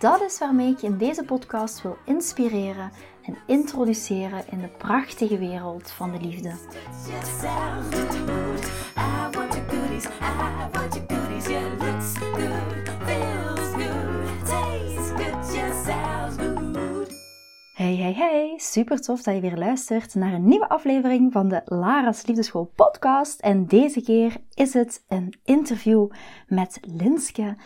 Dat 0.00 0.22
is 0.22 0.38
waarmee 0.38 0.70
ik 0.70 0.78
je 0.78 0.86
in 0.86 0.98
deze 0.98 1.24
podcast 1.24 1.82
wil 1.82 1.96
inspireren 2.04 2.90
en 3.22 3.36
introduceren 3.46 4.44
in 4.50 4.60
de 4.60 4.68
prachtige 4.68 5.38
wereld 5.38 5.90
van 5.90 6.12
de 6.12 6.20
liefde. 6.20 6.52
Hey, 17.74 17.96
hey, 17.96 18.12
hey! 18.12 18.54
Super 18.56 19.00
tof 19.00 19.22
dat 19.22 19.34
je 19.34 19.40
weer 19.40 19.56
luistert 19.56 20.14
naar 20.14 20.32
een 20.32 20.48
nieuwe 20.48 20.68
aflevering 20.68 21.32
van 21.32 21.48
de 21.48 21.62
Lara's 21.64 22.26
Liefdeschool 22.26 22.72
podcast. 22.74 23.40
En 23.40 23.66
deze 23.66 24.02
keer 24.02 24.36
is 24.54 24.74
het 24.74 25.04
een 25.08 25.34
interview 25.44 26.10
met 26.46 26.78
Linske. 26.82 27.56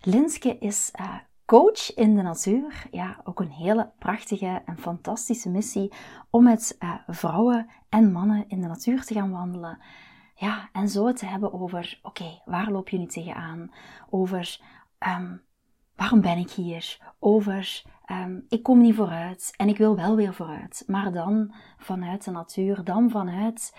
Linske 0.00 0.58
is 0.58 0.90
uh, 1.00 1.14
coach 1.46 1.94
in 1.94 2.16
de 2.16 2.22
natuur. 2.22 2.86
Ja, 2.90 3.20
ook 3.24 3.40
een 3.40 3.50
hele 3.50 3.92
prachtige 3.98 4.62
en 4.64 4.78
fantastische 4.78 5.50
missie 5.50 5.92
om 6.30 6.42
met 6.44 6.76
uh, 6.80 6.94
vrouwen 7.06 7.66
en 7.88 8.12
mannen 8.12 8.44
in 8.48 8.60
de 8.60 8.66
natuur 8.66 9.04
te 9.04 9.14
gaan 9.14 9.30
wandelen. 9.30 9.78
Ja, 10.34 10.68
en 10.72 10.88
zo 10.88 11.12
te 11.12 11.26
hebben 11.26 11.52
over, 11.52 11.98
oké, 12.02 12.40
waar 12.44 12.70
loop 12.70 12.88
je 12.88 12.98
nu 12.98 13.06
tegenaan? 13.06 13.70
Over, 14.10 14.60
um, 14.98 15.42
waarom 15.96 16.20
ben 16.20 16.38
ik 16.38 16.50
hier? 16.50 17.14
Over, 17.18 17.82
um, 18.10 18.44
ik 18.48 18.62
kom 18.62 18.80
niet 18.80 18.94
vooruit 18.94 19.54
en 19.56 19.68
ik 19.68 19.76
wil 19.76 19.96
wel 19.96 20.16
weer 20.16 20.34
vooruit. 20.34 20.84
Maar 20.86 21.12
dan 21.12 21.54
vanuit 21.78 22.24
de 22.24 22.30
natuur, 22.30 22.84
dan 22.84 23.10
vanuit, 23.10 23.76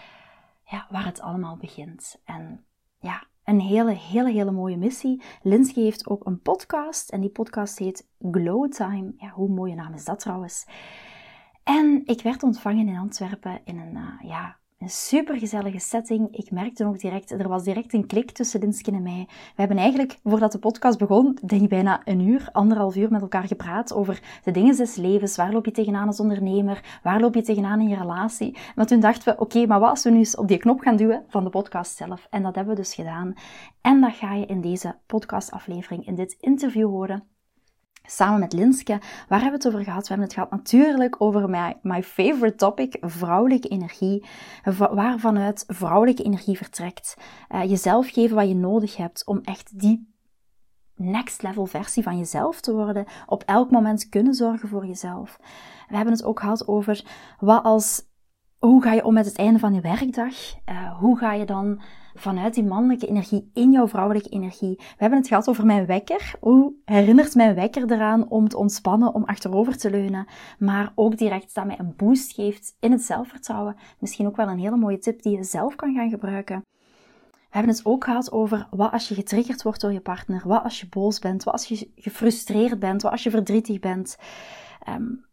ja, 0.63 0.87
waar 0.89 1.05
het 1.05 1.21
allemaal 1.21 1.57
begint. 1.57 2.21
En 2.25 2.65
ja, 2.99 3.23
een 3.45 3.59
hele, 3.59 3.91
hele, 3.91 4.31
hele 4.31 4.51
mooie 4.51 4.77
missie. 4.77 5.21
Linsky 5.41 5.81
heeft 5.81 6.07
ook 6.07 6.25
een 6.25 6.41
podcast 6.41 7.09
en 7.09 7.21
die 7.21 7.29
podcast 7.29 7.79
heet 7.79 8.07
Glow 8.19 8.71
Time. 8.71 9.13
Ja, 9.17 9.29
hoe 9.29 9.49
mooie 9.49 9.75
naam 9.75 9.93
is 9.93 10.05
dat 10.05 10.19
trouwens? 10.19 10.65
En 11.63 12.01
ik 12.05 12.21
werd 12.21 12.43
ontvangen 12.43 12.87
in 12.87 12.97
Antwerpen 12.97 13.61
in 13.63 13.79
een, 13.79 13.95
uh, 13.95 14.29
ja, 14.29 14.57
een 14.79 14.89
supergezellige 14.89 15.79
setting. 15.79 16.35
Ik 16.35 16.51
merkte 16.51 16.85
ook 16.85 16.99
direct, 16.99 17.31
er 17.31 17.47
was 17.47 17.63
direct 17.63 17.93
een 17.93 18.07
klik 18.07 18.31
tussen 18.31 18.59
Linsken 18.59 18.93
en 18.93 19.03
mij. 19.03 19.25
We 19.27 19.33
hebben 19.55 19.77
eigenlijk, 19.77 20.19
voordat 20.23 20.51
de 20.51 20.59
podcast 20.59 20.97
begon, 20.97 21.37
denk 21.45 21.61
ik 21.61 21.69
bijna 21.69 22.01
een 22.05 22.19
uur, 22.19 22.49
anderhalf 22.51 22.95
uur 22.95 23.11
met 23.11 23.21
elkaar 23.21 23.47
gepraat 23.47 23.93
over 23.93 24.39
de 24.43 24.51
dingen 24.51 24.75
des 24.75 24.95
levens. 24.95 25.35
Waar 25.35 25.53
loop 25.53 25.65
je 25.65 25.71
tegenaan 25.71 26.07
als 26.07 26.19
ondernemer? 26.19 26.99
Waar 27.03 27.19
loop 27.19 27.35
je 27.35 27.41
tegenaan 27.41 27.81
in 27.81 27.87
je 27.87 27.95
relatie? 27.95 28.57
Maar 28.75 28.85
toen 28.85 28.99
dachten 28.99 29.33
we, 29.33 29.39
oké, 29.39 29.65
maar 29.65 29.79
wat 29.79 29.89
als 29.89 30.03
we 30.03 30.09
nu 30.09 30.17
eens 30.17 30.35
op 30.35 30.47
die 30.47 30.57
knop 30.57 30.79
gaan 30.79 30.95
duwen 30.95 31.23
van 31.27 31.43
de 31.43 31.49
podcast 31.49 31.95
zelf? 31.95 32.27
En 32.29 32.43
dat 32.43 32.55
hebben 32.55 32.75
we 32.75 32.81
dus 32.81 32.93
gedaan. 32.93 33.33
En 33.81 34.01
dat 34.01 34.13
ga 34.13 34.33
je 34.33 34.45
in 34.45 34.61
deze 34.61 34.95
podcastaflevering, 35.05 36.07
in 36.07 36.15
dit 36.15 36.35
interview 36.39 36.89
horen 36.89 37.34
samen 38.05 38.39
met 38.39 38.53
Linske. 38.53 38.99
Waar 39.27 39.41
hebben 39.41 39.59
we 39.59 39.65
het 39.65 39.67
over 39.67 39.83
gehad? 39.83 40.01
We 40.01 40.07
hebben 40.07 40.25
het 40.25 40.33
gehad 40.33 40.51
natuurlijk 40.51 41.21
over 41.21 41.49
my, 41.49 41.77
my 41.81 42.03
favorite 42.03 42.55
topic, 42.55 42.97
vrouwelijke 43.01 43.67
energie. 43.67 44.25
Waar 44.91 45.19
vanuit 45.19 45.63
vrouwelijke 45.67 46.23
energie 46.23 46.57
vertrekt. 46.57 47.17
Uh, 47.49 47.63
jezelf 47.63 48.09
geven 48.09 48.35
wat 48.35 48.47
je 48.47 48.55
nodig 48.55 48.97
hebt 48.97 49.25
om 49.25 49.39
echt 49.43 49.79
die 49.79 50.13
next 50.95 51.41
level 51.41 51.65
versie 51.65 52.03
van 52.03 52.17
jezelf 52.17 52.61
te 52.61 52.73
worden. 52.73 53.05
Op 53.25 53.43
elk 53.43 53.71
moment 53.71 54.09
kunnen 54.09 54.33
zorgen 54.33 54.69
voor 54.69 54.85
jezelf. 54.85 55.39
We 55.87 55.95
hebben 55.95 56.13
het 56.13 56.23
ook 56.23 56.39
gehad 56.39 56.67
over 56.67 57.05
wat 57.39 57.63
als, 57.63 58.03
hoe 58.57 58.81
ga 58.81 58.93
je 58.93 59.05
om 59.05 59.13
met 59.13 59.25
het 59.25 59.37
einde 59.37 59.59
van 59.59 59.73
je 59.73 59.81
werkdag? 59.81 60.33
Uh, 60.69 60.99
hoe 60.99 61.17
ga 61.17 61.33
je 61.33 61.45
dan 61.45 61.81
vanuit 62.15 62.53
die 62.53 62.63
mannelijke 62.63 63.07
energie 63.07 63.49
in 63.53 63.71
jouw 63.71 63.87
vrouwelijke 63.87 64.29
energie. 64.29 64.75
We 64.77 64.95
hebben 64.97 65.19
het 65.19 65.27
gehad 65.27 65.47
over 65.49 65.65
mijn 65.65 65.85
wekker. 65.85 66.33
Hoe 66.39 66.73
herinnert 66.85 67.35
mijn 67.35 67.55
wekker 67.55 67.91
eraan 67.91 68.29
om 68.29 68.47
te 68.47 68.57
ontspannen, 68.57 69.13
om 69.13 69.23
achterover 69.23 69.77
te 69.77 69.89
leunen, 69.89 70.27
maar 70.59 70.91
ook 70.95 71.17
direct 71.17 71.55
dat 71.55 71.65
mij 71.65 71.79
een 71.79 71.93
boost 71.95 72.33
geeft 72.33 72.75
in 72.79 72.91
het 72.91 73.01
zelfvertrouwen. 73.01 73.75
Misschien 73.99 74.27
ook 74.27 74.35
wel 74.35 74.47
een 74.47 74.59
hele 74.59 74.77
mooie 74.77 74.99
tip 74.99 75.21
die 75.21 75.37
je 75.37 75.43
zelf 75.43 75.75
kan 75.75 75.93
gaan 75.93 76.09
gebruiken. 76.09 76.61
We 77.31 77.61
hebben 77.61 77.71
het 77.71 77.85
ook 77.85 78.03
gehad 78.03 78.31
over 78.31 78.67
wat 78.69 78.91
als 78.91 79.07
je 79.07 79.15
getriggerd 79.15 79.63
wordt 79.63 79.81
door 79.81 79.93
je 79.93 80.01
partner, 80.01 80.41
wat 80.45 80.63
als 80.63 80.79
je 80.79 80.87
boos 80.89 81.19
bent, 81.19 81.43
wat 81.43 81.53
als 81.53 81.65
je 81.65 81.91
gefrustreerd 81.95 82.79
bent, 82.79 83.01
wat 83.01 83.11
als 83.11 83.23
je 83.23 83.29
verdrietig 83.29 83.79
bent. 83.79 84.17
Um, 84.89 85.25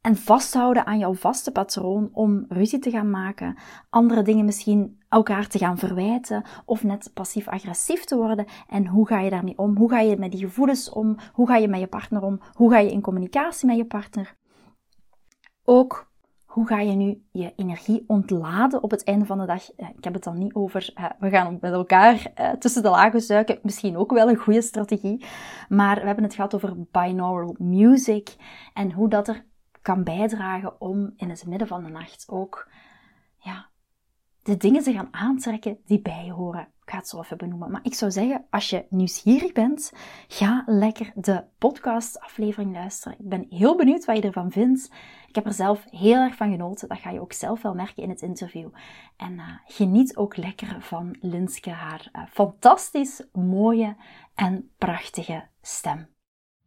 en 0.00 0.16
vasthouden 0.16 0.86
aan 0.86 0.98
jouw 0.98 1.14
vaste 1.14 1.52
patroon 1.52 2.08
om 2.12 2.44
ruzie 2.48 2.78
te 2.78 2.90
gaan 2.90 3.10
maken, 3.10 3.56
andere 3.90 4.22
dingen 4.22 4.44
misschien 4.44 4.97
elkaar 5.08 5.48
te 5.48 5.58
gaan 5.58 5.78
verwijten 5.78 6.44
of 6.64 6.84
net 6.84 7.10
passief-agressief 7.14 8.04
te 8.04 8.16
worden. 8.16 8.46
En 8.68 8.86
hoe 8.86 9.06
ga 9.06 9.20
je 9.20 9.30
daarmee 9.30 9.58
om? 9.58 9.76
Hoe 9.76 9.90
ga 9.90 10.00
je 10.00 10.16
met 10.16 10.30
die 10.30 10.40
gevoelens 10.40 10.90
om? 10.90 11.16
Hoe 11.32 11.46
ga 11.46 11.56
je 11.56 11.68
met 11.68 11.80
je 11.80 11.86
partner 11.86 12.22
om? 12.22 12.40
Hoe 12.52 12.70
ga 12.70 12.78
je 12.78 12.90
in 12.90 13.00
communicatie 13.00 13.66
met 13.66 13.76
je 13.76 13.84
partner? 13.84 14.36
Ook 15.64 16.08
hoe 16.58 16.66
ga 16.66 16.80
je 16.80 16.92
nu 16.92 17.22
je 17.32 17.52
energie 17.56 18.04
ontladen 18.06 18.82
op 18.82 18.90
het 18.90 19.04
einde 19.04 19.24
van 19.24 19.38
de 19.38 19.46
dag? 19.46 19.70
Eh, 19.70 19.88
ik 19.96 20.04
heb 20.04 20.14
het 20.14 20.24
dan 20.24 20.38
niet 20.38 20.54
over, 20.54 20.90
eh, 20.94 21.04
we 21.18 21.30
gaan 21.30 21.58
met 21.60 21.72
elkaar 21.72 22.30
eh, 22.34 22.50
tussen 22.50 22.82
de 22.82 22.88
lagen 22.88 23.20
zuiken. 23.20 23.58
Misschien 23.62 23.96
ook 23.96 24.10
wel 24.10 24.28
een 24.28 24.36
goede 24.36 24.62
strategie. 24.62 25.24
Maar 25.68 26.00
we 26.00 26.06
hebben 26.06 26.24
het 26.24 26.34
gehad 26.34 26.54
over 26.54 26.74
binaural 26.90 27.56
music 27.58 28.36
en 28.74 28.92
hoe 28.92 29.08
dat 29.08 29.28
er 29.28 29.44
kan 29.82 30.04
bijdragen 30.04 30.80
om 30.80 31.12
in 31.16 31.30
het 31.30 31.46
midden 31.46 31.68
van 31.68 31.84
de 31.84 31.90
nacht 31.90 32.24
ook 32.28 32.70
ja, 33.38 33.68
de 34.48 34.56
dingen 34.56 34.82
te 34.82 34.92
gaan 34.92 35.08
aantrekken 35.10 35.78
die 35.86 36.00
bij 36.00 36.24
je 36.24 36.32
horen. 36.32 36.60
Ik 36.60 36.90
ga 36.90 36.96
het 36.96 37.08
zo 37.08 37.20
even 37.20 37.36
benoemen. 37.36 37.70
Maar 37.70 37.80
ik 37.82 37.94
zou 37.94 38.10
zeggen, 38.10 38.44
als 38.50 38.70
je 38.70 38.86
nieuwsgierig 38.88 39.52
bent, 39.52 39.92
ga 40.28 40.62
lekker 40.66 41.12
de 41.14 41.44
podcast-aflevering 41.58 42.72
luisteren. 42.72 43.18
Ik 43.18 43.28
ben 43.28 43.46
heel 43.50 43.76
benieuwd 43.76 44.04
wat 44.04 44.16
je 44.16 44.22
ervan 44.22 44.50
vindt. 44.50 44.90
Ik 45.26 45.34
heb 45.34 45.46
er 45.46 45.52
zelf 45.52 45.84
heel 45.90 46.20
erg 46.20 46.34
van 46.34 46.50
genoten. 46.50 46.88
Dat 46.88 46.98
ga 46.98 47.10
je 47.10 47.20
ook 47.20 47.32
zelf 47.32 47.62
wel 47.62 47.74
merken 47.74 48.02
in 48.02 48.08
het 48.08 48.22
interview. 48.22 48.68
En 49.16 49.32
uh, 49.32 49.48
geniet 49.66 50.16
ook 50.16 50.36
lekker 50.36 50.76
van 50.80 51.16
Linske, 51.20 51.70
haar 51.70 52.08
uh, 52.12 52.22
fantastisch 52.30 53.26
mooie 53.32 53.96
en 54.34 54.70
prachtige 54.78 55.48
stem. 55.60 56.08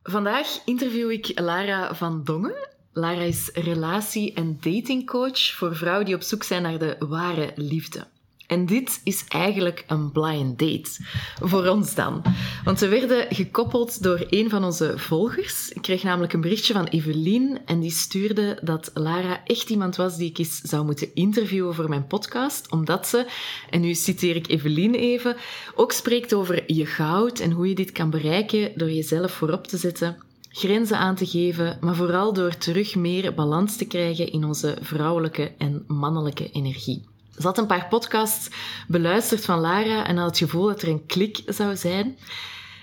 Vandaag 0.04 0.62
interview 0.66 1.12
ik 1.12 1.40
Lara 1.40 1.94
van 1.94 2.24
Dongen. 2.24 2.81
Lara 2.94 3.22
is 3.22 3.50
relatie- 3.54 4.34
en 4.34 4.58
datingcoach 4.62 5.40
voor 5.40 5.76
vrouwen 5.76 6.06
die 6.06 6.16
op 6.16 6.22
zoek 6.22 6.44
zijn 6.44 6.62
naar 6.62 6.80
de 6.80 6.96
ware 7.00 7.52
liefde. 7.56 8.08
En 8.48 8.66
dit 8.66 9.02
is 9.04 9.26
eigenlijk 9.28 9.84
een 9.88 10.12
blind 10.12 10.60
date. 10.60 10.90
Voor 11.42 11.68
ons 11.68 11.96
dan. 11.96 12.22
Want 12.64 12.80
we 12.80 12.88
werden 12.88 13.36
gekoppeld 13.36 14.04
door 14.04 14.26
een 14.30 14.50
van 14.50 14.64
onze 14.64 14.94
volgers. 14.98 15.70
Ik 15.70 15.82
kreeg 15.82 16.04
namelijk 16.04 16.34
een 16.34 16.42
berichtje 16.42 16.74
van 16.74 16.86
Evelien 16.86 17.60
en 17.66 17.80
die 17.80 17.92
stuurde 17.92 18.60
dat 18.62 18.92
Lara 18.94 19.42
echt 19.46 19.70
iemand 19.70 19.96
was 19.96 20.18
die 20.18 20.30
ik 20.30 20.38
eens 20.38 20.62
zou 20.62 20.86
moeten 20.86 21.16
interviewen 21.16 21.76
voor 21.76 21.90
mijn 21.90 22.08
podcast. 22.08 22.72
Omdat 22.72 23.08
ze, 23.08 23.26
en 23.70 23.82
nu 23.82 23.94
citeer 23.94 24.36
ik 24.36 24.48
Evelien 24.48 24.96
even, 24.96 25.36
ook 25.76 25.92
spreekt 25.92 26.34
over 26.34 26.64
je 26.74 26.86
goud 26.86 27.40
en 27.40 27.52
hoe 27.52 27.68
je 27.68 27.76
dit 27.76 27.92
kan 27.92 28.10
bereiken 28.10 28.72
door 28.76 28.92
jezelf 28.92 29.32
voorop 29.32 29.68
te 29.68 29.78
zetten 29.78 30.30
grenzen 30.52 30.98
aan 30.98 31.16
te 31.16 31.26
geven, 31.26 31.78
maar 31.82 31.96
vooral 31.96 32.34
door 32.34 32.58
terug 32.58 32.96
meer 32.96 33.34
balans 33.34 33.78
te 33.78 33.86
krijgen 33.86 34.32
in 34.32 34.46
onze 34.46 34.78
vrouwelijke 34.82 35.52
en 35.58 35.84
mannelijke 35.88 36.50
energie. 36.52 37.10
Ze 37.38 37.48
had 37.48 37.58
een 37.58 37.68
paar 37.68 37.88
podcasts 37.88 38.50
beluisterd 38.88 39.46
van 39.46 39.60
Lara 39.60 40.08
en 40.08 40.18
had 40.18 40.28
het 40.28 40.38
gevoel 40.38 40.66
dat 40.66 40.82
er 40.82 40.88
een 40.88 41.06
klik 41.06 41.42
zou 41.46 41.76
zijn. 41.76 42.18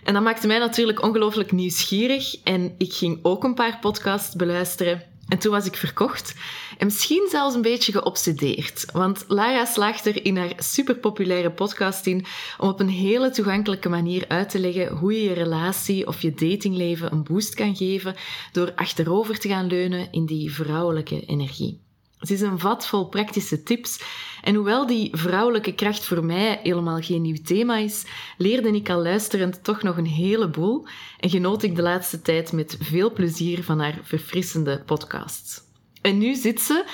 En 0.05 0.15
dat 0.15 0.23
maakte 0.23 0.47
mij 0.47 0.59
natuurlijk 0.59 1.03
ongelooflijk 1.03 1.53
nieuwsgierig 1.53 2.43
en 2.43 2.75
ik 2.79 2.93
ging 2.93 3.19
ook 3.23 3.45
een 3.45 3.55
paar 3.55 3.79
podcasts 3.81 4.35
beluisteren 4.37 5.03
en 5.29 5.39
toen 5.39 5.53
was 5.53 5.67
ik 5.67 5.77
verkocht 5.77 6.35
en 6.79 6.87
misschien 6.87 7.27
zelfs 7.31 7.55
een 7.55 7.63
beetje 7.63 7.93
geobsedeerd. 7.93 8.85
Want 8.93 9.25
Lara 9.29 9.65
slaagt 9.65 10.07
er 10.07 10.25
in 10.25 10.37
haar 10.37 10.53
superpopulaire 10.57 11.51
podcast 11.51 12.07
in 12.07 12.25
om 12.59 12.69
op 12.69 12.81
een 12.81 12.89
hele 12.89 13.31
toegankelijke 13.31 13.89
manier 13.89 14.25
uit 14.29 14.51
te 14.51 14.59
leggen 14.59 14.97
hoe 14.97 15.13
je 15.13 15.23
je 15.23 15.33
relatie 15.33 16.07
of 16.07 16.23
je 16.23 16.35
datingleven 16.35 17.13
een 17.13 17.25
boost 17.25 17.55
kan 17.55 17.77
geven 17.77 18.15
door 18.53 18.73
achterover 18.75 19.39
te 19.39 19.49
gaan 19.49 19.67
leunen 19.67 20.09
in 20.11 20.27
die 20.27 20.53
vrouwelijke 20.53 21.21
energie. 21.27 21.88
Ze 22.21 22.33
is 22.33 22.41
een 22.41 22.59
vat 22.59 22.87
vol 22.87 23.09
praktische 23.09 23.63
tips. 23.63 24.01
En 24.43 24.55
hoewel 24.55 24.87
die 24.87 25.17
vrouwelijke 25.17 25.75
kracht 25.75 26.05
voor 26.05 26.25
mij 26.25 26.61
helemaal 26.63 27.01
geen 27.01 27.23
nieuw 27.23 27.43
thema 27.45 27.77
is, 27.77 28.05
leerde 28.37 28.69
ik 28.69 28.91
al 28.91 29.03
luisterend 29.03 29.65
toch 29.65 29.83
nog 29.83 29.97
een 29.97 30.07
heleboel 30.07 30.87
en 31.21 31.31
genoot 31.31 31.63
ik 31.63 31.77
de 31.77 31.83
laatste 31.83 32.23
tijd 32.23 32.53
met 32.53 32.77
veel 32.81 33.13
plezier 33.13 33.65
van 33.65 33.81
haar 33.81 33.99
verfrissende 34.03 34.83
podcasts. 34.87 35.61
En 36.01 36.19
nu 36.19 36.35
zit 36.35 36.61
ze, 36.61 36.85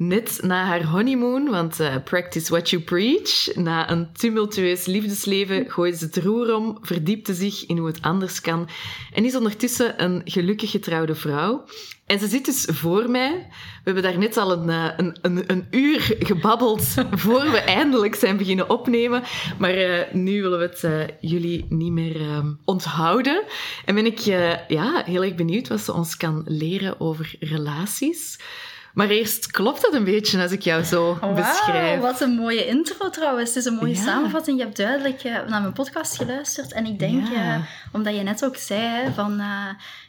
net 0.00 0.38
na 0.42 0.64
haar 0.64 0.84
honeymoon, 0.84 1.50
want 1.50 1.80
uh, 1.80 1.94
practice 2.04 2.50
what 2.50 2.70
you 2.70 2.82
preach, 2.82 3.54
na 3.54 3.90
een 3.90 4.12
tumultueus 4.12 4.86
liefdesleven 4.86 5.70
gooide 5.70 5.96
ze 5.96 6.04
het 6.04 6.16
roer 6.16 6.54
om, 6.54 6.78
verdiepte 6.80 7.34
zich 7.34 7.66
in 7.66 7.78
hoe 7.78 7.86
het 7.86 8.02
anders 8.02 8.40
kan 8.40 8.68
en 9.12 9.24
is 9.24 9.36
ondertussen 9.36 10.02
een 10.02 10.22
gelukkig 10.24 10.70
getrouwde 10.70 11.14
vrouw. 11.14 11.64
En 12.06 12.18
ze 12.18 12.26
zit 12.26 12.44
dus 12.44 12.64
voor 12.64 13.10
mij. 13.10 13.46
We 13.50 13.80
hebben 13.84 14.02
daar 14.02 14.18
net 14.18 14.36
al 14.36 14.52
een, 14.52 14.70
eh, 14.70 14.90
een, 14.96 15.16
een, 15.22 15.44
een 15.46 15.66
uur 15.70 16.16
gebabbeld 16.18 16.82
voor 17.22 17.50
we 17.50 17.58
eindelijk 17.58 18.14
zijn 18.14 18.36
beginnen 18.36 18.70
opnemen. 18.70 19.22
Maar 19.58 19.78
uh, 19.78 20.12
nu 20.12 20.42
willen 20.42 20.58
we 20.58 20.64
het 20.64 20.82
uh, 20.82 21.30
jullie 21.30 21.66
niet 21.68 21.92
meer 21.92 22.20
uh, 22.20 22.38
onthouden. 22.64 23.42
En 23.84 23.94
ben 23.94 24.06
ik 24.06 24.18
ja, 24.18 25.02
heel 25.04 25.24
erg 25.24 25.34
benieuwd 25.34 25.68
wat 25.68 25.80
ze 25.80 25.92
ons 25.92 26.16
kan 26.16 26.42
leren 26.46 27.00
over 27.00 27.34
relaties. 27.40 28.38
Maar 28.94 29.08
eerst, 29.08 29.50
klopt 29.50 29.82
dat 29.82 29.94
een 29.94 30.04
beetje 30.04 30.42
als 30.42 30.52
ik 30.52 30.62
jou 30.62 30.82
zo 30.82 31.18
wow, 31.20 31.36
beschrijf? 31.36 32.00
Wat 32.00 32.20
een 32.20 32.34
mooie 32.34 32.66
intro 32.66 33.10
trouwens. 33.10 33.48
Het 33.48 33.58
is 33.58 33.64
een 33.64 33.74
mooie 33.74 33.94
ja. 33.94 34.02
samenvatting. 34.02 34.58
Je 34.58 34.64
hebt 34.64 34.76
duidelijk 34.76 35.22
naar 35.22 35.60
mijn 35.60 35.72
podcast 35.72 36.16
geluisterd. 36.16 36.72
En 36.72 36.86
ik 36.86 36.98
denk, 36.98 37.28
ja. 37.28 37.60
omdat 37.92 38.16
je 38.16 38.22
net 38.22 38.44
ook 38.44 38.56
zei, 38.56 39.12
van 39.14 39.42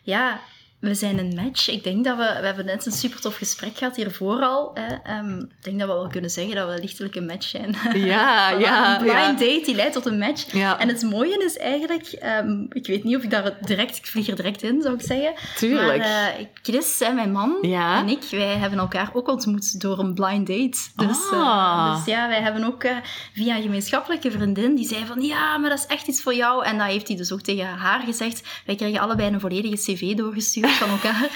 ja, 0.02 0.40
we 0.82 0.94
zijn 0.96 1.18
een 1.18 1.36
match. 1.36 1.70
Ik 1.70 1.84
denk 1.84 2.04
dat 2.04 2.18
we... 2.18 2.38
We 2.40 2.46
hebben 2.46 2.66
net 2.66 2.86
een 2.86 2.92
super 2.92 3.22
tof 3.22 3.36
gesprek 3.36 3.78
gehad 3.78 3.96
hiervoor 3.96 4.42
al. 4.42 4.72
Hè. 4.74 5.18
Um, 5.18 5.40
ik 5.40 5.64
denk 5.64 5.80
dat 5.80 5.88
we 5.88 5.94
wel 5.94 6.08
kunnen 6.08 6.30
zeggen 6.30 6.56
dat 6.56 6.70
we 6.74 6.82
lichtelijk 6.82 7.16
een 7.16 7.26
match 7.26 7.48
zijn. 7.48 7.76
Ja, 7.94 8.50
ja. 8.68 8.96
Een 8.96 9.02
blind 9.02 9.40
ja. 9.40 9.46
date 9.46 9.62
die 9.66 9.76
leidt 9.76 9.94
tot 9.94 10.06
een 10.06 10.18
match. 10.18 10.54
Ja. 10.54 10.80
En 10.80 10.88
het 10.88 11.02
mooie 11.02 11.44
is 11.44 11.58
eigenlijk... 11.58 12.20
Um, 12.44 12.68
ik 12.70 12.88
weet 12.88 13.04
niet 13.04 13.16
of 13.16 13.24
ik 13.24 13.30
daar 13.30 13.58
direct... 13.62 13.98
Ik 13.98 14.06
vlieg 14.06 14.28
er 14.28 14.36
direct 14.36 14.64
in, 14.64 14.82
zou 14.82 14.94
ik 14.94 15.02
zeggen. 15.02 15.34
Tuurlijk. 15.56 15.98
Maar 15.98 16.40
uh, 16.40 16.46
Chris, 16.62 17.00
hè, 17.00 17.12
mijn 17.12 17.32
man, 17.32 17.58
ja. 17.62 18.00
en 18.00 18.10
ik, 18.10 18.24
wij 18.32 18.58
hebben 18.58 18.80
elkaar 18.80 19.10
ook 19.14 19.28
ontmoet 19.28 19.82
door 19.82 20.00
een 20.00 20.14
blind 20.14 20.48
date. 20.48 20.78
Dus, 20.96 21.32
ah. 21.32 21.40
uh, 21.40 21.96
dus 21.96 22.06
ja, 22.06 22.28
wij 22.28 22.42
hebben 22.42 22.64
ook 22.64 22.84
uh, 22.84 22.92
via 23.34 23.56
een 23.56 23.62
gemeenschappelijke 23.62 24.32
vriendin, 24.32 24.76
die 24.76 24.88
zei 24.88 25.06
van, 25.06 25.22
ja, 25.22 25.58
maar 25.58 25.70
dat 25.70 25.80
is 25.80 25.86
echt 25.86 26.08
iets 26.08 26.22
voor 26.22 26.36
jou. 26.36 26.66
En 26.66 26.78
dat 26.78 26.88
heeft 26.88 27.08
hij 27.08 27.18
dus 27.18 27.32
ook 27.32 27.42
tegen 27.42 27.66
haar 27.66 28.02
gezegd. 28.02 28.42
Wij 28.66 28.76
kregen 28.76 29.00
allebei 29.00 29.34
een 29.34 29.40
volledige 29.40 29.76
cv 29.76 30.16
doorgestuurd 30.16 30.71
van 30.82 30.90
elkaar. 30.90 31.30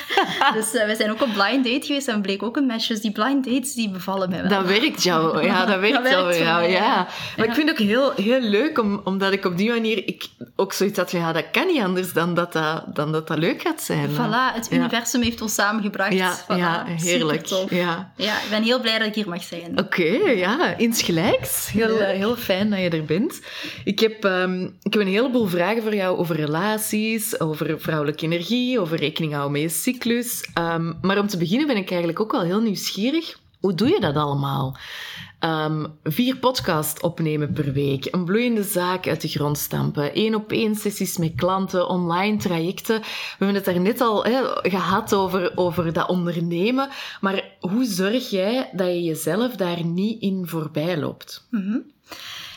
dus 0.53 0.73
uh, 0.73 0.85
we 0.85 0.95
zijn 0.95 1.11
ook 1.11 1.21
op 1.21 1.33
blind 1.33 1.65
date 1.65 1.85
geweest 1.85 2.07
en 2.07 2.21
bleek 2.21 2.43
ook 2.43 2.55
een 2.57 2.65
match. 2.65 2.87
Dus 2.87 3.01
die 3.01 3.11
blind 3.11 3.45
dates, 3.45 3.73
die 3.73 3.89
bevallen 3.89 4.29
mij 4.29 4.41
wel. 4.41 4.49
Dat 4.49 4.65
werkt 4.65 5.03
jou, 5.03 5.43
ja, 5.47 5.65
dat 5.65 5.79
werkt, 5.79 5.93
dat 5.95 6.03
werkt 6.03 6.37
jou, 6.37 6.43
ja. 6.47 6.59
mij, 6.59 6.71
ja. 6.71 7.07
Maar 7.37 7.45
ik 7.45 7.53
vind 7.53 7.69
het 7.69 7.79
ook 7.79 7.87
heel, 7.87 8.13
heel 8.15 8.39
leuk, 8.41 8.79
om, 8.79 9.01
omdat 9.03 9.33
ik 9.33 9.45
op 9.45 9.57
die 9.57 9.69
manier 9.69 9.97
ik 10.07 10.25
ook 10.55 10.73
zoiets 10.73 10.97
had 10.97 11.09
van, 11.09 11.19
ja, 11.19 11.31
dat 11.31 11.45
kan 11.51 11.67
niet 11.67 11.81
anders 11.81 12.13
dan 12.13 12.33
dat 12.33 12.53
dat, 12.53 12.83
dan 12.95 13.11
dat, 13.11 13.27
dat 13.27 13.37
leuk 13.37 13.61
gaat 13.61 13.81
zijn. 13.81 14.09
Voilà, 14.09 14.53
het 14.55 14.67
Ja. 14.69 14.77
universum 14.77 15.21
heeft 15.21 15.41
ons 15.41 15.53
samengebracht. 15.53 16.13
Ja, 16.13 16.43
Voilà, 16.43 16.55
ja 16.57 16.85
heerlijk. 16.85 17.45
Ja. 17.69 18.11
Ja, 18.15 18.33
ik 18.33 18.49
ben 18.49 18.63
heel 18.63 18.79
blij 18.81 18.97
dat 18.97 19.07
ik 19.07 19.15
hier 19.15 19.29
mag 19.29 19.43
zijn. 19.43 19.79
Oké, 19.79 20.03
ja, 20.35 20.73
insgelijks. 20.77 21.69
Heel, 21.71 21.99
eh, 21.99 22.17
heel 22.17 22.35
fijn 22.35 22.69
dat 22.69 22.79
je 22.79 22.89
er 22.89 23.05
bent. 23.05 23.41
Ik 23.83 23.99
heb, 23.99 24.23
ehm, 24.25 24.63
ik 24.63 24.93
heb 24.93 25.01
een 25.01 25.07
heleboel 25.07 25.47
vragen 25.47 25.81
voor 25.81 25.95
jou 25.95 26.17
over 26.17 26.35
relaties, 26.35 27.39
over 27.39 27.79
vrouwelijke 27.79 28.25
energie, 28.25 28.79
over 28.79 28.97
rekening 28.97 29.24
houden 29.33 29.51
met 29.51 29.61
je 29.61 29.77
cyclus. 29.77 30.49
Ehm, 30.53 30.93
maar 31.01 31.19
om 31.19 31.27
te 31.27 31.37
beginnen 31.37 31.67
ben 31.67 31.77
ik 31.77 31.89
eigenlijk 31.89 32.19
ook 32.19 32.31
wel 32.31 32.41
heel 32.41 32.61
nieuwsgierig. 32.61 33.37
Hoe 33.59 33.73
doe 33.73 33.89
je 33.89 33.99
dat 33.99 34.15
allemaal? 34.15 34.77
Ehm, 35.39 35.85
vier 36.03 36.37
podcasts 36.37 37.01
opnemen 37.01 37.53
per 37.53 37.73
week, 37.73 38.07
een 38.11 38.25
bloeiende 38.25 38.63
zaak 38.63 39.07
uit 39.07 39.21
de 39.21 39.27
grond 39.27 39.57
stampen, 39.57 40.13
één 40.13 40.35
op 40.35 40.51
één 40.51 40.75
sessies 40.75 41.17
met 41.17 41.35
klanten, 41.35 41.89
online 41.89 42.37
trajecten. 42.37 42.99
We 43.01 43.05
hebben 43.37 43.55
het 43.55 43.65
daar 43.65 43.79
net 43.79 44.01
al 44.01 44.25
gehad 44.61 45.13
over, 45.13 45.51
over 45.55 45.93
dat 45.93 46.09
ondernemen. 46.09 46.89
Maar 47.21 47.43
hoe 47.59 47.85
zorg 47.85 48.29
jij 48.29 48.69
dat 48.73 48.87
je 48.87 49.03
jezelf 49.03 49.55
daar 49.55 49.85
niet 49.85 50.21
in 50.21 50.47
voorbij 50.47 50.97
loopt? 50.97 51.47
Mhm. 51.49 51.77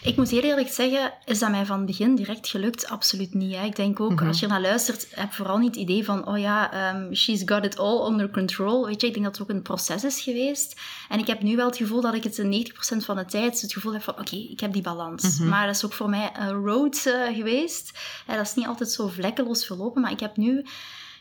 Ik 0.02 0.16
moet 0.16 0.30
heel 0.30 0.42
eerlijk 0.42 0.68
zeggen, 0.68 1.12
is 1.24 1.38
dat 1.38 1.50
mij 1.50 1.66
van 1.66 1.76
het 1.76 1.86
begin 1.86 2.14
direct 2.14 2.48
gelukt? 2.48 2.88
Absoluut 2.88 3.34
niet. 3.34 3.54
Hè. 3.56 3.64
Ik 3.64 3.76
denk 3.76 4.00
ook, 4.00 4.10
Mhm. 4.14 4.26
als 4.26 4.40
je 4.40 4.46
naar 4.46 4.60
luistert, 4.60 5.06
heb 5.10 5.32
vooral 5.32 5.58
niet 5.58 5.74
het 5.74 5.76
idee 5.76 6.04
van, 6.04 6.26
oh 6.28 6.38
ja, 6.38 6.94
um, 6.94 7.14
she's 7.14 7.42
got 7.44 7.64
it 7.64 7.78
all 7.78 8.06
under 8.10 8.30
control. 8.30 8.86
Weet 8.86 9.00
je, 9.00 9.06
ik 9.06 9.12
denk 9.12 9.24
dat 9.24 9.38
het 9.38 9.48
ook 9.48 9.54
een 9.56 9.62
proces 9.62 10.04
is 10.04 10.20
geweest. 10.20 10.80
En 11.08 11.18
ik 11.18 11.26
heb 11.26 11.42
nu 11.42 11.56
wel 11.56 11.66
het 11.66 11.76
gevoel 11.76 12.00
dat 12.00 12.14
ik 12.14 12.22
het 12.24 12.38
in 12.38 12.48
90% 12.48 13.04
van 13.04 13.16
de 13.16 13.24
tijd 13.24 13.60
het 13.60 13.72
gevoel 13.72 13.92
heb 13.92 14.02
van, 14.02 14.18
oké, 14.18 14.36
ik 14.36 14.60
heb 14.60 14.72
die 14.72 14.82
balans. 14.82 15.38
Mhm. 15.38 15.48
Maar 15.48 15.66
dat 15.66 15.74
is 15.74 15.84
ook 15.84 15.92
voor 15.92 16.08
mij 16.10 16.30
een 16.38 16.52
road 16.64 17.04
uh, 17.06 17.36
geweest. 17.36 17.98
Dat 18.26 18.40
is 18.40 18.54
niet 18.54 18.66
altijd 18.66 18.90
zo 18.90 19.08
vlekkeloos 19.08 19.66
verlopen, 19.66 20.02
maar 20.02 20.10
ik 20.12 20.20
heb 20.20 20.36
nu 20.36 20.64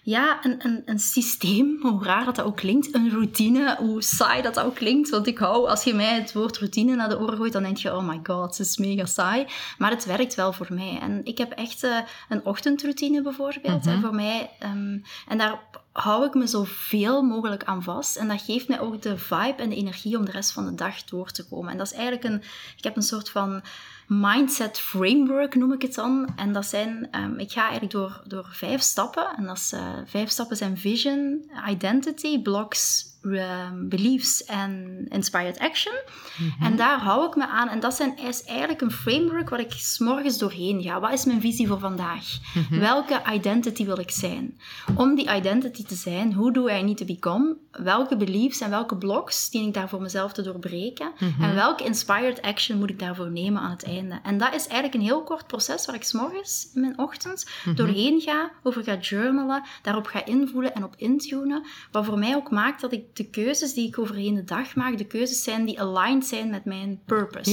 ja, 0.10 0.46
een, 0.46 0.66
een, 0.66 0.82
een 0.86 1.00
systeem, 1.00 1.78
hoe 1.82 2.04
raar 2.04 2.26
dat, 2.26 2.36
dat 2.36 2.46
ook 2.46 2.56
klinkt, 2.56 2.96
een 2.96 3.10
routine, 3.10 3.76
hoe 3.80 4.02
saai 4.02 4.42
dat, 4.42 4.54
dat 4.54 4.66
ook 4.66 4.76
klinkt. 4.76 5.10
Want 5.10 5.28
ik 5.28 5.38
hou, 5.38 5.68
als 5.70 5.84
je 5.84 5.94
mij 5.94 6.16
het 6.16 6.34
woord 6.34 6.58
routine 6.58 6.96
naar 6.96 7.10
de 7.10 7.20
oren 7.20 7.38
gooit, 7.38 7.54
dan 7.54 7.64
denk 7.64 7.78
je, 7.78 7.96
oh 7.96 8.08
my 8.08 8.20
god, 8.24 8.58
het 8.58 8.68
is 8.68 8.78
mega 8.78 9.06
saai. 9.06 9.46
Maar 9.78 9.92
het 9.92 10.06
werkt 10.06 10.36
wel 10.36 10.54
voor 10.54 10.68
mij. 10.70 11.00
En 11.02 11.22
ik 11.24 11.38
heb 11.38 11.52
echt 11.52 11.84
uh, 11.84 11.98
een 12.30 12.46
ochtendroutine 12.46 13.22
bijvoorbeeld, 13.22 13.86
Mhm. 13.86 13.90
hè, 13.96 14.00
voor 14.00 14.16
mij. 14.16 14.50
Um, 14.64 15.02
en 15.28 15.38
daar 15.38 15.60
hou 15.98 16.26
ik 16.26 16.34
me 16.34 16.48
zoveel 16.48 17.22
mogelijk 17.22 17.64
aan 17.64 17.84
vast. 17.84 18.16
En 18.16 18.28
dat 18.28 18.42
geeft 18.42 18.68
mij 18.68 18.80
ook 18.80 19.02
de 19.02 19.18
vibe 19.18 19.62
en 19.62 19.70
de 19.70 19.76
energie 19.76 20.18
om 20.18 20.26
de 20.26 20.32
rest 20.32 20.52
van 20.52 20.66
de 20.66 20.76
dag 20.76 21.04
door 21.04 21.32
te 21.32 21.48
komen. 21.48 21.72
En 21.72 21.78
dat 21.78 21.92
is 21.92 21.94
eigenlijk 21.94 22.24
een, 22.24 22.44
ik 22.78 22.84
heb 22.84 22.96
een 22.96 23.02
soort 23.02 23.30
van 23.30 23.62
mindset 24.08 24.80
framework 24.80 25.56
noem 25.56 25.74
ik 25.74 25.82
het 25.82 25.96
dan. 25.96 26.28
En 26.36 26.54
dat 26.54 26.66
zijn, 26.66 27.10
um, 27.16 27.40
ik 27.40 27.52
ga 27.52 27.62
eigenlijk 27.62 27.92
door, 27.92 28.22
door 28.28 28.48
vijf 28.52 28.82
stappen. 28.82 29.28
En 29.38 29.46
dat 29.46 29.58
is, 29.58 29.74
uh, 29.74 29.94
vijf 30.06 30.30
stappen 30.30 30.58
zijn 30.58 30.78
vision, 30.78 31.52
identity, 31.70 32.42
blocks, 32.42 33.06
um, 33.22 33.90
beliefs 33.90 34.44
en 34.44 35.06
inspired 35.10 35.60
action. 35.60 35.96
Mm 36.38 36.54
-hmm. 36.58 36.66
En 36.66 36.76
daar 36.76 37.00
hou 37.00 37.28
ik 37.28 37.36
me 37.36 37.48
aan. 37.48 37.70
En 37.70 37.80
dat 37.80 37.94
zijn, 37.94 38.18
is 38.18 38.44
eigenlijk 38.44 38.82
een 38.82 38.92
framework 38.92 39.50
waar 39.50 39.60
ik 39.60 39.72
s'morgens 39.72 40.38
doorheen 40.38 40.82
ga. 40.82 41.00
Wat 41.00 41.14
is 41.14 41.26
mijn 41.26 41.42
visie 41.42 41.68
voor 41.68 41.80
vandaag? 41.80 42.26
Mm 42.54 42.66
-hmm. 42.70 42.80
Welke 42.80 43.22
identity 43.34 43.86
wil 43.86 44.00
ik 44.00 44.12
zijn? 44.12 44.60
Om 44.96 45.16
die 45.16 45.36
identity 45.36 45.84
te 45.84 45.96
zijn, 45.96 46.34
hoe 46.34 46.54
do 46.54 46.68
I 46.68 46.82
need 46.84 46.98
to 46.98 47.06
become? 47.06 47.56
Welke 47.72 48.18
beliefs 48.18 48.62
en 48.62 48.70
welke 48.70 48.98
blocks 48.98 49.50
dien 49.50 49.68
ik 49.68 49.74
daar 49.74 49.90
voor 49.90 50.02
mezelf 50.02 50.34
te 50.34 50.42
doorbreken? 50.42 51.12
Mm 51.20 51.34
-hmm. 51.38 51.44
En 51.44 51.56
welke 51.56 51.84
inspired 51.84 52.42
action 52.42 52.78
moet 52.78 52.90
ik 52.90 53.00
daarvoor 53.00 53.32
nemen 53.32 53.62
aan 53.62 53.72
het 53.72 53.84
einde? 53.84 54.20
En 54.24 54.38
dat 54.38 54.54
is 54.54 54.68
eigenlijk 54.68 54.94
een 54.94 55.02
heel 55.02 55.24
kort 55.24 55.48
proces 55.48 55.86
waar 55.86 55.96
ik 55.96 56.04
s'morgens 56.04 56.70
in 56.74 56.82
mijn 56.82 57.00
ochtend 57.00 57.50
doorheen 57.76 58.22
ga, 58.22 58.52
over 58.64 58.84
ga 58.84 58.98
journalen, 58.98 59.64
daarop 59.82 60.06
ga 60.06 60.26
invoelen 60.26 60.76
en 60.76 60.84
op 60.84 60.94
intunen. 60.98 61.66
Wat 61.92 62.06
voor 62.06 62.20
mij 62.20 62.36
ook 62.36 62.52
maakt 62.52 62.82
dat 62.82 62.92
ik 62.92 63.16
de 63.18 63.30
keuzes 63.30 63.74
die 63.74 63.88
ik 63.88 64.00
overheen 64.00 64.36
de 64.36 64.44
dag 64.44 64.76
maak, 64.76 64.98
de 64.98 65.06
keuzes 65.06 65.44
zijn 65.44 65.66
die 65.66 65.82
aligned 65.82 66.26
zijn 66.26 66.50
met 66.50 66.66
mijn 66.66 67.00
purpose. 67.06 67.52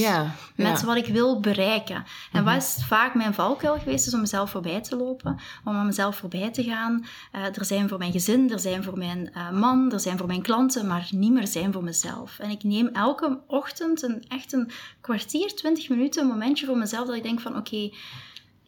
Met 0.55 0.83
wat 0.83 0.95
ik 0.95 1.05
wil 1.05 1.39
bereiken. 1.39 1.95
En 1.95 2.03
mm 2.03 2.05
-hmm. 2.31 2.43
wat 2.43 2.63
is 2.63 2.85
vaak 2.87 3.15
mijn 3.15 3.33
valkuil 3.33 3.77
geweest, 3.79 4.07
is 4.07 4.13
om 4.13 4.19
mezelf 4.19 4.49
voorbij 4.49 4.81
te 4.81 4.95
lopen, 4.95 5.39
om 5.63 5.75
aan 5.75 5.85
mezelf 5.85 6.15
voorbij 6.15 6.51
te 6.51 6.63
gaan. 6.63 7.05
Uh, 7.35 7.45
er 7.57 7.65
zijn 7.65 7.89
voor 7.89 7.97
mijn 7.97 8.11
gezin, 8.11 8.51
er 8.51 8.59
zijn 8.59 8.83
voor 8.83 8.97
mijn 8.97 9.31
uh, 9.33 9.51
man, 9.51 9.91
er 9.91 9.99
zijn 9.99 10.17
voor 10.17 10.27
mijn 10.27 10.41
klanten, 10.41 10.87
maar 10.87 11.07
niet 11.11 11.31
meer 11.31 11.47
zijn 11.47 11.73
voor 11.73 11.83
mezelf. 11.83 12.39
En 12.39 12.49
ik 12.49 12.63
neem 12.63 12.87
elke 12.87 13.39
ochtend 13.47 14.03
een, 14.03 14.23
echt 14.27 14.53
een 14.53 14.71
kwartier, 15.01 15.55
twintig 15.55 15.89
minuten, 15.89 16.21
een 16.21 16.27
momentje 16.27 16.65
voor 16.65 16.77
mezelf, 16.77 17.07
dat 17.07 17.15
ik 17.15 17.23
denk 17.23 17.39
van, 17.39 17.57
oké, 17.57 17.59
okay, 17.59 17.93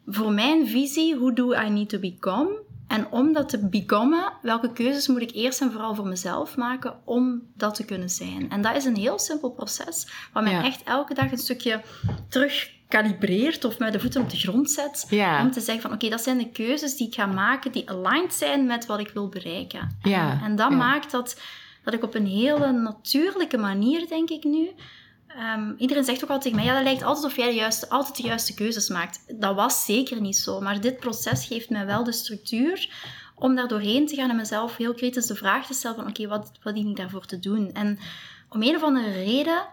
voor 0.07 0.31
mijn 0.31 0.67
visie, 0.67 1.15
hoe 1.15 1.33
do 1.33 1.53
I 1.53 1.69
need 1.69 1.89
to 1.89 1.99
become? 1.99 2.65
En 2.87 3.07
om 3.11 3.33
dat 3.33 3.49
te 3.49 3.67
becomen, 3.67 4.33
welke 4.41 4.73
keuzes 4.73 5.07
moet 5.07 5.21
ik 5.21 5.31
eerst 5.33 5.61
en 5.61 5.71
vooral 5.71 5.95
voor 5.95 6.07
mezelf 6.07 6.55
maken 6.57 6.95
om 7.03 7.41
dat 7.55 7.75
te 7.75 7.85
kunnen 7.85 8.09
zijn? 8.09 8.49
En 8.49 8.61
dat 8.61 8.75
is 8.75 8.85
een 8.85 8.95
heel 8.97 9.19
simpel 9.19 9.49
proces, 9.51 10.07
waar 10.33 10.43
mij 10.43 10.51
Ja. 10.51 10.63
echt 10.63 10.83
elke 10.83 11.13
dag 11.13 11.31
een 11.31 11.37
stukje 11.37 11.81
terug 12.29 12.69
kalibreert 12.87 13.65
of 13.65 13.79
met 13.79 13.93
de 13.93 13.99
voeten 13.99 14.21
op 14.21 14.29
de 14.29 14.37
grond 14.37 14.71
zet. 14.71 15.05
Ja. 15.09 15.41
Om 15.41 15.51
te 15.51 15.59
zeggen 15.61 15.81
van, 15.81 15.93
oké, 15.93 16.09
dat 16.09 16.21
zijn 16.21 16.37
de 16.37 16.49
keuzes 16.49 16.95
die 16.95 17.07
ik 17.07 17.15
ga 17.15 17.25
maken, 17.25 17.71
die 17.71 17.89
aligned 17.89 18.33
zijn 18.33 18.65
met 18.65 18.85
wat 18.85 18.99
ik 18.99 19.09
wil 19.09 19.29
bereiken. 19.29 19.97
Ja, 20.01 20.31
En, 20.31 20.39
en 20.43 20.55
dat 20.55 20.71
maakt 20.71 21.11
dat, 21.11 21.41
dat 21.83 21.93
ik 21.93 22.03
op 22.03 22.15
een 22.15 22.27
hele 22.27 22.71
natuurlijke 22.71 23.57
manier, 23.57 24.07
denk 24.07 24.29
ik 24.29 24.43
nu... 24.43 24.69
Um, 25.39 25.75
iedereen 25.77 26.03
zegt 26.03 26.23
ook 26.23 26.29
altijd 26.29 26.41
tegen 26.41 26.57
mij, 26.57 26.65
ja, 26.65 26.73
dat 26.73 26.83
lijkt 26.83 27.03
altijd 27.03 27.25
of 27.25 27.35
jij 27.35 27.49
de 27.49 27.55
juiste, 27.55 27.89
altijd 27.89 28.15
de 28.15 28.23
juiste 28.23 28.53
keuzes 28.53 28.89
maakt. 28.89 29.39
Dat 29.39 29.55
was 29.55 29.85
zeker 29.85 30.21
niet 30.21 30.37
zo, 30.37 30.61
maar 30.61 30.81
dit 30.81 30.97
proces 30.97 31.45
geeft 31.45 31.69
mij 31.69 31.85
wel 31.85 32.03
de 32.03 32.11
structuur 32.11 32.89
om 33.35 33.55
daar 33.55 33.67
doorheen 33.67 34.07
te 34.07 34.15
gaan 34.15 34.29
en 34.29 34.35
mezelf 34.35 34.77
heel 34.77 34.93
kritisch 34.93 35.25
de 35.25 35.35
vraag 35.35 35.65
te 35.65 35.73
stellen 35.73 35.97
van, 35.97 36.07
oké, 36.07 36.27
wat, 36.27 36.51
wat 36.63 36.75
ik 36.75 36.95
daarvoor 36.95 37.25
te 37.25 37.39
doen? 37.39 37.71
En 37.73 37.99
om 38.49 38.61
een 38.61 38.75
of 38.75 38.83
andere 38.83 39.11
reden, 39.11 39.65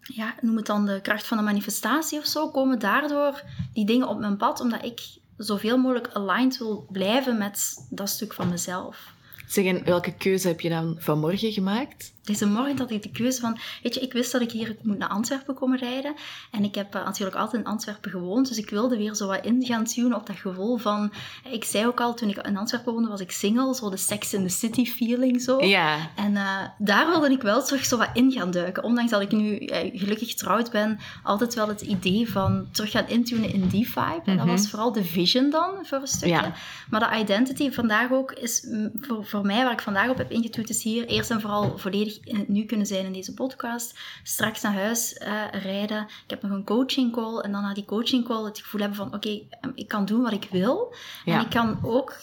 ja, 0.00 0.34
noem 0.40 0.56
het 0.56 0.66
dan 0.66 0.86
de 0.86 1.00
kracht 1.00 1.26
van 1.26 1.36
de 1.36 1.42
manifestatie 1.42 2.18
of 2.18 2.26
zo, 2.26 2.50
komen 2.50 2.78
daardoor 2.78 3.42
die 3.72 3.86
dingen 3.86 4.08
op 4.08 4.18
mijn 4.18 4.36
pad, 4.36 4.60
omdat 4.60 4.84
ik 4.84 5.00
zoveel 5.36 5.78
mogelijk 5.78 6.08
aligned 6.12 6.58
wil 6.58 6.86
blijven 6.90 7.38
met 7.38 7.86
dat 7.90 8.08
stuk 8.08 8.32
van 8.32 8.48
mezelf. 8.48 9.14
Zeg, 9.46 9.64
en 9.64 9.84
welke 9.84 10.14
keuze 10.14 10.48
heb 10.48 10.60
je 10.60 10.68
dan 10.68 10.96
vanmorgen 10.98 11.52
gemaakt? 11.52 12.12
Deze 12.24 12.46
morgen 12.46 12.78
had 12.78 12.90
ik 12.90 13.02
de 13.02 13.10
keuze 13.10 13.40
van, 13.40 13.58
weet 13.82 13.94
je, 13.94 14.00
ik 14.00 14.12
wist 14.12 14.32
dat 14.32 14.40
ik 14.40 14.50
hier 14.50 14.76
moet 14.82 14.98
naar 14.98 15.08
Antwerpen 15.08 15.54
komen 15.54 15.78
rijden. 15.78 16.14
En 16.50 16.64
ik 16.64 16.74
heb 16.74 16.94
uh, 16.94 17.04
natuurlijk 17.04 17.36
altijd 17.36 17.62
in 17.62 17.68
Antwerpen 17.70 18.10
gewoond, 18.10 18.48
dus 18.48 18.58
ik 18.58 18.70
wilde 18.70 18.96
weer 18.96 19.14
zo 19.14 19.26
wat 19.26 19.44
in 19.44 19.64
gaan 19.64 19.84
tunen 19.84 20.16
op 20.16 20.26
dat 20.26 20.36
gevoel 20.36 20.76
van, 20.76 21.12
ik 21.50 21.64
zei 21.64 21.86
ook 21.86 22.00
al, 22.00 22.14
toen 22.14 22.28
ik 22.28 22.36
in 22.46 22.56
Antwerpen 22.56 22.92
woonde, 22.92 23.08
was 23.08 23.20
ik 23.20 23.30
single, 23.30 23.74
zo 23.74 23.90
de 23.90 23.96
Sex 23.96 24.34
in 24.34 24.42
the 24.42 24.54
City 24.54 24.84
feeling 24.84 25.42
zo. 25.42 25.64
Ja. 25.64 26.10
En 26.16 26.32
uh, 26.32 26.58
daar 26.78 27.06
wilde 27.08 27.30
ik 27.30 27.42
wel 27.42 27.62
terug 27.64 27.84
zo 27.84 27.96
wat 27.96 28.10
in 28.12 28.32
gaan 28.32 28.50
duiken. 28.50 28.82
Ondanks 28.82 29.10
dat 29.10 29.20
ik 29.22 29.32
nu 29.32 29.58
uh, 29.58 29.76
gelukkig 29.92 30.28
getrouwd 30.28 30.70
ben, 30.70 30.98
altijd 31.22 31.54
wel 31.54 31.68
het 31.68 31.80
idee 31.80 32.30
van 32.30 32.68
terug 32.70 32.90
gaan 32.90 33.08
intunen 33.08 33.52
in 33.52 33.68
die 33.68 33.86
vibe. 33.90 34.22
En 34.24 34.36
dat 34.36 34.46
Mhm. 34.46 34.54
was 34.56 34.70
vooral 34.70 34.92
de 34.92 35.04
vision 35.04 35.50
dan, 35.50 35.70
voor 35.82 35.98
een 35.98 36.06
stukje. 36.06 36.34
Ja. 36.34 36.52
Maar 36.90 37.10
de 37.10 37.18
identity 37.18 37.70
vandaag 37.70 38.10
ook 38.10 38.32
is, 38.32 38.66
voor, 39.00 39.26
voor 39.26 39.46
mij, 39.46 39.62
waar 39.64 39.72
ik 39.72 39.80
vandaag 39.80 40.08
op 40.08 40.18
heb 40.18 40.30
ingetuurd, 40.30 40.68
is 40.70 40.82
hier 40.82 41.06
eerst 41.06 41.30
en 41.30 41.40
vooral 41.40 41.78
volledig 41.78 42.11
in 42.20 42.36
het 42.36 42.48
nu 42.48 42.64
kunnen 42.64 42.86
zijn 42.86 43.04
in 43.04 43.12
deze 43.12 43.34
podcast. 43.34 43.98
Straks 44.22 44.60
naar 44.60 44.74
huis 44.74 45.14
eh, 45.14 45.44
rijden. 45.50 46.02
Ik 46.02 46.30
heb 46.30 46.42
nog 46.42 46.50
een 46.50 46.64
coaching 46.64 47.12
call. 47.12 47.38
En 47.38 47.52
dan 47.52 47.62
na 47.62 47.74
die 47.74 47.84
coaching 47.84 48.24
call 48.24 48.44
het 48.44 48.58
gevoel 48.58 48.80
hebben 48.80 48.98
van, 48.98 49.14
oké, 49.14 49.40
em, 49.60 49.72
ik 49.74 49.88
kan 49.88 50.04
doen 50.04 50.22
wat 50.22 50.32
ik 50.32 50.48
wil. 50.50 50.94
Ja. 51.24 51.34
En 51.34 51.40
ik 51.40 51.50
kan 51.50 51.78
ook 51.82 52.16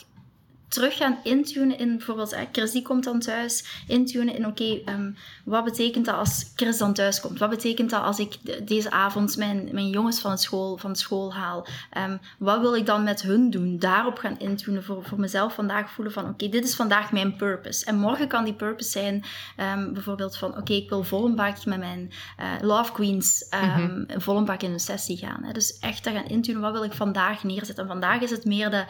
terug 0.69 0.97
gaan 0.97 1.17
intunen 1.23 1.77
in 1.79 1.97
bijvoorbeeld, 1.97 2.31
eh, 2.31 2.41
Chris 2.51 2.71
die 2.71 2.81
komt 2.81 3.03
dan 3.03 3.19
thuis, 3.19 3.83
intunen 3.87 4.35
in 4.35 4.45
oké, 4.45 4.79
ehm, 4.85 5.11
wat 5.43 5.63
betekent 5.63 6.05
dat 6.05 6.15
als 6.15 6.51
Chris 6.55 6.77
dan 6.77 6.93
thuis 6.93 7.19
komt? 7.21 7.39
Wat 7.39 7.49
betekent 7.49 7.89
dat 7.89 8.01
als 8.03 8.19
ik 8.19 8.37
de- 8.41 8.63
deze 8.63 8.91
avond 8.91 9.37
mijn, 9.37 9.69
mijn 9.71 9.89
jongens 9.89 10.19
van, 10.19 10.37
school, 10.37 10.77
van 10.77 10.95
school 10.95 11.33
haal? 11.33 11.67
Ehm, 11.91 12.17
wat 12.37 12.59
wil 12.59 12.75
ik 12.75 12.85
dan 12.85 13.03
met 13.03 13.21
hun 13.21 13.49
doen? 13.49 13.79
Daarop 13.79 14.17
gaan 14.17 14.39
intunen 14.39 14.83
voor, 14.83 15.03
voor 15.05 15.19
mezelf 15.19 15.53
vandaag 15.53 15.91
voelen 15.91 16.13
van 16.13 16.29
oké, 16.29 16.49
dit 16.49 16.63
is 16.63 16.75
vandaag 16.75 17.11
mijn 17.11 17.35
purpose. 17.35 17.85
En 17.85 17.95
morgen 17.97 18.27
kan 18.27 18.43
die 18.43 18.53
purpose 18.53 18.89
zijn 18.89 19.23
ehm, 19.55 19.93
bijvoorbeeld 19.93 20.37
van 20.37 20.57
oké, 20.57 20.73
ik 20.73 20.89
wil 20.89 21.03
vol 21.03 21.25
een 21.25 21.35
bak 21.35 21.65
met 21.65 21.79
mijn 21.79 22.11
eh, 22.37 22.47
Love 22.61 22.91
Queens 22.91 23.47
ehm 23.49 24.03
vol 24.07 24.37
een 24.37 24.45
bak 24.45 24.61
in 24.61 24.71
een 24.71 24.79
sessie 24.79 25.17
gaan. 25.17 25.43
Hè? 25.43 25.51
Dus 25.51 25.79
echt 25.79 26.03
te 26.03 26.11
gaan 26.11 26.25
intunen, 26.27 26.61
wat 26.61 26.71
wil 26.71 26.83
ik 26.83 26.93
vandaag 26.93 27.43
neerzetten? 27.43 27.83
En 27.83 27.89
vandaag 27.89 28.21
is 28.21 28.31
het 28.31 28.45
meer 28.45 28.69
de, 28.69 28.83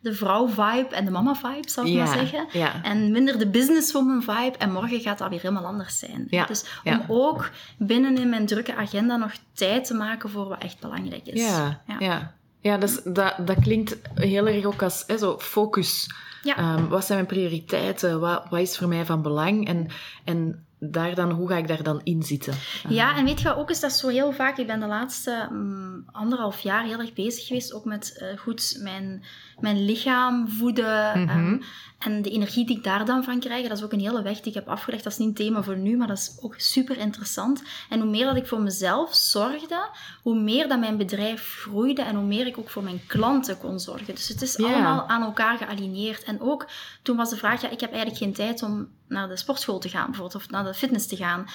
de 0.00 0.14
vrouw-vibe 0.14 0.88
en 0.94 1.04
de 1.04 1.10
mama-vibe, 1.10 1.70
zal 1.70 1.84
ik 1.84 1.92
Ja. 1.92 2.04
maar 2.04 2.14
zeggen. 2.14 2.46
Ja. 2.52 2.82
En 2.82 3.10
minder 3.10 3.38
de 3.38 3.48
businesswoman 3.48 4.22
vibe. 4.22 4.56
En 4.58 4.72
morgen 4.72 5.00
gaat 5.00 5.18
dat 5.18 5.28
weer 5.28 5.40
helemaal 5.40 5.64
anders 5.66 5.98
zijn. 5.98 6.26
Ja, 6.30 6.44
Dus 6.46 6.64
om 6.84 7.02
ook 7.08 7.50
binnen 7.78 8.18
in 8.18 8.28
mijn 8.28 8.46
drukke 8.46 8.74
agenda 8.74 9.16
nog 9.16 9.32
tijd 9.52 9.84
te 9.86 9.94
maken 9.94 10.30
voor 10.30 10.48
wat 10.48 10.62
echt 10.62 10.80
belangrijk 10.80 11.26
is. 11.26 11.40
Ja, 11.40 11.82
Ja. 11.86 11.96
ja. 11.98 12.34
ja. 12.60 12.78
dus 12.78 13.00
dat, 13.04 13.34
dat 13.46 13.56
klinkt 13.60 13.96
heel 14.14 14.46
erg 14.48 14.64
ook 14.64 14.82
als 14.82 15.04
hè, 15.06 15.18
zo 15.18 15.38
focus. 15.38 16.06
Ja. 16.42 16.56
Ehm, 16.56 16.86
wat 16.88 17.04
zijn 17.04 17.18
mijn 17.18 17.30
prioriteiten? 17.30 18.20
Wat, 18.20 18.44
wat 18.50 18.60
is 18.60 18.76
voor 18.78 18.88
mij 18.88 19.04
van 19.04 19.22
belang? 19.22 19.68
En, 19.68 19.86
en 20.24 20.66
daar 20.78 21.14
dan, 21.14 21.30
hoe 21.30 21.48
ga 21.48 21.56
ik 21.56 21.68
daar 21.68 21.82
dan 21.82 22.00
in 22.04 22.22
zitten? 22.22 22.54
Ja, 22.88 23.16
en 23.16 23.24
weet 23.24 23.40
je 23.40 23.56
ook 23.56 23.70
is? 23.70 23.80
Dat 23.80 23.92
zo 23.92 24.08
heel 24.08 24.32
vaak... 24.32 24.58
Ik 24.58 24.66
ben 24.66 24.80
de 24.80 24.86
laatste 24.86 25.48
mm, 25.50 26.04
anderhalf 26.12 26.60
jaar 26.60 26.84
heel 26.84 26.98
erg 26.98 27.12
bezig 27.12 27.46
geweest, 27.46 27.72
ook 27.72 27.84
met 27.84 28.18
eh, 28.18 28.38
goed 28.38 28.76
mijn, 28.80 29.24
mijn 29.60 29.84
lichaam 29.84 30.48
voeden. 30.48 31.20
Mhm. 31.20 31.28
ehm, 31.28 31.60
en 31.98 32.22
de 32.22 32.30
energie 32.30 32.66
die 32.66 32.76
ik 32.76 32.84
daar 32.84 33.04
dan 33.04 33.24
van 33.24 33.40
krijg, 33.40 33.68
dat 33.68 33.76
is 33.76 33.84
ook 33.84 33.92
een 33.92 34.00
hele 34.00 34.22
weg 34.22 34.40
die 34.40 34.48
ik 34.48 34.54
heb 34.54 34.68
afgelegd. 34.68 35.04
Dat 35.04 35.12
is 35.12 35.18
niet 35.18 35.28
een 35.28 35.34
thema 35.34 35.62
voor 35.62 35.76
nu, 35.76 35.96
maar 35.96 36.06
dat 36.06 36.18
is 36.18 36.38
ook 36.40 36.54
super 36.56 36.98
interessant. 36.98 37.62
En 37.88 38.00
hoe 38.00 38.10
meer 38.10 38.26
dat 38.26 38.36
ik 38.36 38.46
voor 38.46 38.60
mezelf 38.60 39.14
zorgde, 39.14 39.88
hoe 40.22 40.40
meer 40.40 40.68
dat 40.68 40.78
mijn 40.78 40.96
bedrijf 40.96 41.56
groeide 41.60 42.02
en 42.02 42.16
hoe 42.16 42.24
meer 42.24 42.46
ik 42.46 42.58
ook 42.58 42.70
voor 42.70 42.82
mijn 42.82 43.00
klanten 43.06 43.58
kon 43.58 43.80
zorgen. 43.80 44.14
Dus 44.14 44.28
het 44.28 44.42
is 44.42 44.58
allemaal 44.58 45.08
aan 45.08 45.22
elkaar 45.22 45.56
gealigneerd. 45.56 46.24
En 46.24 46.40
ook 46.40 46.68
toen 47.02 47.16
was 47.16 47.30
de 47.30 47.36
vraag, 47.36 47.60
ja, 47.60 47.70
ik 47.70 47.80
heb 47.80 47.92
eigenlijk 47.92 48.22
geen 48.22 48.32
tijd 48.32 48.62
om 48.62 48.88
naar 49.08 49.28
de 49.28 49.36
sportschool 49.36 49.78
te 49.78 49.88
gaan, 49.88 50.06
bijvoorbeeld, 50.06 50.42
of 50.42 50.50
naar 50.50 50.64
de 50.64 50.74
fitness 50.74 51.06
te 51.06 51.16
gaan. 51.16 51.46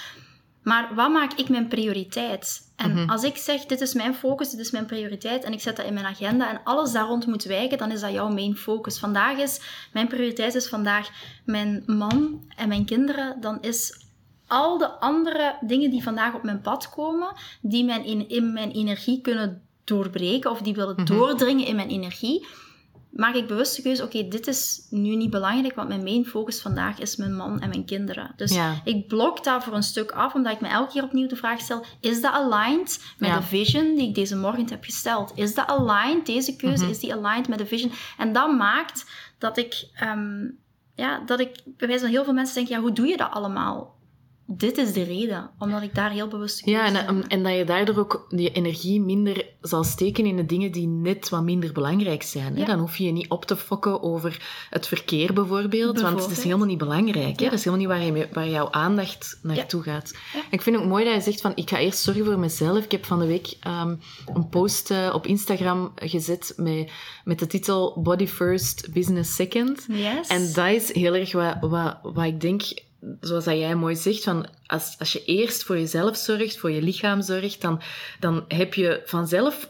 Maar 0.62 0.94
wat 0.94 1.10
maak 1.10 1.32
ik 1.32 1.48
mijn 1.48 1.68
prioriteit? 1.68 2.72
En 2.76 2.92
Mhm. 2.92 3.10
als 3.10 3.22
ik 3.22 3.36
zeg, 3.36 3.64
dit 3.66 3.80
is 3.80 3.94
mijn 3.94 4.14
focus, 4.14 4.50
dit 4.50 4.60
is 4.60 4.70
mijn 4.70 4.86
prioriteit, 4.86 5.44
en 5.44 5.52
ik 5.52 5.60
zet 5.60 5.76
dat 5.76 5.86
in 5.86 5.94
mijn 5.94 6.06
agenda 6.06 6.50
en 6.50 6.60
alles 6.64 6.92
daar 6.92 7.06
rond 7.06 7.26
moet 7.26 7.44
wijken, 7.44 7.78
dan 7.78 7.90
is 7.90 8.00
dat 8.00 8.12
jouw 8.12 8.28
main 8.28 8.56
focus. 8.56 8.98
Vandaag 8.98 9.38
is, 9.38 9.60
mijn 9.92 10.08
prioriteit 10.08 10.54
is 10.54 10.68
vandaag 10.68 11.08
mijn 11.44 11.82
man 11.86 12.42
en 12.56 12.68
mijn 12.68 12.84
kinderen, 12.84 13.40
dan 13.40 13.58
is 13.60 14.00
al 14.46 14.78
de 14.78 14.88
andere 14.88 15.56
dingen 15.60 15.90
die 15.90 16.02
vandaag 16.02 16.34
op 16.34 16.42
mijn 16.42 16.60
pad 16.60 16.90
komen, 16.90 17.32
die 17.60 17.84
mijn 17.84 18.04
in, 18.04 18.28
in 18.28 18.52
mijn 18.52 18.70
energie 18.70 19.20
kunnen 19.20 19.62
doorbreken, 19.84 20.50
of 20.50 20.60
die 20.60 20.74
willen 20.74 20.94
Mhm. 20.96 21.04
doordringen 21.04 21.66
in 21.66 21.76
mijn 21.76 21.88
energie, 21.88 22.46
maak 23.12 23.34
ik 23.34 23.46
bewust 23.46 23.76
de 23.76 23.82
keuze, 23.82 24.02
oké, 24.02 24.28
dit 24.28 24.46
is 24.46 24.86
nu 24.90 25.14
niet 25.16 25.30
belangrijk, 25.30 25.74
want 25.74 25.88
mijn 25.88 26.02
main 26.02 26.24
focus 26.26 26.60
vandaag 26.60 26.98
is 26.98 27.16
mijn 27.16 27.34
man 27.36 27.60
en 27.60 27.68
mijn 27.68 27.84
kinderen. 27.84 28.32
Dus 28.36 28.54
Ja. 28.54 28.74
ik 28.84 29.06
blok 29.08 29.44
dat 29.44 29.64
voor 29.64 29.74
een 29.74 29.82
stuk 29.82 30.10
af, 30.10 30.34
omdat 30.34 30.52
ik 30.52 30.60
me 30.60 30.68
elke 30.68 30.92
keer 30.92 31.02
opnieuw 31.02 31.28
de 31.28 31.36
vraag 31.36 31.60
stel, 31.60 31.84
is 32.00 32.20
dat 32.20 32.32
aligned 32.32 33.04
met 33.18 33.28
Ja. 33.28 33.36
de 33.36 33.42
vision 33.42 33.94
die 33.96 34.08
ik 34.08 34.14
deze 34.14 34.36
morgen 34.36 34.68
heb 34.68 34.84
gesteld? 34.84 35.32
Is 35.34 35.54
dat 35.54 35.66
aligned, 35.66 36.26
deze 36.26 36.56
keuze, 36.56 36.82
Mhm. 36.82 36.92
is 36.92 36.98
die 36.98 37.14
aligned 37.14 37.48
met 37.48 37.58
de 37.58 37.66
vision? 37.66 37.92
En 38.18 38.32
dat 38.32 38.56
maakt 38.56 39.10
dat 39.38 39.56
ik, 39.58 39.88
ehm, 39.94 40.44
ja, 40.94 41.18
dat 41.26 41.40
ik, 41.40 41.62
bij 41.64 41.88
wijze 41.88 42.02
van 42.04 42.12
heel 42.12 42.24
veel 42.24 42.32
mensen 42.32 42.54
denken, 42.54 42.74
ja, 42.74 42.80
hoe 42.80 42.92
doe 42.92 43.06
je 43.06 43.16
dat 43.16 43.30
allemaal? 43.30 43.94
Dit 44.46 44.78
is 44.78 44.92
de 44.92 45.02
reden, 45.02 45.50
omdat 45.58 45.82
ik 45.82 45.94
daar 45.94 46.10
heel 46.10 46.28
bewust 46.28 46.66
Ja, 46.66 46.86
en, 46.86 47.06
en, 47.06 47.28
en 47.28 47.42
dat 47.42 47.56
je 47.56 47.64
daardoor 47.64 47.98
ook 47.98 48.26
die 48.28 48.50
energie 48.50 49.00
minder 49.00 49.46
zal 49.60 49.84
steken 49.84 50.26
in 50.26 50.36
de 50.36 50.46
dingen 50.46 50.72
die 50.72 50.86
net 50.86 51.28
wat 51.28 51.42
minder 51.42 51.72
belangrijk 51.72 52.22
zijn. 52.22 52.56
Hè? 52.56 52.64
Dan 52.64 52.78
hoef 52.78 52.96
je 52.96 53.04
je 53.04 53.12
niet 53.12 53.28
op 53.28 53.44
te 53.44 53.56
fokken 53.56 54.02
over 54.02 54.66
het 54.70 54.86
verkeer 54.86 55.32
bijvoorbeeld, 55.32 56.00
want 56.00 56.22
het 56.22 56.30
is 56.30 56.44
helemaal 56.44 56.66
niet 56.66 56.78
belangrijk. 56.78 57.38
Hè? 57.38 57.44
Ja. 57.44 57.50
Dat 57.50 57.58
is 57.58 57.64
helemaal 57.64 57.86
niet 57.86 58.12
waar, 58.12 58.18
je, 58.18 58.28
waar 58.32 58.48
jouw 58.48 58.70
aandacht 58.70 59.38
naartoe 59.42 59.82
gaat. 59.82 60.14
Ik 60.50 60.62
vind 60.62 60.76
het 60.76 60.84
ook 60.84 60.90
mooi 60.90 61.04
dat 61.04 61.14
je 61.14 61.20
zegt 61.20 61.40
van, 61.40 61.52
ik 61.54 61.70
ga 61.70 61.78
eerst 61.78 61.98
zorgen 61.98 62.24
voor 62.24 62.38
mezelf. 62.38 62.84
Ik 62.84 62.92
heb 62.92 63.04
van 63.04 63.18
de 63.18 63.26
week 63.26 63.56
ehm, 63.60 63.94
een 64.34 64.48
post 64.48 64.90
eh, 64.90 65.10
op 65.14 65.26
Instagram 65.26 65.92
gezet 65.94 66.52
met, 66.56 66.90
met 67.24 67.38
de 67.38 67.46
titel 67.46 68.00
Body 68.02 68.26
First, 68.26 68.92
Business 68.92 69.34
Second. 69.34 69.86
Yes. 69.88 70.28
En 70.28 70.52
dat 70.52 70.68
is 70.68 70.92
heel 70.94 71.14
erg 71.14 71.32
wat, 71.32 71.56
wat, 71.60 71.98
wat 72.02 72.24
ik 72.24 72.40
denk, 72.40 72.62
zoals 73.20 73.44
dat 73.44 73.58
jij 73.58 73.74
mooi 73.74 73.96
zegt, 73.96 74.22
van 74.22 74.46
als, 74.66 74.96
als 74.98 75.12
je 75.12 75.24
eerst 75.24 75.62
voor 75.62 75.78
jezelf 75.78 76.16
zorgt, 76.16 76.56
voor 76.58 76.70
je 76.70 76.82
lichaam 76.82 77.22
zorgt, 77.22 77.60
dan, 77.60 77.80
dan 78.20 78.44
heb 78.48 78.74
je 78.74 79.02
vanzelf 79.04 79.68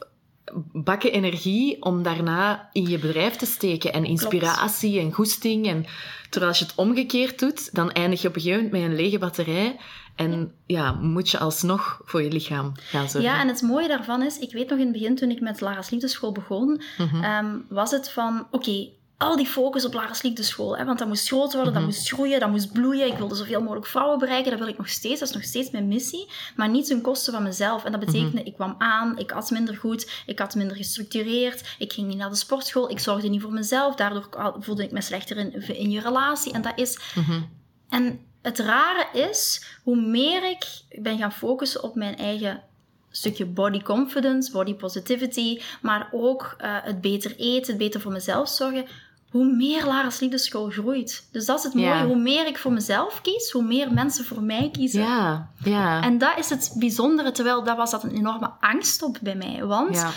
bakken 0.73 1.13
energie 1.13 1.83
om 1.83 2.03
daarna 2.03 2.69
in 2.73 2.87
je 2.89 2.99
bedrijf 2.99 3.37
te 3.37 3.47
steken. 3.47 3.93
En 3.93 4.05
inspiratie 4.05 5.01
en 5.01 5.13
goesting. 5.13 5.67
En, 5.67 5.85
terwijl 6.31 6.51
als 6.51 6.59
je 6.61 6.65
het 6.65 6.75
omgekeerd 6.75 7.39
doet, 7.39 7.75
dan 7.75 7.91
eindig 7.93 8.23
je 8.23 8.29
op 8.29 8.35
een 8.37 8.41
gegeven 8.41 8.65
moment 8.65 8.83
met 8.83 8.91
een 8.91 9.05
lege 9.05 9.19
batterij. 9.19 9.77
En 10.17 10.53
ja, 10.67 10.93
moet 10.93 11.31
je 11.31 11.39
alsnog 11.39 12.01
voor 12.05 12.23
je 12.23 12.31
lichaam 12.31 12.73
gaan 12.77 13.09
zorgen. 13.09 13.31
Ja, 13.31 13.41
en 13.41 13.49
het 13.49 13.63
mooie 13.63 13.89
daarvan 13.89 14.23
is, 14.23 14.39
ik 14.39 14.53
weet 14.53 14.69
nog 14.69 14.79
in 14.79 14.85
het 14.85 14.93
begin 14.93 15.17
toen 15.17 15.31
ik 15.31 15.41
met 15.41 15.61
Lara's 15.61 15.91
Liefdeschool 15.91 16.33
begon, 16.33 16.83
Mhm. 16.99 17.23
ehm, 17.23 17.57
was 17.69 17.91
het 17.91 18.11
van, 18.11 18.47
oké, 18.51 18.89
al 19.23 19.37
die 19.37 19.47
focus 19.47 19.85
op 19.85 19.93
Lara's 19.95 20.23
Liefdeschool, 20.23 20.77
hè, 20.77 20.85
want 20.85 20.99
dat 20.99 21.09
moest 21.09 21.27
groot 21.29 21.53
worden, 21.53 21.73
dat 21.73 21.83
Mhm. 21.83 21.91
moest 21.93 22.09
groeien, 22.13 22.41
dat 22.41 22.51
moest 22.51 22.73
bloeien. 22.73 23.07
Ik 23.07 23.17
wilde 23.19 23.35
zoveel 23.35 23.61
mogelijk 23.61 23.87
vrouwen 23.87 24.19
bereiken, 24.19 24.51
dat 24.51 24.59
wil 24.61 24.69
ik 24.69 24.79
nog 24.79 24.89
steeds, 24.89 25.21
dat 25.21 25.29
is 25.29 25.35
nog 25.35 25.45
steeds 25.45 25.71
mijn 25.71 25.89
missie, 25.89 26.29
maar 26.57 26.69
niet 26.69 26.87
ten 26.87 27.01
koste 27.01 27.31
van 27.31 27.43
mezelf. 27.43 27.85
En 27.85 27.91
dat 27.93 28.01
betekende, 28.01 28.37
Mhm. 28.39 28.47
ik 28.47 28.55
kwam 28.55 28.75
aan, 28.79 29.19
ik 29.19 29.33
at 29.33 29.51
minder 29.51 29.77
goed, 29.77 30.11
ik 30.27 30.39
had 30.39 30.55
minder 30.55 30.77
gestructureerd, 30.77 31.75
ik 31.79 31.93
ging 31.93 32.07
niet 32.09 32.17
naar 32.19 32.31
de 32.31 32.37
sportschool, 32.37 32.91
ik 32.91 32.99
zorgde 32.99 33.29
niet 33.29 33.43
voor 33.43 33.53
mezelf, 33.53 33.95
daardoor 33.95 34.29
voelde 34.61 34.83
ik 34.83 34.91
me 34.93 35.01
slechter 35.01 35.37
in, 35.37 35.53
in 35.77 35.91
je 35.91 36.01
relatie. 36.01 36.53
En 36.53 36.63
dat 36.63 36.73
is 36.77 36.99
Mhm. 37.15 37.41
en 37.89 38.21
het 38.43 38.59
rare 38.59 39.07
is, 39.29 39.65
hoe 39.83 40.01
meer 40.01 40.51
ik 40.51 40.65
ben 41.03 41.19
gaan 41.19 41.33
focussen 41.33 41.83
op 41.83 41.95
mijn 41.95 42.17
eigen 42.17 42.63
stukje 43.11 43.47
body 43.47 43.83
confidence, 43.83 44.53
body 44.53 44.75
positivity, 44.75 45.61
maar 45.83 46.09
ook 46.13 46.55
eh, 46.59 46.77
het 46.83 47.01
beter 47.01 47.37
eten, 47.37 47.67
het 47.69 47.79
beter 47.79 48.01
voor 48.01 48.13
mezelf 48.13 48.49
zorgen, 48.49 48.87
hoe 49.33 49.45
meer 49.45 49.87
Lara's 49.87 50.21
Liefdeschool 50.21 50.71
groeit. 50.71 51.29
Dus 51.31 51.47
dat 51.47 51.59
is 51.59 51.65
het 51.65 51.75
mooie. 51.75 51.87
Ja. 51.87 52.07
Hoe 52.07 52.17
meer 52.17 52.47
ik 52.47 52.59
voor 52.59 52.73
mezelf 52.73 53.21
kies, 53.21 53.51
hoe 53.51 53.63
meer 53.63 53.93
mensen 53.93 54.25
voor 54.25 54.43
mij 54.43 54.69
kiezen. 54.73 55.03
Ja, 55.03 55.51
ja. 55.65 56.03
En 56.03 56.19
dat 56.19 56.39
is 56.39 56.51
het 56.51 56.73
bijzondere, 56.75 57.33
terwijl 57.33 57.65
dat 57.65 57.77
was 57.77 57.91
dat 57.91 58.03
een 58.03 58.17
enorme 58.17 58.51
angst 58.61 59.03
op 59.03 59.19
bij 59.23 59.35
mij. 59.35 59.65
Want 59.65 59.95
ja. 59.95 60.11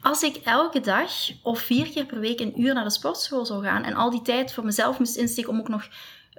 als 0.00 0.22
ik 0.22 0.36
elke 0.36 0.80
dag 0.80 1.10
of 1.42 1.60
vier 1.60 1.88
keer 1.90 2.04
per 2.04 2.20
week 2.20 2.40
een 2.40 2.60
uur 2.60 2.74
naar 2.74 2.84
de 2.84 2.90
sportschool 2.90 3.46
zou 3.46 3.64
gaan 3.64 3.82
en 3.82 3.94
al 3.94 4.10
die 4.10 4.22
tijd 4.22 4.52
voor 4.52 4.64
mezelf 4.64 4.98
moest 4.98 5.16
insteken 5.16 5.50
om 5.50 5.58
ook 5.58 5.68
nog 5.68 5.88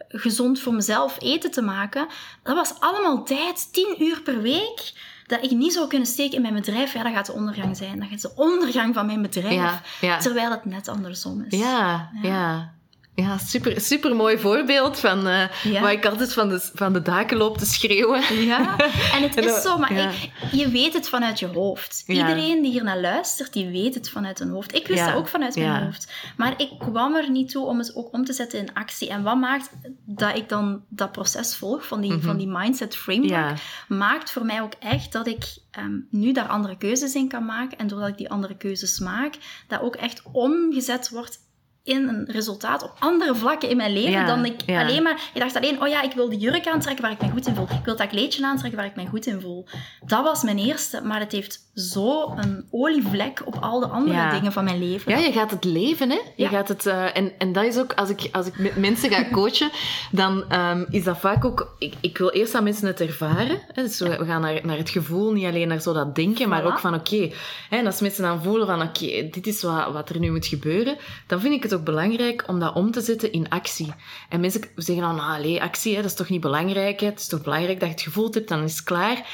gezond 0.08 0.60
voor 0.60 0.74
mezelf 0.74 1.22
eten 1.22 1.52
te 1.52 1.62
maken, 1.62 2.08
dat 2.44 2.56
was 2.56 2.74
allemaal 2.80 3.24
tijd, 3.24 3.74
tien 3.74 3.96
uur 4.00 4.22
per 4.22 4.42
week, 4.42 4.94
dat 5.34 5.52
ik 5.52 5.58
niet 5.58 5.74
zou 5.74 5.88
kunnen 5.88 6.08
steken 6.08 6.36
in 6.36 6.42
mijn 6.42 6.54
bedrijf. 6.54 6.94
Ja, 6.94 7.04
dat 7.04 7.14
gaat 7.14 7.26
de 7.26 7.34
ondergang 7.34 7.78
zijn. 7.78 8.00
Dat 8.00 8.08
gaat 8.10 8.22
de 8.22 8.36
ondergang 8.36 8.94
van 8.94 9.06
mijn 9.06 9.22
bedrijf. 9.22 9.54
Ja, 9.54 9.82
ja. 10.02 10.18
Terwijl 10.18 10.52
het 10.52 10.66
net 10.66 10.88
andersom 10.88 11.46
is. 11.50 11.60
Ja, 11.60 12.10
Ja. 12.22 12.74
Ja. 13.16 13.38
Super, 13.38 13.82
super 13.82 14.16
mooi 14.16 14.38
voorbeeld 14.38 15.00
van 15.00 15.28
uh, 15.28 15.44
ja. 15.64 15.82
waar 15.82 15.92
ik 15.92 16.06
altijd 16.06 16.34
van 16.34 16.50
de, 16.50 16.70
van 16.74 16.94
de 16.94 17.02
daken 17.02 17.38
loop 17.38 17.58
te 17.58 17.66
schreeuwen. 17.66 18.36
Ja, 18.46 18.78
en 19.14 19.22
het 19.22 19.38
is 19.46 19.62
zo, 19.62 19.78
maar 19.78 19.92
ik, 19.92 20.32
je 20.52 20.70
weet 20.70 20.94
het 20.94 21.10
vanuit 21.10 21.40
je 21.40 21.48
hoofd. 21.48 22.04
Iedereen 22.08 22.62
die 22.62 22.72
hier 22.72 22.84
naar 22.84 23.00
luistert, 23.00 23.54
die 23.54 23.70
weet 23.70 23.94
het 23.94 24.10
vanuit 24.10 24.40
hun 24.40 24.50
hoofd. 24.50 24.76
Ik 24.76 24.88
wist 24.88 25.06
dat 25.06 25.16
ook 25.16 25.28
vanuit 25.28 25.56
mijn 25.56 25.84
hoofd. 25.84 26.12
Maar 26.38 26.54
ik 26.58 26.70
kwam 26.80 27.16
er 27.16 27.30
niet 27.30 27.50
toe 27.50 27.66
om 27.66 27.78
het 27.78 27.96
ook 27.96 28.14
om 28.14 28.26
te 28.26 28.34
zetten 28.34 28.60
in 28.60 28.74
actie. 28.74 29.10
En 29.10 29.24
wat 29.24 29.38
maakt 29.38 29.70
dat 30.06 30.38
ik 30.38 30.50
dan 30.50 30.84
dat 30.90 31.12
proces 31.12 31.56
volg 31.56 31.88
van 31.88 32.02
die, 32.02 32.10
mm 32.10 32.16
-hmm. 32.16 32.26
van 32.26 32.38
die 32.38 32.48
mindset 32.48 32.96
framework, 32.96 33.60
maakt 33.88 34.32
voor 34.32 34.46
mij 34.46 34.62
ook 34.62 34.74
echt 34.80 35.12
dat 35.12 35.28
ik 35.28 35.58
um, 35.80 36.08
nu 36.10 36.32
daar 36.32 36.48
andere 36.48 36.78
keuzes 36.78 37.16
in 37.16 37.28
kan 37.28 37.46
maken. 37.46 37.78
En 37.78 37.88
doordat 37.88 38.10
ik 38.10 38.18
die 38.18 38.30
andere 38.30 38.58
keuzes 38.58 39.00
maak, 39.00 39.36
dat 39.68 39.82
ook 39.82 39.96
echt 39.96 40.22
omgezet 40.32 41.10
wordt 41.10 41.40
in 41.84 42.08
een 42.08 42.26
resultaat 42.26 42.84
op 42.84 42.96
andere 43.00 43.36
vlakken 43.36 43.70
in 43.70 43.78
mijn 43.78 43.94
leven 43.94 44.26
dan 44.26 44.46
ik 44.46 44.62
alleen 44.68 45.04
maar... 45.04 45.30
Ik 45.34 45.42
dacht 45.42 45.56
alleen, 45.56 45.82
oh 45.82 45.88
ja, 45.88 46.02
ik 46.02 46.14
wil 46.14 46.30
de 46.30 46.38
jurk 46.38 46.68
aantrekken 46.68 47.04
waar 47.04 47.14
ik 47.14 47.22
me 47.22 47.30
goed 47.30 47.48
in 47.48 47.56
voel. 47.56 47.68
Ik 47.70 47.86
wil 47.86 47.96
dat 47.96 48.08
kleedje 48.08 48.46
aantrekken 48.46 48.80
waar 48.80 48.90
ik 48.90 48.96
me 48.96 49.06
goed 49.06 49.26
in 49.26 49.42
voel. 49.42 49.66
Dat 50.06 50.24
was 50.24 50.44
mijn 50.44 50.58
eerste, 50.58 51.02
maar 51.02 51.20
het 51.20 51.32
heeft 51.32 51.72
zo 51.74 52.34
een 52.36 52.68
olievlek 52.72 53.42
op 53.46 53.56
al 53.62 53.80
de 53.80 53.88
andere 53.88 54.32
dingen 54.32 54.52
van 54.52 54.64
mijn 54.64 54.80
leven. 54.80 55.12
Ja, 55.12 55.18
je 55.18 55.32
gaat 55.32 55.52
het 55.52 55.64
leven, 55.64 56.10
hè. 56.10 56.20
Je 56.36 56.48
gaat 56.48 56.68
het... 56.68 56.86
Uh, 56.86 57.18
en, 57.18 57.32
en 57.38 57.54
dat 57.54 57.64
is 57.64 57.78
ook, 57.78 57.94
als 57.94 58.10
ik, 58.10 58.30
als 58.32 58.48
ik 58.48 58.58
met 58.58 58.76
mensen 58.76 59.12
ga 59.12 59.26
coachen, 59.32 59.70
dan 60.12 60.54
um, 60.54 60.86
is 60.90 61.04
dat 61.04 61.18
vaak 61.18 61.46
ook... 61.46 61.76
Ik, 61.80 61.94
ik 62.02 62.18
wil 62.18 62.30
eerst 62.30 62.54
dat 62.54 62.64
mensen 62.64 62.88
het 62.88 63.02
ervaren. 63.02 63.60
Hè. 63.68 63.84
Dus 63.84 64.00
we, 64.00 64.18
we 64.18 64.26
gaan 64.26 64.42
naar, 64.42 64.60
naar 64.64 64.78
het 64.78 64.90
gevoel, 64.90 65.32
niet 65.32 65.46
alleen 65.46 65.68
naar 65.68 65.82
zo 65.82 65.94
dat 65.94 66.16
denken, 66.16 66.50
maar 66.50 66.66
ook 66.66 66.80
van, 66.80 66.94
oké... 66.94 67.14
Okay, 67.14 67.34
en 67.70 67.86
als 67.86 68.02
mensen 68.02 68.24
dan 68.24 68.44
voelen 68.44 68.68
van, 68.68 68.82
oké, 68.82 69.04
okay, 69.04 69.30
dit 69.30 69.48
is 69.48 69.62
wat, 69.62 69.92
wat 69.92 70.10
er 70.10 70.20
nu 70.20 70.32
moet 70.32 70.46
gebeuren, 70.46 70.98
dan 71.28 71.42
vind 71.42 71.54
ik 71.54 71.64
het 71.64 71.74
ook 71.74 71.84
belangrijk 71.84 72.44
om 72.48 72.60
dat 72.60 72.76
om 72.76 72.92
te 72.92 73.02
zetten 73.02 73.32
in 73.32 73.50
actie. 73.50 73.94
En 74.30 74.40
mensen 74.40 74.62
zeggen 74.76 75.06
dan, 75.06 75.20
allee, 75.20 75.62
actie, 75.62 75.96
hè, 75.96 76.02
dat 76.02 76.12
is 76.12 76.18
toch 76.18 76.30
niet 76.30 76.42
belangrijk? 76.42 77.00
Hè? 77.00 77.06
Het 77.06 77.20
is 77.20 77.28
toch 77.28 77.42
belangrijk 77.42 77.80
dat 77.80 77.88
je 77.90 77.96
het 77.96 78.04
gevoeld 78.04 78.34
hebt, 78.34 78.50
dan 78.50 78.64
is 78.64 78.76
het 78.76 78.84
klaar. 78.84 79.28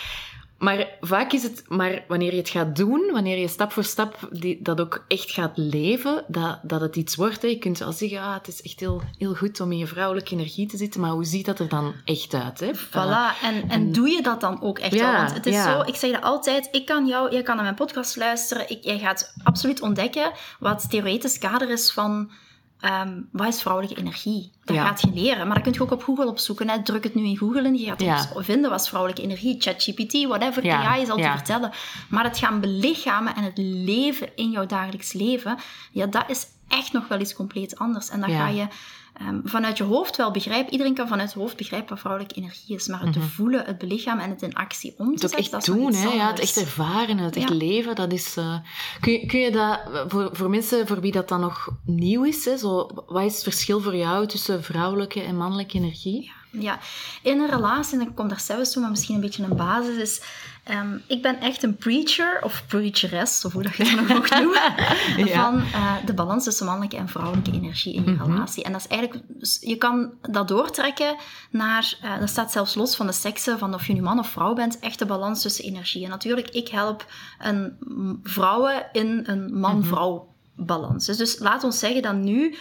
Maar 0.60 0.88
vaak 1.02 1.32
is 1.32 1.44
het 1.44 1.64
maar 1.68 2.04
wanneer 2.08 2.32
je 2.32 2.38
het 2.38 2.50
gaat 2.50 2.76
doen, 2.76 3.10
wanneer 3.12 3.38
je 3.38 3.48
stap 3.48 3.72
voor 3.72 3.84
stap 3.84 4.30
die, 4.32 4.62
dat 4.62 4.82
ook 4.82 5.04
echt 5.08 5.32
gaat 5.32 5.58
leven, 5.58 6.24
dat, 6.28 6.60
dat 6.64 6.82
het 6.82 6.96
iets 6.96 7.16
wordt. 7.16 7.42
Hè. 7.42 7.48
Je 7.48 7.58
kunt 7.58 7.78
wel 7.78 7.92
zeggen, 7.92 8.20
ah, 8.20 8.34
het 8.34 8.48
is 8.48 8.62
echt 8.62 8.80
heel, 8.80 9.02
heel 9.18 9.36
goed 9.36 9.60
om 9.60 9.72
in 9.72 9.78
je 9.78 9.88
vrouwelijke 9.88 10.34
energie 10.34 10.68
te 10.68 10.78
zitten, 10.78 11.02
maar 11.02 11.12
hoe 11.12 11.26
ziet 11.26 11.46
dat 11.46 11.60
er 11.60 11.70
dan 11.70 11.94
echt 12.06 12.34
uit? 12.34 12.60
Hè? 12.60 12.72
Voilà, 12.76 13.42
en, 13.44 13.70
en, 13.70 13.92
doe 13.92 14.10
je 14.10 14.22
dat 14.22 14.42
dan 14.42 14.62
ook 14.62 14.80
echt 14.80 14.94
ja, 14.94 15.12
wel? 15.12 15.22
Want 15.22 15.34
het 15.34 15.46
is 15.46 15.54
ja. 15.54 15.72
zo, 15.72 15.82
ik 15.82 15.96
zeg 15.96 16.12
dat 16.12 16.22
altijd, 16.22 16.68
ik 16.72 16.86
kan 16.86 17.08
jou, 17.08 17.32
jij 17.32 17.42
kan 17.42 17.56
naar 17.56 17.64
mijn 17.64 17.76
podcast 17.76 18.16
luisteren, 18.16 18.70
ik, 18.70 18.84
jij 18.84 19.00
gaat 19.00 19.34
absoluut 19.44 19.82
ontdekken 19.82 20.32
wat 20.60 20.82
het 20.82 20.92
theoretisch 20.92 21.38
kader 21.38 21.70
is 21.70 21.92
van 21.92 22.32
Um, 22.82 23.30
wat 23.32 23.48
is 23.48 23.62
vrouwelijke 23.62 24.00
energie? 24.00 24.52
Dat 24.64 24.78
gaat 24.78 25.02
je 25.02 25.12
leren. 25.14 25.46
Maar 25.46 25.56
dat 25.56 25.64
kun 25.64 25.74
je 25.74 25.82
ook 25.82 25.92
op 25.92 26.04
Google 26.04 26.28
opzoeken. 26.28 26.70
Hè. 26.70 26.84
Druk 26.84 27.04
het 27.04 27.16
nu 27.16 27.24
in 27.24 27.38
Google 27.38 27.62
en 27.62 27.76
je 27.76 27.86
gaat 27.86 28.02
ja. 28.02 28.26
vinden 28.36 28.70
wat 28.70 28.82
is 28.82 28.88
vrouwelijke 28.88 29.24
energie. 29.24 29.62
ChatGPT, 29.62 30.28
whatever. 30.28 30.66
Ja. 30.66 30.84
AI 30.84 31.06
zal 31.06 31.18
te 31.18 31.24
vertellen. 31.24 31.72
Maar 32.10 32.24
het 32.24 32.38
gaan 32.38 32.60
belichamen 32.60 33.36
en 33.36 33.44
het 33.44 33.58
leven 33.58 34.36
in 34.36 34.50
jouw 34.50 34.66
dagelijks 34.66 35.14
leven, 35.14 35.58
ja, 35.92 36.06
dat 36.06 36.24
is 36.28 36.48
echt 36.68 36.94
nog 36.94 37.08
wel 37.08 37.20
iets 37.20 37.34
compleet 37.34 37.80
anders. 37.80 38.10
En 38.10 38.20
dan 38.20 38.30
ga 38.30 38.48
je 38.48 38.68
um, 39.22 39.42
vanuit 39.44 39.78
je 39.78 39.84
hoofd 39.84 40.16
wel 40.16 40.32
begrijpen. 40.32 40.72
Iedereen 40.72 40.94
kan 40.94 41.08
vanuit 41.08 41.34
je 41.34 41.40
hoofd 41.40 41.58
begrijpen 41.58 41.90
wat 41.90 42.00
vrouwelijke 42.00 42.36
energie 42.36 42.76
is. 42.76 42.88
Maar 42.88 43.02
het 43.02 43.14
te 43.14 43.20
mhm. 43.20 43.28
voelen, 43.28 43.66
het 43.66 43.78
belichamen 43.78 44.24
en 44.24 44.30
het 44.30 44.42
in 44.42 44.54
actie 44.54 44.94
om 44.98 45.16
te 45.16 45.28
zetten, 45.28 45.52
dat 45.52 45.66
doen, 45.66 45.94
hè? 45.94 46.10
Ja, 46.10 46.28
het 46.28 46.40
echt 46.40 46.58
ervaren, 46.58 47.18
het 47.18 47.36
echt 47.36 47.50
leven, 47.50 47.96
dat 47.96 48.12
is... 48.14 48.38
Uh, 48.38 48.58
kun, 49.00 49.12
je, 49.12 49.26
kun 49.26 49.40
je 49.40 49.52
dat, 49.52 49.80
voor, 50.08 50.30
voor 50.32 50.50
mensen 50.50 50.88
voor 50.88 51.02
wie 51.02 51.12
dat 51.12 51.28
dan 51.28 51.40
nog 51.40 51.70
nieuw 51.86 52.24
is, 52.24 52.46
hè, 52.46 52.58
zo, 52.58 52.90
wat 53.08 53.24
is 53.24 53.34
het 53.34 53.44
verschil 53.44 53.82
voor 53.82 53.96
jou 53.96 54.28
tussen 54.28 54.64
vrouwelijke 54.64 55.22
en 55.22 55.38
mannelijke 55.38 55.78
energie? 55.78 56.32
Ja, 56.52 56.80
in 57.24 57.40
een 57.40 57.50
relatie, 57.50 58.00
en 58.00 58.08
ik 58.08 58.16
kom 58.16 58.28
daar 58.28 58.40
zelfs 58.40 58.72
toe, 58.72 58.82
maar 58.82 58.92
misschien 58.92 59.16
een 59.16 59.22
beetje 59.22 59.44
een 59.44 59.56
basis, 59.56 59.98
is... 59.98 60.22
Um, 60.72 61.02
ik 61.08 61.22
ben 61.22 61.40
echt 61.40 61.64
een 61.64 61.76
preacher, 61.76 62.40
of 62.44 62.64
preacheress, 62.68 63.46
of 63.46 63.54
hoe 63.54 63.64
dat 63.64 63.76
je 63.76 63.84
dat 63.84 64.08
nog 64.08 64.08
mag 64.08 64.30
noemen, 64.30 64.74
ja. 65.30 65.44
van 65.44 65.58
uh, 65.58 65.96
de 66.06 66.14
balans 66.14 66.44
tussen 66.44 66.66
mannelijke 66.66 66.98
en 66.98 67.08
vrouwelijke 67.08 67.52
energie 67.52 67.94
in 67.94 68.04
je 68.04 68.10
mm 68.10 68.18
-hmm. 68.18 68.32
relatie. 68.32 68.64
En 68.64 68.72
dat 68.72 68.82
is 68.82 68.88
eigenlijk... 68.88 69.24
Je 69.60 69.76
kan 69.76 70.14
dat 70.22 70.48
doortrekken 70.48 71.16
naar... 71.50 71.98
Uh, 72.04 72.20
dat 72.20 72.30
staat 72.30 72.52
zelfs 72.52 72.76
los 72.76 72.96
van 72.96 73.06
de 73.06 73.12
seksen, 73.12 73.60
van 73.60 73.74
of 73.74 73.88
je 73.88 73.94
nu 73.94 74.02
man 74.02 74.20
of 74.20 74.30
vrouw 74.30 74.54
bent, 74.54 74.80
echt 74.80 75.00
de 75.00 75.06
balans 75.06 75.42
tussen 75.42 75.66
energie. 75.66 76.04
En 76.04 76.10
natuurlijk, 76.10 76.50
ik 76.50 76.68
help 76.68 77.06
een 77.40 77.78
vrouwen 78.24 78.86
in 78.92 79.24
een 79.26 79.60
man-vrouw 79.60 80.34
balans. 80.56 81.06
Dus, 81.06 81.18
dus 81.18 81.40
laat 81.40 81.64
ons 81.64 81.80
zeggen 81.80 82.02
dat 82.02 82.16
nu 82.16 82.56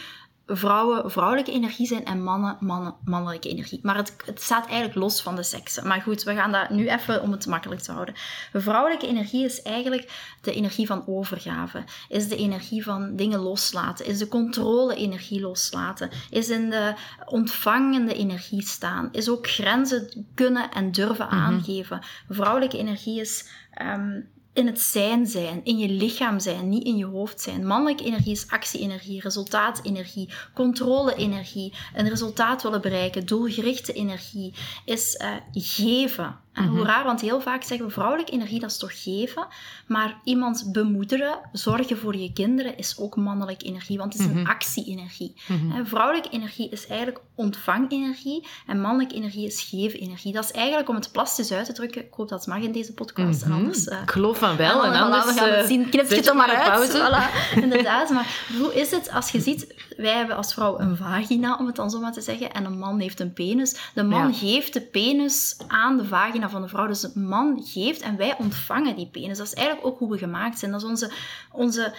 vrouwen 0.50 1.10
vrouwelijke 1.10 1.52
energie 1.52 1.86
zijn 1.86 2.04
en 2.04 2.22
mannen, 2.22 2.56
mannen 2.60 2.94
mannelijke 3.04 3.48
energie. 3.48 3.80
Maar 3.82 3.96
het, 3.96 4.16
het 4.26 4.42
staat 4.42 4.66
eigenlijk 4.66 4.94
los 4.94 5.22
van 5.22 5.36
de 5.36 5.42
seksen. 5.42 5.86
Maar 5.86 6.00
goed, 6.00 6.22
we 6.22 6.34
gaan 6.34 6.52
dat 6.52 6.70
nu 6.70 6.88
even 6.88 7.22
om 7.22 7.30
het 7.30 7.46
makkelijk 7.46 7.80
te 7.80 7.92
houden. 7.92 8.14
Vrouwelijke 8.52 9.06
energie 9.06 9.44
is 9.44 9.62
eigenlijk 9.62 10.36
de 10.40 10.52
energie 10.52 10.86
van 10.86 11.06
overgave. 11.06 11.84
Is 12.08 12.28
de 12.28 12.36
energie 12.36 12.82
van 12.82 13.16
dingen 13.16 13.40
loslaten. 13.40 14.06
Is 14.06 14.18
de 14.18 14.28
controle-energie 14.28 15.40
loslaten. 15.40 16.10
Is 16.30 16.48
in 16.48 16.70
de 16.70 16.94
ontvangende 17.24 18.14
energie 18.14 18.62
staan. 18.62 19.08
Is 19.12 19.30
ook 19.30 19.48
grenzen 19.48 20.26
kunnen 20.34 20.70
en 20.70 20.92
durven 20.92 21.26
mhm. 21.26 21.34
aangeven. 21.34 22.00
Vrouwelijke 22.28 22.78
energie 22.78 23.20
is 23.20 23.48
um, 23.82 24.28
in 24.58 24.66
het 24.66 24.80
zijn 24.80 25.26
zijn, 25.26 25.60
in 25.64 25.78
je 25.78 25.88
lichaam 25.88 26.40
zijn, 26.40 26.68
niet 26.68 26.84
in 26.84 26.96
je 26.96 27.04
hoofd 27.04 27.40
zijn. 27.40 27.66
Mannelijke 27.66 28.04
energie 28.04 28.32
is 28.32 28.48
actie-energie, 28.48 29.20
resultaat-energie, 29.20 30.28
controle-energie, 30.54 31.74
een 31.94 32.08
resultaat 32.08 32.62
willen 32.62 32.80
bereiken, 32.80 33.26
doelgerichte 33.26 33.92
energie, 33.92 34.54
is 34.84 35.20
uh, 35.22 35.30
geven. 35.52 36.36
En 36.52 36.66
hoe 36.66 36.78
mhm. 36.78 36.86
raar, 36.86 37.04
want 37.04 37.20
heel 37.20 37.40
vaak 37.40 37.62
zeggen 37.62 37.86
we 37.86 37.92
vrouwelijke 37.92 38.32
energie, 38.32 38.60
dat 38.60 38.70
is 38.70 38.78
toch 38.78 39.02
geven. 39.02 39.46
Maar 39.86 40.20
iemand 40.24 40.68
bemoederen, 40.72 41.38
zorgen 41.52 41.98
voor 41.98 42.16
je 42.16 42.32
kinderen, 42.32 42.76
is 42.76 42.98
ook 42.98 43.16
mannelijke 43.16 43.64
energie, 43.64 43.98
want 43.98 44.12
het 44.12 44.22
is 44.22 44.28
een 44.28 44.40
mhm. 44.40 44.50
actie-energie. 44.50 45.34
Mhm. 45.46 45.84
Vrouwelijke 45.84 46.30
energie 46.30 46.68
is 46.68 46.86
eigenlijk 46.86 47.20
ontvangenergie 47.38 48.46
en 48.66 48.80
mannelijke 48.80 49.14
energie 49.14 49.46
is 49.46 49.62
geven-energie. 49.62 50.32
Dat 50.32 50.44
is 50.44 50.52
eigenlijk, 50.52 50.88
om 50.88 50.94
het 50.94 51.12
plastisch 51.12 51.52
uit 51.52 51.66
te 51.66 51.72
drukken, 51.72 52.04
ik 52.04 52.14
hoop 52.14 52.28
dat 52.28 52.38
het 52.38 52.48
mag 52.48 52.62
in 52.62 52.72
deze 52.72 52.92
podcast, 52.92 53.42
en 53.42 53.52
anders... 53.52 53.86
Uh, 53.86 54.02
ik 54.02 54.10
geloof 54.10 54.38
van 54.38 54.56
wel, 54.56 54.84
en, 54.84 55.00
anders... 55.00 55.24
We 55.24 55.32
gaan 55.32 55.48
het 55.48 55.60
eh, 55.60 55.66
zien, 55.66 55.88
knip 55.88 56.08
je 56.08 56.14
het 56.14 56.34
maar 56.34 56.48
uit. 56.48 56.68
Pauze. 56.68 56.98
Voilà, 56.98 57.44
inderdaad, 57.64 58.10
maar 58.10 58.44
hoe 58.58 58.74
is 58.74 58.90
het 58.90 59.10
als 59.12 59.30
je 59.30 59.40
ziet, 59.40 59.74
wij 59.96 60.12
hebben 60.12 60.36
als 60.36 60.54
vrouw 60.54 60.78
een 60.78 60.96
vagina, 60.96 61.56
om 61.58 61.66
het 61.66 61.76
dan 61.76 61.90
zo 61.90 62.00
maar 62.00 62.12
te 62.12 62.20
zeggen, 62.20 62.52
en 62.52 62.64
een 62.64 62.78
man 62.78 63.00
heeft 63.00 63.20
een 63.20 63.32
penis. 63.32 63.76
De 63.94 64.02
man 64.02 64.34
geeft 64.34 64.72
de 64.72 64.80
penis 64.80 65.56
aan 65.66 65.96
de 65.96 66.04
vagina 66.04 66.50
van 66.50 66.62
de 66.62 66.68
vrouw. 66.68 66.86
Dus 66.86 67.00
de 67.00 67.18
man 67.18 67.62
geeft 67.64 68.00
en 68.00 68.16
wij 68.16 68.36
ontvangen 68.38 68.96
die 68.96 69.08
penis. 69.12 69.38
Dat 69.38 69.46
is 69.46 69.54
eigenlijk 69.54 69.86
ook 69.86 69.98
hoe 69.98 70.10
we 70.10 70.18
gemaakt 70.18 70.58
zijn. 70.58 70.70
Dat 70.70 70.82
is 70.82 70.88
onze, 70.88 71.12
onze 71.52 71.94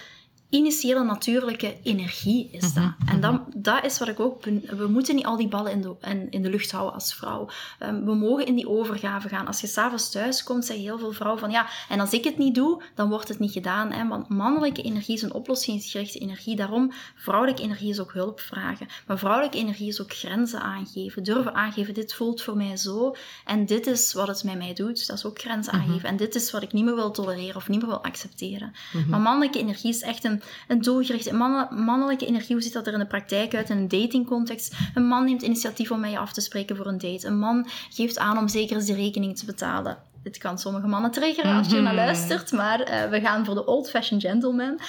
initiële 0.50 1.04
natuurlijke 1.04 1.76
energie 1.82 2.48
is 2.52 2.74
dat. 2.74 2.92
Mhm, 2.98 3.08
en 3.08 3.20
dan, 3.20 3.44
dat 3.56 3.84
is 3.84 3.98
wat 3.98 4.08
ik 4.08 4.20
ook... 4.20 4.44
We 4.44 4.86
moeten 4.88 5.14
niet 5.14 5.24
al 5.24 5.36
die 5.36 5.48
ballen 5.48 5.72
in 5.72 5.80
de, 5.80 5.94
in, 6.00 6.30
in 6.30 6.42
de 6.42 6.50
lucht 6.50 6.70
houden 6.70 6.94
als 6.94 7.14
vrouw. 7.14 7.48
Um, 7.82 8.04
we 8.04 8.14
mogen 8.14 8.46
in 8.46 8.54
die 8.54 8.68
overgave 8.68 9.28
gaan. 9.28 9.46
Als 9.46 9.60
je 9.60 9.66
s'avonds 9.66 10.10
thuis 10.10 10.42
komt, 10.42 10.64
zeggen 10.64 10.84
heel 10.84 10.98
veel 10.98 11.12
vrouwen 11.12 11.40
van 11.40 11.50
ja, 11.50 11.66
en 11.88 12.00
als 12.00 12.12
ik 12.12 12.24
het 12.24 12.38
niet 12.38 12.54
doe, 12.54 12.82
dan 12.94 13.08
wordt 13.08 13.28
het 13.28 13.38
niet 13.38 13.52
gedaan. 13.52 13.92
Hè? 13.92 14.08
Want 14.08 14.28
mannelijke 14.28 14.82
energie 14.82 15.14
is 15.14 15.22
een 15.22 15.32
oplossingsgerichte 15.32 16.18
energie. 16.18 16.56
Daarom, 16.56 16.92
vrouwelijke 17.14 17.62
energie 17.62 17.90
is 17.90 18.00
ook 18.00 18.12
hulp 18.12 18.40
vragen. 18.40 18.86
Maar 19.06 19.18
vrouwelijke 19.18 19.58
energie 19.58 19.88
is 19.88 20.02
ook 20.02 20.12
grenzen 20.12 20.60
aangeven. 20.60 21.22
Durven 21.22 21.54
aangeven, 21.54 21.94
dit 21.94 22.14
voelt 22.14 22.42
voor 22.42 22.56
mij 22.56 22.76
zo. 22.76 23.14
En 23.44 23.66
dit 23.66 23.86
is 23.86 24.12
wat 24.12 24.28
het 24.28 24.44
met 24.44 24.58
mij 24.58 24.72
doet. 24.72 25.06
Dat 25.06 25.16
is 25.16 25.24
ook 25.24 25.38
grenzen 25.38 25.76
mhm. 25.76 25.84
aangeven. 25.84 26.08
En 26.08 26.16
dit 26.16 26.34
is 26.34 26.50
wat 26.50 26.62
ik 26.62 26.72
niet 26.72 26.84
meer 26.84 26.94
wil 26.94 27.10
tolereren 27.10 27.56
of 27.56 27.68
niet 27.68 27.80
meer 27.80 27.88
wil 27.88 28.04
accepteren. 28.04 28.72
Mhm. 28.92 29.10
Maar 29.10 29.20
mannelijke 29.20 29.58
energie 29.58 29.90
is 29.90 30.02
echt 30.02 30.24
een 30.24 30.39
een, 30.68 30.80
doelgerichte 30.80 31.34
mannelijke 31.70 32.26
energie. 32.26 32.54
Hoe 32.54 32.62
ziet 32.62 32.72
dat 32.72 32.86
er 32.86 32.92
in 32.92 32.98
de 32.98 33.06
praktijk 33.06 33.54
uit 33.54 33.70
in 33.70 33.76
een 33.76 33.88
datingcontext? 33.88 34.74
Een 34.94 35.06
man 35.06 35.24
neemt 35.24 35.42
initiatief 35.42 35.90
om 35.90 36.00
mij 36.00 36.18
af 36.18 36.32
te 36.32 36.40
spreken 36.40 36.76
voor 36.76 36.86
een 36.86 36.98
date. 36.98 37.26
Een 37.26 37.38
man 37.38 37.66
geeft 37.90 38.18
aan 38.18 38.38
om 38.38 38.48
zeker 38.48 38.76
eens 38.76 38.86
de 38.86 38.94
rekening 38.94 39.38
te 39.38 39.44
betalen. 39.44 39.98
Dit 40.22 40.38
kan 40.38 40.58
sommige 40.58 40.86
mannen 40.86 41.10
triggeren 41.10 41.56
als 41.56 41.68
je 41.68 41.80
naar 41.80 41.94
mhm. 41.94 42.04
luistert, 42.04 42.52
maar 42.52 42.80
uh, 42.80 43.10
we 43.10 43.20
gaan 43.20 43.44
voor 43.44 43.54
de 43.54 43.66
old-fashioned 43.66 44.24
gentleman. 44.24 44.80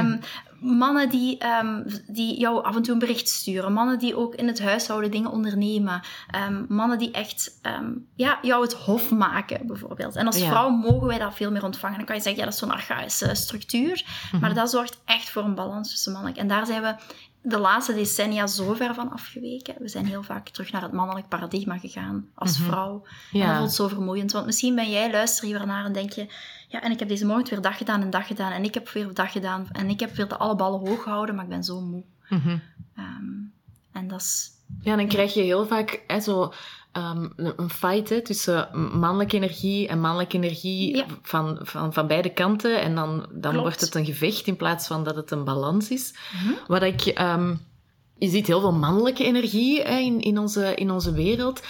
Um, 0.00 0.20
mannen 0.62 1.08
die, 1.08 1.46
um, 1.46 1.84
die 2.06 2.40
jou 2.40 2.64
af 2.64 2.76
en 2.76 2.82
toe 2.82 2.92
een 2.92 2.98
bericht 2.98 3.28
sturen. 3.28 3.72
Mannen 3.72 3.98
die 3.98 4.16
ook 4.16 4.34
in 4.34 4.46
het 4.46 4.60
huishouden 4.60 5.10
dingen 5.10 5.30
ondernemen. 5.30 6.02
Um, 6.48 6.64
mannen 6.68 6.98
die 6.98 7.10
echt 7.10 7.58
um, 7.62 8.06
ja, 8.14 8.38
jou 8.42 8.62
het 8.62 8.72
hof 8.72 9.10
maken, 9.10 9.66
bijvoorbeeld. 9.66 10.16
En 10.16 10.26
als 10.26 10.38
ja. 10.38 10.48
vrouw 10.48 10.68
mogen 10.68 11.06
wij 11.06 11.18
dat 11.18 11.34
veel 11.34 11.50
meer 11.50 11.64
ontvangen. 11.64 11.96
Dan 11.96 12.06
kan 12.06 12.16
je 12.16 12.22
zeggen, 12.22 12.40
ja, 12.40 12.46
dat 12.46 12.54
is 12.54 12.60
zo'n 12.60 12.72
archaïsche 12.72 13.34
structuur. 13.34 14.02
Mm 14.04 14.30
-hmm. 14.30 14.40
Maar 14.40 14.54
dat 14.54 14.70
zorgt 14.70 15.00
echt 15.04 15.30
voor 15.30 15.44
een 15.44 15.54
balans 15.54 15.90
tussen 15.90 16.12
mannen. 16.12 16.36
En 16.36 16.48
daar 16.48 16.66
zijn 16.66 16.82
we 16.82 16.94
de 17.42 17.58
laatste 17.58 17.94
decennia 17.94 18.46
zo 18.46 18.74
ver 18.74 18.94
van 18.94 19.12
afgeweken. 19.12 19.74
We 19.78 19.88
zijn 19.88 20.06
heel 20.06 20.22
vaak 20.22 20.48
terug 20.48 20.72
naar 20.72 20.82
het 20.82 20.92
mannelijk 20.92 21.28
paradigma 21.28 21.78
gegaan 21.78 22.28
als 22.34 22.58
mm 22.58 22.64
-hmm. 22.64 22.72
vrouw. 22.72 23.02
Ja. 23.30 23.42
En 23.42 23.48
dat 23.48 23.58
voelt 23.58 23.72
zo 23.72 23.88
vermoeiend. 23.88 24.32
Want 24.32 24.46
misschien 24.46 24.74
ben 24.74 24.90
jij, 24.90 25.10
luister 25.10 25.44
hier 25.44 25.66
naar 25.66 25.84
en 25.84 25.92
denk 25.92 26.12
je... 26.12 26.26
Ja, 26.72 26.82
en 26.82 26.90
ik 26.90 26.98
heb 26.98 27.08
deze 27.08 27.26
morgen 27.26 27.48
weer 27.50 27.60
dag 27.60 27.76
gedaan 27.76 28.02
en 28.02 28.10
dag 28.10 28.26
gedaan. 28.26 28.52
En 28.52 28.64
ik 28.64 28.74
heb 28.74 28.88
weer 28.88 29.14
dag 29.14 29.32
gedaan. 29.32 29.68
En 29.72 29.88
ik 29.88 30.00
heb 30.00 30.14
weer 30.14 30.28
de 30.28 30.36
alle 30.36 30.56
ballen 30.56 30.88
hoog 30.88 31.02
gehouden, 31.02 31.34
maar 31.34 31.44
ik 31.44 31.50
ben 31.50 31.64
zo 31.64 31.80
moe. 31.80 32.02
Mm 32.28 32.38
-hmm. 32.38 32.62
um, 33.94 34.08
dat 34.08 34.20
is... 34.20 34.50
Ja, 34.80 34.96
dan 34.96 35.08
krijg 35.08 35.34
je 35.34 35.40
heel 35.42 35.66
vaak 35.66 36.02
hè, 36.06 36.20
zo, 36.20 36.52
ehm, 36.92 37.28
een 37.36 37.70
fight 37.70 38.08
hè, 38.08 38.22
tussen 38.22 38.68
mannelijke 38.98 39.36
energie 39.36 39.88
en 39.88 40.00
mannelijke 40.00 40.36
energie 40.36 40.96
Ja. 40.96 41.04
van, 41.22 41.58
van, 41.62 41.92
van 41.92 42.06
beide 42.06 42.32
kanten. 42.32 42.80
En 42.80 42.94
dan, 42.94 43.26
dan 43.30 43.40
Klopt. 43.40 43.56
wordt 43.56 43.80
het 43.80 43.94
een 43.94 44.04
gevecht 44.04 44.46
in 44.46 44.56
plaats 44.56 44.86
van 44.86 45.04
dat 45.04 45.16
het 45.16 45.30
een 45.30 45.44
balans 45.44 45.90
is. 45.90 46.14
Mhm. 46.32 46.52
Wat 46.66 46.82
ik... 46.82 47.00
ehm, 47.06 47.54
je 48.18 48.28
ziet 48.28 48.46
heel 48.46 48.60
veel 48.60 48.72
mannelijke 48.72 49.24
energie 49.24 49.82
hè, 49.82 49.98
in, 49.98 50.20
in, 50.20 50.38
onze, 50.38 50.74
in 50.74 50.90
onze 50.90 51.12
wereld. 51.12 51.62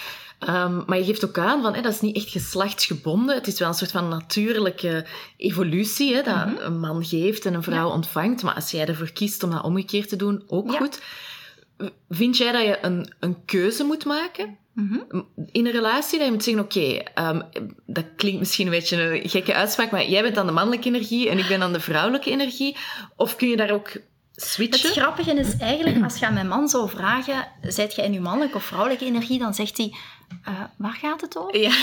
Ehm, 0.47 0.81
maar 0.85 0.97
je 0.97 1.03
geeft 1.03 1.25
ook 1.25 1.37
aan 1.37 1.61
van, 1.61 1.73
hè, 1.73 1.81
dat 1.81 1.93
is 1.93 2.01
niet 2.01 2.15
echt 2.15 2.29
geslachtsgebonden. 2.29 3.35
Het 3.35 3.47
is 3.47 3.59
wel 3.59 3.67
een 3.67 3.73
soort 3.73 3.91
van 3.91 4.07
natuurlijke 4.09 5.05
evolutie, 5.37 6.15
hè, 6.15 6.21
dat 6.21 6.45
Mhm. 6.45 6.55
een 6.59 6.79
man 6.79 7.05
geeft 7.05 7.45
en 7.45 7.53
een 7.53 7.63
vrouw 7.63 7.89
ontvangt. 7.89 8.43
Maar 8.43 8.53
als 8.53 8.71
jij 8.71 8.85
ervoor 8.85 9.11
kiest 9.11 9.43
om 9.43 9.49
dat 9.51 9.63
omgekeerd 9.63 10.09
te 10.09 10.15
doen, 10.15 10.43
ook 10.47 10.71
Ja. 10.71 10.77
goed. 10.77 11.01
Vind 12.09 12.37
jij 12.37 12.51
dat 12.51 12.61
je 12.61 12.77
een, 12.81 13.13
een 13.19 13.45
keuze 13.45 13.83
moet 13.83 14.05
maken 14.05 14.57
Mhm. 14.73 14.99
in 15.51 15.65
een 15.65 15.71
relatie? 15.71 16.17
Dat 16.17 16.27
je 16.27 16.33
moet 16.33 16.43
zeggen, 16.43 16.63
oké, 16.63 17.03
ehm, 17.13 17.41
dat 17.85 18.05
klinkt 18.15 18.39
misschien 18.39 18.65
een 18.65 18.71
beetje 18.71 19.01
een 19.23 19.29
gekke 19.29 19.53
uitspraak, 19.53 19.91
maar 19.91 20.09
jij 20.09 20.21
bent 20.21 20.35
dan 20.35 20.45
de 20.45 20.51
mannelijke 20.51 20.87
energie 20.87 21.29
en 21.29 21.37
ik 21.37 21.47
ben 21.47 21.59
dan 21.59 21.73
de 21.73 21.79
vrouwelijke 21.79 22.31
energie. 22.31 22.77
Of 23.15 23.35
kun 23.35 23.47
je 23.49 23.55
daar 23.57 23.71
ook 23.71 23.91
Het 24.35 24.79
grappige 24.81 25.33
is 25.33 25.57
eigenlijk, 25.57 26.03
als 26.03 26.17
je 26.17 26.25
aan 26.25 26.33
mijn 26.33 26.47
man 26.47 26.67
zou 26.67 26.89
vragen, 26.89 27.47
zijt 27.61 27.95
jij 27.95 28.05
in 28.05 28.13
uw 28.13 28.21
mannelijke 28.21 28.55
of 28.57 28.63
vrouwelijke 28.63 29.05
energie, 29.05 29.39
dan 29.39 29.53
zegt 29.53 29.77
hij, 29.77 29.95
eh, 30.43 30.53
waar 30.77 30.93
gaat 30.93 31.21
het 31.21 31.37
over? 31.37 31.59
Ja. 31.59 31.73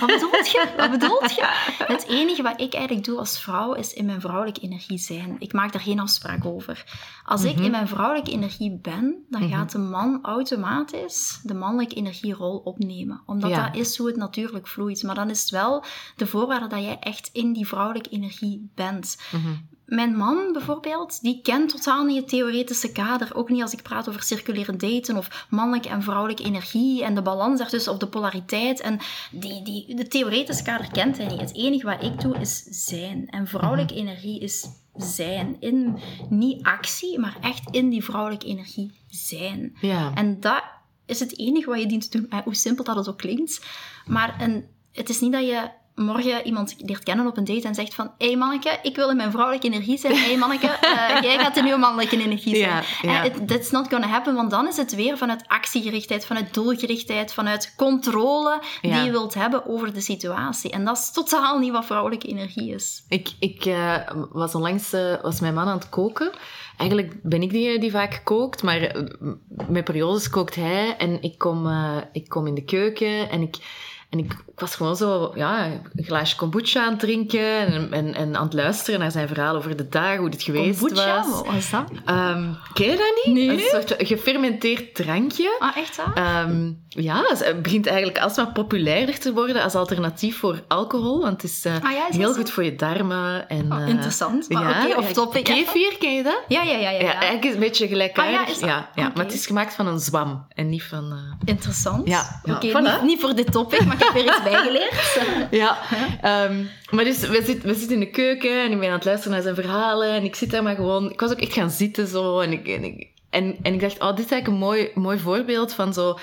Wat 0.00 0.08
bedoelt 0.08 0.50
je? 0.50 0.68
Wat 0.76 0.90
bedoelt 0.90 1.34
je? 1.34 1.44
Het 1.86 2.06
enige 2.08 2.42
wat 2.42 2.60
ik 2.60 2.74
eigenlijk 2.74 3.06
doe 3.06 3.18
als 3.18 3.40
vrouw, 3.40 3.72
is 3.72 3.92
in 3.92 4.04
mijn 4.06 4.20
vrouwelijke 4.20 4.60
energie 4.60 4.98
zijn. 4.98 5.36
Ik 5.38 5.52
maak 5.52 5.72
daar 5.72 5.82
geen 5.82 6.00
afspraak 6.00 6.44
over. 6.44 6.84
Als 7.24 7.44
ik 7.44 7.54
Mhm. 7.54 7.64
in 7.64 7.70
mijn 7.70 7.88
vrouwelijke 7.88 8.30
energie 8.30 8.78
ben, 8.82 9.24
dan 9.30 9.42
Mhm. 9.42 9.52
gaat 9.52 9.72
de 9.72 9.78
man 9.78 10.18
automatisch 10.22 11.40
de 11.42 11.54
mannelijke 11.54 11.94
energierol 11.94 12.56
opnemen. 12.64 13.22
Omdat 13.26 13.50
Ja. 13.50 13.66
dat 13.68 13.76
is 13.80 13.96
hoe 13.96 14.06
het 14.06 14.16
natuurlijk 14.16 14.66
vloeit. 14.66 15.02
Maar 15.02 15.14
dan 15.14 15.30
is 15.30 15.40
het 15.40 15.50
wel 15.50 15.84
de 16.16 16.26
voorwaarde 16.26 16.66
dat 16.66 16.82
jij 16.82 16.96
echt 17.00 17.30
in 17.32 17.52
die 17.52 17.66
vrouwelijke 17.66 18.10
energie 18.10 18.70
bent. 18.74 19.16
Mhm. 19.32 19.48
Mijn 19.88 20.16
man 20.16 20.52
bijvoorbeeld, 20.52 21.22
die 21.22 21.40
kent 21.42 21.70
totaal 21.70 22.04
niet 22.04 22.16
het 22.16 22.28
theoretische 22.28 22.92
kader. 22.92 23.30
Ook 23.34 23.48
niet 23.48 23.62
als 23.62 23.72
ik 23.72 23.82
praat 23.82 24.08
over 24.08 24.22
circulaire 24.22 24.76
daten 24.76 25.16
of 25.16 25.46
mannelijke 25.50 25.88
en 25.88 26.02
vrouwelijke 26.02 26.42
energie 26.42 27.04
en 27.04 27.14
de 27.14 27.22
balans 27.22 27.58
daartussen 27.58 27.92
of 27.92 27.98
de 27.98 28.08
polariteit. 28.08 28.80
En 28.80 28.98
die, 29.30 29.62
die, 29.62 29.94
de 29.94 30.08
theoretische 30.08 30.62
kader 30.62 30.90
kent 30.90 31.16
hij 31.16 31.26
niet. 31.26 31.40
Het 31.40 31.54
enige 31.54 31.86
wat 31.86 32.02
ik 32.02 32.20
doe 32.20 32.38
is 32.38 32.62
zijn. 32.62 33.28
En 33.28 33.46
vrouwelijke 33.46 33.94
energie 33.94 34.40
is 34.40 34.66
zijn. 34.96 35.56
In 35.60 35.98
niet 36.28 36.62
actie, 36.62 37.18
maar 37.18 37.36
echt 37.40 37.70
in 37.70 37.88
die 37.88 38.04
vrouwelijke 38.04 38.46
energie 38.46 38.92
zijn. 39.06 39.76
Ja. 39.80 40.14
En 40.14 40.40
dat 40.40 40.62
is 41.06 41.20
het 41.20 41.38
enige 41.38 41.70
wat 41.70 41.80
je 41.80 41.86
dient 41.86 42.10
te 42.10 42.18
doen, 42.18 42.30
eh, 42.30 42.38
hoe 42.38 42.54
simpel 42.54 42.84
dat 42.84 42.96
het 42.96 43.08
ook 43.08 43.18
klinkt. 43.18 43.66
Maar 44.06 44.42
een, 44.42 44.66
het 44.92 45.08
is 45.08 45.20
niet 45.20 45.32
dat 45.32 45.46
je 45.46 45.70
morgen 45.98 46.46
iemand 46.46 46.74
leert 46.78 47.02
kennen 47.02 47.26
op 47.26 47.36
een 47.36 47.44
date 47.44 47.66
en 47.68 47.74
zegt 47.74 47.94
van 47.94 48.10
hé 48.18 48.26
hey 48.26 48.36
manneke, 48.36 48.78
ik 48.82 48.96
wil 48.96 49.10
in 49.10 49.16
mijn 49.16 49.30
vrouwelijke 49.30 49.66
energie 49.66 49.98
zijn. 49.98 50.12
Hé 50.16 50.24
hey 50.24 50.36
manneke, 50.36 50.66
eh, 50.80 51.22
jij 51.22 51.38
gaat 51.38 51.56
in 51.56 51.66
uw 51.66 51.76
mannelijke 51.76 52.22
energie 52.22 52.56
zijn. 52.56 52.70
Ja, 52.70 52.82
ja. 53.02 53.22
It- 53.22 53.48
that's 53.48 53.70
not 53.70 53.88
gonna 53.88 54.06
happen, 54.06 54.34
want 54.34 54.50
dan 54.50 54.68
is 54.68 54.76
het 54.76 54.94
weer 54.94 55.16
vanuit 55.18 55.44
actiegerichtheid, 55.46 56.26
vanuit 56.26 56.54
doelgerichtheid, 56.54 57.32
vanuit 57.34 57.74
controle 57.76 58.62
die 58.82 58.92
je 58.94 59.10
wilt 59.10 59.34
hebben 59.34 59.66
over 59.66 59.92
de 59.94 60.00
situatie. 60.00 60.70
En 60.70 60.84
dat 60.84 60.96
is 60.96 61.10
totaal 61.10 61.58
niet 61.58 61.72
wat 61.72 61.86
vrouwelijke 61.86 62.26
energie 62.28 62.74
is. 62.74 63.04
Ik, 63.08 63.28
ik 63.38 63.64
eh, 63.64 63.94
was 64.32 64.54
onlangs 64.54 64.92
eh, 64.92 65.22
was 65.22 65.40
mijn 65.40 65.54
man 65.54 65.66
aan 65.68 65.78
het 65.78 65.88
koken. 65.88 66.30
Eigenlijk 66.76 67.12
ben 67.22 67.42
ik 67.42 67.50
die 67.50 67.78
die 67.78 67.90
vaak 67.90 68.20
kookt, 68.24 68.62
maar 68.62 68.96
met 69.68 69.84
periodes 69.84 70.30
kookt 70.30 70.54
hij. 70.54 70.96
En 70.96 71.22
ik 71.22 71.38
kom, 71.38 71.68
ik 72.12 72.28
kom 72.28 72.46
in 72.46 72.54
de 72.54 72.64
keuken 72.64 73.30
en 73.30 73.42
ik, 73.42 73.56
en 74.10 74.18
ik, 74.18 74.32
ik 74.32 74.60
was 74.60 74.74
gewoon 74.74 74.96
zo 74.96 75.32
ja, 75.34 75.64
een 75.66 76.04
glaasje 76.04 76.36
kombucha 76.36 76.84
aan 76.84 76.90
het 76.90 77.00
drinken 77.00 77.56
en, 77.66 77.92
en, 77.92 78.14
en 78.14 78.36
aan 78.36 78.44
het 78.44 78.52
luisteren 78.54 79.00
naar 79.00 79.10
zijn 79.10 79.28
verhaal 79.28 79.56
over 79.56 79.76
de 79.76 79.88
dag, 79.88 80.16
hoe 80.16 80.30
dit 80.30 80.42
geweest 80.42 80.80
Kombucha, 80.80 81.16
was. 81.28 81.42
wat 81.46 81.54
is 81.54 81.70
dat? 81.70 81.84
Ehm, 82.04 82.44
ken 82.72 82.86
je 82.90 82.96
dat 82.96 83.22
niet? 83.24 83.34
Nee. 83.34 83.48
Een 83.50 83.68
soort 83.70 83.94
gefermenteerd 83.98 84.94
drankje. 84.94 85.56
Ah, 85.58 85.76
echt 85.76 85.96
waar? 85.96 86.12
Ehm, 86.14 86.72
ja, 86.88 87.22
het 87.28 87.62
begint 87.62 87.86
eigenlijk 87.86 88.18
alsmaar 88.18 88.52
populairder 88.52 89.18
te 89.18 89.32
worden 89.32 89.62
als 89.62 89.74
alternatief 89.74 90.38
voor 90.38 90.62
alcohol. 90.68 91.20
Want 91.20 91.42
het 91.42 91.50
is 91.50 91.64
eh, 91.64 91.72
Ah 91.74 91.80
ja, 91.82 91.88
is 91.98 92.02
dat 92.06 92.12
heel 92.16 92.28
zo? 92.32 92.34
goed 92.38 92.50
voor 92.50 92.64
je 92.64 92.74
darmen. 92.76 93.48
En, 93.48 93.72
Oh, 93.72 93.82
eh, 93.82 93.88
interessant. 93.88 94.48
Maar 94.48 94.62
ja, 94.62 94.86
oké, 94.86 94.98
of 94.98 95.12
topic. 95.12 95.44
Kefir, 95.44 95.96
ken 95.98 96.14
je 96.14 96.22
dat? 96.22 96.40
Ja, 96.48 96.62
ja, 96.62 96.72
ja. 96.72 96.78
ja, 96.78 96.90
Ja, 96.90 97.00
ja. 97.00 97.12
eigenlijk 97.12 97.44
is 97.44 97.50
het 97.50 97.54
een 97.62 97.68
beetje 97.68 97.86
gelijkaardig. 97.88 98.40
Ah, 98.40 98.46
ja, 98.46 98.52
is 98.52 98.58
dat? 98.58 98.68
ja, 98.94 99.12
maar 99.14 99.24
het 99.24 99.34
is 99.34 99.46
gemaakt 99.46 99.74
van 99.74 99.86
een 99.86 99.98
zwam 99.98 100.46
en 100.54 100.68
niet 100.68 100.82
van... 100.82 101.12
eh, 101.12 101.48
Interessant. 101.54 102.08
Ja, 102.08 102.40
voilà. 102.48 102.58
niet, 102.60 103.02
niet 103.02 103.20
voor 103.20 103.34
dit 103.34 103.52
topic, 103.52 103.84
maar 103.86 103.96
ik 103.98 104.04
heb 104.04 104.12
weer 104.12 104.24
iets 104.24 104.42
bijgeleerd. 104.42 105.18
Ja, 105.50 105.78
ehm, 106.22 106.64
maar 106.90 107.04
dus 107.04 107.18
we, 107.20 107.42
zit, 107.44 107.62
we 107.62 107.74
zitten 107.74 107.92
in 107.92 108.00
de 108.00 108.10
keuken 108.10 108.62
en 108.62 108.72
ik 108.72 108.78
ben 108.78 108.88
aan 108.88 108.94
het 108.94 109.04
luisteren 109.04 109.32
naar 109.32 109.42
zijn 109.42 109.54
verhalen 109.54 110.10
en 110.10 110.24
ik 110.24 110.34
zit 110.34 110.50
daar 110.50 110.62
maar 110.62 110.74
gewoon... 110.74 111.10
Ik 111.10 111.20
was 111.20 111.30
ook 111.30 111.40
echt 111.40 111.52
gaan 111.52 111.70
zitten 111.70 112.06
zo 112.06 112.40
en 112.40 112.52
ik, 112.52 112.68
en 112.68 112.84
ik, 112.84 113.06
en, 113.30 113.56
en 113.62 113.74
ik 113.74 113.80
dacht, 113.80 114.00
oh, 114.00 114.16
dit 114.16 114.24
is 114.24 114.30
eigenlijk 114.30 114.46
een 114.46 114.68
mooi, 114.68 114.90
mooi 114.94 115.18
voorbeeld 115.18 115.72
van 115.72 115.94
zo... 115.94 116.18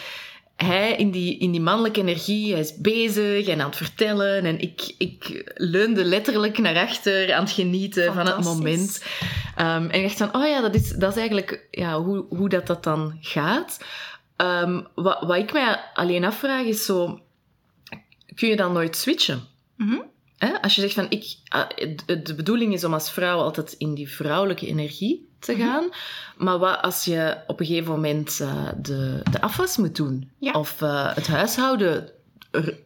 Hij 0.55 0.95
in 0.95 1.11
die, 1.11 1.37
in 1.37 1.51
die 1.51 1.61
mannelijke 1.61 1.99
energie, 1.99 2.51
hij 2.51 2.61
is 2.61 2.77
bezig 2.77 3.47
en 3.47 3.61
aan 3.61 3.67
het 3.67 3.75
vertellen 3.75 4.45
en 4.45 4.59
ik, 4.59 4.93
ik 4.97 5.51
leunde 5.55 6.03
letterlijk 6.03 6.57
naar 6.57 6.77
achter 6.77 7.33
aan 7.33 7.43
het 7.43 7.51
genieten 7.51 8.13
van 8.13 8.25
het 8.25 8.43
moment. 8.43 9.03
Ehm, 9.55 9.87
en 9.89 9.93
ik 9.93 10.01
dacht 10.01 10.17
van, 10.17 10.35
oh 10.35 10.47
ja, 10.47 10.61
dat 10.61 10.75
is, 10.75 10.89
dat 10.89 11.11
is 11.11 11.17
eigenlijk 11.17 11.67
ja, 11.71 12.01
hoe, 12.01 12.25
hoe 12.29 12.49
dat, 12.49 12.67
dat 12.67 12.83
dan 12.83 13.17
gaat. 13.21 13.77
Ehm, 14.35 14.81
wat, 14.95 15.21
wat 15.21 15.37
ik 15.37 15.53
mij 15.53 15.79
alleen 15.93 16.23
afvraag 16.23 16.65
is 16.65 16.85
zo 16.85 17.19
kun 18.35 18.49
je 18.49 18.55
dan 18.55 18.73
nooit 18.73 18.95
switchen. 18.95 19.41
Mhm. 19.77 19.97
Hè? 20.37 20.61
Als 20.61 20.75
je 20.75 20.81
zegt 20.81 20.93
van, 20.93 21.05
ik, 21.09 21.35
ah, 21.47 21.67
de, 22.05 22.33
bedoeling 22.35 22.73
is 22.73 22.83
om 22.83 22.93
als 22.93 23.11
vrouw 23.11 23.39
altijd 23.39 23.73
in 23.77 23.93
die 23.93 24.09
vrouwelijke 24.09 24.67
energie 24.67 25.29
te 25.39 25.51
Mhm. 25.51 25.61
gaan. 25.61 25.89
Maar 26.37 26.57
wat 26.57 26.81
als 26.81 27.03
je 27.05 27.37
op 27.47 27.59
een 27.59 27.65
gegeven 27.65 27.91
moment 27.91 28.39
eh, 28.39 28.67
de, 28.81 29.21
de 29.31 29.41
afwas 29.41 29.77
moet 29.77 29.95
doen? 29.95 30.31
Ja. 30.39 30.51
Of 30.51 30.81
eh, 30.81 31.15
het 31.15 31.27
huishouden 31.27 32.09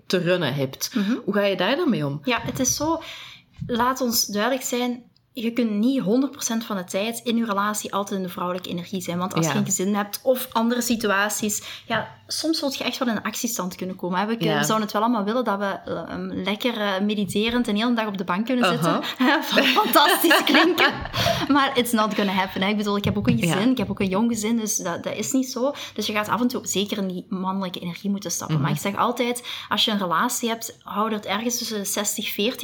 te 0.07 0.17
runnen 0.17 0.53
hebt? 0.53 0.95
Mhm. 0.95 1.15
Hoe 1.25 1.33
ga 1.33 1.41
je 1.45 1.55
daar 1.57 1.75
dan 1.75 1.89
mee 1.89 2.05
om? 2.05 2.21
Ja, 2.23 2.39
het 2.41 2.59
is 2.59 2.75
zo. 2.75 3.01
Laat 3.67 4.01
ons 4.01 4.25
duidelijk 4.25 4.63
zijn. 4.63 5.03
Je 5.33 5.51
kunt 5.51 5.71
niet 5.71 6.01
100% 6.01 6.65
van 6.65 6.77
de 6.77 6.83
tijd 6.83 7.19
in 7.23 7.37
je 7.37 7.45
relatie 7.45 7.93
altijd 7.93 8.19
in 8.19 8.25
de 8.25 8.31
vrouwelijke 8.31 8.69
energie 8.69 9.01
zijn. 9.01 9.17
Want 9.17 9.33
als 9.33 9.45
Ja. 9.45 9.51
je 9.51 9.57
een 9.59 9.65
gezin 9.65 9.95
hebt 9.95 10.19
of 10.23 10.47
andere 10.51 10.81
situaties, 10.81 11.83
ja, 11.87 12.17
soms 12.31 12.59
zult 12.59 12.77
je 12.77 12.83
echt 12.83 12.97
wel 12.97 13.07
in 13.07 13.15
een 13.15 13.23
actiestand 13.23 13.75
kunnen 13.75 13.95
komen. 13.95 14.19
hè. 14.19 14.25
We, 14.25 14.35
kunnen- 14.35 14.53
Ja. 14.53 14.59
we 14.59 14.65
zouden 14.65 14.87
het 14.87 14.97
wel 14.97 15.05
allemaal 15.05 15.23
willen 15.23 15.43
dat 15.43 15.59
we 15.59 15.65
eh, 15.65 16.13
um, 16.15 16.31
lekker 16.43 16.81
eh, 16.81 16.99
mediterend 17.01 17.67
een 17.67 17.75
hele 17.75 17.93
dag 17.93 18.07
op 18.07 18.17
de 18.17 18.23
bank 18.23 18.45
kunnen 18.45 18.65
zitten. 18.69 19.03
Fantastisch 19.83 20.43
klinken. 20.43 20.93
maar 21.55 21.77
it's 21.77 21.91
not 21.91 22.13
gonna 22.15 22.31
happen. 22.31 22.61
Hè. 22.61 22.67
Ik 22.69 22.77
bedoel, 22.77 22.97
ik 22.97 23.03
heb 23.03 23.17
ook 23.17 23.27
een 23.27 23.39
gezin, 23.39 23.59
Ja. 23.65 23.71
ik 23.71 23.77
heb 23.77 23.89
ook 23.89 23.99
een 23.99 24.07
jong 24.09 24.31
gezin, 24.31 24.57
dus 24.57 24.75
dat, 24.77 25.03
dat 25.03 25.15
is 25.15 25.31
niet 25.31 25.51
zo. 25.51 25.73
Dus 25.93 26.05
je 26.07 26.13
gaat 26.13 26.27
af 26.29 26.41
en 26.41 26.47
toe 26.47 26.67
zeker 26.67 26.97
in 26.97 27.07
die 27.07 27.25
mannelijke 27.29 27.79
energie 27.79 28.09
moeten 28.09 28.31
stappen. 28.31 28.55
Mhm. 28.55 28.65
Maar 28.65 28.73
ik 28.75 28.81
zeg 28.81 28.95
altijd, 28.95 29.47
als 29.69 29.85
je 29.85 29.91
een 29.91 29.97
relatie 29.97 30.49
hebt, 30.49 30.77
hou 30.83 31.13
het 31.13 31.25
ergens 31.25 31.57
tussen 31.57 31.83
de 31.83 31.87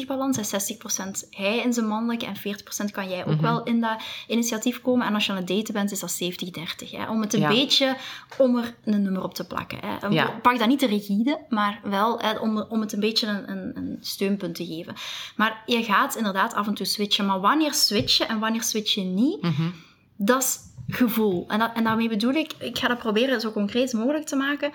60-40 0.04 0.08
balans. 0.08 0.38
En 0.38 0.45
60% 0.45 1.28
hij 1.30 1.58
in 1.58 1.73
zijn 1.73 1.88
mannelijke 1.88 2.25
en 2.25 2.36
40% 2.36 2.91
kan 2.91 3.10
jij 3.10 3.19
ook 3.25 3.34
Mhm. 3.34 3.41
wel 3.41 3.63
in 3.63 3.82
dat 3.82 3.97
initiatief 4.28 4.82
komen. 4.82 5.08
En 5.08 5.13
als 5.13 5.25
je 5.25 5.32
aan 5.32 5.38
het 5.38 5.47
daten 5.47 5.73
bent, 5.73 5.91
is 5.91 5.99
dat 5.99 6.12
70-30. 6.12 6.91
hè. 6.91 7.10
Om 7.10 7.21
het 7.21 7.34
een 7.34 7.39
Ja. 7.39 7.47
beetje 7.47 7.95
om 8.38 8.58
er 8.58 8.75
een 8.86 9.01
nummer 9.04 9.23
op 9.23 9.34
te 9.34 9.43
plakken. 9.55 9.79
Hè. 9.81 10.07
Ja. 10.07 10.39
Pak 10.41 10.59
dat 10.59 10.67
niet 10.67 10.79
te 10.79 10.85
rigide, 10.87 11.45
maar 11.49 11.79
wel 11.83 12.19
hè, 12.19 12.37
om, 12.39 12.57
om 12.61 12.81
het 12.81 12.93
een 12.93 12.99
beetje 12.99 13.27
een, 13.27 13.51
een, 13.51 13.71
een 13.77 13.97
steunpunt 14.01 14.55
te 14.55 14.65
geven. 14.65 14.93
Maar 15.35 15.63
je 15.65 15.83
gaat 15.83 16.15
inderdaad 16.15 16.53
af 16.53 16.67
en 16.67 16.73
toe 16.73 16.85
switchen. 16.85 17.25
Maar 17.25 17.39
wanneer 17.39 17.73
switchen 17.73 18.27
en 18.27 18.39
wanneer 18.39 18.63
switch 18.63 18.93
je 18.93 19.01
niet, 19.01 19.41
Mhm. 19.41 19.69
dat 20.17 20.41
is 20.41 20.59
gevoel. 20.87 21.45
En, 21.47 21.59
dat, 21.59 21.71
en 21.73 21.83
daarmee 21.83 22.09
bedoel 22.09 22.33
ik, 22.33 22.53
ik 22.59 22.77
ga 22.77 22.87
dat 22.87 22.97
proberen 22.97 23.41
zo 23.41 23.51
concreet 23.51 23.93
mogelijk 23.93 24.25
te 24.25 24.35
maken. 24.35 24.71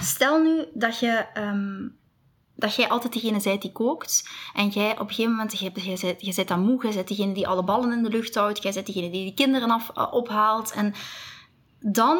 Stel 0.00 0.42
nu 0.42 0.64
dat 0.74 0.98
je... 0.98 1.26
ehm, 1.34 1.88
dat 2.56 2.74
jij 2.74 2.88
altijd 2.88 3.12
degene 3.12 3.40
bent 3.42 3.62
die 3.62 3.72
kookt. 3.72 4.28
En 4.54 4.68
jij 4.68 4.92
op 4.92 4.98
een 5.00 5.08
gegeven 5.08 5.30
moment, 5.30 5.58
jij, 5.58 5.70
jij, 5.74 5.98
bent- 6.00 6.20
jij 6.22 6.32
bent 6.36 6.48
dan 6.48 6.60
moe, 6.60 6.82
jij 6.82 6.92
bent 6.94 7.08
degene 7.08 7.32
die 7.34 7.46
alle 7.48 7.64
ballen 7.64 7.92
in 7.92 8.02
de 8.02 8.08
lucht 8.08 8.34
houdt, 8.34 8.62
jij 8.62 8.72
bent 8.72 8.86
degene 8.86 9.10
die 9.10 9.24
de 9.24 9.34
kinderen 9.34 9.70
af, 9.70 9.90
eh, 9.94 10.12
ophaalt. 10.12 10.72
En 10.72 10.94
dan, 11.80 12.18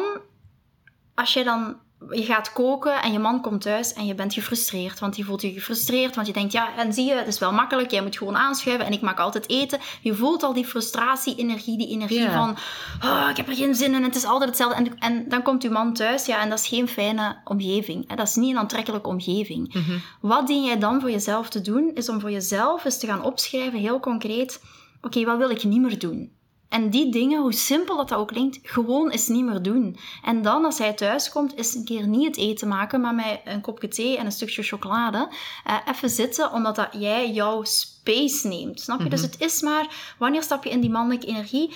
als 1.15 1.33
jij 1.33 1.43
dan, 1.43 1.75
je 2.09 2.23
gaat 2.23 2.53
koken 2.53 3.01
en 3.01 3.11
je 3.11 3.19
man 3.19 3.41
komt 3.41 3.61
thuis 3.61 3.93
en 3.93 4.05
je 4.05 4.15
bent 4.15 4.33
gefrustreerd. 4.33 4.99
Want 4.99 5.15
je 5.15 5.23
voelt 5.23 5.41
je 5.41 5.51
gefrustreerd, 5.51 6.15
want 6.15 6.27
je 6.27 6.33
denkt, 6.33 6.51
ja, 6.51 6.77
en 6.77 6.93
zie 6.93 7.05
je, 7.05 7.13
het 7.13 7.27
is 7.27 7.39
wel 7.39 7.53
makkelijk, 7.53 7.91
jij 7.91 8.01
moet 8.01 8.17
gewoon 8.17 8.37
aanschuiven 8.37 8.85
en 8.85 8.91
ik 8.91 9.01
maak 9.01 9.19
altijd 9.19 9.49
eten. 9.49 9.79
Je 10.01 10.13
voelt 10.13 10.43
al 10.43 10.53
die 10.53 10.65
frustratie, 10.65 11.35
energie, 11.35 11.77
die 11.77 11.89
energie 11.89 12.29
van, 12.29 12.57
oh, 13.03 13.27
ik 13.29 13.37
heb 13.37 13.47
er 13.47 13.55
geen 13.55 13.75
zin 13.75 13.93
in, 13.93 14.03
het 14.03 14.15
is 14.15 14.25
altijd 14.25 14.49
hetzelfde. 14.49 14.75
En, 14.75 14.99
en 14.99 15.29
dan 15.29 15.41
komt 15.41 15.63
je 15.63 15.69
man 15.69 15.93
thuis, 15.93 16.25
ja, 16.25 16.41
en 16.41 16.49
dat 16.49 16.59
is 16.59 16.67
geen 16.67 16.87
fijne 16.87 17.37
omgeving. 17.43 18.09
Hè? 18.09 18.15
Dat 18.15 18.27
is 18.27 18.35
niet 18.35 18.51
een 18.51 18.59
aantrekkelijke 18.59 19.09
omgeving. 19.09 19.73
Mhm. 19.73 19.97
Wat 20.21 20.47
dien 20.47 20.63
jij 20.63 20.79
dan 20.79 21.01
voor 21.01 21.11
jezelf 21.11 21.49
te 21.49 21.61
doen, 21.61 21.91
is 21.93 22.09
om 22.09 22.19
voor 22.19 22.31
jezelf 22.31 22.85
eens 22.85 22.99
te 22.99 23.07
gaan 23.07 23.23
opschrijven, 23.23 23.79
heel 23.79 23.99
concreet, 23.99 24.61
oké, 25.01 25.23
wat 25.25 25.37
wil 25.37 25.49
ik 25.49 25.63
niet 25.63 25.81
meer 25.81 25.99
doen? 25.99 26.31
En 26.73 26.89
die 26.89 27.11
dingen, 27.11 27.41
hoe 27.41 27.53
simpel 27.53 27.97
dat, 27.97 28.09
dat 28.09 28.17
ook 28.17 28.27
klinkt, 28.27 28.59
gewoon 28.63 29.09
eens 29.09 29.27
niet 29.27 29.45
meer 29.45 29.61
doen. 29.61 29.97
En 30.23 30.41
dan, 30.41 30.65
als 30.65 30.77
hij 30.77 30.93
thuis 30.93 31.29
komt, 31.29 31.55
is 31.55 31.75
een 31.75 31.85
keer 31.85 32.07
niet 32.07 32.25
het 32.25 32.37
eten 32.37 32.67
maken, 32.67 33.01
maar 33.01 33.15
met 33.15 33.41
een 33.45 33.61
kopje 33.61 33.87
thee 33.87 34.17
en 34.17 34.25
een 34.25 34.31
stukje 34.31 34.63
chocolade. 34.63 35.29
Uh, 35.67 35.77
even 35.85 36.09
zitten, 36.09 36.51
omdat 36.51 36.75
dat 36.75 36.87
jij 36.91 37.31
jouw 37.31 37.63
space 37.63 38.47
neemt. 38.47 38.81
Snap 38.81 39.01
je? 39.01 39.09
Dus 39.09 39.21
mhm. 39.21 39.31
het 39.31 39.41
is 39.41 39.61
maar, 39.61 40.15
wanneer 40.19 40.43
stap 40.43 40.63
je 40.63 40.69
in 40.69 40.81
die 40.81 40.89
mannelijke 40.89 41.27
energie? 41.27 41.73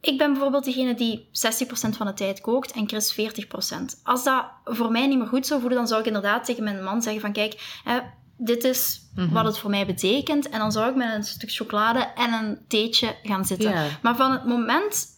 Ik 0.00 0.18
ben 0.18 0.32
bijvoorbeeld 0.32 0.64
degene 0.64 0.94
die 0.94 1.28
60% 1.28 1.28
van 1.70 2.06
de 2.06 2.14
tijd 2.14 2.40
kookt 2.40 2.72
en 2.72 2.88
Chris 2.88 3.16
40%. 3.20 4.02
Als 4.02 4.24
dat 4.24 4.44
voor 4.64 4.90
mij 4.90 5.06
niet 5.06 5.18
meer 5.18 5.26
goed 5.26 5.46
zou 5.46 5.60
voelen, 5.60 5.78
dan 5.78 5.88
zou 5.88 6.00
ik 6.00 6.06
inderdaad 6.06 6.44
tegen 6.44 6.64
mijn 6.64 6.84
man 6.84 7.02
zeggen 7.02 7.20
van 7.20 7.32
kijk, 7.32 7.80
dit 8.44 8.64
is 8.64 9.00
mhm. 9.14 9.32
wat 9.32 9.44
het 9.44 9.58
voor 9.58 9.70
mij 9.70 9.86
betekent. 9.86 10.48
En 10.48 10.58
dan 10.58 10.72
zou 10.72 10.90
ik 10.90 10.96
met 10.96 11.14
een 11.14 11.24
stuk 11.24 11.52
chocolade 11.52 12.12
en 12.14 12.32
een 12.32 12.58
theetje 12.68 13.16
gaan 13.22 13.44
zitten. 13.44 13.74
Maar 14.02 14.16
van 14.16 14.32
het 14.32 14.44
moment 14.44 15.12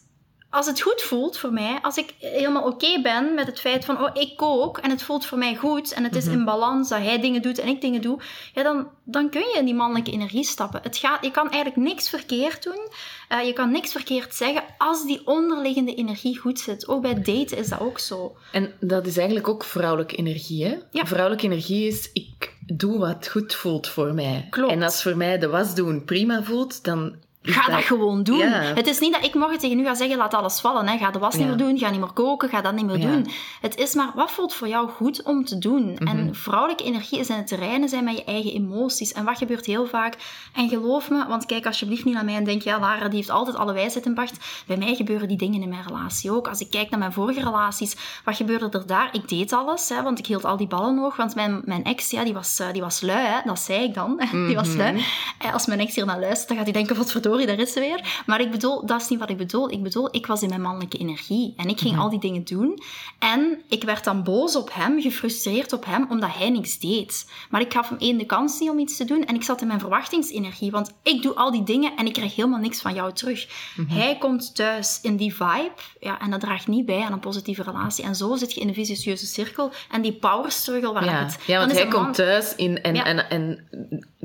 als 0.55 0.65
het 0.65 0.81
goed 0.81 1.01
voelt 1.01 1.37
voor 1.37 1.53
mij, 1.53 1.79
als 1.81 1.97
ik 1.97 2.13
helemaal 2.19 2.63
oké 2.63 3.01
ben 3.01 3.33
met 3.33 3.47
het 3.47 3.59
feit 3.59 3.85
van, 3.85 4.03
oh, 4.03 4.09
ik 4.13 4.37
kook 4.37 4.77
en 4.77 4.89
het 4.89 5.03
voelt 5.03 5.25
voor 5.25 5.37
mij 5.37 5.55
goed 5.55 5.93
en 5.93 6.03
het 6.03 6.15
is 6.15 6.25
mhm. 6.25 6.33
in 6.33 6.45
balans 6.45 6.89
dat 6.89 6.99
hij 6.99 7.21
dingen 7.21 7.41
doet 7.41 7.59
en 7.59 7.67
ik 7.67 7.81
dingen 7.81 8.01
doe, 8.01 8.19
ja, 8.53 8.63
dan, 8.63 8.87
dan 9.03 9.29
kun 9.29 9.41
je 9.41 9.57
in 9.57 9.65
die 9.65 9.73
mannelijke 9.73 10.11
energie 10.11 10.43
stappen. 10.43 10.79
Het 10.83 10.97
gaat, 10.97 11.23
je 11.25 11.31
kan 11.31 11.49
eigenlijk 11.49 11.87
niks 11.87 12.09
verkeerd 12.09 12.63
doen, 12.63 12.87
uh, 13.29 13.45
je 13.45 13.53
kan 13.53 13.71
niks 13.71 13.91
verkeerd 13.91 14.35
zeggen 14.35 14.63
als 14.77 15.05
die 15.05 15.21
onderliggende 15.27 15.95
energie 15.95 16.39
goed 16.39 16.59
zit. 16.59 16.87
Ook 16.87 17.01
bij 17.01 17.13
daten 17.13 17.57
is 17.57 17.69
dat 17.69 17.79
ook 17.79 17.99
zo. 17.99 18.37
En 18.51 18.73
dat 18.79 19.05
is 19.05 19.17
eigenlijk 19.17 19.47
ook 19.47 19.63
vrouwelijke 19.63 20.15
energie, 20.15 20.65
hè? 20.65 20.77
Ja. 20.91 21.05
Vrouwelijke 21.05 21.45
energie 21.45 21.87
is, 21.87 22.09
ik 22.13 22.54
doe 22.65 22.99
wat 22.99 23.27
goed 23.27 23.53
voelt 23.53 23.87
voor 23.87 24.13
mij. 24.13 24.47
Klopt. 24.49 24.71
En 24.71 24.83
als 24.83 25.01
voor 25.01 25.17
mij 25.17 25.37
de 25.37 25.47
was 25.47 25.75
doen 25.75 26.03
prima 26.05 26.43
voelt, 26.43 26.83
dan 26.83 27.15
Ga 27.45 27.71
dat, 27.71 27.83
gewoon 27.83 28.23
doen. 28.23 28.41
Het 28.51 28.87
is 28.87 28.99
niet 28.99 29.13
dat 29.13 29.25
ik 29.25 29.33
morgen 29.33 29.57
tegen 29.57 29.79
u 29.79 29.83
ga 29.83 29.95
zeggen, 29.95 30.17
laat 30.17 30.33
alles 30.33 30.59
vallen. 30.59 30.87
Hè. 30.87 30.97
Ga 30.97 31.11
de 31.11 31.19
was 31.19 31.35
niet 31.35 31.47
meer 31.47 31.57
doen, 31.57 31.77
ga 31.77 31.89
niet 31.89 31.99
meer 31.99 32.13
koken, 32.13 32.49
ga 32.49 32.61
dat 32.61 32.73
niet 32.73 32.85
meer 32.85 32.99
doen. 32.99 33.27
Het 33.61 33.77
is 33.77 33.93
maar, 33.93 34.11
wat 34.15 34.31
voelt 34.31 34.53
voor 34.53 34.67
jou 34.67 34.89
goed 34.89 35.23
om 35.23 35.45
te 35.45 35.57
doen? 35.57 35.97
En 35.97 36.23
mhm. 36.23 36.33
vrouwelijke 36.33 36.83
energie 36.83 37.19
is 37.19 37.29
in 37.29 37.35
het 37.35 37.47
terreinen 37.47 37.89
zijn 37.89 38.03
met 38.03 38.17
je 38.17 38.23
eigen 38.23 38.51
emoties. 38.51 39.13
En 39.13 39.25
wat 39.25 39.37
gebeurt 39.37 39.65
heel 39.65 39.85
vaak, 39.85 40.15
en 40.53 40.69
geloof 40.69 41.09
me, 41.09 41.27
want 41.27 41.45
kijk 41.45 41.65
alsjeblieft 41.65 42.05
niet 42.05 42.13
naar 42.13 42.25
mij 42.25 42.35
en 42.35 42.43
denk, 42.43 42.61
ja, 42.61 42.79
Lara, 42.79 43.07
die 43.07 43.17
heeft 43.17 43.29
altijd 43.29 43.57
alle 43.57 43.73
wijsheid 43.73 44.05
in 44.05 44.13
pacht. 44.13 44.63
Bij 44.65 44.77
mij 44.77 44.95
gebeuren 44.95 45.27
die 45.27 45.37
dingen 45.37 45.61
in 45.61 45.69
mijn 45.69 45.83
relatie 45.87 46.31
ook. 46.31 46.47
Als 46.47 46.59
ik 46.59 46.69
kijk 46.69 46.89
naar 46.89 46.99
mijn 46.99 47.13
vorige 47.13 47.39
relaties, 47.39 47.95
wat 48.23 48.35
gebeurde 48.35 48.69
er 48.77 48.87
daar? 48.87 49.09
Ik 49.11 49.29
deed 49.29 49.53
alles, 49.53 49.89
hè, 49.89 50.01
want 50.01 50.19
ik 50.19 50.25
hield 50.25 50.45
al 50.45 50.57
die 50.57 50.67
ballen 50.67 50.97
hoog. 50.97 51.15
Want 51.15 51.35
mijn, 51.35 51.61
mijn 51.65 51.83
ex, 51.83 52.11
ja, 52.11 52.23
die 52.23 52.33
was, 52.33 52.59
uh, 52.59 52.71
die 52.71 52.81
was 52.81 53.01
lui, 53.01 53.25
hè. 53.25 53.39
dat 53.45 53.59
zei 53.59 53.83
ik 53.83 53.93
dan. 53.93 54.21
die 54.47 54.55
was 54.55 54.75
lui. 54.75 55.03
En 55.39 55.53
als 55.53 55.65
mijn 55.65 55.79
ex 55.79 55.95
hier 55.95 56.05
naar 56.05 56.19
luistert, 56.19 56.47
dan 56.47 56.57
gaat 56.57 56.65
hij 56.65 56.75
denken, 56.75 56.95
wat 56.95 57.11
verdorie 57.11 57.34
sorry, 57.39 57.55
daar 57.55 57.65
is 57.65 57.73
ze 57.73 57.79
weer. 57.79 58.23
Maar 58.25 58.41
ik 58.41 58.51
bedoel, 58.51 58.85
dat 58.85 59.01
is 59.01 59.07
niet 59.07 59.19
wat 59.19 59.29
ik 59.29 59.37
bedoel. 59.37 59.71
Ik 59.71 59.83
bedoel, 59.83 60.07
ik 60.11 60.25
was 60.25 60.41
in 60.41 60.49
mijn 60.49 60.61
mannelijke 60.61 60.97
energie. 60.97 61.53
En 61.57 61.69
ik 61.69 61.79
ging 61.79 61.93
mhm. 61.93 62.01
al 62.01 62.09
die 62.09 62.19
dingen 62.19 62.43
doen. 62.43 62.79
En 63.19 63.61
ik 63.69 63.83
werd 63.83 64.03
dan 64.03 64.23
boos 64.23 64.55
op 64.55 64.73
hem, 64.73 65.01
gefrustreerd 65.01 65.73
op 65.73 65.85
hem, 65.85 66.05
omdat 66.09 66.29
hij 66.33 66.49
niks 66.49 66.79
deed. 66.79 67.31
Maar 67.49 67.61
ik 67.61 67.73
gaf 67.73 67.89
hem 67.89 67.97
één 67.97 68.17
de 68.17 68.25
kans 68.25 68.59
niet 68.59 68.69
om 68.69 68.79
iets 68.79 68.97
te 68.97 69.05
doen. 69.05 69.25
En 69.25 69.35
ik 69.35 69.43
zat 69.43 69.61
in 69.61 69.67
mijn 69.67 69.79
verwachtingsenergie. 69.79 70.71
Want 70.71 70.93
ik 71.03 71.21
doe 71.21 71.35
al 71.35 71.51
die 71.51 71.63
dingen 71.63 71.95
en 71.95 72.05
ik 72.05 72.13
krijg 72.13 72.35
helemaal 72.35 72.59
niks 72.59 72.81
van 72.81 72.93
jou 72.93 73.13
terug. 73.13 73.47
Mhm. 73.75 73.97
Hij 73.97 74.17
komt 74.17 74.55
thuis 74.55 74.99
in 75.01 75.15
die 75.15 75.35
vibe. 75.35 75.71
Ja, 75.99 76.21
en 76.21 76.31
dat 76.31 76.39
draagt 76.39 76.67
niet 76.67 76.85
bij 76.85 77.01
aan 77.01 77.11
een 77.11 77.19
positieve 77.19 77.63
relatie. 77.63 78.03
En 78.03 78.15
zo 78.15 78.35
zit 78.35 78.53
je 78.53 78.61
in 78.61 78.67
een 78.67 78.73
vicieuze 78.73 79.25
cirkel. 79.25 79.71
En 79.91 80.01
die 80.01 80.13
power 80.13 80.51
struggle 80.51 80.93
waar 80.93 81.05
ja. 81.05 81.23
het... 81.23 81.37
Ja, 81.45 81.59
want 81.59 81.71
hij 81.71 81.87
komt 81.87 82.13
thuis 82.13 82.55
in... 82.55 82.81
En, 82.81 82.95
en, 82.95 83.29
en 83.29 83.67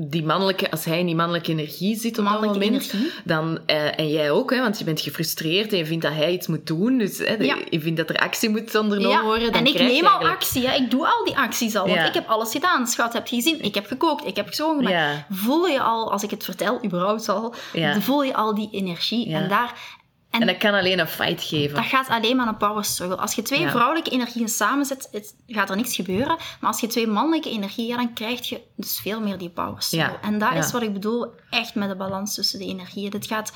die 0.09 0.23
mannelijke... 0.23 0.71
Als 0.71 0.85
hij 0.85 0.99
in 0.99 1.05
die 1.05 1.15
mannelijke 1.15 1.51
energie 1.51 1.99
zit 1.99 2.19
op 2.19 2.25
dat 2.25 2.41
moment... 2.41 2.63
Energie 2.63 3.11
dan, 3.23 3.59
uh, 3.67 3.99
en 3.99 4.09
jij 4.09 4.31
ook, 4.31 4.51
hè, 4.51 4.61
want 4.61 4.77
je 4.77 4.83
bent 4.83 5.01
gefrustreerd 5.01 5.71
en 5.71 5.77
je 5.77 5.85
vindt 5.85 6.03
dat 6.03 6.13
hij 6.13 6.31
iets 6.31 6.47
moet 6.47 6.67
doen. 6.67 6.97
Dus 6.97 7.17
hè, 7.17 7.33
je 7.69 7.79
vindt 7.79 7.97
dat 7.97 8.09
er 8.09 8.17
actie 8.17 8.49
moet 8.49 8.75
ondernomen 8.75 9.17
ja. 9.17 9.23
worden. 9.23 9.51
Dan 9.51 9.61
en 9.61 9.67
ik 9.67 9.79
neem 9.79 10.05
al 10.05 10.27
actie. 10.27 10.67
Hè. 10.67 10.75
Ik 10.75 10.91
doe 10.91 11.07
al 11.07 11.25
die 11.25 11.37
acties 11.37 11.75
al. 11.75 11.87
Want 11.87 12.07
ik 12.07 12.13
heb 12.13 12.27
alles 12.27 12.51
gedaan. 12.51 12.87
Schat, 12.87 13.13
heb 13.13 13.27
je 13.27 13.35
gezien? 13.35 13.61
Ik 13.61 13.75
heb 13.75 13.85
gekookt. 13.87 14.25
Ik 14.25 14.35
heb 14.35 14.47
gezongen. 14.47 15.25
Voel 15.29 15.67
je 15.67 15.81
al, 15.81 16.11
als 16.11 16.23
ik 16.23 16.29
het 16.29 16.43
vertel, 16.43 16.85
überhaupt 16.85 17.29
al, 17.29 17.53
voel 17.99 18.23
je 18.23 18.33
al 18.33 18.55
die 18.55 18.69
energie. 18.71 19.33
En 19.33 19.49
daar... 19.49 19.99
En, 20.31 20.45
dat 20.47 20.57
kan 20.57 20.73
alleen 20.73 20.99
een 20.99 21.07
fight 21.07 21.43
geven. 21.43 21.75
Dat 21.75 21.85
gaat 21.85 22.07
alleen 22.07 22.35
maar 22.35 22.47
een 22.47 22.57
power 22.57 22.83
struggle. 22.83 23.17
Als 23.17 23.33
je 23.35 23.41
twee 23.41 23.67
vrouwelijke 23.67 24.09
energieën 24.09 24.49
samenzet, 24.49 25.07
het, 25.11 25.35
gaat 25.47 25.69
er 25.69 25.75
niks 25.75 25.95
gebeuren. 25.95 26.37
Maar 26.59 26.69
als 26.71 26.79
je 26.79 26.87
twee 26.87 27.07
mannelijke 27.07 27.49
energieën, 27.49 27.97
dan 27.97 28.13
krijg 28.13 28.49
je 28.49 28.61
dus 28.75 28.99
veel 28.99 29.21
meer 29.21 29.37
die 29.37 29.49
power 29.49 29.81
struggle. 29.81 30.17
En 30.21 30.37
dat 30.37 30.53
is 30.53 30.71
wat 30.71 30.81
ik 30.81 30.93
bedoel, 30.93 31.33
echt 31.49 31.75
met 31.75 31.89
de 31.89 31.95
balans 31.95 32.35
tussen 32.35 32.59
de 32.59 32.65
energieën. 32.65 33.09
Dit 33.09 33.25
gaat 33.25 33.51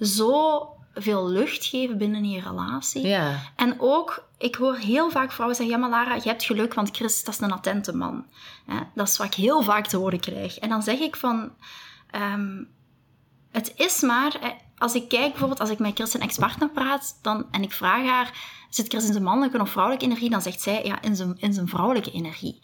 zo 0.00 0.62
veel 0.94 1.28
lucht 1.28 1.64
geven 1.64 1.98
binnen 1.98 2.30
je 2.30 2.40
relatie. 2.40 3.06
Ja. 3.06 3.40
En 3.56 3.76
ook, 3.78 4.28
ik 4.38 4.54
hoor 4.54 4.76
heel 4.76 5.10
vaak 5.10 5.32
vrouwen 5.32 5.56
zeggen, 5.56 5.74
ja 5.74 5.80
maar 5.80 5.90
Lara, 5.90 6.14
je 6.14 6.28
hebt 6.28 6.44
geluk, 6.44 6.74
want 6.74 6.96
Chris, 6.96 7.24
dat 7.24 7.34
is 7.34 7.40
een 7.40 7.52
attente 7.52 7.92
man. 7.92 8.26
dat 8.94 9.08
is 9.08 9.16
wat 9.16 9.26
ik 9.26 9.34
heel 9.34 9.62
vaak 9.62 9.86
te 9.86 9.96
horen 9.96 10.20
krijg. 10.20 10.58
En 10.58 10.68
dan 10.68 10.82
zeg 10.82 10.98
ik 10.98 11.16
van, 11.16 11.52
ehm, 12.10 12.62
het 13.50 13.72
is 13.76 14.00
maar 14.00 14.60
als 14.78 14.94
ik 14.94 15.08
kijk, 15.08 15.30
bijvoorbeeld 15.30 15.60
als 15.60 15.70
ik 15.70 15.78
met 15.78 15.94
Chris, 15.94 16.14
een 16.14 16.20
ex-partner 16.20 16.68
praat, 16.68 17.18
dan, 17.22 17.46
en 17.50 17.62
ik 17.62 17.72
vraag 17.72 18.06
haar, 18.06 18.32
zit 18.70 18.88
Chris 18.88 19.04
in 19.04 19.12
zijn 19.12 19.24
mannelijke 19.24 19.60
of 19.60 19.70
vrouwelijke 19.70 20.04
energie? 20.04 20.30
Dan 20.30 20.42
zegt 20.42 20.60
zij, 20.60 20.84
ja, 20.84 21.02
in 21.02 21.16
zijn, 21.16 21.34
in 21.38 21.52
zijn 21.52 21.68
vrouwelijke 21.68 22.10
energie. 22.10 22.60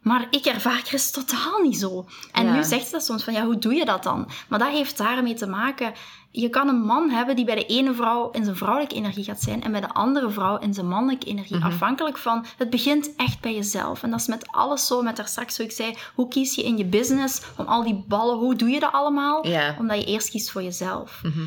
Maar 0.00 0.26
ik 0.30 0.44
ervaar 0.44 0.80
Chris 0.84 1.10
totaal 1.10 1.58
niet 1.62 1.78
zo. 1.78 2.06
En 2.32 2.52
nu 2.52 2.64
zegt 2.64 2.84
ze 2.84 2.92
dat 2.92 3.04
soms 3.04 3.24
van, 3.24 3.32
ja, 3.32 3.44
hoe 3.44 3.58
doe 3.58 3.74
je 3.74 3.84
dat 3.84 4.02
dan? 4.02 4.28
Maar 4.48 4.58
dat 4.58 4.68
heeft 4.68 4.98
daarmee 4.98 5.34
te 5.34 5.46
maken. 5.46 5.92
Je 6.30 6.48
kan 6.48 6.68
een 6.68 6.80
man 6.80 7.10
hebben 7.10 7.36
die 7.36 7.44
bij 7.44 7.54
de 7.54 7.66
ene 7.66 7.94
vrouw 7.94 8.30
in 8.30 8.44
zijn 8.44 8.56
vrouwelijke 8.56 8.94
energie 8.94 9.24
gaat 9.24 9.42
zijn 9.42 9.62
en 9.62 9.72
bij 9.72 9.80
de 9.80 9.92
andere 9.92 10.30
vrouw 10.30 10.58
in 10.58 10.74
zijn 10.74 10.88
mannelijke 10.88 11.26
energie. 11.26 11.56
Mhm. 11.56 11.66
Afhankelijk 11.66 12.18
van, 12.18 12.44
het 12.56 12.70
begint 12.70 13.10
echt 13.16 13.40
bij 13.40 13.54
jezelf. 13.54 14.02
En 14.02 14.10
dat 14.10 14.20
is 14.20 14.26
met 14.26 14.46
alles 14.50 14.86
zo, 14.86 15.02
met 15.02 15.16
daar 15.16 15.28
straks 15.28 15.54
zo 15.54 15.62
ik 15.62 15.72
zei, 15.72 15.96
hoe 16.14 16.28
kies 16.28 16.54
je 16.54 16.62
in 16.62 16.76
je 16.76 16.84
business 16.84 17.42
om 17.56 17.66
al 17.66 17.82
die 17.82 18.04
ballen, 18.08 18.38
hoe 18.38 18.54
doe 18.56 18.68
je 18.68 18.80
dat 18.80 18.92
allemaal? 18.92 19.44
Omdat 19.78 19.98
je 19.98 20.04
eerst 20.04 20.30
kiest 20.30 20.50
voor 20.50 20.62
jezelf. 20.62 21.20
Mhm 21.22 21.44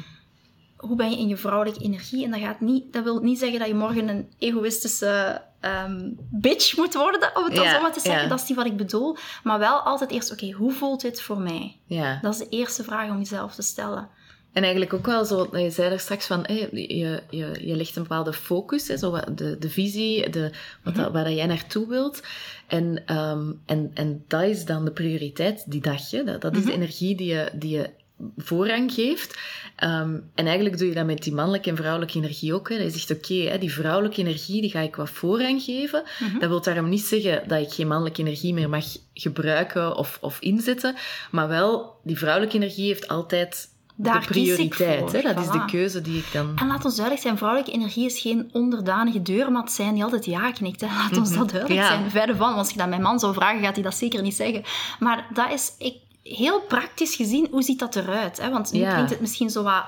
hoe 0.87 0.95
ben 0.95 1.09
je 1.09 1.17
in 1.17 1.27
je 1.27 1.37
vrouwelijke 1.37 1.83
energie? 1.83 2.23
En 2.23 2.31
dat, 2.31 2.39
gaat 2.39 2.59
niet, 2.59 2.93
dat 2.93 3.03
wil 3.03 3.19
niet 3.19 3.39
zeggen 3.39 3.59
dat 3.59 3.67
je 3.67 3.73
morgen 3.73 4.07
een 4.07 4.27
egoïstische 4.39 5.41
ehm, 5.63 6.11
bitch 6.31 6.77
moet 6.77 6.93
worden, 6.93 7.35
om 7.35 7.43
het 7.43 7.55
dan 7.55 7.69
zo 7.69 7.81
maar 7.81 7.93
te 7.93 7.99
zeggen. 7.99 8.29
Dat 8.29 8.41
is 8.41 8.47
niet 8.47 8.57
wat 8.57 8.65
ik 8.65 8.77
bedoel. 8.77 9.17
Maar 9.43 9.59
wel 9.59 9.79
altijd 9.79 10.11
eerst, 10.11 10.31
oké, 10.31 10.51
hoe 10.51 10.71
voelt 10.71 11.01
dit 11.01 11.21
voor 11.21 11.39
mij? 11.39 11.79
Ja. 11.85 12.19
Dat 12.21 12.33
is 12.33 12.39
de 12.39 12.49
eerste 12.49 12.83
vraag 12.83 13.09
om 13.09 13.17
jezelf 13.17 13.55
te 13.55 13.61
stellen. 13.61 14.09
En 14.53 14.61
eigenlijk 14.61 14.93
ook 14.93 15.05
wel 15.05 15.25
zo, 15.25 15.47
je 15.51 15.69
zei 15.69 15.91
er 15.91 15.99
straks 15.99 16.27
van, 16.27 16.45
je, 16.47 17.21
je, 17.29 17.65
je 17.67 17.75
legt 17.75 17.95
een 17.95 18.01
bepaalde 18.01 18.33
focus, 18.33 18.87
hè, 18.87 18.97
zo 18.97 19.19
de, 19.35 19.57
de 19.57 19.69
visie, 19.69 20.29
de, 20.29 20.51
wat 20.83 20.95
mhm. 20.95 21.11
waar 21.11 21.31
jij 21.31 21.45
naartoe 21.45 21.87
wilt. 21.87 22.23
En, 22.67 23.05
ehm, 23.05 23.51
en, 23.65 23.91
en 23.93 24.23
dat 24.27 24.43
is 24.43 24.65
dan 24.65 24.85
de 24.85 24.91
prioriteit 24.91 25.63
die 25.71 25.81
dag. 25.81 26.11
Hè. 26.11 26.23
Dat, 26.23 26.41
dat 26.41 26.55
is 26.55 26.63
de 26.63 26.71
mhm. 26.71 26.75
energie 26.75 27.15
die 27.15 27.27
je, 27.27 27.51
die 27.53 27.77
je 27.77 27.89
voorrang 28.37 28.93
geeft. 28.93 29.37
Ehm, 29.75 30.19
en 30.35 30.45
eigenlijk 30.45 30.77
doe 30.77 30.87
je 30.87 30.93
dat 30.93 31.05
met 31.05 31.23
die 31.23 31.33
mannelijke 31.33 31.69
en 31.69 31.75
vrouwelijke 31.75 32.17
energie 32.17 32.53
ook. 32.53 32.69
Hè. 32.69 32.75
je 32.75 32.89
zegt, 32.89 33.11
oké, 33.11 33.57
die 33.57 33.73
vrouwelijke 33.73 34.21
energie 34.21 34.61
die 34.61 34.69
ga 34.69 34.79
ik 34.79 34.95
wat 34.95 35.09
voorrang 35.09 35.61
geven. 35.61 36.03
Mhm. 36.19 36.39
Dat 36.39 36.49
wil 36.49 36.61
daarom 36.61 36.89
niet 36.89 37.05
zeggen 37.05 37.47
dat 37.47 37.61
ik 37.61 37.73
geen 37.73 37.87
mannelijke 37.87 38.21
energie 38.21 38.53
meer 38.53 38.69
mag 38.69 38.85
gebruiken 39.13 39.95
of, 39.95 40.17
of 40.21 40.39
inzetten. 40.39 40.95
Maar 41.31 41.47
wel, 41.47 41.99
die 42.03 42.17
vrouwelijke 42.17 42.55
energie 42.55 42.87
heeft 42.87 43.07
altijd 43.07 43.71
daar 43.95 44.19
de 44.19 44.27
prioriteit. 44.27 45.11
Hè? 45.11 45.21
Dat 45.21 45.39
is 45.39 45.49
de 45.49 45.65
keuze 45.65 46.01
die 46.01 46.17
ik 46.17 46.25
dan... 46.33 46.51
En 46.55 46.67
laat 46.67 46.85
ons 46.85 46.95
duidelijk 46.95 47.25
zijn, 47.25 47.37
vrouwelijke 47.37 47.71
energie 47.71 48.05
is 48.05 48.19
geen 48.19 48.49
onderdanige 48.51 49.21
deurmat 49.21 49.71
zijn 49.71 49.93
die 49.93 50.03
altijd 50.03 50.25
ja 50.25 50.51
knikt. 50.51 50.81
Hè? 50.81 50.87
Laat 50.87 51.17
ons 51.17 51.33
dat 51.33 51.49
duidelijk 51.49 51.85
zijn. 51.85 52.11
Verder 52.11 52.35
van, 52.35 52.53
als 52.53 52.69
je 52.69 52.77
dat 52.77 52.89
mijn 52.89 53.01
man 53.01 53.19
zou 53.19 53.33
vragen, 53.33 53.63
gaat 53.63 53.73
hij 53.73 53.83
dat 53.83 53.95
zeker 53.95 54.21
niet 54.21 54.35
zeggen. 54.35 54.63
Maar 54.99 55.27
dat 55.33 55.51
is... 55.51 55.73
Ik, 55.77 55.95
heel 56.23 56.61
praktisch 56.61 57.15
gezien, 57.15 57.47
hoe 57.51 57.63
ziet 57.63 57.79
dat 57.79 57.95
eruit? 57.95 58.37
Hè? 58.37 58.49
Want 58.49 58.71
nu 58.71 58.79
klinkt 58.79 59.09
het 59.09 59.19
misschien 59.19 59.49
zo 59.49 59.63
wat, 59.63 59.85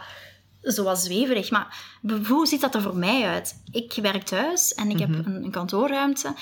zo 0.61 0.83
wat 0.83 0.99
zweverig, 0.99 1.51
maar 1.51 1.97
hoe 2.27 2.47
ziet 2.47 2.61
dat 2.61 2.75
er 2.75 2.81
voor 2.81 2.97
mij 2.97 3.27
uit? 3.27 3.63
Ik 3.71 3.93
werk 4.01 4.23
thuis 4.23 4.73
en 4.73 4.89
ik 4.89 4.99
heb 4.99 5.09
mhm. 5.09 5.19
een, 5.19 5.43
een 5.43 5.51
kantoorruimte. 5.51 6.33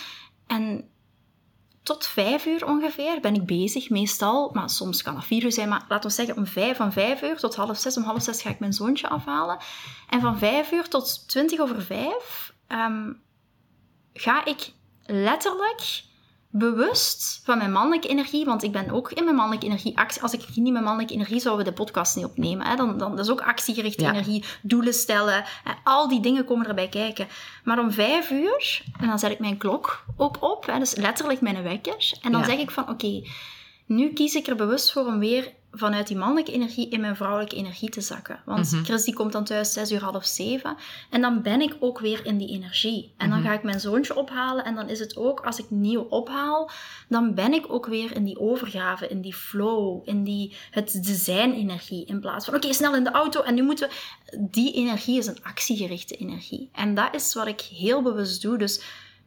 En 0.47 0.88
tot 1.84 2.06
vijf 2.06 2.45
uur 2.45 2.65
ongeveer 2.65 3.19
ben 3.21 3.36
ik 3.36 3.45
bezig, 3.45 3.89
meestal. 3.89 4.49
Maar 4.53 4.69
soms 4.69 5.01
kan 5.01 5.15
het 5.15 5.25
vier 5.25 5.43
uur 5.43 5.51
zijn, 5.51 5.69
maar 5.69 5.86
laten 5.88 6.10
we 6.10 6.15
zeggen 6.15 6.38
om 6.38 6.45
vijf, 6.45 6.77
van 6.77 6.91
vijf 6.91 7.21
uur 7.21 7.38
tot 7.38 7.56
half 7.56 7.77
zes. 7.77 7.97
Om 7.97 8.03
half 8.03 8.23
zes 8.23 8.41
ga 8.41 8.49
ik 8.49 8.60
mijn 8.60 8.73
zoontje 8.73 9.10
afhalen. 9.10 9.58
En 10.10 10.21
van 10.21 10.38
vijf 10.38 10.71
uur 10.71 10.89
tot 10.89 11.27
twintig 11.27 11.60
over 11.60 11.82
vijf 11.82 12.53
um, 12.67 13.21
ga 14.13 14.45
ik 14.45 14.71
letterlijk 15.06 16.03
bewust 16.56 17.42
van 17.44 17.58
mijn 17.58 17.72
mannelijke 17.72 18.08
energie, 18.08 18.46
want 18.46 18.63
ik 18.63 18.72
ben 18.72 18.92
ook 18.92 19.12
in 19.12 19.24
mijn 19.24 19.36
mannelijke 19.36 19.66
energie 19.66 19.98
actie. 19.98 20.22
Als 20.22 20.34
ik 20.34 20.56
niet 20.56 20.72
mijn 20.72 20.84
mannelijke 20.84 21.13
energie 21.13 21.39
zou 21.39 21.58
we 21.58 21.63
de 21.63 21.74
podcast 21.74 22.16
niet 22.16 22.26
opnemen. 22.26 22.66
Hè? 22.66 22.76
Dan, 22.76 22.98
dan 22.98 23.16
dat 23.16 23.26
is 23.26 23.32
ook 23.32 23.42
actiegerichte 23.42 24.06
energie, 24.06 24.44
doelen 24.62 24.94
stellen. 24.94 25.44
Hè? 25.63 25.72
Al 25.84 26.08
die 26.08 26.20
dingen 26.20 26.46
komen 26.46 26.68
erbij 26.68 26.89
kijken. 26.89 27.28
Maar 27.63 27.80
om 27.80 27.92
vijf 27.92 28.30
uur, 28.30 28.84
en 29.00 29.08
dan 29.08 29.20
zet 29.20 29.32
ik 29.32 29.39
mijn 29.39 29.58
klok 29.58 30.06
ook 30.18 30.38
op, 30.39 30.66
hè? 30.66 30.80
dus 30.80 30.96
letterlijk 30.96 31.42
mijn 31.42 31.63
wekker. 31.63 32.18
En 32.22 32.32
dan 32.32 32.46
zeg 32.46 32.58
ik 32.58 32.72
van, 32.72 32.89
oké, 32.89 33.24
nu 33.86 34.13
kies 34.13 34.36
ik 34.36 34.48
er 34.48 34.56
bewust 34.56 34.92
voor 34.92 35.06
om 35.06 35.20
weer 35.20 35.52
vanuit 35.76 36.08
die 36.08 36.18
mannelijke 36.18 36.52
energie 36.52 36.90
in 36.90 37.02
mijn 37.02 37.16
vrouwelijke 37.16 37.56
energie 37.56 37.90
te 37.90 38.02
zakken. 38.02 38.42
Want 38.46 38.72
Mhm. 38.72 38.84
Chris 38.84 39.04
die 39.04 39.14
komt 39.14 39.32
dan 39.32 39.44
thuis 39.44 39.74
zes 39.74 39.92
uur, 39.92 40.04
half 40.04 40.26
zeven. 40.26 40.76
En 41.10 41.22
dan 41.22 41.42
ben 41.42 41.62
ik 41.62 41.76
ook 41.80 42.00
weer 42.00 42.26
in 42.26 42.38
die 42.38 42.48
energie. 42.50 43.14
En 43.18 43.30
dan 43.30 43.40
Mhm. 43.40 43.48
ga 43.48 43.54
ik 43.54 43.64
mijn 43.64 43.80
zoontje 43.80 44.16
ophalen. 44.16 44.66
En 44.66 44.76
dan 44.76 44.90
is 44.90 45.00
het 45.00 45.16
ook, 45.18 45.40
als 45.46 45.60
ik 45.60 45.66
nieuw 45.70 46.02
ophaal, 46.02 46.70
dan 47.10 47.34
ben 47.34 47.54
ik 47.54 47.66
ook 47.74 47.86
weer 47.86 48.16
in 48.16 48.24
die 48.24 48.40
overgave, 48.40 49.08
in 49.08 49.22
die 49.22 49.34
flow, 49.34 50.02
in 50.06 50.24
die, 50.24 50.56
het 50.72 51.04
design-energie. 51.04 52.06
In 52.06 52.20
plaats 52.20 52.46
van, 52.46 52.56
oké, 52.56 52.74
snel 52.74 52.96
in 52.96 53.04
de 53.04 53.12
auto 53.12 53.42
en 53.42 53.54
nu 53.56 53.64
moeten 53.64 53.90
we... 53.90 53.96
Die 54.40 54.74
energie 54.74 55.18
is 55.18 55.28
een 55.28 55.44
actiegerichte 55.44 56.16
energie. 56.16 56.70
En 56.72 56.96
dat 56.96 57.16
is 57.16 57.34
wat 57.34 57.48
ik 57.48 57.62
heel 57.62 58.02
bewust 58.02 58.42
doe. 58.42 58.58
Dus 58.58 58.82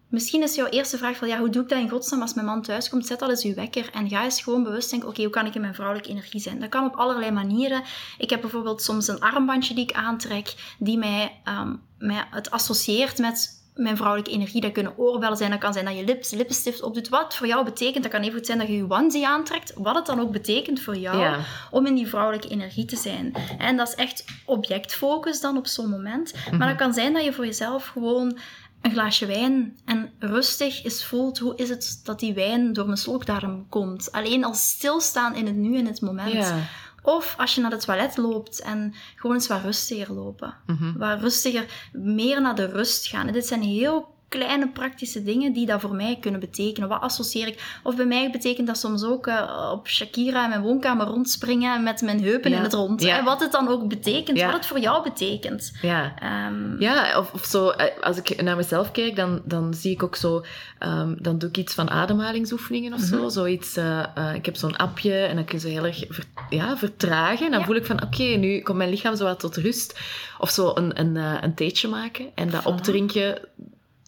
Misschien 0.09 0.43
is 0.43 0.55
jouw 0.55 0.67
eerste 0.67 0.99
vraag 0.99 1.17
van, 1.17 1.29
ja, 1.29 1.39
hoe 1.39 1.51
doe 1.51 1.63
ik 1.63 1.69
dat 1.69 1.79
in 1.79 1.89
godsnaam 1.89 2.21
als 2.21 2.35
mijn 2.35 2.47
man 2.47 2.63
thuis 2.63 2.89
komt? 2.89 3.07
Zet 3.07 3.19
dat 3.19 3.29
eens 3.29 3.45
uw 3.45 3.55
wekker 3.55 3.91
en 3.93 4.09
ga 4.09 4.25
eens 4.25 4.43
gewoon 4.43 4.63
bewust 4.63 4.91
denken, 4.91 5.09
oké, 5.09 5.23
hoe 5.23 5.31
kan 5.31 5.47
ik 5.47 5.55
in 5.55 5.61
mijn 5.61 5.75
vrouwelijke 5.75 6.11
energie 6.11 6.41
zijn? 6.41 6.61
Dat 6.61 6.69
kan 6.69 6.85
op 6.85 6.95
allerlei 6.95 7.31
manieren. 7.31 7.83
Ik 8.19 8.31
heb 8.31 8.41
bijvoorbeeld 8.41 8.83
soms 8.83 9.09
een 9.09 9.21
armbandje 9.21 9.75
die 9.75 9.85
ik 9.85 9.93
aantrek, 9.93 10.55
die 10.79 10.99
mij, 10.99 11.41
ehm, 11.45 11.75
mij 11.99 12.25
het 12.31 12.51
associeert 12.51 13.19
met 13.19 13.65
mijn 13.75 13.97
vrouwelijke 13.97 14.31
energie. 14.31 14.61
Dat 14.61 14.73
kunnen 14.73 14.99
oorbellen 14.99 15.37
zijn, 15.37 15.51
dat 15.51 15.59
kan 15.59 15.73
zijn 15.73 15.85
dat 15.85 15.97
je 15.97 16.05
lips, 16.05 16.31
lippenstift 16.31 16.83
opdoet. 16.83 17.09
Wat 17.09 17.25
het 17.25 17.35
voor 17.35 17.47
jou 17.47 17.65
betekent, 17.65 18.03
dat 18.03 18.13
kan 18.13 18.21
even 18.23 18.35
goed 18.35 18.47
zijn 18.47 18.59
dat 18.59 18.67
je 18.67 18.77
je 18.77 18.91
onesie 18.91 19.27
aantrekt. 19.27 19.73
Wat 19.77 19.95
het 19.95 20.07
dan 20.07 20.21
ook 20.21 20.31
betekent 20.33 20.81
voor 20.81 20.97
jou 20.97 21.19
Ja. 21.19 21.39
om 21.71 21.87
in 21.87 21.95
die 21.95 22.07
vrouwelijke 22.07 22.49
energie 22.49 22.85
te 22.85 22.97
zijn. 22.97 23.35
En 23.59 23.77
dat 23.77 23.89
is 23.89 23.95
echt 23.95 24.25
objectfocus 24.45 25.41
dan 25.41 25.57
op 25.57 25.67
zo'n 25.67 25.91
moment. 25.91 26.35
Mhm. 26.35 26.57
Maar 26.57 26.69
dat 26.69 26.77
kan 26.77 26.95
zijn 26.95 27.13
dat 27.13 27.25
je 27.25 27.33
voor 27.33 27.47
jezelf 27.47 27.87
gewoon 27.87 28.39
een 28.87 28.93
glaasje 28.93 29.27
wijn 29.27 29.79
en 29.85 30.11
rustig 30.19 30.85
eens 30.85 31.05
voelt 31.05 31.39
hoe 31.39 31.57
is 31.57 31.69
het 31.69 32.01
dat 32.05 32.21
die 32.21 32.35
wijn 32.35 32.73
door 32.73 32.85
mijn 32.85 32.99
slokdarm 32.99 33.69
komt. 33.69 34.13
Alleen 34.13 34.45
al 34.45 34.55
stilstaan 34.55 35.35
in 35.35 35.47
het 35.47 35.57
nu, 35.57 35.77
in 35.77 35.87
het 35.87 36.01
moment. 36.01 36.33
Ja. 36.33 36.59
Of 37.03 37.35
als 37.39 37.55
je 37.55 37.61
naar 37.61 37.71
het 37.71 37.85
toilet 37.85 38.17
loopt 38.17 38.61
en 38.61 38.95
gewoon 39.17 39.37
eens 39.37 39.47
wat 39.47 39.63
rustiger 39.63 40.15
lopen. 40.15 40.55
Mhm. 40.67 40.99
Wat 40.99 41.21
rustiger, 41.21 41.89
meer 41.93 42.41
naar 42.41 42.55
de 42.55 42.67
rust 42.67 43.07
gaan. 43.07 43.27
En 43.27 43.33
dit 43.33 43.47
zijn 43.47 43.63
heel 43.63 44.16
kleine 44.29 44.69
praktische 44.69 45.23
dingen 45.23 45.53
die 45.53 45.67
dat 45.67 45.81
voor 45.81 45.95
mij 45.95 46.17
kunnen 46.21 46.41
betekenen. 46.41 46.89
Wat 46.89 47.01
associeer 47.01 47.47
ik? 47.47 47.79
Of 47.83 47.97
bij 47.97 48.05
mij 48.07 48.31
betekent 48.31 48.67
dat 48.67 48.79
soms 48.79 49.05
ook 49.05 49.27
eh, 49.27 49.71
op 49.73 49.89
Shakira 49.89 50.43
in 50.43 50.49
mijn 50.49 50.63
woonkamer 50.63 51.07
rondspringen 51.07 51.83
met 51.83 52.01
mijn 52.03 52.23
heupen 52.23 52.51
Ja. 52.51 52.57
in 52.57 52.63
het 52.63 52.73
rond. 52.73 53.03
Ja. 53.03 53.19
En 53.19 53.25
wat 53.25 53.41
het 53.41 53.53
dan 53.53 53.69
ook 53.69 53.89
betekent, 53.89 54.39
Ja. 54.39 54.47
wat 54.47 54.55
het 54.55 54.67
voor 54.67 54.79
jou 54.79 55.03
betekent. 55.03 55.73
Ja. 55.83 56.15
Ehm, 56.19 56.81
Ja, 56.83 57.19
of, 57.19 57.33
of 57.33 57.45
zo, 57.45 57.69
eh, 57.69 58.03
als 58.05 58.17
ik 58.17 58.43
naar 58.43 58.57
mezelf 58.57 58.91
kijk, 58.91 59.17
dan, 59.17 59.43
dan 59.45 59.75
zie 59.75 59.93
ik 59.93 60.03
ook 60.03 60.17
zo, 60.17 60.45
ehm, 60.79 61.15
dan 61.19 61.39
doe 61.39 61.49
ik 61.49 61.57
iets 61.57 61.75
van 61.75 61.91
ademhalingsoefeningen 61.91 62.93
of 62.93 63.01
zo. 63.01 63.17
Mhm. 63.21 63.29
Zoiets, 63.31 63.77
eh, 63.77 64.35
ik 64.35 64.45
heb 64.47 64.57
zo'n 64.57 64.77
appje 64.77 65.15
en 65.15 65.35
dan 65.37 65.45
kun 65.45 65.59
je 65.59 65.65
zo 65.65 65.69
heel 65.73 65.85
erg 65.85 66.05
ver- 66.09 66.25
ja, 66.51 66.77
vertragen. 66.77 67.47
En 67.47 67.53
dan 67.53 67.65
voel 67.65 67.77
ik 67.77 67.87
van, 67.87 68.03
oké, 68.03 68.23
nu 68.23 68.61
komt 68.61 68.79
mijn 68.79 68.91
lichaam 68.91 69.17
zo 69.17 69.25
wat 69.25 69.41
tot 69.41 69.57
rust. 69.57 70.01
Of 70.39 70.51
zo 70.51 70.71
een, 70.75 71.01
een, 71.01 71.17
een 71.17 71.55
theetje 71.55 71.89
maken 71.89 72.27
en 72.35 72.51
dat 72.51 72.63
Voilà. 72.63 72.67
opdrinken 72.67 73.39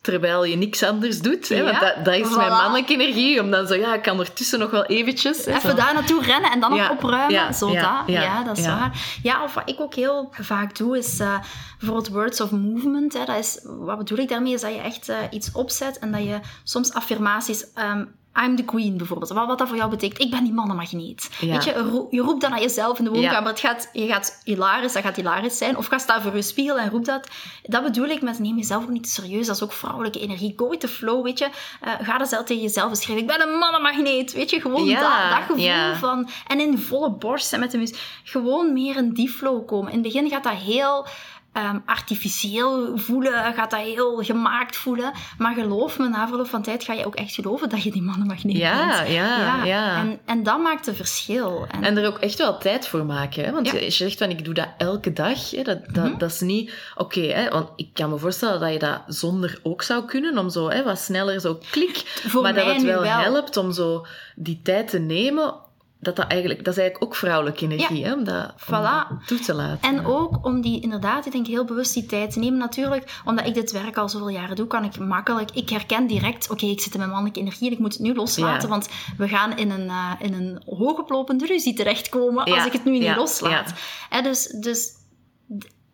terwijl 0.00 0.44
je 0.44 0.56
niks 0.56 0.82
anders 0.82 1.20
doet. 1.20 1.48
Hè? 1.48 1.62
Want 1.62 1.80
dat, 1.80 1.94
dat 2.04 2.14
is 2.14 2.36
mijn 2.36 2.50
mannelijke 2.50 2.92
energie. 2.92 3.40
Om 3.40 3.50
dan 3.50 3.66
zo, 3.66 3.74
ja, 3.74 3.94
ik 3.94 4.02
kan 4.02 4.18
ertussen 4.20 4.58
nog 4.58 4.70
wel 4.70 4.84
eventjes. 4.84 5.44
hè, 5.44 5.50
Even 5.56 5.70
zo. 5.70 5.76
daar 5.76 5.94
naartoe 5.94 6.22
rennen 6.22 6.50
en 6.50 6.60
dan 6.60 6.74
Ja, 6.74 6.82
nog 6.88 6.90
opruimen. 6.96 7.30
ja, 7.32 7.52
zo 7.52 7.70
ja, 7.70 8.02
dat. 8.06 8.14
ja, 8.14 8.42
dat 8.44 8.58
is 8.58 8.66
waar. 8.66 9.18
Ja, 9.22 9.42
of 9.42 9.54
wat 9.54 9.68
ik 9.68 9.80
ook 9.80 9.94
heel 9.94 10.28
vaak 10.32 10.76
doe, 10.76 10.98
is 10.98 11.18
eh, 11.20 11.38
bijvoorbeeld 11.78 12.08
words 12.08 12.40
of 12.40 12.50
movement. 12.50 13.12
Hè, 13.12 13.24
dat 13.24 13.36
is, 13.38 13.58
wat 13.62 13.98
bedoel 13.98 14.18
ik 14.18 14.28
daarmee? 14.28 14.52
Is 14.52 14.60
dat 14.60 14.74
je 14.74 14.80
echt 14.80 15.08
eh, 15.08 15.16
iets 15.30 15.52
opzet 15.52 15.98
en 15.98 16.12
dat 16.12 16.22
je 16.22 16.38
soms 16.64 16.92
affirmaties... 16.92 17.64
ehm, 17.74 18.04
I'm 18.44 18.56
the 18.56 18.64
queen 18.64 18.96
bijvoorbeeld. 18.96 19.32
Wat, 19.32 19.46
wat 19.46 19.58
dat 19.58 19.68
voor 19.68 19.76
jou 19.76 19.90
betekent. 19.90 20.20
Ik 20.20 20.30
ben 20.30 20.44
die 20.44 20.52
mannenmagneet. 20.52 21.30
Ja. 21.40 21.52
Weet 21.52 21.64
je, 21.64 21.72
ro- 21.72 22.06
je 22.10 22.20
roept 22.20 22.40
dat 22.40 22.50
naar 22.50 22.60
jezelf 22.60 22.98
in 22.98 23.04
de 23.04 23.10
woonkamer. 23.10 23.48
Het 23.48 23.60
gaat, 23.60 23.90
je 23.92 24.06
gaat 24.06 24.40
hilarisch, 24.44 24.92
dat 24.92 25.02
gaat 25.02 25.16
hilarisch 25.16 25.58
zijn. 25.58 25.76
Of 25.76 25.86
ga 25.86 25.98
staan 25.98 26.22
voor 26.22 26.34
je 26.36 26.42
spiegel 26.42 26.78
en 26.78 26.90
roep 26.90 27.04
dat. 27.04 27.28
Dat 27.62 27.82
bedoel 27.82 28.06
ik 28.06 28.22
met 28.22 28.38
neem 28.38 28.56
jezelf 28.56 28.82
ook 28.82 28.88
niet 28.88 29.08
serieus. 29.08 29.46
Dat 29.46 29.56
is 29.56 29.62
ook 29.62 29.72
vrouwelijke 29.72 30.20
energie. 30.20 30.52
Go 30.56 30.68
with 30.68 30.80
the 30.80 30.88
flow, 30.88 31.24
weet 31.24 31.38
je. 31.38 31.48
Eh, 31.80 31.92
ga 32.00 32.18
dat 32.18 32.28
zelf 32.28 32.44
tegen 32.44 32.62
jezelf 32.62 32.90
beschrijven. 32.90 33.24
Ik 33.24 33.36
ben 33.36 33.48
een 33.48 33.58
mannenmagneet. 33.58 34.32
Weet 34.32 34.50
je, 34.50 34.60
gewoon 34.60 34.84
Ja, 34.84 35.00
dat, 35.00 35.38
dat 35.38 35.46
gevoel 35.46 35.64
ja. 35.64 35.94
van... 35.96 36.28
En 36.46 36.60
in 36.60 36.78
volle 36.78 37.10
borst 37.10 37.52
en 37.52 37.60
met 37.60 37.70
de 37.70 37.78
muziek. 37.78 37.98
Gewoon 38.24 38.72
meer 38.72 38.96
in 38.96 39.12
die 39.12 39.28
flow 39.28 39.66
komen. 39.66 39.92
In 39.92 39.98
het 39.98 40.12
begin 40.12 40.28
gaat 40.28 40.42
dat 40.44 40.52
heel... 40.52 41.06
ehm, 41.52 41.78
artificieel 41.86 42.98
voelen, 42.98 43.54
gaat 43.54 43.70
dat 43.70 43.80
heel 43.80 44.16
gemaakt 44.24 44.76
voelen. 44.76 45.12
Maar 45.38 45.54
geloof 45.54 45.98
me, 45.98 46.08
na 46.08 46.28
verloop 46.28 46.48
van 46.48 46.62
tijd 46.62 46.84
ga 46.84 46.92
je 46.92 47.06
ook 47.06 47.14
echt 47.14 47.34
geloven 47.34 47.68
dat 47.68 47.82
je 47.82 47.90
die 47.90 48.02
mannenmagneet 48.02 48.56
Ja, 48.56 48.96
bent. 49.02 49.12
ja, 49.12 49.64
ja. 49.64 49.96
En, 49.96 50.18
en 50.24 50.42
dat 50.42 50.58
maakt 50.60 50.86
een 50.86 50.94
verschil. 50.94 51.66
En, 51.70 51.84
En 51.84 51.96
er 51.96 52.06
ook 52.06 52.18
echt 52.18 52.38
wel 52.38 52.58
tijd 52.58 52.88
voor 52.88 53.04
maken. 53.04 53.44
Hè? 53.44 53.52
Want 53.52 53.70
Ja. 53.70 53.78
je 53.78 53.90
zegt 53.90 54.18
van 54.18 54.30
ik 54.30 54.44
doe 54.44 54.54
dat 54.54 54.68
elke 54.78 55.12
dag, 55.12 55.50
hè, 55.50 55.62
dat, 55.62 55.78
dat, 55.92 56.04
Mhm. 56.04 56.18
dat 56.18 56.30
is 56.30 56.40
niet 56.40 56.72
oké. 56.96 57.20
hè 57.20 57.48
want 57.48 57.68
ik 57.76 57.88
kan 57.92 58.10
me 58.10 58.18
voorstellen 58.18 58.60
dat 58.60 58.72
je 58.72 58.78
dat 58.78 59.02
zonder 59.06 59.60
ook 59.62 59.82
zou 59.82 60.04
kunnen, 60.04 60.38
om 60.38 60.50
zo 60.50 60.68
hè, 60.70 60.82
wat 60.82 60.98
sneller 60.98 61.40
zo 61.40 61.58
klik. 61.70 61.96
voor 62.28 62.42
maar 62.42 62.54
dat 62.54 62.66
het 62.66 62.82
wel. 62.82 63.02
helpt 63.02 63.56
om 63.56 63.72
zo 63.72 64.06
die 64.36 64.60
tijd 64.62 64.88
te 64.88 64.98
nemen. 64.98 65.54
Dat, 66.00 66.16
dat, 66.16 66.26
eigenlijk, 66.26 66.64
dat 66.64 66.74
is 66.76 66.80
eigenlijk 66.80 67.12
ook 67.12 67.18
vrouwelijke 67.18 67.64
energie, 67.64 68.04
hè, 68.04 68.12
om, 68.12 68.24
dat, 68.24 68.44
om 68.44 68.52
Voilà. 68.66 68.68
dat 68.68 69.06
toe 69.26 69.38
te 69.38 69.54
laten. 69.54 69.80
En 69.96 70.06
ook 70.06 70.44
om 70.44 70.60
die, 70.60 70.80
inderdaad, 70.80 71.26
ik 71.26 71.32
denk 71.32 71.46
heel 71.46 71.64
bewust 71.64 71.94
die 71.94 72.06
tijd 72.06 72.32
te 72.32 72.38
nemen. 72.38 72.58
Natuurlijk, 72.58 73.20
omdat 73.24 73.46
ik 73.46 73.54
dit 73.54 73.72
werk 73.72 73.96
al 73.96 74.08
zoveel 74.08 74.28
jaren 74.28 74.56
doe, 74.56 74.66
kan 74.66 74.84
ik 74.84 74.98
makkelijk... 74.98 75.50
Ik 75.50 75.68
herken 75.68 76.06
direct, 76.06 76.50
oké, 76.50 76.66
ik 76.66 76.80
zit 76.80 76.92
in 76.92 76.98
mijn 76.98 77.10
mannelijke 77.10 77.40
energie 77.40 77.66
en 77.66 77.72
ik 77.72 77.78
moet 77.78 77.92
het 77.92 78.02
nu 78.02 78.14
loslaten, 78.14 78.62
Ja. 78.62 78.68
want 78.68 78.88
we 79.16 79.28
gaan 79.28 79.56
in 79.56 79.70
een, 79.70 79.88
eh, 79.88 80.12
in 80.18 80.34
een 80.34 80.62
hoogoplopende 80.66 81.46
ruzie 81.46 81.74
terechtkomen 81.74 82.44
als 82.44 82.66
ik 82.66 82.72
het 82.72 82.84
nu 82.84 82.98
niet 82.98 83.16
loslaat. 83.16 83.72
Hè, 84.08 84.22
dus, 84.22 84.46
dus, 84.46 84.88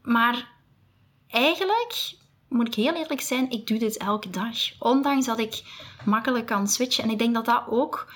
maar 0.03 0.49
eigenlijk, 1.29 2.14
moet 2.49 2.67
ik 2.67 2.75
heel 2.75 2.95
eerlijk 2.95 3.21
zijn, 3.21 3.51
ik 3.51 3.67
doe 3.67 3.79
dit 3.79 3.97
elke 3.97 4.31
dag. 4.31 4.57
Ondanks 4.79 5.27
dat 5.27 5.38
ik 5.38 5.62
makkelijk 6.05 6.47
kan 6.47 6.69
switchen. 6.69 7.05
En 7.05 7.11
ik 7.11 7.19
denk 7.19 7.35
dat 7.35 7.45
dat 7.45 7.62
ook... 7.69 8.12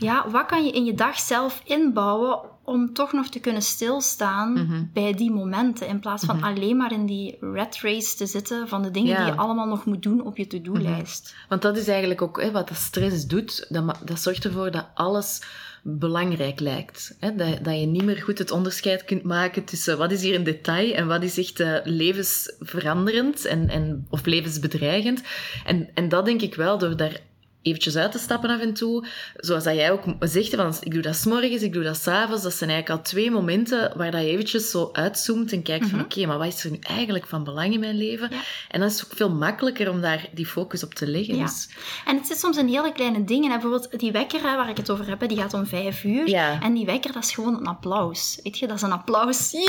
Ja, 0.00 0.30
wat 0.30 0.46
kan 0.46 0.64
je 0.64 0.72
in 0.72 0.84
je 0.84 0.94
dag 0.94 1.20
zelf 1.20 1.62
inbouwen 1.64 2.40
om 2.64 2.92
toch 2.94 3.12
nog 3.12 3.28
te 3.28 3.40
kunnen 3.40 3.62
stilstaan 3.62 4.52
Mhm. 4.52 4.84
bij 4.92 5.14
die 5.14 5.30
momenten, 5.30 5.86
in 5.88 6.00
plaats 6.00 6.24
van 6.24 6.42
alleen 6.42 6.76
maar 6.76 6.92
in 6.92 7.06
die 7.06 7.36
red 7.40 7.78
race 7.80 8.16
te 8.16 8.26
zitten 8.26 8.68
van 8.68 8.82
de 8.82 8.90
dingen 8.90 9.10
Ja. 9.10 9.24
die 9.24 9.32
je 9.34 9.38
allemaal 9.38 9.66
nog 9.66 9.84
moet 9.84 10.02
doen 10.02 10.24
op 10.24 10.36
je 10.36 10.46
to-do-lijst. 10.46 11.34
Want 11.48 11.62
dat 11.62 11.76
is 11.76 11.88
eigenlijk 11.88 12.22
ook 12.22 12.40
hè, 12.42 12.50
wat 12.50 12.68
de 12.68 12.74
stress 12.74 13.26
doet. 13.26 13.66
Dat, 13.68 13.98
dat 14.04 14.20
zorgt 14.20 14.44
ervoor 14.44 14.70
dat 14.70 14.86
alles 14.94 15.42
belangrijk 15.82 16.60
lijkt. 16.60 17.16
Hè? 17.20 17.34
Dat, 17.34 17.64
dat 17.64 17.80
je 17.80 17.86
niet 17.86 18.04
meer 18.04 18.16
goed 18.22 18.38
het 18.38 18.50
onderscheid 18.50 19.04
kunt 19.04 19.22
maken 19.22 19.64
tussen 19.64 19.98
wat 19.98 20.12
is 20.12 20.22
hier 20.22 20.34
een 20.34 20.44
detail 20.44 20.92
en 20.94 21.06
wat 21.06 21.22
is 21.22 21.38
echt 21.38 21.60
eh, 21.60 21.76
levensveranderend 21.84 23.44
en, 23.44 23.68
en, 23.68 24.06
of 24.10 24.24
levensbedreigend. 24.26 25.22
En, 25.64 25.88
en 25.94 26.08
dat 26.08 26.24
denk 26.24 26.42
ik 26.42 26.54
wel, 26.54 26.78
door 26.78 26.96
daar 26.96 27.20
eventjes 27.62 27.96
uit 27.96 28.12
te 28.12 28.18
stappen 28.18 28.50
af 28.50 28.60
en 28.60 28.74
toe. 28.74 29.06
Zoals 29.36 29.64
dat 29.64 29.74
jij 29.74 29.92
ook 29.92 30.02
zegt, 30.20 30.54
van, 30.54 30.74
ik 30.80 30.92
doe 30.92 31.02
dat 31.02 31.16
s'morgens, 31.16 31.62
ik 31.62 31.72
doe 31.72 31.82
dat 31.82 31.96
s'avonds. 31.96 32.42
Dat 32.42 32.52
zijn 32.54 32.70
eigenlijk 32.70 33.00
al 33.00 33.06
twee 33.10 33.30
momenten 33.30 33.92
waar 33.96 34.10
dat 34.10 34.20
je 34.20 34.26
eventjes 34.28 34.70
zo 34.70 34.88
uitzoomt 34.92 35.52
en 35.52 35.62
kijkt 35.62 35.86
van 35.88 35.98
Mhm. 35.98 36.04
oké, 36.04 36.26
maar 36.26 36.38
wat 36.38 36.46
is 36.46 36.64
er 36.64 36.70
nu 36.70 36.78
eigenlijk 36.80 37.26
van 37.26 37.44
belang 37.44 37.72
in 37.72 37.80
mijn 37.80 37.96
leven? 37.96 38.28
Ja. 38.30 38.40
En 38.68 38.80
dat 38.80 38.90
is 38.90 39.04
ook 39.04 39.12
veel 39.16 39.30
makkelijker 39.30 39.90
om 39.90 40.00
daar 40.00 40.26
die 40.32 40.46
focus 40.46 40.82
op 40.84 40.94
te 40.94 41.06
leggen. 41.06 41.36
Ja. 41.36 41.44
Dus, 41.44 41.68
En 42.06 42.16
het 42.16 42.26
zit 42.26 42.38
soms 42.38 42.56
in 42.56 42.66
hele 42.68 42.92
kleine 42.92 43.24
dingen. 43.24 43.50
Bijvoorbeeld 43.50 43.98
die 43.98 44.12
wekker 44.12 44.42
waar 44.42 44.68
ik 44.70 44.76
het 44.76 44.90
over 44.90 45.08
heb, 45.08 45.28
die 45.28 45.36
gaat 45.38 45.54
om 45.54 45.66
vijf 45.66 46.04
uur. 46.04 46.28
Ja. 46.28 46.58
En 46.62 46.74
die 46.74 46.86
wekker, 46.86 47.12
dat 47.12 47.22
is 47.24 47.32
gewoon 47.32 47.56
een 47.56 47.66
applaus. 47.66 48.38
Weet 48.42 48.58
je, 48.58 48.66
dat 48.66 48.76
is 48.76 48.82
een 48.82 48.92
applaus. 48.92 49.50
Yeah! 49.50 49.64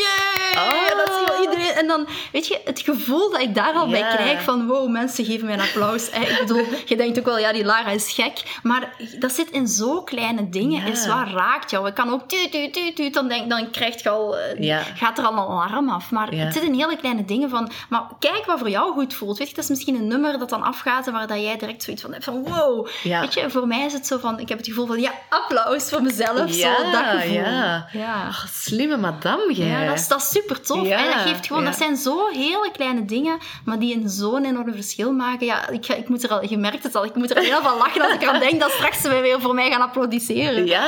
Oh. 0.56 0.98
Dat 0.98 1.08
je 1.08 1.42
iedereen. 1.42 1.74
En 1.76 1.88
dan, 1.88 2.08
weet 2.32 2.48
je, 2.48 2.62
het 2.66 2.80
gevoel 2.80 3.32
dat 3.32 3.42
ik 3.42 3.56
daar 3.56 3.74
al 3.74 3.88
bij 3.90 4.02
krijg 4.16 4.42
van, 4.42 4.68
wow, 4.68 4.90
mensen 4.92 5.26
geven 5.26 5.46
mij 5.46 5.54
een 5.54 5.62
applaus. 5.62 6.10
Ik 6.10 6.38
bedoel, 6.40 6.66
je 6.86 6.96
denkt 6.98 7.20
ook 7.20 7.26
wel, 7.26 7.38
ja, 7.40 7.54
die 7.54 7.66
Is 7.92 8.12
gek. 8.14 8.60
Maar 8.64 8.94
dat 9.20 9.32
zit 9.32 9.50
in 9.50 9.68
zo 9.68 10.02
kleine 10.02 10.50
dingen. 10.50 10.82
Ja. 10.86 10.92
Is 10.92 11.06
raakt 11.06 11.72
jou? 11.72 11.88
Ik 11.88 11.94
kan 11.94 12.10
ook 12.12 12.28
tuut, 12.30 12.52
tuut, 12.52 12.74
tuut, 12.74 12.96
tuut. 12.96 13.14
Dan, 13.14 13.28
denk, 13.28 13.50
dan 13.50 13.72
krijg 13.72 14.04
je 14.04 14.10
al, 14.10 14.38
eh, 14.38 14.60
Ja. 14.64 14.82
gaat 14.96 15.18
er 15.18 15.26
al 15.26 15.32
een 15.32 15.38
alarm 15.40 15.90
af. 15.90 16.12
Maar 16.12 16.36
Ja. 16.36 16.44
het 16.44 16.54
zit 16.54 16.64
in 16.64 16.74
hele 16.74 16.96
kleine 16.98 17.26
dingen 17.26 17.50
van, 17.50 17.72
maar 17.90 18.02
kijk 18.20 18.46
wat 18.46 18.60
voor 18.60 18.70
jou 18.70 18.94
goed 18.94 19.14
voelt. 19.14 19.38
Weet 19.38 19.50
je, 19.50 19.56
dat 19.56 19.64
is 19.64 19.70
misschien 19.70 19.96
een 19.96 20.08
nummer 20.08 20.40
dat 20.40 20.50
dan 20.50 20.64
afgaat 20.64 21.08
en 21.08 21.14
waar 21.14 21.28
dat 21.28 21.42
jij 21.42 21.58
direct 21.58 21.84
zoiets 21.84 22.02
van 22.02 22.12
hebt 22.12 22.24
van, 22.24 22.44
wow. 22.44 22.88
Weet 23.04 23.34
je, 23.34 23.50
voor 23.50 23.68
mij 23.68 23.86
is 23.86 23.94
het 23.94 24.08
zo 24.08 24.18
van, 24.18 24.40
ik 24.40 24.50
heb 24.50 24.58
het 24.58 24.68
gevoel 24.68 24.86
van, 24.86 25.00
ja, 25.02 25.12
applaus 25.30 25.90
voor 25.90 26.02
mezelf. 26.02 26.56
Ja, 26.56 26.76
zo, 26.76 26.92
dat 26.92 27.04
gevoel. 27.06 27.34
ja. 27.34 27.88
ja. 27.92 28.26
Ach, 28.28 28.48
slimme 28.52 28.98
madame, 28.98 29.54
jij. 29.54 29.68
Ja, 29.68 29.86
dat 29.86 30.00
is, 30.00 30.08
dat 30.08 30.22
is 30.22 30.30
super 30.30 30.62
tof. 30.62 30.88
Ja, 30.88 30.98
hè. 30.98 31.06
Dat, 31.06 31.22
geeft 31.22 31.48
gewoon, 31.48 31.64
dat 31.66 31.76
zijn 31.76 31.98
zo 31.98 32.28
hele 32.28 32.70
kleine 32.74 33.06
dingen, 33.06 33.38
maar 33.66 33.80
die 33.80 33.96
een 33.96 34.10
zo'n 34.10 34.46
enorm 34.46 34.74
verschil 34.74 35.12
maken. 35.12 35.46
Ja, 35.46 35.70
ik, 35.70 35.88
ik 35.88 36.10
moet 36.10 36.24
er 36.24 36.30
al, 36.30 36.50
je 36.50 36.58
merkt 36.58 36.84
het 36.84 36.96
al, 36.96 37.06
ik 37.06 37.16
moet 37.16 37.30
er 37.32 37.38
al 37.38 37.44
heel 37.44 37.62
van 37.74 37.82
lachen 37.82 38.02
als 38.02 38.14
ik 38.14 38.22
eraan 38.22 38.40
denk 38.40 38.60
dat 38.60 38.72
straks 38.72 39.02
ze 39.02 39.10
weer 39.22 39.42
voor 39.42 39.54
mij 39.54 39.72
gaan 39.72 39.82
applaudisseren. 39.82 40.66
Ja. 40.66 40.86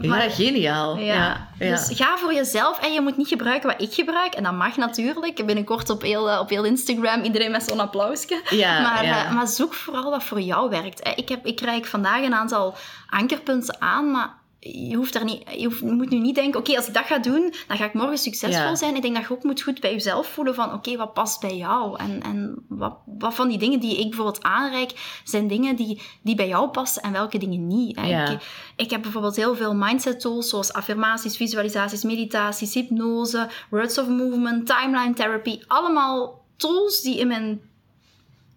Ja, 0.00 0.08
maar- 0.08 0.30
geniaal. 0.30 0.96
ja. 0.98 1.04
Ja. 1.14 1.46
Ja. 1.58 1.70
Dus 1.70 1.90
ga 1.94 2.16
voor 2.16 2.34
jezelf 2.34 2.78
en 2.80 2.92
je 2.92 3.00
moet 3.00 3.16
niet 3.16 3.28
gebruiken 3.28 3.68
wat 3.70 3.80
ik 3.82 3.94
gebruik. 3.94 4.34
En 4.34 4.42
dat 4.42 4.52
mag 4.52 4.76
natuurlijk. 4.76 5.46
Binnenkort 5.46 5.90
op 5.90 6.02
heel, 6.02 6.30
eh, 6.30 6.38
op 6.40 6.48
heel 6.48 6.64
Instagram 6.64 7.22
iedereen 7.22 7.50
met 7.50 7.62
zo'n 7.62 7.80
applausje. 7.80 8.40
Ja, 8.50 8.80
maar, 8.80 9.04
ja. 9.04 9.24
eh, 9.24 9.32
maar 9.32 9.46
zoek 9.48 9.74
vooral 9.74 10.10
wat 10.10 10.24
voor 10.24 10.40
jou 10.40 10.70
werkt. 10.70 11.00
Eh, 11.02 11.12
Ik, 11.16 11.28
heb, 11.28 11.46
ik 11.46 11.56
krijg 11.56 11.88
vandaag 11.88 12.22
een 12.22 12.34
aantal 12.34 12.76
ankerpunten 13.10 13.76
aan, 13.80 14.10
maar 14.10 14.30
je, 14.60 14.96
hoeft 14.96 15.14
er 15.14 15.24
niet, 15.24 15.42
je, 15.56 15.64
hoeft, 15.64 15.78
je 15.80 15.90
moet 15.92 16.10
nu 16.10 16.18
niet 16.18 16.34
denken, 16.34 16.60
oké, 16.60 16.76
als 16.76 16.88
ik 16.88 16.94
dat 16.94 17.04
ga 17.04 17.18
doen, 17.18 17.52
dan 17.68 17.76
ga 17.76 17.84
ik 17.84 17.92
morgen 17.94 18.18
succesvol 18.18 18.62
Ja. 18.62 18.74
zijn. 18.74 18.96
Ik 18.96 19.02
denk 19.02 19.14
dat 19.14 19.24
je 19.28 19.32
ook 19.32 19.42
moet 19.42 19.62
goed 19.62 19.80
bij 19.80 19.92
jezelf 19.92 20.26
voelen 20.26 20.54
van, 20.54 20.72
oké, 20.72 20.96
wat 20.96 21.14
past 21.14 21.40
bij 21.40 21.56
jou? 21.56 21.98
En, 21.98 22.22
en 22.22 22.64
wat, 22.68 22.96
wat 23.18 23.34
van 23.34 23.48
die 23.48 23.58
dingen 23.58 23.80
die 23.80 23.98
ik 23.98 24.08
bijvoorbeeld 24.08 24.42
aanreik, 24.42 25.20
zijn 25.24 25.48
dingen 25.48 25.76
die, 25.76 26.00
die 26.22 26.34
bij 26.34 26.48
jou 26.48 26.68
passen 26.68 27.02
en 27.02 27.12
welke 27.12 27.38
dingen 27.38 27.66
niet. 27.66 28.00
Ja. 28.00 28.28
Ik, 28.28 28.40
ik 28.76 28.90
heb 28.90 29.02
bijvoorbeeld 29.02 29.36
heel 29.36 29.54
veel 29.56 29.74
mindset 29.74 30.20
tools, 30.20 30.48
zoals 30.48 30.72
affirmaties, 30.72 31.36
visualisaties, 31.36 32.02
meditaties, 32.02 32.74
hypnose, 32.74 33.48
words 33.70 33.98
of 33.98 34.08
movement, 34.08 34.66
timeline 34.66 35.14
therapy. 35.14 35.60
Allemaal 35.66 36.44
tools 36.56 37.00
die 37.00 37.18
in 37.18 37.26
mijn 37.28 37.60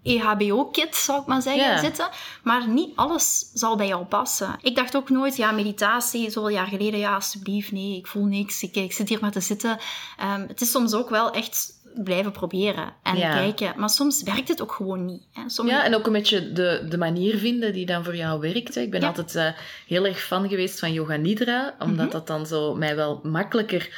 EHBO-kit, 0.03 0.95
zou 0.95 1.21
ik 1.21 1.27
maar 1.27 1.41
zeggen, 1.41 1.79
zitten. 1.79 2.09
Maar 2.43 2.67
niet 2.67 2.95
alles 2.95 3.49
zal 3.53 3.75
bij 3.75 3.87
jou 3.87 4.05
passen. 4.05 4.55
Ik 4.61 4.75
dacht 4.75 4.95
ook 4.95 5.09
nooit, 5.09 5.35
ja, 5.37 5.51
meditatie, 5.51 6.29
zoveel 6.29 6.49
jaar 6.49 6.67
geleden, 6.67 6.99
ja, 6.99 7.13
alsjeblieft, 7.13 7.71
nee, 7.71 7.97
ik 7.97 8.07
voel 8.07 8.25
niks, 8.25 8.63
ik, 8.63 8.75
ik 8.75 8.93
zit 8.93 9.09
hier 9.09 9.17
maar 9.21 9.31
te 9.31 9.39
zitten. 9.39 9.77
Ehm, 10.17 10.47
het 10.47 10.61
is 10.61 10.71
soms 10.71 10.93
ook 10.93 11.09
wel 11.09 11.31
echt 11.31 11.79
blijven 12.03 12.31
proberen 12.31 12.93
en 13.03 13.17
Ja. 13.17 13.33
kijken. 13.33 13.73
Maar 13.77 13.89
soms 13.89 14.23
werkt 14.23 14.47
het 14.47 14.61
ook 14.61 14.71
gewoon 14.71 15.05
niet. 15.05 15.23
Hè. 15.33 15.41
Sommige- 15.49 15.77
Ja, 15.77 15.83
en 15.83 15.95
ook 15.95 16.05
een 16.05 16.11
beetje 16.13 16.51
de, 16.51 16.85
de 16.89 16.97
manier 16.97 17.37
vinden 17.37 17.73
die 17.73 17.85
dan 17.85 18.03
voor 18.03 18.15
jou 18.15 18.39
werkt. 18.39 18.75
hè. 18.75 18.81
Ik 18.81 18.91
ben 18.91 19.01
Ja. 19.01 19.07
altijd 19.07 19.35
eh, 19.35 19.47
heel 19.87 20.05
erg 20.05 20.19
fan 20.21 20.49
geweest 20.49 20.79
van 20.79 20.93
Yoga 20.93 21.15
Nidra, 21.15 21.75
omdat 21.79 21.97
Mhm. 22.05 22.09
dat 22.11 22.27
dan 22.27 22.45
zo 22.45 22.75
mij 22.75 22.95
wel 22.95 23.19
makkelijker 23.23 23.89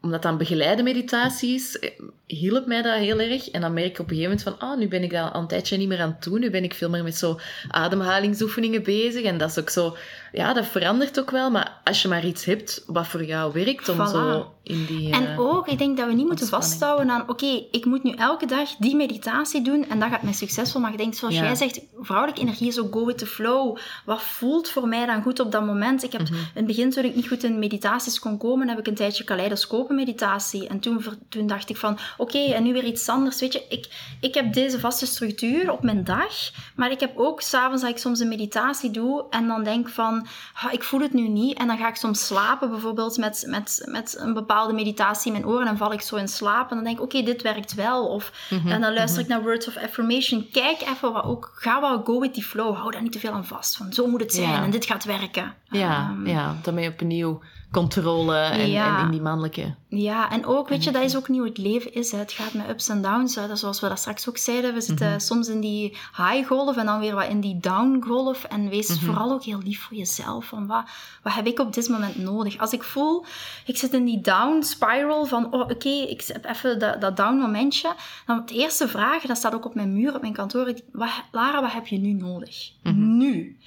omdat 0.00 0.22
dat 0.22 0.32
een 0.32 0.38
begeleide 0.38 0.82
meditatie 0.82 1.54
is, 1.54 1.78
eh, 1.78 1.90
hielp 2.26 2.66
mij 2.66 2.82
dat 2.82 2.98
heel 2.98 3.20
erg. 3.20 3.50
En 3.50 3.60
dan 3.60 3.72
merk 3.72 3.86
ik 3.86 3.98
op 3.98 4.10
een 4.10 4.16
gegeven 4.16 4.36
moment 4.36 4.42
van, 4.42 4.68
ah, 4.68 4.78
nu 4.78 4.88
ben 4.88 5.02
ik 5.02 5.14
al 5.14 5.34
een 5.34 5.46
tijdje 5.46 5.76
niet 5.76 5.88
meer 5.88 6.00
aan 6.00 6.10
het 6.10 6.22
doen. 6.22 6.40
Nu 6.40 6.50
ben 6.50 6.64
ik 6.64 6.74
veel 6.74 6.90
meer 6.90 7.02
met 7.02 7.16
zo 7.16 7.40
ademhalingsoefeningen 7.68 8.82
bezig. 8.82 9.22
En 9.22 9.38
dat 9.38 9.50
is 9.50 9.58
ook 9.58 9.70
zo, 9.70 9.96
ja, 10.32 10.52
dat 10.52 10.66
verandert 10.66 11.20
ook 11.20 11.30
wel. 11.30 11.50
Maar 11.50 11.80
als 11.84 12.02
je 12.02 12.08
maar 12.08 12.24
iets 12.26 12.44
hebt 12.44 12.82
wat 12.86 13.06
voor 13.06 13.24
jou 13.24 13.52
werkt, 13.52 13.88
om 13.88 13.96
Voilà. 13.96 14.10
zo 14.10 14.52
in 14.62 14.84
die... 14.86 15.12
En 15.12 15.26
eh, 15.26 15.40
ook, 15.40 15.68
ik 15.68 15.78
denk 15.78 15.96
dat 15.96 16.06
we 16.06 16.12
niet 16.12 16.26
moeten 16.26 16.46
vasthouden 16.46 17.10
aan, 17.10 17.28
oké, 17.28 17.62
ik 17.70 17.84
moet 17.84 18.02
nu 18.02 18.10
elke 18.12 18.46
dag 18.46 18.68
die 18.78 18.96
meditatie 18.96 19.62
doen 19.62 19.88
en 19.88 19.98
dat 20.00 20.08
gaat 20.08 20.22
mij 20.22 20.32
succesvol. 20.32 20.80
Maar 20.80 20.92
ik 20.92 20.98
denk, 20.98 21.14
zoals 21.14 21.34
Ja. 21.34 21.42
jij 21.42 21.54
zegt, 21.54 21.80
vrouwelijke 22.00 22.40
energie 22.40 22.68
is 22.68 22.78
ook 22.80 22.92
go 22.92 23.06
with 23.06 23.18
the 23.18 23.26
flow. 23.26 23.76
Wat 24.04 24.22
voelt 24.22 24.68
voor 24.68 24.88
mij 24.88 25.06
dan 25.06 25.22
goed 25.22 25.40
op 25.40 25.52
dat 25.52 25.64
moment? 25.66 26.02
Ik 26.02 26.12
heb 26.12 26.20
Mhm. 26.20 26.32
in 26.34 26.40
het 26.54 26.66
begin, 26.66 26.90
toen 26.90 27.04
ik 27.04 27.14
niet 27.14 27.28
goed 27.28 27.42
in 27.44 27.58
meditaties 27.58 28.18
kon 28.18 28.38
komen, 28.38 28.68
heb 28.68 28.78
ik 28.78 28.86
een 28.86 28.94
tijdje 28.94 29.24
kaleidoscopenmeditatie. 29.24 30.66
En 30.68 30.80
toen, 30.80 31.04
toen 31.28 31.46
dacht 31.46 31.70
ik 31.70 31.76
van, 31.76 31.98
oké, 32.16 32.38
en 32.38 32.62
nu 32.62 32.72
weer 32.72 32.84
iets 32.84 33.08
anders. 33.08 33.40
Weet 33.40 33.52
je, 33.52 33.62
ik, 33.68 33.88
ik 34.20 34.34
heb 34.34 34.52
deze 34.52 34.78
vaste 34.80 35.06
structuur 35.06 35.72
op 35.72 35.82
mijn 35.82 36.04
dag, 36.04 36.50
maar 36.76 36.90
ik 36.90 37.00
heb 37.00 37.12
ook 37.18 37.40
s'avonds 37.40 37.82
dat 37.82 37.90
ik 37.90 37.98
soms 37.98 38.20
een 38.20 38.28
meditatie 38.28 38.90
doe 38.90 39.24
en 39.30 39.46
dan 39.46 39.64
denk 39.64 39.88
van, 39.88 40.17
ah, 40.62 40.72
ik 40.72 40.82
voel 40.82 41.00
het 41.00 41.12
nu 41.12 41.28
niet. 41.28 41.58
En 41.58 41.66
dan 41.66 41.76
ga 41.78 41.88
ik 41.88 41.94
soms 41.94 42.26
slapen, 42.26 42.70
bijvoorbeeld 42.70 43.16
met, 43.16 43.44
met, 43.48 43.82
met 43.84 44.16
een 44.18 44.34
bepaalde 44.34 44.72
meditatie 44.72 45.32
in 45.32 45.40
mijn 45.40 45.52
oren. 45.52 45.66
En 45.66 45.76
val 45.76 45.92
ik 45.92 46.00
zo 46.00 46.16
in 46.16 46.28
slaap 46.28 46.70
en 46.70 46.76
dan 46.76 46.84
denk 46.84 46.96
ik, 46.96 47.02
oké, 47.02 47.22
dit 47.22 47.42
werkt 47.42 47.74
wel. 47.74 48.06
Of, 48.06 48.32
Mhm, 48.50 48.68
En 48.68 48.80
dan 48.80 48.94
luister 48.94 49.20
ik 49.22 49.28
naar 49.28 49.42
Words 49.42 49.68
of 49.68 49.76
Affirmation. 49.76 50.48
Kijk 50.52 50.80
even 50.80 51.12
wat 51.12 51.24
ook, 51.24 51.52
ga 51.54 51.80
wel 51.80 52.02
go 52.04 52.20
with 52.20 52.34
the 52.34 52.42
flow. 52.42 52.76
Hou 52.76 52.90
daar 52.90 53.02
niet 53.02 53.12
te 53.12 53.18
veel 53.18 53.32
aan 53.32 53.44
vast. 53.46 53.76
Van, 53.76 53.92
zo 53.92 54.06
moet 54.06 54.20
het 54.20 54.32
zijn 54.34 54.48
Ja. 54.50 54.62
en 54.62 54.70
dit 54.70 54.84
gaat 54.86 55.04
werken. 55.04 55.54
ja, 55.70 56.08
Ehm, 56.10 56.26
ja, 56.26 56.56
daarmee 56.62 56.88
opnieuw 56.88 57.40
controle 57.72 58.36
en, 58.36 58.70
Ja. 58.70 58.98
en 58.98 59.04
in 59.04 59.10
die 59.10 59.20
mannelijke... 59.20 59.74
Ja, 59.88 60.30
en 60.30 60.46
ook, 60.46 60.68
weet 60.68 60.84
je, 60.84 60.90
dat 60.90 61.02
is 61.02 61.16
ook 61.16 61.28
niet 61.28 61.38
hoe 61.38 61.48
het 61.48 61.58
leven 61.58 61.92
is. 61.94 62.12
Hè. 62.12 62.18
Het 62.18 62.32
gaat 62.32 62.52
met 62.52 62.68
ups 62.68 62.88
en 62.88 63.02
downs. 63.02 63.34
Hè. 63.34 63.56
Zoals 63.56 63.80
we 63.80 63.88
dat 63.88 63.98
straks 63.98 64.28
ook 64.28 64.38
zeiden. 64.38 64.74
We 64.74 64.80
zitten 64.80 65.08
Mhm. 65.10 65.18
soms 65.18 65.48
in 65.48 65.60
die 65.60 65.96
high 66.16 66.46
golf 66.46 66.76
en 66.76 66.86
dan 66.86 67.00
weer 67.00 67.14
wat 67.14 67.28
in 67.28 67.40
die 67.40 67.58
down 67.60 68.02
golf. 68.06 68.44
En 68.44 68.68
wees 68.68 68.88
Mhm. 68.88 69.04
vooral 69.04 69.32
ook 69.32 69.42
heel 69.44 69.58
lief 69.64 69.80
voor 69.82 69.96
jezelf. 69.96 70.44
Van 70.44 70.66
wat, 70.66 70.84
wat 71.22 71.32
heb 71.32 71.46
ik 71.46 71.58
op 71.60 71.72
dit 71.72 71.88
moment 71.88 72.16
nodig? 72.18 72.58
Als 72.58 72.72
ik 72.72 72.82
voel, 72.82 73.24
ik 73.66 73.76
zit 73.76 73.92
in 73.92 74.04
die 74.04 74.20
down 74.20 74.62
spiral 74.62 75.24
van, 75.26 75.52
oh, 75.52 75.60
oké, 75.60 75.88
ik 75.88 76.24
heb 76.26 76.44
even 76.44 76.78
dat, 76.78 77.00
dat 77.00 77.16
down 77.16 77.36
momentje. 77.38 77.92
Dan 78.26 78.42
de 78.46 78.54
eerste 78.54 78.88
vraag, 78.88 79.22
dat 79.22 79.36
staat 79.36 79.54
ook 79.54 79.64
op 79.66 79.74
mijn 79.74 79.92
muur 79.92 80.14
op 80.14 80.20
mijn 80.20 80.32
kantoor. 80.32 80.68
ik- 80.68 80.82
Wat, 80.92 81.10
Lara, 81.32 81.60
wat 81.60 81.72
heb 81.72 81.86
je 81.86 81.98
nu 81.98 82.12
nodig? 82.12 82.70
Mhm. 82.82 83.16
Nu. 83.16 83.58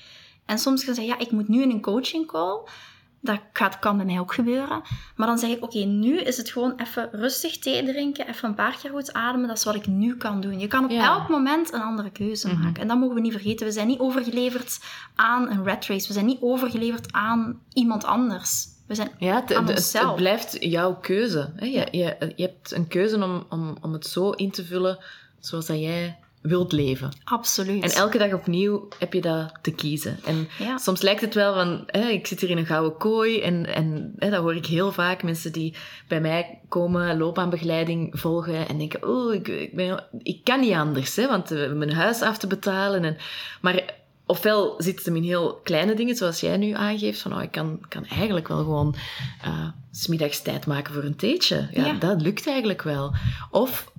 En 0.45 0.57
soms 0.59 0.85
kan 0.85 0.93
je 0.93 1.01
zeggen, 1.01 1.17
ja, 1.19 1.25
ik 1.25 1.31
moet 1.31 1.47
nu 1.47 1.61
in 1.61 1.69
een 1.69 1.81
coaching 1.81 2.27
call. 2.27 2.59
Dat 3.23 3.39
gaat, 3.53 3.79
kan 3.79 3.97
bij 3.97 4.05
mij 4.05 4.19
ook 4.19 4.33
gebeuren. 4.33 4.81
Maar 5.15 5.27
dan 5.27 5.37
zeg 5.37 5.49
ik, 5.49 5.63
oké, 5.63 5.77
nu 5.79 6.19
is 6.19 6.37
het 6.37 6.49
gewoon 6.49 6.73
even 6.77 7.09
rustig 7.11 7.57
thee 7.59 7.83
drinken, 7.83 8.27
even 8.27 8.49
een 8.49 8.55
paar 8.55 8.77
keer 8.81 8.91
goed 8.91 9.13
ademen. 9.13 9.47
Dat 9.47 9.57
is 9.57 9.63
wat 9.63 9.75
ik 9.75 9.87
nu 9.87 10.15
kan 10.17 10.41
doen. 10.41 10.59
Je 10.59 10.67
kan 10.67 10.83
op 10.83 10.89
Ja. 10.89 11.05
elk 11.05 11.29
moment 11.29 11.73
een 11.73 11.81
andere 11.81 12.09
keuze 12.11 12.47
Mhm. 12.47 12.61
maken. 12.63 12.81
En 12.81 12.87
dat 12.87 12.97
mogen 12.99 13.15
we 13.15 13.21
niet 13.21 13.31
vergeten. 13.31 13.65
We 13.65 13.71
zijn 13.71 13.87
niet 13.87 13.99
overgeleverd 13.99 14.79
aan 15.15 15.49
een 15.49 15.65
rat 15.65 15.85
race. 15.85 16.07
We 16.07 16.13
zijn 16.13 16.25
niet 16.25 16.41
overgeleverd 16.41 17.11
aan 17.11 17.59
iemand 17.73 18.03
anders. 18.05 18.65
We 18.87 18.95
zijn 18.95 19.11
Ja, 19.17 19.35
het, 19.35 19.53
aan 19.53 19.65
het- 19.67 19.75
onszelf. 19.77 20.05
het 20.05 20.15
blijft 20.15 20.57
jouw 20.59 20.95
keuze. 20.95 21.51
Hè? 21.55 21.65
Je, 21.65 21.87
je, 21.91 22.33
je 22.35 22.43
hebt 22.43 22.71
een 22.71 22.87
keuze 22.87 23.23
om, 23.23 23.45
om, 23.49 23.77
om 23.81 23.93
het 23.93 24.05
zo 24.07 24.29
in 24.29 24.51
te 24.51 24.65
vullen 24.65 24.97
zoals 25.39 25.65
dat 25.65 25.79
jij 25.79 26.17
wilt 26.41 26.71
leven. 26.71 27.09
absoluut. 27.23 27.83
En 27.83 27.89
elke 27.89 28.17
dag 28.17 28.33
opnieuw 28.33 28.87
heb 28.99 29.13
je 29.13 29.21
dat 29.21 29.51
te 29.61 29.71
kiezen. 29.71 30.19
En 30.25 30.47
Ja. 30.59 30.77
soms 30.77 31.01
lijkt 31.01 31.21
het 31.21 31.33
wel 31.33 31.53
van, 31.53 31.83
hè, 31.85 32.07
ik 32.07 32.27
zit 32.27 32.39
hier 32.41 32.49
in 32.49 32.57
een 32.57 32.65
gouden 32.65 32.97
kooi. 32.97 33.41
En, 33.41 33.65
en 33.75 34.13
hè, 34.17 34.29
dat 34.29 34.41
hoor 34.41 34.55
ik 34.55 34.65
heel 34.65 34.91
vaak. 34.91 35.23
Mensen 35.23 35.51
die 35.51 35.75
bij 36.07 36.21
mij 36.21 36.59
komen, 36.69 37.17
loopbaanbegeleiding 37.17 38.19
volgen. 38.19 38.67
En 38.67 38.77
denken, 38.77 39.07
oh, 39.07 39.33
ik, 39.33 39.47
ik, 39.47 39.75
ben, 39.75 40.03
ik 40.23 40.43
kan 40.43 40.59
niet 40.59 40.73
anders. 40.73 41.15
Hè, 41.15 41.27
want 41.27 41.49
hebben 41.49 41.77
mijn 41.77 41.93
huis 41.93 42.21
af 42.21 42.37
te 42.37 42.47
betalen. 42.47 43.03
En, 43.03 43.17
maar 43.61 43.83
ofwel 44.25 44.73
zit 44.77 44.95
het 44.95 45.05
hem 45.05 45.15
in 45.15 45.23
heel 45.23 45.59
kleine 45.63 45.93
dingen, 45.93 46.15
zoals 46.15 46.39
jij 46.39 46.57
nu 46.57 46.71
aangeeft. 46.71 47.21
Van, 47.21 47.35
oh, 47.35 47.41
ik 47.43 47.51
kan, 47.51 47.79
kan 47.89 48.05
eigenlijk 48.05 48.47
wel 48.47 48.57
gewoon 48.57 48.95
eh, 49.43 49.67
's 49.91 50.07
middags 50.07 50.41
tijd 50.41 50.65
maken 50.65 50.93
voor 50.93 51.03
een 51.03 51.15
theetje. 51.15 51.67
Ja, 51.71 51.85
Ja. 51.85 51.93
dat 51.93 52.21
lukt 52.21 52.47
eigenlijk 52.47 52.81
wel. 52.81 53.13
Of 53.51 53.91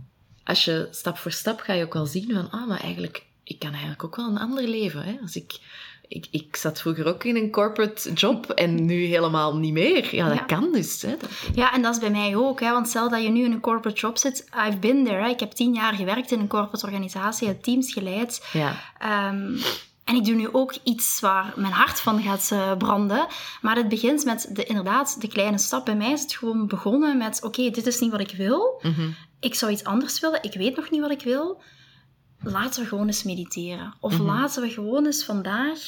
als 0.45 0.65
je 0.65 0.89
stap 0.91 1.19
voor 1.19 1.33
stap 1.33 1.61
ga 1.61 1.73
je 1.73 1.85
ook 1.85 1.93
wel 1.93 2.07
zien 2.07 2.33
van, 2.33 2.51
ah, 2.51 2.69
maar 2.69 2.81
eigenlijk, 2.81 3.23
ik 3.45 3.59
kan 3.59 3.71
eigenlijk 3.71 4.05
ook 4.05 4.17
wel 4.17 4.27
een 4.29 4.39
ander 4.39 4.69
leven. 4.69 5.03
Hè? 5.03 5.17
Als 5.23 5.37
ik, 5.37 5.59
ik, 6.09 6.27
ik 6.31 6.57
zat 6.57 6.81
vroeger 6.81 7.07
ook 7.07 7.25
in 7.25 7.37
een 7.37 7.51
corporate 7.51 8.13
job 8.13 8.51
en 8.51 8.85
nu 8.87 9.05
helemaal 9.05 9.57
niet 9.57 9.73
meer. 9.73 10.15
Ja, 10.15 10.29
dat 10.29 10.39
Ja. 10.39 10.45
kan 10.45 10.73
dus. 10.73 11.03
Hè? 11.03 11.17
Dat- 11.17 11.31
Ja, 11.55 11.73
en 11.75 11.83
dat 11.83 11.95
is 11.95 12.01
bij 12.01 12.11
mij 12.11 12.37
ook. 12.37 12.61
Hè? 12.61 12.73
Want 12.73 12.89
stel 12.89 13.09
dat 13.11 13.23
je 13.23 13.29
nu 13.29 13.45
in 13.45 13.53
een 13.53 13.61
corporate 13.61 14.01
job 14.01 14.19
zit. 14.19 14.49
I've 14.69 14.79
been 14.79 15.05
there. 15.05 15.23
Hè? 15.23 15.29
Ik 15.29 15.41
heb 15.41 15.51
tien 15.53 15.75
jaar 15.75 15.95
gewerkt 15.95 16.31
in 16.31 16.41
een 16.41 16.49
corporate 16.49 16.87
organisatie. 16.87 17.61
teams 17.61 17.93
geleid. 17.93 18.47
ja. 18.53 18.77
Ehm, 18.99 19.57
en 20.13 20.19
ik 20.19 20.25
doe 20.25 20.35
nu 20.35 20.49
ook 20.53 20.75
iets 20.83 21.21
waar 21.21 21.53
mijn 21.57 21.73
hart 21.73 22.01
van 22.01 22.23
gaat 22.23 22.49
eh, 22.53 22.77
branden. 22.77 23.27
Maar 23.61 23.77
het 23.77 23.89
begint 23.89 24.25
met 24.25 24.51
de, 24.53 24.65
inderdaad 24.65 25.21
de 25.21 25.29
kleine 25.29 25.59
stap. 25.59 25.85
Bij 25.85 25.97
mij 25.97 26.13
is 26.13 26.21
het 26.23 26.35
gewoon 26.35 26.67
begonnen 26.67 27.17
met... 27.19 27.43
Oké, 27.43 27.71
dit 27.71 27.87
is 27.87 27.99
niet 28.01 28.11
wat 28.11 28.21
ik 28.21 28.35
wil. 28.37 28.81
Mhm. 28.83 29.11
Ik 29.41 29.55
zou 29.55 29.73
iets 29.73 29.85
anders 29.85 30.21
willen. 30.21 30.43
Ik 30.43 30.55
weet 30.55 30.77
nog 30.77 30.91
niet 30.91 31.01
wat 31.01 31.11
ik 31.11 31.23
wil. 31.23 31.63
Laten 32.43 32.83
we 32.83 32.89
gewoon 32.89 33.07
eens 33.07 33.23
mediteren. 33.23 33.95
Of 34.01 34.13
Mhm. 34.13 34.23
laten 34.23 34.63
we 34.63 34.69
gewoon 34.71 35.05
eens 35.07 35.25
vandaag 35.25 35.79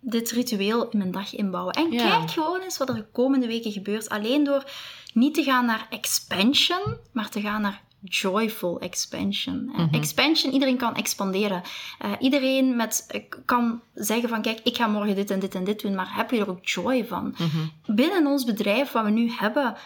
dit 0.00 0.30
ritueel 0.30 0.88
in 0.88 0.98
mijn 0.98 1.10
dag 1.10 1.34
inbouwen. 1.34 1.74
En 1.74 1.92
Ja. 1.92 2.08
kijk 2.18 2.30
gewoon 2.30 2.60
eens 2.60 2.78
wat 2.78 2.88
er 2.88 2.94
de 2.94 3.06
komende 3.12 3.46
weken 3.46 3.72
gebeurt. 3.72 4.08
Alleen 4.08 4.44
door 4.44 4.70
niet 5.14 5.34
te 5.34 5.42
gaan 5.42 5.66
naar 5.66 5.86
expansion, 5.90 6.96
maar 7.12 7.28
te 7.30 7.40
gaan 7.40 7.60
naar 7.60 7.82
joyful 8.08 8.78
expansion. 8.80 9.70
Eh, 9.74 9.78
Mhm. 9.84 9.94
Expansion, 9.94 10.52
iedereen 10.52 10.76
kan 10.76 10.94
expanderen. 10.94 11.62
Eh, 11.98 12.12
iedereen 12.20 12.76
met, 12.76 13.04
eh, 13.08 13.22
kan 13.44 13.80
zeggen 13.94 14.28
van, 14.28 14.42
kijk, 14.42 14.60
ik 14.64 14.76
ga 14.76 14.86
morgen 14.86 15.14
dit 15.14 15.30
en 15.30 15.38
dit 15.40 15.54
en 15.54 15.64
dit 15.64 15.80
doen, 15.80 15.94
maar 15.94 16.14
heb 16.14 16.30
je 16.30 16.40
er 16.40 16.50
ook 16.50 16.66
joy 16.68 17.04
van? 17.06 17.34
Mhm. 17.38 17.94
Binnen 17.96 18.26
ons 18.26 18.44
bedrijf, 18.44 18.92
wat 18.92 19.04
we 19.04 19.10
nu 19.10 19.30
hebben, 19.30 19.76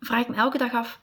vraag 0.00 0.20
ik 0.20 0.28
me 0.28 0.34
elke 0.34 0.58
dag 0.58 0.72
af, 0.74 1.00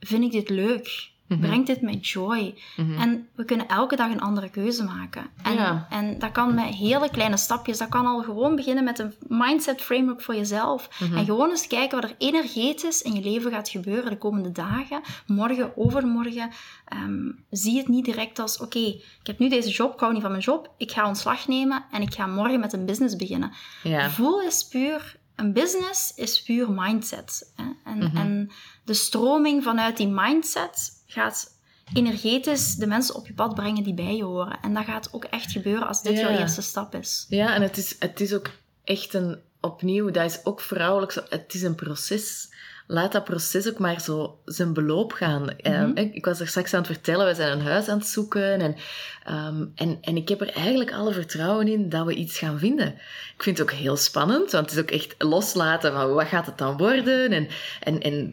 vind 0.00 0.24
ik 0.24 0.30
dit 0.32 0.48
leuk? 0.48 1.09
Mhm. 1.30 1.40
Brengt 1.40 1.66
dit 1.66 1.80
mij 1.82 1.94
joy? 1.94 2.54
Mhm. 2.76 2.98
En 3.00 3.28
we 3.34 3.44
kunnen 3.44 3.68
elke 3.68 3.96
dag 3.96 4.10
een 4.10 4.20
andere 4.20 4.48
keuze 4.50 4.84
maken. 4.84 5.26
En, 5.42 5.54
Ja. 5.54 5.86
en 5.90 6.18
dat 6.18 6.32
kan 6.32 6.54
met 6.54 6.64
hele 6.64 7.10
kleine 7.10 7.36
stapjes. 7.36 7.78
Dat 7.78 7.88
kan 7.88 8.06
al 8.06 8.22
gewoon 8.22 8.56
beginnen 8.56 8.84
met 8.84 8.98
een 8.98 9.14
mindset 9.28 9.80
framework 9.82 10.20
voor 10.22 10.34
jezelf. 10.34 10.88
Mhm. 11.00 11.16
En 11.16 11.24
gewoon 11.24 11.50
eens 11.50 11.66
kijken 11.66 12.00
wat 12.00 12.10
er 12.10 12.16
energetisch 12.18 13.02
in 13.02 13.14
je 13.14 13.20
leven 13.30 13.50
gaat 13.50 13.68
gebeuren 13.68 14.10
de 14.10 14.18
komende 14.18 14.52
dagen. 14.52 15.00
Morgen, 15.26 15.72
overmorgen. 15.76 16.50
Ehm, 16.88 17.28
zie 17.50 17.78
het 17.78 17.88
niet 17.88 18.04
direct 18.04 18.38
als, 18.38 18.58
oké, 18.58 18.78
ik 18.78 19.26
heb 19.26 19.38
nu 19.38 19.48
deze 19.48 19.68
job, 19.70 19.92
ik 19.94 20.00
hou 20.00 20.12
niet 20.12 20.22
van 20.22 20.30
mijn 20.30 20.42
job. 20.42 20.70
Ik 20.76 20.90
ga 20.92 21.06
ontslag 21.08 21.48
nemen 21.48 21.84
en 21.90 22.02
ik 22.02 22.14
ga 22.14 22.26
morgen 22.26 22.60
met 22.60 22.72
een 22.72 22.84
business 22.86 23.16
beginnen. 23.16 23.52
ja. 23.82 24.10
Voel 24.10 24.42
is 24.42 24.68
puur... 24.68 25.18
Een 25.40 25.52
business 25.52 26.12
is 26.14 26.42
puur 26.42 26.70
mindset. 26.70 27.52
Hè? 27.56 27.64
En, 27.84 27.98
Mhm. 27.98 28.16
en 28.16 28.50
de 28.84 28.94
stroming 28.94 29.62
vanuit 29.62 29.96
die 29.96 30.08
mindset 30.08 31.02
gaat 31.06 31.58
energetisch 31.94 32.74
de 32.74 32.86
mensen 32.86 33.14
op 33.14 33.26
je 33.26 33.34
pad 33.34 33.54
brengen 33.54 33.82
die 33.84 33.94
bij 33.94 34.16
je 34.16 34.24
horen. 34.24 34.58
En 34.62 34.74
dat 34.74 34.84
gaat 34.84 35.08
ook 35.12 35.24
echt 35.24 35.50
gebeuren 35.52 35.88
als 35.88 36.02
dit 36.02 36.12
Ja. 36.12 36.20
jouw 36.30 36.38
eerste 36.38 36.62
stap 36.62 36.94
is. 36.94 37.26
Ja, 37.28 37.54
en 37.54 37.62
het 37.62 37.76
is, 37.76 37.96
het 37.98 38.20
is 38.20 38.34
ook 38.34 38.50
echt 38.84 39.14
een, 39.14 39.40
opnieuw, 39.60 40.10
dat 40.10 40.24
is 40.24 40.44
ook 40.44 40.60
vrouwelijk, 40.60 41.14
het 41.28 41.54
is 41.54 41.62
een 41.62 41.74
proces. 41.74 42.48
Laat 42.90 43.12
dat 43.12 43.24
proces 43.24 43.68
ook 43.68 43.78
maar 43.78 44.00
zo 44.00 44.38
zijn 44.44 44.72
beloop 44.72 45.12
gaan. 45.12 45.42
Mhm. 45.42 45.90
Eh, 45.94 46.14
ik 46.14 46.24
was 46.24 46.40
er 46.40 46.48
straks 46.48 46.74
aan 46.74 46.82
het 46.82 46.90
vertellen, 46.90 47.26
we 47.26 47.34
zijn 47.34 47.52
een 47.52 47.66
huis 47.66 47.88
aan 47.88 47.98
het 47.98 48.06
zoeken. 48.06 48.60
En, 48.60 48.76
ehm, 49.24 49.64
en, 49.74 49.98
en 50.00 50.16
ik 50.16 50.28
heb 50.28 50.40
er 50.40 50.48
eigenlijk 50.48 50.92
alle 50.92 51.12
vertrouwen 51.12 51.68
in 51.68 51.88
dat 51.88 52.06
we 52.06 52.14
iets 52.14 52.38
gaan 52.38 52.58
vinden. 52.58 52.88
Ik 53.36 53.42
vind 53.42 53.58
het 53.58 53.70
ook 53.70 53.76
heel 53.76 53.96
spannend, 53.96 54.50
want 54.50 54.70
het 54.70 54.74
is 54.74 54.82
ook 54.82 54.90
echt 54.90 55.14
loslaten 55.18 55.92
van 55.92 56.12
wat 56.12 56.26
gaat 56.26 56.46
het 56.46 56.58
dan 56.58 56.76
worden. 56.76 57.30
En, 57.30 57.48
en, 57.80 58.00
en 58.00 58.30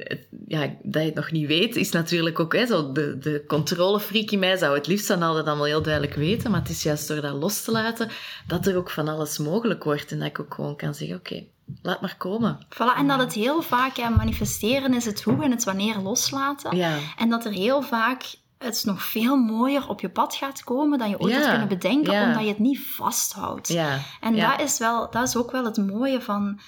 ja, 0.48 0.76
dat 0.84 1.02
je 1.02 1.08
het 1.08 1.16
nog 1.16 1.32
niet 1.32 1.48
weet, 1.48 1.76
is 1.76 1.92
natuurlijk 1.92 2.40
ook 2.40 2.54
hè, 2.54 2.66
zo 2.66 2.92
de, 2.92 3.18
de 3.18 3.44
controlefreak 3.48 4.32
in 4.32 4.40
mij 4.40 4.58
zou 4.58 4.76
het 4.76 4.88
liefst 4.88 5.08
dan 5.08 5.22
altijd 5.22 5.46
allemaal 5.46 5.66
heel 5.66 5.82
duidelijk 5.82 6.16
weten. 6.16 6.52
Maar 6.52 6.60
het 6.60 6.70
is 6.70 6.84
juist 6.84 7.08
door 7.08 7.22
dat 7.22 7.34
los 7.34 7.64
te 7.64 7.72
laten 7.72 8.10
dat 8.48 8.68
er 8.68 8.78
ook 8.78 8.90
van 8.90 9.08
alles 9.08 9.38
mogelijk 9.38 9.84
wordt. 9.84 10.12
En 10.12 10.20
dat 10.20 10.28
ik 10.28 10.40
ook 10.40 10.54
gewoon 10.54 10.76
kan 10.76 10.96
zeggen, 10.96 11.18
oké, 11.18 11.44
laat 11.82 12.02
maar 12.02 12.16
komen. 12.18 12.60
Voilà, 12.74 12.98
en 12.98 13.08
dat 13.08 13.20
het 13.20 13.34
heel 13.34 13.62
vaak, 13.62 13.96
ja, 13.96 14.10
manifesteren 14.10 14.94
is 14.94 15.06
het 15.06 15.22
hoe 15.24 15.44
en 15.44 15.52
het 15.52 15.64
wanneer 15.64 15.98
loslaten. 15.98 16.78
Ja, 16.78 16.98
En 17.18 17.30
dat 17.30 17.46
er 17.46 17.52
heel 17.52 17.82
vaak 17.82 18.36
het 18.58 18.84
nog 18.86 19.04
veel 19.04 19.36
mooier 19.38 19.90
op 19.90 20.02
je 20.02 20.10
pad 20.10 20.36
gaat 20.36 20.64
komen 20.64 21.00
dan 21.00 21.10
je 21.10 21.20
ooit 21.20 21.34
Ja, 21.34 21.40
had 21.40 21.50
kunnen 21.50 21.68
bedenken, 21.68 22.14
ja. 22.14 22.28
omdat 22.28 22.42
je 22.42 22.48
het 22.48 22.60
niet 22.60 22.80
vasthoudt. 22.80 23.68
ja. 23.68 24.00
En 24.22 24.36
ja. 24.36 24.52
dat, 24.52 24.62
is 24.66 24.78
wel, 24.78 25.12
dat 25.12 25.28
is 25.28 25.36
ook 25.36 25.52
wel 25.52 25.66
het 25.66 25.78
mooie 25.78 26.22
van, 26.22 26.60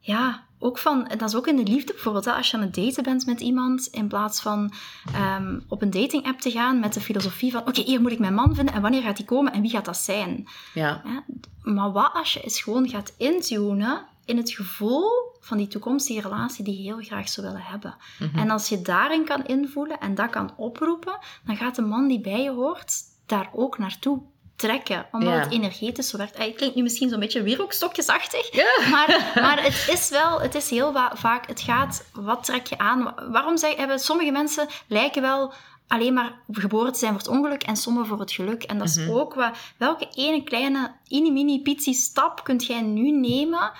ja, 0.00 0.42
ook 0.58 0.78
van, 0.78 1.10
dat 1.16 1.28
is 1.28 1.34
ook 1.34 1.46
in 1.46 1.56
de 1.56 1.70
liefde 1.70 1.92
bijvoorbeeld. 1.92 2.24
Hè, 2.24 2.32
als 2.32 2.50
je 2.50 2.56
aan 2.56 2.62
het 2.62 2.74
daten 2.74 3.02
bent 3.02 3.26
met 3.26 3.40
iemand, 3.40 3.86
in 3.86 4.08
plaats 4.08 4.40
van 4.40 4.72
ehm, 5.14 5.58
op 5.68 5.82
een 5.82 5.90
dating 5.90 6.26
app 6.26 6.40
te 6.40 6.50
gaan 6.50 6.80
met 6.80 6.94
de 6.94 7.00
filosofie 7.00 7.52
van, 7.52 7.60
oké, 7.60 7.80
hier 7.80 8.00
moet 8.00 8.12
ik 8.12 8.18
mijn 8.18 8.34
man 8.34 8.54
vinden 8.54 8.74
en 8.74 8.82
wanneer 8.82 9.02
gaat 9.02 9.16
die 9.16 9.24
komen 9.26 9.52
en 9.52 9.60
wie 9.60 9.70
gaat 9.70 9.84
dat 9.84 9.96
zijn? 9.96 10.48
ja. 10.74 11.02
Ja, 11.04 11.24
maar 11.62 11.92
wat 11.92 12.10
als 12.14 12.32
je 12.32 12.40
eens 12.40 12.62
gewoon 12.62 12.88
gaat 12.88 13.12
intunen 13.16 14.06
in 14.30 14.36
het 14.36 14.50
gevoel 14.50 15.08
van 15.40 15.56
die 15.58 15.68
toekomstige 15.68 16.20
relatie 16.20 16.64
die 16.64 16.76
je 16.76 16.82
heel 16.82 17.02
graag 17.02 17.28
zou 17.28 17.46
willen 17.46 17.62
hebben. 17.62 17.94
Mhm. 18.18 18.38
En 18.38 18.50
als 18.50 18.68
je 18.68 18.82
daarin 18.82 19.24
kan 19.24 19.44
invoelen 19.46 20.00
en 20.00 20.14
dat 20.14 20.30
kan 20.30 20.52
oproepen, 20.56 21.18
dan 21.44 21.56
gaat 21.56 21.74
de 21.74 21.82
man 21.82 22.08
die 22.08 22.20
bij 22.20 22.42
je 22.42 22.50
hoort 22.50 22.92
daar 23.26 23.50
ook 23.54 23.78
naartoe 23.78 24.20
trekken. 24.56 25.06
Omdat 25.12 25.32
Ja. 25.34 25.38
het 25.40 25.52
energetisch 25.52 26.08
zo 26.08 26.16
werkt. 26.16 26.38
Het 26.38 26.54
klinkt 26.54 26.74
nu 26.76 26.82
misschien 26.82 27.08
zo'n 27.08 27.20
beetje 27.20 27.42
wierookstokjesachtig, 27.42 28.54
Ja. 28.54 28.66
maar, 28.90 29.08
maar 29.46 29.62
het 29.62 29.88
is 29.90 30.08
wel, 30.08 30.40
het 30.40 30.54
is 30.54 30.70
heel 30.70 30.92
vaak, 31.14 31.46
het 31.46 31.60
gaat, 31.60 32.04
wat 32.12 32.44
trek 32.44 32.66
je 32.66 32.78
aan? 32.78 33.14
Waarom 33.30 33.56
zeg, 33.56 33.76
hebben 33.76 33.98
sommige 33.98 34.30
mensen 34.30 34.66
lijken 34.86 35.22
wel 35.22 35.52
alleen 35.88 36.14
maar 36.14 36.32
geboren 36.52 36.92
te 36.92 36.98
zijn 36.98 37.10
voor 37.12 37.20
het 37.20 37.30
ongeluk 37.30 37.62
en 37.62 37.76
sommigen 37.76 38.08
voor 38.08 38.20
het 38.20 38.32
geluk. 38.32 38.62
En 38.62 38.78
dat 38.78 38.88
is 38.88 38.96
Mhm. 38.96 39.10
ook 39.10 39.34
wat, 39.34 39.56
welke 39.76 40.08
ene 40.14 40.42
kleine, 40.44 40.92
mini 41.08 41.30
mini 41.30 41.62
pitsie 41.62 41.94
stap 41.94 42.44
kunt 42.44 42.66
jij 42.66 42.80
nu 42.82 43.10
nemen 43.10 43.72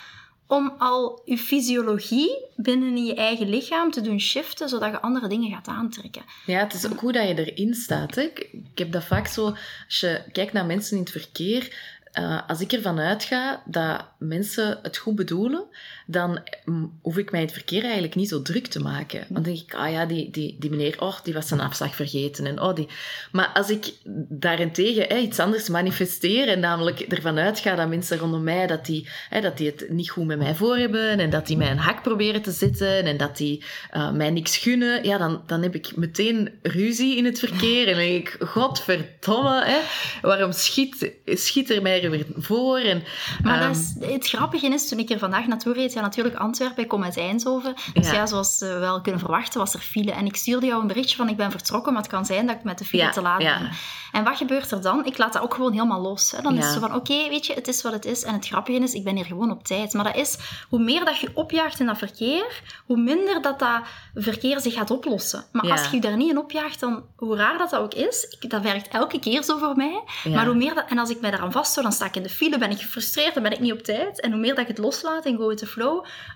om 0.50 0.74
al 0.78 1.22
je 1.24 1.38
fysiologie 1.38 2.44
binnen 2.56 2.96
in 2.96 3.04
je 3.04 3.14
eigen 3.14 3.48
lichaam 3.48 3.90
te 3.90 4.00
doen 4.00 4.20
shiften, 4.20 4.68
zodat 4.68 4.90
je 4.90 5.00
andere 5.00 5.28
dingen 5.28 5.50
gaat 5.50 5.68
aantrekken. 5.68 6.22
Ja, 6.46 6.58
het 6.58 6.74
is 6.74 6.86
ook 6.86 7.00
hoe 7.00 7.12
dat 7.12 7.28
je 7.28 7.50
erin 7.50 7.74
staat. 7.74 8.14
Hè. 8.14 8.22
Ik, 8.22 8.38
ik 8.52 8.78
heb 8.78 8.92
dat 8.92 9.04
vaak 9.04 9.26
zo, 9.26 9.44
als 9.86 10.00
je 10.00 10.22
kijkt 10.32 10.52
naar 10.52 10.66
mensen 10.66 10.96
in 10.96 11.02
het 11.02 11.12
verkeer, 11.12 11.74
eh, 12.12 12.48
als 12.48 12.60
ik 12.60 12.72
ervan 12.72 12.98
uitga 12.98 13.62
dat 13.64 14.04
mensen 14.18 14.78
het 14.82 14.96
goed 14.96 15.14
bedoelen, 15.14 15.64
dan 16.10 16.40
mm, 16.64 16.98
hoef 17.02 17.18
ik 17.18 17.30
mij 17.30 17.40
het 17.40 17.52
verkeer 17.52 17.82
eigenlijk 17.82 18.14
niet 18.14 18.28
zo 18.28 18.42
druk 18.42 18.66
te 18.66 18.80
maken. 18.80 19.24
Dan 19.28 19.42
denk 19.42 19.58
ik, 19.58 19.74
ah 19.74 19.90
ja, 19.90 20.06
die, 20.06 20.30
die, 20.30 20.56
die 20.58 20.70
meneer, 20.70 20.96
oh, 21.00 21.18
die 21.22 21.34
was 21.34 21.48
zijn 21.48 21.60
afslag 21.60 21.94
vergeten. 21.94 22.46
En, 22.46 22.60
oh, 22.60 22.74
die... 22.74 22.88
Maar 23.32 23.50
als 23.54 23.70
ik 23.70 23.92
daarentegen 24.28 25.04
hè, 25.08 25.16
iets 25.16 25.38
anders 25.38 25.68
manifesteer 25.68 26.48
en 26.48 26.60
namelijk 26.60 27.00
ervan 27.00 27.38
uitga 27.38 27.74
dat 27.74 27.88
mensen 27.88 28.18
rondom 28.18 28.42
mij, 28.42 28.66
dat 28.66 28.86
die, 28.86 29.08
hè, 29.28 29.40
dat 29.40 29.56
die 29.56 29.66
het 29.66 29.86
niet 29.88 30.10
goed 30.10 30.26
met 30.26 30.38
mij 30.38 30.54
voor 30.54 30.76
hebben 30.76 31.18
en 31.18 31.30
dat 31.30 31.46
die 31.46 31.56
mij 31.56 31.70
een 31.70 31.78
hak 31.78 32.02
proberen 32.02 32.42
te 32.42 32.50
zetten 32.50 33.04
en 33.04 33.16
dat 33.16 33.36
die 33.36 33.64
eh, 33.90 34.10
mij 34.10 34.30
niks 34.30 34.56
gunnen, 34.56 35.04
ja, 35.04 35.18
dan, 35.18 35.42
dan 35.46 35.62
heb 35.62 35.74
ik 35.74 35.96
meteen 35.96 36.50
ruzie 36.62 37.16
in 37.16 37.24
het 37.24 37.38
verkeer 37.38 37.88
en 37.88 37.94
dan 37.94 38.04
denk 38.04 38.28
ik, 38.28 38.48
godverdomme, 38.48 39.64
hè, 39.64 39.78
waarom 40.22 40.52
schiet, 40.52 41.12
schiet 41.24 41.70
er 41.70 41.82
mij 41.82 42.02
er 42.02 42.10
weer 42.10 42.26
voor? 42.36 42.78
En, 42.78 43.02
Maar 43.42 43.60
ehm, 43.60 43.72
dat 43.72 43.76
is, 43.76 44.12
het 44.12 44.28
grappige 44.28 44.66
is, 44.66 44.88
toen 44.88 44.98
ik 44.98 45.10
er 45.10 45.18
vandaag 45.18 45.46
naartoe 45.46 45.72
reed, 45.72 45.92
ja 46.00 46.06
natuurlijk 46.06 46.36
Antwerpen, 46.36 46.82
ik 46.82 46.88
kom 46.88 47.04
uit 47.04 47.16
Eindhoven. 47.16 47.74
Dus 47.92 48.06
Ja. 48.06 48.12
ja, 48.12 48.26
zoals 48.26 48.58
we 48.58 48.78
wel 48.78 49.00
kunnen 49.00 49.20
verwachten, 49.20 49.60
was 49.60 49.74
er 49.74 49.80
file. 49.80 50.12
En 50.12 50.26
ik 50.26 50.36
stuurde 50.36 50.66
jou 50.66 50.80
een 50.80 50.86
berichtje 50.86 51.16
van, 51.16 51.28
ik 51.28 51.36
ben 51.36 51.50
vertrokken, 51.50 51.92
maar 51.92 52.02
het 52.02 52.10
kan 52.10 52.24
zijn 52.26 52.46
dat 52.46 52.56
ik 52.56 52.64
met 52.64 52.78
de 52.78 52.84
file 52.84 53.02
Ja, 53.02 53.10
te 53.10 53.20
laat 53.22 53.42
ja. 53.42 53.58
ben. 53.58 53.70
En 54.12 54.24
wat 54.24 54.36
gebeurt 54.36 54.70
er 54.70 54.82
dan? 54.82 55.04
Ik 55.04 55.18
laat 55.18 55.32
dat 55.32 55.42
ook 55.42 55.54
gewoon 55.54 55.72
helemaal 55.72 56.00
los. 56.00 56.30
Hè. 56.30 56.42
Dan 56.42 56.56
is 56.56 56.64
het 56.64 56.74
zo 56.74 56.80
van, 56.80 56.94
oké, 56.94 57.28
weet 57.28 57.46
je, 57.46 57.54
het 57.54 57.68
is 57.68 57.82
wat 57.82 57.92
het 57.92 58.04
is. 58.04 58.22
En 58.24 58.34
het 58.34 58.46
grappige 58.46 58.78
is, 58.78 58.92
ik 58.92 59.04
ben 59.04 59.16
hier 59.16 59.24
gewoon 59.24 59.50
op 59.50 59.64
tijd. 59.64 59.92
Maar 59.92 60.04
dat 60.04 60.16
is, 60.16 60.38
hoe 60.68 60.78
meer 60.78 61.04
dat 61.04 61.18
je 61.18 61.30
opjaagt 61.34 61.80
in 61.80 61.86
dat 61.86 61.98
verkeer, 61.98 62.62
hoe 62.86 62.96
minder 62.96 63.42
dat 63.42 63.58
dat 63.58 63.80
verkeer 64.14 64.60
zich 64.60 64.74
gaat 64.74 64.90
oplossen. 64.90 65.44
Maar 65.52 65.70
als 65.70 65.84
je 65.84 65.94
je 65.94 66.00
daar 66.00 66.16
niet 66.16 66.30
in 66.30 66.38
opjaagt, 66.38 66.80
dan, 66.80 67.02
hoe 67.16 67.36
raar 67.36 67.58
dat 67.58 67.70
dat 67.70 67.80
ook 67.80 67.94
is, 67.94 68.36
ik, 68.40 68.50
dat 68.50 68.62
werkt 68.62 68.88
elke 68.88 69.18
keer 69.18 69.42
zo 69.42 69.58
voor 69.58 69.76
mij. 69.76 70.02
Maar 70.24 70.46
hoe 70.46 70.54
meer 70.54 70.74
dat, 70.74 70.84
en 70.88 70.98
als 70.98 71.10
ik 71.10 71.20
mij 71.20 71.30
daaraan 71.30 71.52
vasthoud, 71.52 71.84
dan 71.84 71.94
sta 71.94 72.04
ik 72.06 72.16
in 72.16 72.22
de 72.22 72.28
file, 72.28 72.58
ben 72.58 72.70
ik 72.70 72.78
gefrustreerd, 72.80 73.34
dan 73.34 73.42
ben 73.42 73.52
ik 73.52 73.60
niet 73.60 73.72
op 73.72 73.82
tijd. 73.82 74.20
En 74.20 74.30
hoe 74.30 74.40
meer 74.40 74.54
dat 74.54 74.62
ik 74.62 74.68
het 74.68 74.78
loslaat 74.78 75.24
en 75.24 75.36
go 75.36 75.48
with 75.48 75.58
the 75.58 75.66
flow, 75.66 75.89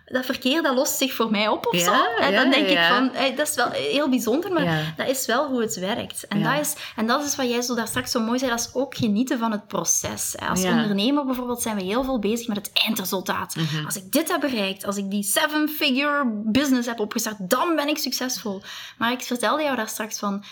dat 0.04 0.24
verkeer 0.24 0.62
dat 0.62 0.74
lost 0.74 0.98
zich 0.98 1.12
voor 1.14 1.30
mij 1.30 1.48
op 1.48 1.66
of 1.66 1.76
Ja, 1.76 1.84
zo. 1.84 2.22
En 2.22 2.32
ja, 2.32 2.42
dan 2.42 2.50
denk 2.50 2.68
ik 2.68 2.78
van, 2.78 3.10
hey, 3.12 3.34
dat 3.34 3.48
is 3.48 3.54
wel 3.54 3.70
heel 3.70 4.08
bijzonder, 4.08 4.52
maar 4.52 4.94
dat 4.96 5.08
is 5.08 5.26
wel 5.26 5.48
hoe 5.48 5.60
het 5.60 5.78
werkt. 5.78 6.26
En, 6.26 6.42
dat 6.42 6.60
is, 6.60 6.74
en 6.96 7.06
dat 7.06 7.24
is 7.24 7.36
wat 7.36 7.48
jij 7.48 7.62
zo 7.62 7.74
daar 7.74 7.88
straks 7.88 8.10
zo 8.10 8.20
mooi 8.20 8.38
zei, 8.38 8.50
dat 8.50 8.60
is 8.60 8.74
ook 8.74 8.96
genieten 8.96 9.38
van 9.38 9.52
het 9.52 9.66
proces. 9.66 10.34
Als 10.48 10.64
ondernemer 10.64 11.24
bijvoorbeeld 11.24 11.62
zijn 11.62 11.76
we 11.76 11.82
heel 11.82 12.04
veel 12.04 12.18
bezig 12.18 12.46
met 12.46 12.56
het 12.56 12.70
eindresultaat. 12.72 13.54
Mhm. 13.54 13.84
Als 13.84 13.96
ik 13.96 14.12
dit 14.12 14.30
heb 14.30 14.40
bereikt, 14.40 14.84
als 14.84 14.96
ik 14.96 15.10
die 15.10 15.22
seven-figure 15.22 16.42
business 16.44 16.88
heb 16.88 17.00
opgestart, 17.00 17.36
dan 17.38 17.76
ben 17.76 17.88
ik 17.88 17.98
succesvol. 17.98 18.62
Maar 18.98 19.12
ik 19.12 19.22
vertelde 19.22 19.62
jou 19.62 19.76
daar 19.76 19.88
straks 19.88 20.18
van, 20.18 20.44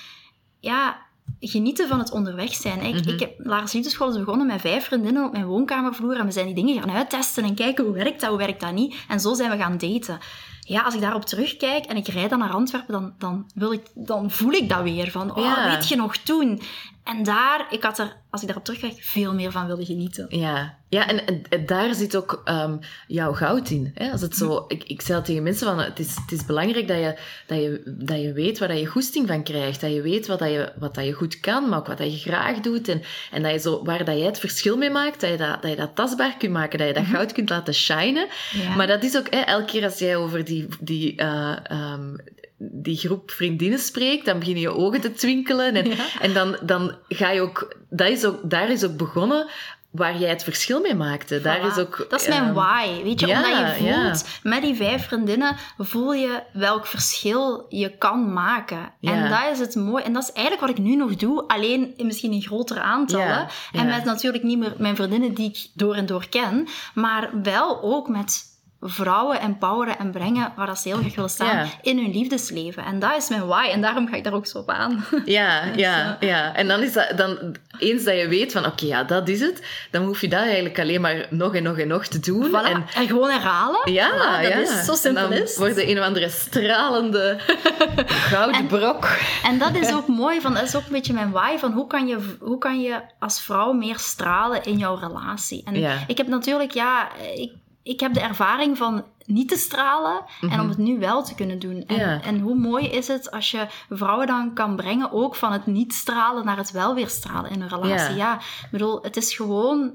ja, 0.60 1.10
genieten 1.40 1.88
van 1.88 1.98
het 1.98 2.12
onderweg 2.12 2.54
zijn. 2.54 2.80
Ik, 2.80 2.94
Mhm. 2.94 3.08
ik 3.08 3.20
heb 3.20 3.32
Lars 3.38 3.72
Liefdeschool 3.72 4.08
is 4.10 4.18
begonnen 4.18 4.46
met 4.46 4.60
vijf 4.60 4.84
vriendinnen 4.84 5.24
op 5.24 5.32
mijn 5.32 5.46
woonkamervloer 5.46 6.16
en 6.16 6.26
we 6.26 6.32
zijn 6.32 6.46
die 6.46 6.54
dingen 6.54 6.80
gaan 6.80 6.90
uittesten 6.90 7.44
en 7.44 7.54
kijken 7.54 7.84
hoe 7.84 7.94
werkt 7.94 8.20
dat, 8.20 8.28
hoe 8.28 8.38
werkt 8.38 8.60
dat 8.60 8.72
niet. 8.72 8.94
En 9.08 9.20
zo 9.20 9.34
zijn 9.34 9.50
we 9.50 9.56
gaan 9.56 9.78
daten. 9.78 10.18
Ja, 10.64 10.82
als 10.82 10.94
ik 10.94 11.00
daarop 11.00 11.24
terugkijk 11.24 11.84
en 11.84 11.96
ik 11.96 12.06
rijd 12.08 12.30
dan 12.30 12.38
naar 12.38 12.50
Antwerpen, 12.50 12.92
dan, 12.92 13.14
dan, 13.18 13.50
wil 13.54 13.72
ik, 13.72 13.82
dan 13.94 14.30
voel 14.30 14.52
ik 14.52 14.68
dat 14.68 14.82
weer. 14.82 15.10
Van, 15.10 15.36
oh, 15.36 15.44
Ja. 15.44 15.70
weet 15.70 15.88
je 15.88 15.96
nog 15.96 16.16
toen? 16.16 16.62
En 17.04 17.22
daar, 17.22 17.66
ik 17.70 17.82
had 17.82 17.98
er, 17.98 18.16
als 18.30 18.40
ik 18.40 18.46
daarop 18.46 18.64
terugkijk, 18.64 18.94
veel 19.00 19.34
meer 19.34 19.50
van 19.52 19.66
willen 19.66 19.86
genieten. 19.86 20.26
Ja, 20.28 20.74
ja 20.88 21.08
en, 21.08 21.26
en- 21.26 21.42
en 21.48 21.66
daar 21.66 21.94
zit 21.94 22.16
ook 22.16 22.40
ehm, 22.44 22.76
jouw 23.06 23.32
goud 23.32 23.70
in. 23.70 23.90
Hè? 23.94 24.10
Als 24.10 24.20
het 24.20 24.36
zo, 24.36 24.64
ik, 24.68 24.84
ik 24.84 25.00
zei 25.00 25.22
tegen 25.22 25.42
mensen, 25.42 25.66
van, 25.66 25.78
het, 25.78 25.98
is, 25.98 26.14
het 26.14 26.32
is 26.32 26.44
belangrijk 26.46 26.88
dat 26.88 26.96
je, 26.96 27.18
dat, 27.46 27.58
je, 27.58 27.82
dat 27.98 28.20
je 28.20 28.32
weet 28.32 28.58
waar 28.58 28.68
dat 28.68 28.78
je 28.78 28.86
goesting 28.86 29.26
van 29.26 29.42
krijgt. 29.42 29.80
Dat 29.80 29.92
je 29.92 30.02
weet 30.02 30.26
wat, 30.26 30.38
dat 30.38 30.48
je, 30.50 30.72
wat 30.78 30.94
dat 30.94 31.04
je 31.04 31.12
goed 31.12 31.40
kan, 31.40 31.68
maar 31.68 31.78
ook 31.78 31.86
wat 31.86 31.98
dat 31.98 32.12
je 32.22 32.30
graag 32.30 32.60
doet. 32.60 32.88
En, 32.88 33.02
en 33.30 33.42
dat 33.42 33.52
je 33.52 33.58
zo, 33.58 33.84
waar 33.84 34.04
dat 34.04 34.16
jij 34.16 34.26
het 34.26 34.38
verschil 34.38 34.76
mee 34.76 34.90
maakt, 34.90 35.20
dat 35.20 35.30
je 35.30 35.36
dat, 35.36 35.62
dat, 35.62 35.70
je 35.70 35.76
dat 35.76 35.94
tastbaar 35.96 36.36
kunt 36.36 36.52
maken, 36.52 36.78
dat 36.78 36.88
je 36.88 36.94
dat 36.94 37.04
goud 37.06 37.32
kunt 37.32 37.48
laten 37.50 37.74
shinen. 37.74 38.26
Ja. 38.52 38.74
Maar 38.76 38.86
dat 38.86 39.02
is 39.04 39.16
ook, 39.16 39.26
hè, 39.30 39.38
elke 39.40 39.64
keer 39.64 39.84
als 39.84 39.98
jij 39.98 40.16
over 40.16 40.44
die, 40.44 40.51
die, 40.80 41.16
eh, 41.16 41.56
ehm, 41.62 42.16
die 42.58 42.96
groep 42.96 43.30
vriendinnen 43.30 43.78
spreekt, 43.78 44.24
dan 44.24 44.38
beginnen 44.38 44.62
je 44.62 44.76
ogen 44.76 45.00
te 45.00 45.12
twinkelen. 45.12 45.74
En, 45.74 45.86
Ja. 45.96 46.20
en 46.20 46.32
dan, 46.32 46.56
dan 46.62 46.94
ga 47.08 47.30
je 47.30 47.40
ook, 47.40 47.76
dat 47.90 48.08
is 48.08 48.24
ook, 48.24 48.50
daar 48.50 48.70
is 48.70 48.84
ook 48.84 48.96
begonnen 48.96 49.46
waar 49.92 50.18
jij 50.18 50.28
het 50.28 50.44
verschil 50.44 50.80
mee 50.80 50.94
maakte. 50.94 51.40
Daar 51.40 51.66
is 51.66 51.78
ook, 51.78 52.06
dat 52.08 52.20
is 52.20 52.28
mijn 52.28 52.42
ehm, 52.42 52.52
why. 52.52 53.02
Weet 53.02 53.20
je, 53.20 53.26
ja, 53.26 53.36
omdat 53.36 53.78
je 53.78 53.84
ja. 53.84 54.04
voelt, 54.04 54.28
met 54.42 54.62
die 54.62 54.74
vijf 54.74 55.06
vriendinnen, 55.06 55.56
voel 55.78 56.12
je 56.12 56.42
welk 56.52 56.86
verschil 56.86 57.66
je 57.68 57.96
kan 57.96 58.32
maken. 58.32 58.92
Ja. 59.00 59.12
En 59.12 59.30
dat 59.30 59.52
is 59.52 59.58
het 59.58 59.74
mooie. 59.74 60.02
En 60.02 60.12
dat 60.12 60.22
is 60.22 60.32
eigenlijk 60.32 60.66
wat 60.66 60.78
ik 60.78 60.84
nu 60.84 60.96
nog 60.96 61.16
doe, 61.16 61.48
alleen 61.48 61.94
misschien 61.96 62.32
in 62.32 62.42
grotere 62.42 62.80
aantallen. 62.80 63.46
En 63.72 63.86
met 63.86 64.04
natuurlijk 64.04 64.44
niet 64.44 64.58
meer 64.58 64.74
mijn 64.78 64.96
vriendinnen 64.96 65.34
die 65.34 65.48
ik 65.48 65.66
door 65.74 65.94
en 65.94 66.06
door 66.06 66.28
ken, 66.28 66.66
maar 66.94 67.30
wel 67.42 67.82
ook 67.82 68.08
met 68.08 68.51
vrouwen 68.84 69.40
empoweren 69.40 69.98
en 69.98 70.10
brengen 70.10 70.52
waar 70.56 70.66
dat 70.66 70.78
ze 70.78 70.88
heel 70.88 70.96
graag 70.98 71.14
willen 71.14 71.30
staan 71.30 71.56
Ja. 71.56 71.66
in 71.82 71.98
hun 71.98 72.10
liefdesleven. 72.12 72.84
En 72.84 72.98
dat 72.98 73.16
is 73.16 73.28
mijn 73.28 73.46
why. 73.46 73.68
En 73.72 73.80
daarom 73.80 74.08
ga 74.08 74.16
ik 74.16 74.24
daar 74.24 74.32
ook 74.32 74.46
zo 74.46 74.58
op 74.58 74.70
aan. 74.70 75.04
Ja, 75.24 75.62
ja, 75.76 76.16
ja. 76.20 76.54
En 76.54 76.68
dan 76.68 76.82
is 76.82 76.92
dat, 76.92 77.12
dan, 77.16 77.56
eens 77.78 78.04
dat 78.04 78.18
je 78.18 78.28
weet 78.28 78.52
van, 78.52 78.66
oké, 78.66 78.84
ja, 78.84 79.04
dat 79.04 79.28
is 79.28 79.40
het, 79.40 79.62
dan 79.90 80.04
hoef 80.04 80.20
je 80.20 80.28
dat 80.28 80.40
eigenlijk 80.40 80.78
alleen 80.78 81.00
maar 81.00 81.26
nog 81.30 81.54
en 81.54 81.62
nog 81.62 81.78
en 81.78 81.88
nog 81.88 82.06
te 82.06 82.20
doen. 82.20 82.48
Voilà. 82.48 82.68
En, 82.70 82.84
En 82.94 83.06
gewoon 83.06 83.30
herhalen. 83.30 83.92
ja, 83.92 84.10
Voilà, 84.10 84.42
dat 84.42 84.52
ja. 84.52 84.58
is 84.58 84.84
zo 84.84 84.94
simpel 84.94 85.22
En 85.24 85.30
dan 85.30 85.38
is 85.38 85.56
wordt 85.56 85.76
een 85.78 85.98
of 85.98 86.04
andere 86.04 86.28
stralende 86.28 87.36
gouden 88.32 88.66
brok. 88.66 89.08
En 89.44 89.58
dat 89.58 89.74
is 89.74 89.92
ook 89.92 90.06
mooi, 90.06 90.40
van, 90.40 90.54
dat 90.54 90.62
is 90.62 90.76
ook 90.76 90.86
een 90.86 90.92
beetje 90.92 91.12
mijn 91.12 91.30
why, 91.30 91.56
van 91.58 91.72
hoe 91.72 91.86
kan 91.86 92.06
je, 92.06 92.18
hoe 92.40 92.58
kan 92.58 92.80
je 92.80 93.00
als 93.18 93.40
vrouw 93.42 93.72
meer 93.72 93.98
stralen 93.98 94.62
in 94.64 94.78
jouw 94.78 94.94
relatie? 94.94 95.62
En 95.64 95.74
Ja. 95.78 95.94
ik 96.06 96.16
heb 96.16 96.26
natuurlijk, 96.26 96.70
ja, 96.72 97.08
ik, 97.36 97.52
ik 97.82 98.00
heb 98.00 98.14
de 98.14 98.20
ervaring 98.20 98.76
van 98.78 99.04
niet 99.26 99.48
te 99.48 99.56
stralen 99.56 100.24
en 100.50 100.60
om 100.60 100.68
het 100.68 100.78
nu 100.78 100.98
wel 100.98 101.22
te 101.24 101.34
kunnen 101.34 101.58
doen. 101.58 101.84
En, 101.86 101.96
Mhm. 101.96 102.00
Ja. 102.08 102.22
en 102.22 102.38
hoe 102.40 102.54
mooi 102.54 102.86
is 102.86 103.08
het 103.08 103.30
als 103.30 103.50
je 103.50 103.66
vrouwen 103.90 104.26
dan 104.26 104.54
kan 104.54 104.76
brengen, 104.76 105.12
ook 105.12 105.34
van 105.34 105.52
het 105.52 105.66
niet 105.66 105.92
stralen 105.94 106.44
naar 106.44 106.56
het 106.56 106.70
wel 106.70 106.94
weer 106.94 107.08
stralen 107.08 107.50
in 107.50 107.60
een 107.62 107.68
relatie. 107.68 108.16
Ja. 108.16 108.32
Ja, 108.32 108.34
ik 108.36 108.68
bedoel, 108.70 108.98
het 109.02 109.16
is 109.16 109.34
gewoon 109.36 109.92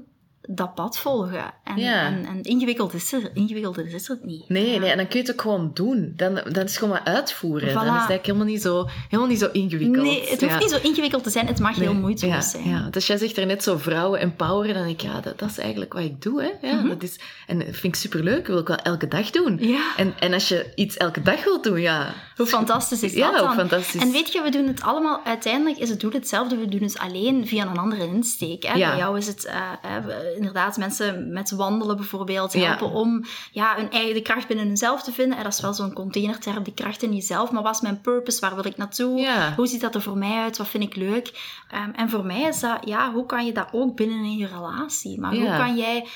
dat 0.50 0.74
pad 0.74 0.98
volgen. 0.98 1.44
En, 1.64 1.76
Ja. 1.76 2.06
en, 2.06 2.24
en 2.26 2.42
ingewikkeld 2.42 2.94
is 2.94 3.12
er, 3.12 3.30
ingewikkelder 3.34 3.94
is 3.94 4.08
het 4.08 4.24
niet. 4.24 4.48
Nee, 4.48 4.70
Ja. 4.72 4.78
nee, 4.78 4.90
en 4.90 4.96
dan 4.96 5.08
kun 5.08 5.20
je 5.20 5.26
het 5.26 5.32
ook 5.34 5.40
gewoon 5.40 5.70
doen. 5.74 6.12
Dan, 6.16 6.34
dan 6.34 6.44
is 6.44 6.52
het 6.54 6.70
gewoon 6.76 6.92
maar 7.04 7.14
uitvoeren. 7.14 7.68
Voilà. 7.68 7.72
Dan 7.72 7.82
is 7.82 7.88
het 7.88 7.96
eigenlijk 8.10 8.26
helemaal 8.26 8.46
niet 8.46 8.62
zo, 8.62 8.88
helemaal 9.08 9.26
niet 9.30 9.38
zo 9.38 9.48
ingewikkeld. 9.52 10.04
Nee, 10.06 10.20
het 10.20 10.40
hoeft 10.40 10.52
Ja. 10.52 10.58
niet 10.58 10.70
zo 10.70 10.78
ingewikkeld 10.82 11.22
te 11.22 11.30
zijn, 11.30 11.46
het 11.46 11.58
mag 11.58 11.76
heel 11.76 11.94
Nee, 11.94 12.14
ja, 12.18 12.40
zijn. 12.40 12.68
Ja, 12.68 12.88
dus 12.90 13.06
jij 13.06 13.16
zegt 13.16 13.36
er 13.36 13.46
net 13.46 13.62
zo 13.62 13.76
vrouwen 13.78 14.20
empoweren, 14.20 14.74
dan 14.74 14.84
denk 14.84 15.02
ik, 15.02 15.06
ja, 15.10 15.20
dat, 15.20 15.38
dat 15.38 15.50
is 15.50 15.58
eigenlijk 15.58 15.92
wat 15.92 16.02
ik 16.02 16.22
doe. 16.22 16.42
Hè? 16.42 16.68
Ja, 16.68 16.74
Mhm. 16.74 16.88
dat 16.88 17.02
is, 17.02 17.18
en 17.46 17.58
dat 17.58 17.66
vind 17.70 17.84
ik 17.84 17.94
superleuk, 17.94 18.46
wil 18.46 18.58
ik 18.58 18.66
wel 18.68 18.76
elke 18.76 19.08
dag 19.08 19.30
doen. 19.30 19.58
Ja. 19.60 19.92
En, 19.96 20.14
en 20.20 20.32
als 20.32 20.48
je 20.48 20.72
iets 20.74 20.96
elke 20.96 21.22
dag 21.22 21.44
wilt 21.44 21.64
doen, 21.64 21.80
ja... 21.80 22.14
Hoe 22.38 22.46
fantastisch 22.46 23.02
is 23.02 23.12
Ja, 23.12 23.30
dat 23.30 23.38
dan? 23.38 23.46
hoe 23.46 23.56
fantastisch. 23.56 24.00
En 24.00 24.10
weet 24.10 24.32
je, 24.32 24.42
we 24.42 24.50
doen 24.50 24.66
het 24.66 24.82
allemaal, 24.82 25.20
uiteindelijk 25.24 25.78
is 25.78 25.88
het 25.90 26.00
doel 26.00 26.10
hetzelfde, 26.12 26.56
we 26.56 26.68
doen 26.68 26.82
het 26.82 26.98
alleen 26.98 27.46
via 27.46 27.66
een 27.66 27.78
andere 27.78 28.06
insteek. 28.06 28.62
Hè? 28.62 28.72
Ja. 28.74 28.88
Bij 28.88 28.98
jou 28.98 29.18
is 29.18 29.26
het 29.26 29.44
eh, 29.44 29.56
eh, 29.82 30.36
inderdaad 30.36 30.76
mensen 30.76 31.32
met 31.32 31.50
wandelen 31.50 31.96
bijvoorbeeld 31.96 32.52
Ja. 32.52 32.60
helpen 32.60 32.90
om 32.90 33.24
ja, 33.52 33.74
hun 33.76 33.90
eigen 33.90 34.14
de 34.14 34.22
kracht 34.22 34.46
binnen 34.46 34.66
hunzelf 34.66 35.02
te 35.02 35.12
vinden. 35.12 35.36
En 35.38 35.42
dat 35.44 35.52
is 35.52 35.60
wel 35.60 35.74
zo'n 35.74 35.92
containerterm, 35.92 36.62
de 36.64 36.74
kracht 36.74 37.02
in 37.02 37.14
jezelf. 37.14 37.50
Maar 37.50 37.62
wat 37.62 37.74
is 37.74 37.80
mijn 37.80 38.00
purpose? 38.00 38.40
Waar 38.40 38.54
wil 38.54 38.66
ik 38.66 38.76
naartoe? 38.76 39.18
Ja. 39.20 39.52
Hoe 39.56 39.66
ziet 39.66 39.80
dat 39.80 39.94
er 39.94 40.02
voor 40.02 40.18
mij 40.18 40.36
uit? 40.42 40.56
Wat 40.58 40.68
vind 40.68 40.84
ik 40.84 40.96
leuk? 40.96 41.32
Ehm, 41.70 41.90
en 41.90 42.10
voor 42.10 42.24
mij 42.24 42.42
is 42.42 42.60
dat, 42.60 42.78
ja, 42.84 43.12
hoe 43.12 43.26
kan 43.26 43.46
je 43.46 43.52
dat 43.52 43.68
ook 43.72 43.96
binnen 43.96 44.24
in 44.24 44.36
je 44.36 44.46
relatie? 44.46 45.20
Maar 45.20 45.30
hoe 45.34 45.42
Ja. 45.42 45.56
kan 45.58 45.76
jij... 45.76 46.06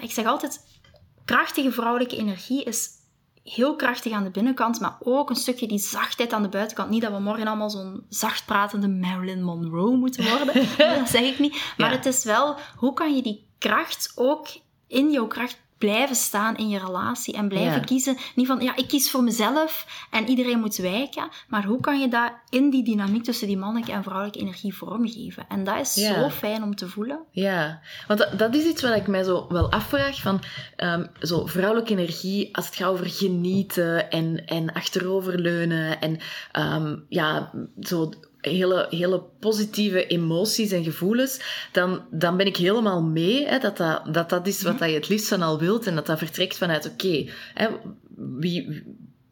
Ik 0.00 0.10
zeg 0.12 0.24
altijd, 0.26 0.60
krachtige 1.24 1.72
vrouwelijke 1.72 2.16
energie 2.16 2.64
is 2.64 2.88
heel 3.54 3.76
krachtig 3.76 4.12
aan 4.12 4.24
de 4.24 4.30
binnenkant, 4.30 4.80
maar 4.80 4.96
ook 5.00 5.30
een 5.30 5.36
stukje 5.36 5.68
die 5.68 5.78
zachtheid 5.78 6.32
aan 6.32 6.42
de 6.42 6.48
buitenkant. 6.48 6.90
Niet 6.90 7.02
dat 7.02 7.12
we 7.12 7.18
morgen 7.18 7.46
allemaal 7.46 7.70
zo'n 7.70 8.04
zacht 8.08 8.44
pratende 8.46 8.88
Marilyn 8.88 9.42
Monroe 9.42 9.96
moeten 9.96 10.28
worden. 10.28 10.54
dat 10.98 11.08
zeg 11.08 11.22
ik 11.22 11.38
niet. 11.38 11.72
Maar 11.76 11.90
Ja. 11.90 11.96
het 11.96 12.06
is 12.06 12.24
wel, 12.24 12.56
hoe 12.76 12.92
kan 12.92 13.14
je 13.16 13.22
die 13.22 13.46
kracht 13.58 14.12
ook 14.14 14.46
in 14.86 15.10
jouw 15.10 15.26
kracht 15.26 15.64
blijven 15.78 16.16
staan 16.16 16.56
in 16.56 16.68
je 16.68 16.78
relatie 16.78 17.34
en 17.34 17.48
blijven 17.48 17.72
Ja. 17.78 17.84
kiezen. 17.84 18.16
Niet 18.34 18.46
van, 18.46 18.60
ja, 18.60 18.76
ik 18.76 18.88
kies 18.88 19.10
voor 19.10 19.22
mezelf 19.22 19.86
en 20.10 20.28
iedereen 20.28 20.60
moet 20.60 20.76
wijken. 20.76 21.28
Maar 21.48 21.64
hoe 21.64 21.80
kan 21.80 22.00
je 22.00 22.08
dat 22.08 22.32
in 22.48 22.70
die 22.70 22.84
dynamiek 22.84 23.24
tussen 23.24 23.46
die 23.46 23.56
mannelijke 23.56 23.92
en 23.92 24.02
vrouwelijke 24.02 24.38
energie 24.38 24.74
vormgeven? 24.74 25.44
En 25.48 25.64
dat 25.64 25.80
is 25.80 25.94
Ja. 25.94 26.14
zo 26.22 26.28
fijn 26.28 26.62
om 26.62 26.74
te 26.74 26.88
voelen. 26.88 27.18
Ja, 27.30 27.80
want 28.06 28.18
dat, 28.20 28.38
dat 28.38 28.54
is 28.54 28.64
iets 28.64 28.82
wat 28.82 28.96
ik 28.96 29.06
mij 29.06 29.22
zo 29.22 29.46
wel 29.48 29.70
afvraag 29.70 30.20
van 30.20 30.40
ehm, 30.76 31.06
zo 31.20 31.46
vrouwelijke 31.46 31.92
energie 31.92 32.56
als 32.56 32.66
het 32.66 32.74
gaat 32.76 32.88
over 32.88 33.06
genieten 33.10 34.10
en, 34.10 34.46
en 34.46 34.72
achteroverleunen 34.72 36.00
en 36.00 36.18
ehm, 36.52 36.96
ja, 37.08 37.50
zo 37.80 38.10
hele, 38.50 38.86
hele 38.90 39.22
positieve 39.40 40.06
emoties 40.06 40.70
en 40.70 40.84
gevoelens, 40.84 41.40
dan, 41.72 42.02
dan 42.10 42.36
ben 42.36 42.46
ik 42.46 42.56
helemaal 42.56 43.02
mee 43.02 43.46
hè, 43.46 43.58
dat, 43.58 43.76
dat, 43.76 44.14
dat 44.14 44.30
dat 44.30 44.46
is 44.46 44.62
wat 44.62 44.78
dat 44.78 44.88
je 44.88 44.94
het 44.94 45.08
liefst 45.08 45.28
van 45.28 45.42
al 45.42 45.58
wilt 45.58 45.86
en 45.86 45.94
dat 45.94 46.06
dat 46.06 46.18
vertrekt 46.18 46.58
vanuit 46.58 46.86
oké, 46.86 47.26
wie, 48.16 48.84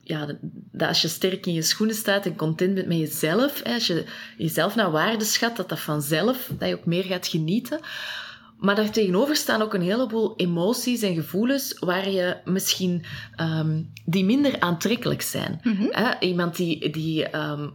ja, 0.04 0.26
dat 0.72 0.88
als 0.88 1.02
je 1.02 1.08
sterk 1.08 1.46
in 1.46 1.52
je 1.52 1.62
schoenen 1.62 1.96
staat 1.96 2.26
en 2.26 2.36
content 2.36 2.74
bent 2.74 2.86
met 2.86 2.98
jezelf, 2.98 3.60
hè, 3.62 3.74
als 3.74 3.86
je 3.86 4.04
jezelf 4.36 4.74
naar 4.74 4.90
waarde 4.90 5.24
schat, 5.24 5.56
dat 5.56 5.68
dat 5.68 5.80
vanzelf, 5.80 6.50
dat 6.58 6.68
je 6.68 6.74
ook 6.74 6.86
meer 6.86 7.04
gaat 7.04 7.26
genieten. 7.26 7.80
Maar 8.58 8.74
daartegenover 8.74 9.36
staan 9.36 9.62
ook 9.62 9.74
een 9.74 9.82
heleboel 9.82 10.36
emoties 10.36 11.02
en 11.02 11.14
gevoelens 11.14 11.76
waar 11.78 12.10
je 12.10 12.36
misschien 12.44 13.04
ehm, 13.36 13.82
die 14.04 14.24
minder 14.24 14.60
aantrekkelijk 14.60 15.22
zijn. 15.22 15.60
Mhm. 15.62 15.86
Hè, 15.90 16.18
iemand 16.20 16.56
die, 16.56 16.90
die, 16.90 17.28
ehm, 17.28 17.68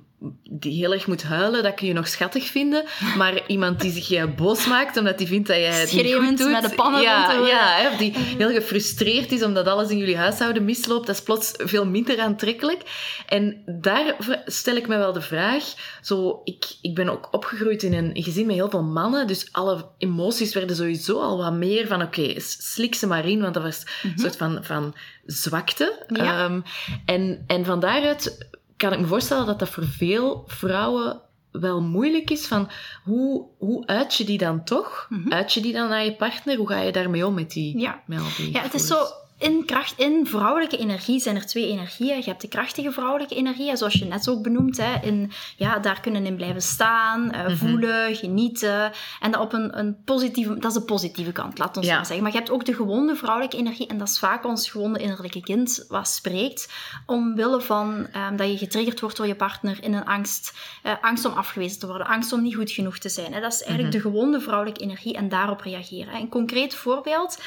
die 0.50 0.74
heel 0.74 0.94
erg 0.94 1.08
moet 1.08 1.24
huilen, 1.24 1.64
dat 1.64 1.74
kun 1.74 1.88
je 1.88 1.94
nog 1.94 2.08
schattig 2.08 2.46
vinden. 2.46 2.86
Maar 3.18 3.48
iemand 3.48 3.82
die 3.82 3.92
zich 3.92 4.36
boos 4.36 4.68
maakt 4.68 4.98
omdat 4.98 5.20
hij 5.20 5.28
vindt 5.28 5.48
dat 5.48 5.58
jij 5.58 5.80
het 5.80 5.94
niet 5.94 6.14
goed 6.14 6.38
doet. 6.38 6.52
met 6.52 6.64
de 6.64 6.76
pannen 6.76 7.02
ja, 7.02 7.36
rond 7.36 7.48
ja, 7.48 7.76
hè, 7.76 7.90
of 7.90 7.98
die 7.98 8.14
heel 8.18 8.52
gefrustreerd 8.52 9.32
is 9.32 9.44
omdat 9.44 9.68
alles 9.68 9.90
in 9.90 9.98
jullie 9.98 10.18
huishouden 10.18 10.66
misloopt. 10.66 11.08
Dat 11.08 11.16
is 11.16 11.22
plots 11.22 11.54
veel 11.58 11.86
minder 11.86 12.20
aantrekkelijk. 12.20 12.82
En 13.28 13.64
daar 13.66 14.16
stel 14.46 14.76
ik 14.76 14.88
me 14.88 14.98
wel 14.98 15.14
de 15.14 15.22
vraag. 15.22 15.64
Zo, 16.02 16.42
ik, 16.44 16.66
ik 16.82 16.96
ben 16.96 17.10
ook 17.10 17.28
opgegroeid 17.32 17.84
in 17.84 17.94
een 17.94 18.24
gezin 18.24 18.46
met 18.46 18.56
heel 18.56 18.70
veel 18.70 18.84
mannen. 18.84 19.28
Dus 19.28 19.48
alle 19.52 19.86
emoties 19.98 20.54
werden 20.54 20.76
sowieso 20.76 21.20
al 21.20 21.38
wat 21.38 21.54
meer 21.54 21.88
van... 21.88 22.02
Oké, 22.02 22.34
slik 22.38 22.96
ze 22.96 23.08
maar 23.08 23.28
in, 23.28 23.42
want 23.42 23.54
dat 23.54 23.64
was 23.64 23.86
een 24.04 24.20
soort 24.20 24.38
van, 24.38 24.60
van 24.62 24.96
zwakte. 25.26 26.06
Ja. 26.08 26.46
Ehm, 26.46 26.62
en, 27.06 27.44
en 27.48 27.66
van 27.66 27.80
daaruit 27.80 28.48
kan 28.80 28.94
ik 28.94 29.00
me 29.00 29.06
voorstellen 29.06 29.46
dat 29.46 29.60
dat 29.60 29.70
voor 29.70 29.86
veel 29.86 30.44
vrouwen 30.48 31.22
wel 31.52 31.82
moeilijk 31.82 32.30
is. 32.30 32.48
Van 32.48 32.70
hoe, 33.04 33.46
hoe 33.58 33.86
uit 33.88 34.16
je 34.16 34.24
die 34.24 34.38
dan 34.38 34.64
toch? 34.64 35.06
Mhm. 35.10 35.34
Uit 35.34 35.54
je 35.54 35.62
die 35.62 35.74
dan 35.74 35.90
naar 35.90 36.06
je 36.06 36.16
partner? 36.16 36.58
Hoe 36.58 36.68
ga 36.68 36.80
je 36.80 36.92
daarmee 36.92 37.26
om 37.28 37.34
met 37.34 37.52
die, 37.52 37.80
Ja. 37.80 38.04
die 38.38 38.52
Ja, 38.52 38.62
het 38.62 38.74
is 38.74 38.88
zo. 38.88 39.06
In, 39.40 39.66
kracht, 39.66 39.94
in 40.00 40.28
vrouwelijke 40.28 40.78
energie 40.78 41.20
zijn 41.20 41.36
er 41.36 41.46
twee 41.46 41.68
energieën. 41.68 42.18
Je 42.18 42.24
hebt 42.24 42.42
de 42.42 42.48
krachtige 42.48 42.92
vrouwelijke 42.92 43.36
energie, 43.36 43.76
zoals 43.78 43.94
je 43.94 44.06
net 44.06 44.30
ook 44.30 44.44
benoemd. 44.44 44.78
Hè, 44.78 44.94
in, 45.02 45.32
ja, 45.58 45.80
daar 45.80 46.00
kunnen 46.02 46.26
in 46.26 46.36
blijven 46.36 46.62
staan, 46.62 47.32
eh, 47.32 47.46
Mhm. 47.46 47.56
voelen, 47.56 48.16
genieten. 48.16 48.92
En 49.20 49.32
dat 49.32 49.42
op 49.42 49.54
een, 49.54 49.80
een 49.80 49.98
positieve... 50.06 50.54
Dat 50.60 50.72
is 50.72 50.78
de 50.78 50.84
positieve 50.86 51.32
kant, 51.32 51.58
laat 51.58 51.78
ons 51.78 51.86
Ja. 51.86 51.96
maar 51.96 52.06
zeggen. 52.06 52.24
Maar 52.24 52.32
je 52.32 52.38
hebt 52.38 52.52
ook 52.52 52.66
de 52.66 52.74
gewonde 52.74 53.16
vrouwelijke 53.16 53.58
energie. 53.58 53.88
En 53.88 53.98
dat 53.98 54.08
is 54.10 54.20
vaak 54.20 54.46
ons 54.46 54.70
gewonde 54.70 55.00
innerlijke 55.00 55.42
kind 55.42 55.86
wat 55.88 56.08
spreekt. 56.08 56.74
Omwille 57.06 57.62
van 57.62 58.08
ehm, 58.12 58.36
dat 58.36 58.48
je 58.52 58.58
getriggerd 58.58 59.00
wordt 59.00 59.18
door 59.18 59.28
je 59.28 59.36
partner 59.36 59.78
in 59.84 59.94
een 59.94 60.06
angst. 60.06 60.54
eh, 60.84 60.94
angst 61.02 61.26
om 61.26 61.34
afgewezen 61.34 61.80
te 61.80 61.88
worden, 61.88 62.08
angst 62.08 62.34
om 62.34 62.42
niet 62.42 62.56
goed 62.56 62.72
genoeg 62.72 62.98
te 62.98 63.10
zijn. 63.10 63.34
Hè. 63.34 63.40
Dat 63.42 63.54
is 63.54 63.64
eigenlijk 63.64 63.94
Mhm. 63.96 64.04
de 64.04 64.10
gewonde 64.10 64.42
vrouwelijke 64.42 64.82
energie 64.82 65.16
en 65.16 65.30
daarop 65.30 65.62
reageren. 65.62 66.14
Hè. 66.14 66.20
Een 66.20 66.30
concreet 66.30 66.76
voorbeeld... 66.76 67.38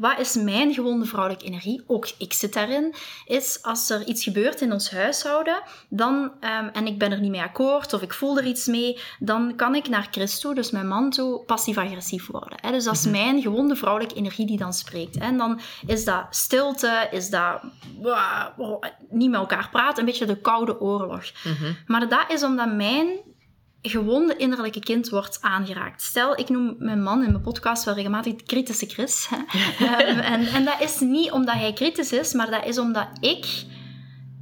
Wat 0.00 0.18
is 0.18 0.34
mijn 0.34 0.74
gewonde 0.74 1.04
vrouwelijke 1.04 1.44
energie? 1.44 1.82
Ook 1.86 2.08
ik 2.18 2.32
zit 2.32 2.52
daarin. 2.52 2.94
Is 3.26 3.58
als 3.62 3.90
er 3.90 4.06
iets 4.06 4.22
gebeurt 4.22 4.60
in 4.60 4.72
ons 4.72 4.90
huishouden, 4.90 5.62
dan, 5.88 6.32
ehm, 6.40 6.68
en 6.72 6.86
ik 6.86 6.98
ben 6.98 7.12
er 7.12 7.20
niet 7.20 7.30
mee 7.30 7.40
akkoord 7.40 7.92
of 7.92 8.02
ik 8.02 8.12
voel 8.12 8.38
er 8.38 8.44
iets 8.44 8.66
mee, 8.66 8.98
dan 9.18 9.52
kan 9.56 9.74
ik 9.74 9.88
naar 9.88 10.08
Chris 10.10 10.40
toe, 10.40 10.54
dus 10.54 10.70
mijn 10.70 10.88
man 10.88 11.10
toe, 11.10 11.44
passief-agressief 11.44 12.26
worden. 12.26 12.58
Hè? 12.60 12.70
Dus 12.70 12.84
dat 12.84 12.94
is 12.94 13.06
mijn 13.06 13.42
gewonde 13.42 13.76
vrouwelijke 13.76 14.14
energie 14.14 14.46
die 14.46 14.58
dan 14.58 14.72
spreekt. 14.72 15.14
Hè? 15.14 15.24
En 15.24 15.36
dan 15.36 15.60
is 15.86 16.04
dat 16.04 16.26
stilte, 16.30 17.08
is 17.10 17.30
dat 17.30 17.60
wauw, 18.00 18.80
niet 19.08 19.30
met 19.30 19.40
elkaar 19.40 19.68
praten, 19.70 19.98
een 19.98 20.04
beetje 20.04 20.26
de 20.26 20.40
koude 20.40 20.80
oorlog. 20.80 21.24
Mhm. 21.44 21.72
Maar 21.86 22.08
dat 22.08 22.24
is 22.28 22.42
omdat 22.42 22.74
mijn 22.74 23.08
gewonde 23.82 24.36
innerlijke 24.36 24.80
kind 24.80 25.08
wordt 25.08 25.38
aangeraakt. 25.40 26.02
Stel, 26.02 26.38
ik 26.38 26.48
noem 26.48 26.74
mijn 26.78 27.02
man 27.02 27.24
in 27.24 27.30
mijn 27.30 27.42
podcast 27.42 27.84
wel 27.84 27.94
regelmatig 27.94 28.34
de 28.34 28.42
kritische 28.44 28.86
Chris. 28.86 29.28
Ehm, 29.78 30.18
en, 30.18 30.46
en 30.46 30.64
dat 30.64 30.80
is 30.80 31.00
niet 31.00 31.30
omdat 31.30 31.54
hij 31.54 31.72
kritisch 31.72 32.12
is, 32.12 32.32
maar 32.32 32.50
dat 32.50 32.64
is 32.66 32.78
omdat 32.78 33.08
ik 33.20 33.46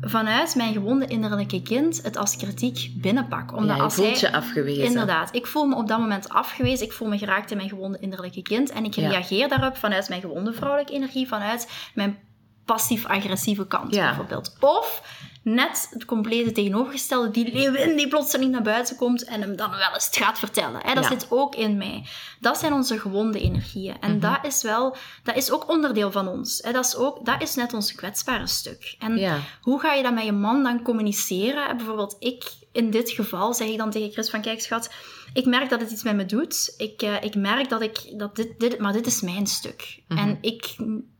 vanuit 0.00 0.54
mijn 0.54 0.72
gewonde 0.72 1.06
innerlijke 1.06 1.62
kind 1.62 2.02
het 2.02 2.16
als 2.16 2.36
kritiek 2.36 2.90
binnenpak. 2.94 3.52
Omdat 3.52 3.68
Ja, 3.70 3.76
je 3.76 3.82
als 3.82 3.94
voelt 3.94 4.20
hij... 4.20 4.30
je 4.30 4.36
afgewezen. 4.36 4.84
Inderdaad, 4.84 5.34
ik 5.34 5.46
voel 5.46 5.64
me 5.66 5.74
op 5.76 5.88
dat 5.88 5.98
moment 5.98 6.28
afgewezen. 6.28 6.86
Ik 6.86 6.92
voel 6.92 7.08
me 7.08 7.18
geraakt 7.18 7.50
in 7.50 7.56
mijn 7.56 7.68
gewonde 7.68 7.98
innerlijke 7.98 8.42
kind. 8.42 8.70
En 8.70 8.84
ik 8.84 8.94
Ja. 8.94 9.08
reageer 9.08 9.48
daarop 9.48 9.76
vanuit 9.76 10.08
mijn 10.08 10.20
gewonde 10.20 10.52
vrouwelijke 10.52 10.92
energie, 10.92 11.28
vanuit 11.28 11.70
mijn 11.94 12.18
passief-agressieve 12.64 13.66
kant 13.66 13.94
Ja. 13.94 14.06
bijvoorbeeld. 14.06 14.56
Of 14.60 15.02
net 15.42 15.88
het 15.90 16.04
complete 16.04 16.52
tegenovergestelde, 16.52 17.30
die 17.30 17.52
leeuwin 17.52 17.96
die 17.96 18.08
plotseling 18.08 18.50
naar 18.50 18.62
buiten 18.62 18.96
komt 18.96 19.24
en 19.24 19.40
hem 19.40 19.56
dan 19.56 19.70
wel 19.70 19.94
eens 19.94 20.08
gaat 20.12 20.38
vertellen. 20.38 20.80
Hè? 20.84 20.94
Dat 20.94 21.02
Ja. 21.04 21.10
zit 21.10 21.26
ook 21.30 21.54
in 21.54 21.76
mij. 21.76 22.04
Dat 22.40 22.58
zijn 22.58 22.72
onze 22.72 22.98
gewonde 22.98 23.40
energieën. 23.40 23.96
En 24.00 24.10
Mhm. 24.10 24.20
dat 24.20 24.38
is 24.42 24.62
wel, 24.62 24.96
dat 25.22 25.36
is 25.36 25.50
ook 25.50 25.68
onderdeel 25.68 26.10
van 26.12 26.28
ons. 26.28 26.58
Hè? 26.62 26.72
Dat, 26.72 26.84
is 26.84 26.96
ook, 26.96 27.24
dat 27.26 27.42
is 27.42 27.54
net 27.54 27.74
ons 27.74 27.94
kwetsbare 27.94 28.46
stuk. 28.46 28.94
En 28.98 29.16
Ja. 29.16 29.38
hoe 29.60 29.80
ga 29.80 29.92
je 29.92 30.02
dat 30.02 30.14
met 30.14 30.24
je 30.24 30.32
man 30.32 30.62
dan 30.62 30.82
communiceren? 30.82 31.76
Bijvoorbeeld, 31.76 32.16
ik 32.18 32.44
in 32.72 32.90
dit 32.90 33.10
geval 33.10 33.54
zeg 33.54 33.68
ik 33.68 33.78
dan 33.78 33.90
tegen 33.90 34.12
Chris 34.12 34.30
van, 34.30 34.40
kijk 34.40 34.60
schat, 34.60 34.90
ik 35.32 35.44
merk 35.46 35.68
dat 35.70 35.80
het 35.80 35.90
iets 35.90 36.02
met 36.02 36.16
me 36.16 36.26
doet. 36.26 36.74
Ik, 36.76 37.02
eh, 37.02 37.22
ik 37.22 37.34
merk 37.34 37.68
dat 37.68 37.80
ik, 37.82 38.18
dat 38.18 38.36
dit, 38.36 38.48
dit, 38.58 38.78
maar 38.78 38.92
dit 38.92 39.06
is 39.06 39.20
mijn 39.20 39.46
stuk. 39.46 40.02
Mhm. 40.08 40.18
En 40.20 40.38
ik 40.40 40.76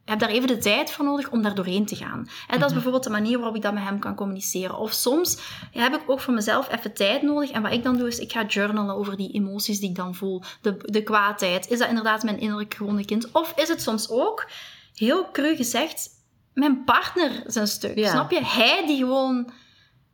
heb 0.08 0.18
daar 0.18 0.28
even 0.28 0.48
de 0.48 0.58
tijd 0.58 0.90
voor 0.90 1.04
nodig 1.04 1.30
om 1.30 1.42
daar 1.42 1.54
doorheen 1.54 1.86
te 1.86 1.96
gaan. 1.96 2.18
En 2.18 2.28
dat 2.48 2.56
is 2.58 2.64
Mhm. 2.64 2.72
bijvoorbeeld 2.72 3.04
de 3.04 3.10
manier 3.10 3.36
waarop 3.36 3.56
ik 3.56 3.62
dat 3.62 3.72
met 3.74 3.82
hem 3.82 3.98
kan 3.98 4.14
communiceren. 4.14 4.78
Of 4.78 4.92
soms 4.92 5.38
heb 5.72 5.94
ik 5.94 6.00
ook 6.06 6.20
voor 6.20 6.34
mezelf 6.34 6.72
even 6.72 6.94
tijd 6.94 7.22
nodig. 7.22 7.50
En 7.50 7.62
wat 7.62 7.72
ik 7.72 7.82
dan 7.82 7.96
doe, 7.96 8.08
is 8.08 8.18
ik 8.18 8.32
ga 8.32 8.44
journalen 8.46 8.94
over 8.94 9.16
die 9.16 9.32
emoties 9.32 9.80
die 9.80 9.88
ik 9.88 9.96
dan 9.96 10.14
voel. 10.14 10.42
De, 10.60 10.76
de 10.84 11.02
kwaadheid. 11.02 11.68
Is 11.70 11.78
dat 11.78 11.88
inderdaad 11.88 12.22
mijn 12.22 12.40
innerlijk 12.40 12.74
gewonde 12.74 13.04
kind? 13.04 13.32
Of 13.32 13.52
is 13.56 13.68
het 13.68 13.82
soms 13.82 14.08
ook, 14.10 14.46
heel 14.94 15.30
cru 15.32 15.56
gezegd, 15.56 16.08
mijn 16.54 16.84
partner 16.84 17.30
zijn 17.46 17.66
stuk? 17.68 17.98
Ja. 17.98 18.10
Snap 18.10 18.30
je? 18.30 18.44
Hij 18.44 18.86
die 18.86 18.98
gewoon 18.98 19.50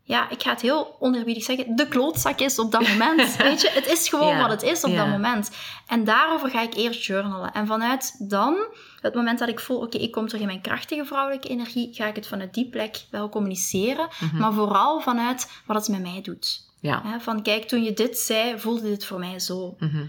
ja, 0.07 0.30
ik 0.30 0.42
ga 0.42 0.50
het 0.50 0.61
heel 0.61 0.96
oneerbiedig 1.00 1.44
zeggen, 1.44 1.76
de 1.76 1.88
klootzak 1.88 2.38
is 2.40 2.59
op 2.59 2.72
dat 2.72 2.88
moment. 2.92 3.36
Weet 3.36 3.61
je, 3.61 3.70
het 3.70 3.86
is 3.86 4.09
gewoon 4.09 4.28
Ja, 4.28 4.40
wat 4.40 4.50
het 4.50 4.62
is 4.62 4.84
op 4.84 4.90
ja. 4.90 4.96
dat 4.96 5.07
moment. 5.09 5.50
En 5.86 6.05
daarover 6.05 6.50
ga 6.50 6.61
ik 6.62 6.74
eerst 6.74 7.05
journalen. 7.05 7.52
En 7.52 7.66
vanuit 7.66 8.28
dan, 8.28 8.57
het 9.00 9.14
moment 9.14 9.38
dat 9.38 9.48
ik 9.48 9.61
voel, 9.61 9.78
oké, 9.80 9.98
ik 9.98 10.12
kom 10.12 10.24
terug 10.26 10.40
in 10.40 10.46
mijn 10.46 10.61
krachtige 10.61 11.05
vrouwelijke 11.05 11.48
energie, 11.48 11.94
ga 11.94 12.07
ik 12.07 12.16
het 12.16 12.26
vanuit 12.26 12.55
die 12.55 12.68
plek 12.68 13.05
wel 13.11 13.28
communiceren. 13.28 14.09
Mhm. 14.20 14.36
Maar 14.36 14.52
vooral 14.52 15.00
vanuit 15.00 15.50
wat 15.66 15.76
het 15.76 15.88
met 15.88 16.02
mij 16.12 16.20
doet. 16.22 16.72
Ja. 16.80 17.20
Van, 17.20 17.42
kijk, 17.42 17.64
toen 17.68 17.82
je 17.82 17.92
dit 17.92 18.18
zei, 18.18 18.59
voelde 18.59 18.82
dit 18.82 19.05
voor 19.05 19.18
mij 19.18 19.38
zo. 19.40 19.76
Mhm. 19.78 20.05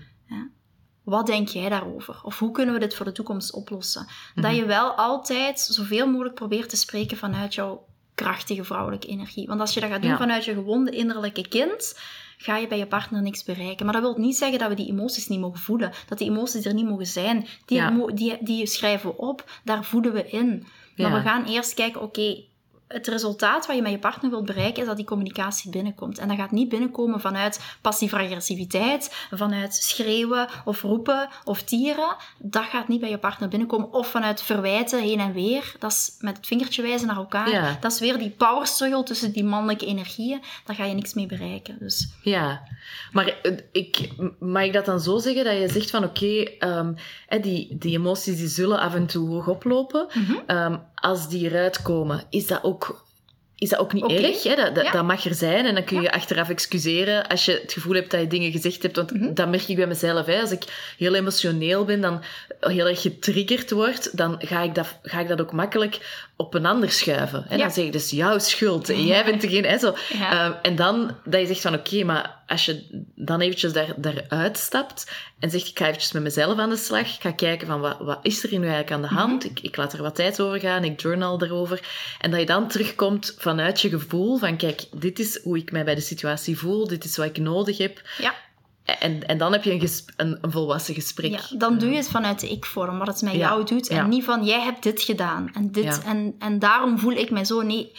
wat 1.03 1.25
denk 1.25 1.47
jij 1.47 1.69
daarover? 1.69 2.19
Of 2.23 2.39
hoe 2.39 2.51
kunnen 2.51 2.73
we 2.73 2.79
dit 2.79 2.95
voor 2.95 3.05
de 3.05 3.11
toekomst 3.11 3.53
oplossen? 3.53 4.07
Dat 4.35 4.43
Mhm. 4.45 4.53
je 4.55 4.65
wel 4.65 4.91
altijd 4.91 5.59
zoveel 5.59 6.07
mogelijk 6.07 6.35
probeert 6.35 6.69
te 6.69 6.75
spreken 6.77 7.17
vanuit 7.17 7.53
jouw 7.53 7.85
krachtige 8.16 8.63
vrouwelijke 8.63 9.07
energie. 9.07 9.47
Want 9.47 9.59
als 9.59 9.74
je 9.74 9.80
dat 9.80 9.89
gaat 9.89 10.01
doen 10.01 10.11
Ja. 10.11 10.18
vanuit 10.18 10.45
je 10.45 10.53
gewonde 10.53 10.91
innerlijke 10.91 11.47
kind, 11.47 11.99
ga 12.38 12.57
je 12.57 12.68
bij 12.68 12.78
je 12.78 12.88
partner 12.88 13.22
niks 13.22 13.43
bereiken. 13.43 13.86
Maar 13.86 13.93
dat 13.93 14.03
wil 14.03 14.18
niet 14.18 14.36
zeggen 14.38 14.59
dat 14.59 14.70
we 14.70 14.76
die 14.76 14.88
emoties 14.89 15.28
niet 15.28 15.39
mogen 15.39 15.59
voelen. 15.59 15.91
Dat 16.07 16.18
die 16.18 16.30
emoties 16.30 16.66
er 16.66 16.74
niet 16.74 16.86
mogen 16.89 17.05
zijn. 17.05 17.47
Die, 17.66 17.78
Ja. 17.78 18.05
die, 18.13 18.38
die 18.41 18.66
schrijven 18.68 19.09
we 19.09 19.18
op, 19.18 19.49
daar 19.63 19.84
voeden 19.86 20.13
we 20.13 20.30
in. 20.30 20.47
Maar 20.97 21.09
Ja. 21.09 21.13
we 21.13 21.22
gaan 21.22 21.45
eerst 21.45 21.74
kijken, 21.74 22.01
oké, 22.01 22.43
het 22.88 23.07
resultaat 23.07 23.65
wat 23.65 23.75
je 23.75 23.81
met 23.81 23.91
je 23.91 23.99
partner 23.99 24.29
wilt 24.31 24.45
bereiken 24.45 24.81
is 24.81 24.88
dat 24.88 24.97
die 24.97 25.05
communicatie 25.05 25.71
binnenkomt. 25.71 26.17
En 26.17 26.27
dat 26.27 26.38
gaat 26.38 26.51
niet 26.51 26.69
binnenkomen 26.69 27.19
vanuit 27.19 27.59
passieve 27.81 28.15
agressiviteit, 28.15 29.27
vanuit 29.31 29.75
schreeuwen 29.75 30.47
of 30.65 30.81
roepen 30.81 31.29
of 31.43 31.61
tieren. 31.61 32.15
Dat 32.38 32.63
gaat 32.63 32.88
niet 32.88 32.99
bij 32.99 33.09
je 33.09 33.17
partner 33.17 33.49
binnenkomen. 33.49 33.93
Of 33.93 34.07
vanuit 34.07 34.41
verwijten 34.41 35.01
heen 35.01 35.19
en 35.19 35.33
weer. 35.33 35.75
Dat 35.79 35.91
is 35.91 36.15
met 36.19 36.38
het 36.38 36.47
vingertje 36.47 36.81
wijzen 36.81 37.07
naar 37.07 37.15
elkaar. 37.15 37.49
Ja. 37.49 37.77
Dat 37.79 37.91
is 37.91 37.99
weer 37.99 38.17
die 38.17 38.29
power 38.29 38.67
struggle 38.67 39.03
tussen 39.03 39.31
die 39.31 39.43
mannelijke 39.43 39.86
energieën. 39.86 40.41
Daar 40.65 40.75
ga 40.75 40.83
je 40.83 40.93
niks 40.93 41.13
mee 41.13 41.25
bereiken. 41.25 41.77
Dus 41.79 42.09
Ja, 42.21 42.61
maar 43.11 43.36
eh, 43.41 43.51
ik, 43.71 43.97
mag 44.39 44.63
ik 44.63 44.73
dat 44.73 44.86
dan 44.86 44.99
zo 44.99 45.17
zeggen 45.17 45.43
dat 45.43 45.57
je 45.57 45.69
zegt 45.69 45.89
van 45.89 46.03
oké, 46.03 46.43
ehm, 46.59 46.93
die, 47.41 47.75
die 47.79 47.97
emoties 47.97 48.38
die 48.38 48.47
zullen 48.47 48.79
af 48.79 48.93
en 48.95 49.05
toe 49.05 49.29
hoog 49.29 49.47
oplopen. 49.47 50.07
Mhm. 50.13 50.33
Ehm, 50.47 50.77
als 50.95 51.29
die 51.29 51.49
eruit 51.49 51.81
komen, 51.81 52.23
is 52.29 52.47
dat 52.47 52.63
ook, 52.63 53.03
is 53.57 53.69
dat 53.69 53.79
ook 53.79 53.93
niet 53.93 54.03
Oké. 54.03 54.13
erg? 54.13 54.43
Hè? 54.43 54.55
Dat, 54.55 54.75
dat, 54.75 54.83
Ja. 54.86 54.91
dat 54.91 55.03
mag 55.05 55.25
er 55.25 55.33
zijn 55.36 55.65
en 55.65 55.73
dan 55.75 55.83
kun 55.83 56.01
je 56.01 56.11
achteraf 56.11 56.49
excuseren 56.49 57.27
als 57.27 57.45
je 57.45 57.59
het 57.61 57.73
gevoel 57.73 57.93
hebt 57.93 58.11
dat 58.11 58.19
je 58.19 58.27
dingen 58.27 58.51
gezegd 58.51 58.83
hebt. 58.83 58.95
Want 58.95 59.11
Mhm. 59.13 59.33
dat 59.33 59.49
merk 59.49 59.67
ik 59.67 59.75
bij 59.75 59.88
mezelf. 59.88 60.25
Hè? 60.25 60.39
Als 60.41 60.51
ik 60.51 60.93
heel 60.97 61.13
emotioneel 61.15 61.86
ben, 61.86 62.01
dan 62.01 62.23
heel 62.59 62.88
erg 62.88 63.01
getriggerd 63.01 63.71
word, 63.71 64.17
dan 64.17 64.36
ga 64.39 64.61
ik 64.61 64.75
dat, 64.75 64.99
ga 65.01 65.19
ik 65.19 65.27
dat 65.27 65.41
ook 65.41 65.51
makkelijk 65.51 66.23
op 66.36 66.53
een 66.53 66.65
ander 66.65 66.91
schuiven. 66.91 67.45
Hè? 67.47 67.55
Ja. 67.55 67.61
Dan 67.61 67.71
zeg 67.71 67.86
ik, 67.86 67.91
dus 67.91 68.09
jouw 68.09 68.39
schuld. 68.39 68.89
En 68.89 69.05
jij 69.05 69.25
bent 69.25 69.41
degene... 69.41 69.67
Hè, 69.67 69.77
zo. 69.77 69.95
Ja. 70.13 70.31
Ehm, 70.45 70.53
en 70.61 70.75
dan 70.75 71.15
dat 71.25 71.39
je 71.39 71.47
zegt 71.47 71.61
van 71.61 71.73
oké, 71.73 72.03
maar 72.03 72.43
als 72.47 72.65
je 72.65 73.03
dan 73.15 73.41
eventjes 73.41 73.73
daar, 73.73 73.93
daaruit 73.97 74.57
stapt 74.57 75.11
en 75.39 75.49
zegt 75.49 75.67
ik 75.67 75.77
ga 75.77 75.85
eventjes 75.85 76.11
met 76.11 76.23
mezelf 76.23 76.57
aan 76.57 76.69
de 76.69 76.75
slag, 76.75 77.15
ik 77.15 77.21
ga 77.21 77.31
kijken 77.31 77.67
van 77.67 77.79
wat, 77.79 77.97
wat 77.99 78.19
is 78.21 78.43
er 78.43 78.49
nu 78.49 78.67
eigenlijk 78.67 78.91
aan 78.91 79.01
de 79.01 79.07
hand, 79.07 79.45
ik, 79.45 79.59
ik 79.59 79.75
laat 79.75 79.93
er 79.93 80.01
wat 80.01 80.15
tijd 80.15 80.41
over 80.41 80.59
gaan, 80.59 80.83
ik 80.83 81.01
journal 81.01 81.43
erover 81.43 81.87
en 82.19 82.31
dat 82.31 82.39
je 82.39 82.45
dan 82.45 82.67
terugkomt 82.67 83.35
vanuit 83.37 83.81
je 83.81 83.89
gevoel 83.89 84.37
van 84.37 84.57
kijk, 84.57 84.85
dit 84.91 85.19
is 85.19 85.39
hoe 85.43 85.57
ik 85.57 85.71
mij 85.71 85.83
bij 85.83 85.95
de 85.95 86.01
situatie 86.01 86.57
voel, 86.57 86.87
dit 86.87 87.03
is 87.03 87.17
wat 87.17 87.25
ik 87.25 87.37
nodig 87.37 87.77
heb 87.77 88.01
ja. 88.17 88.35
en, 88.83 89.27
en 89.27 89.37
dan 89.37 89.51
heb 89.51 89.63
je 89.63 89.71
een, 89.71 89.89
een, 90.15 90.37
een 90.41 90.51
volwassen 90.51 90.93
gesprek. 90.93 91.31
Ja, 91.31 91.57
dan 91.57 91.77
doe 91.77 91.89
je 91.89 91.95
het 91.95 92.09
vanuit 92.09 92.39
de 92.39 92.49
ik-vorm, 92.49 92.97
wat 92.97 93.07
het 93.07 93.21
met 93.21 93.33
Ja, 93.33 93.39
jou 93.39 93.65
doet. 93.65 93.87
En 93.87 93.95
ja. 93.95 94.07
niet 94.07 94.23
van, 94.23 94.45
jij 94.45 94.61
hebt 94.61 94.83
dit 94.83 95.01
gedaan. 95.01 95.49
En, 95.53 95.71
dit, 95.71 96.03
en, 96.03 96.35
en 96.39 96.59
daarom 96.59 96.99
voel 96.99 97.13
ik 97.13 97.29
mij 97.29 97.45
zo. 97.45 97.61
Nee, 97.61 97.91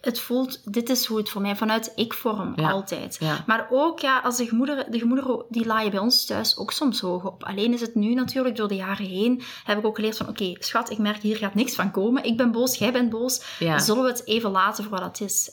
het 0.00 0.20
voelt, 0.20 0.60
dit 0.72 0.88
is 0.90 1.06
hoe 1.06 1.18
het 1.18 1.28
voor 1.28 1.40
mij, 1.40 1.56
vanuit 1.56 1.92
ik-vorm, 1.96 2.52
Ja. 2.56 2.70
altijd. 2.70 3.16
Ja. 3.20 3.44
Maar 3.46 3.66
ook, 3.70 3.98
ja, 4.00 4.18
als 4.24 4.36
de 4.36 4.46
gemoederen, 4.46 4.90
de 4.92 4.98
gemoederen, 4.98 5.44
die 5.48 5.66
laaien 5.66 5.90
bij 5.90 6.00
ons 6.00 6.24
thuis 6.24 6.56
ook 6.56 6.72
soms 6.72 7.00
hoog 7.00 7.24
op. 7.24 7.44
Alleen 7.44 7.72
is 7.72 7.80
het 7.80 7.94
nu 7.94 8.14
natuurlijk, 8.14 8.56
door 8.56 8.68
de 8.68 8.74
jaren 8.74 9.06
heen, 9.06 9.42
heb 9.64 9.78
ik 9.78 9.84
ook 9.86 9.96
geleerd 9.96 10.16
van, 10.16 10.28
oké, 10.28 10.52
schat, 10.58 10.90
ik 10.90 10.98
merk, 10.98 11.22
hier 11.22 11.36
gaat 11.36 11.54
niks 11.54 11.74
van 11.74 11.90
komen. 11.90 12.24
Ik 12.24 12.36
ben 12.36 12.50
boos, 12.52 12.76
jij 12.76 12.92
bent 12.92 13.10
boos. 13.10 13.42
Ja. 13.58 13.78
Zullen 13.78 14.02
we 14.02 14.08
het 14.08 14.26
even 14.26 14.50
laten 14.50 14.84
voor 14.84 14.98
wat 14.98 15.18
het 15.18 15.20
is? 15.20 15.50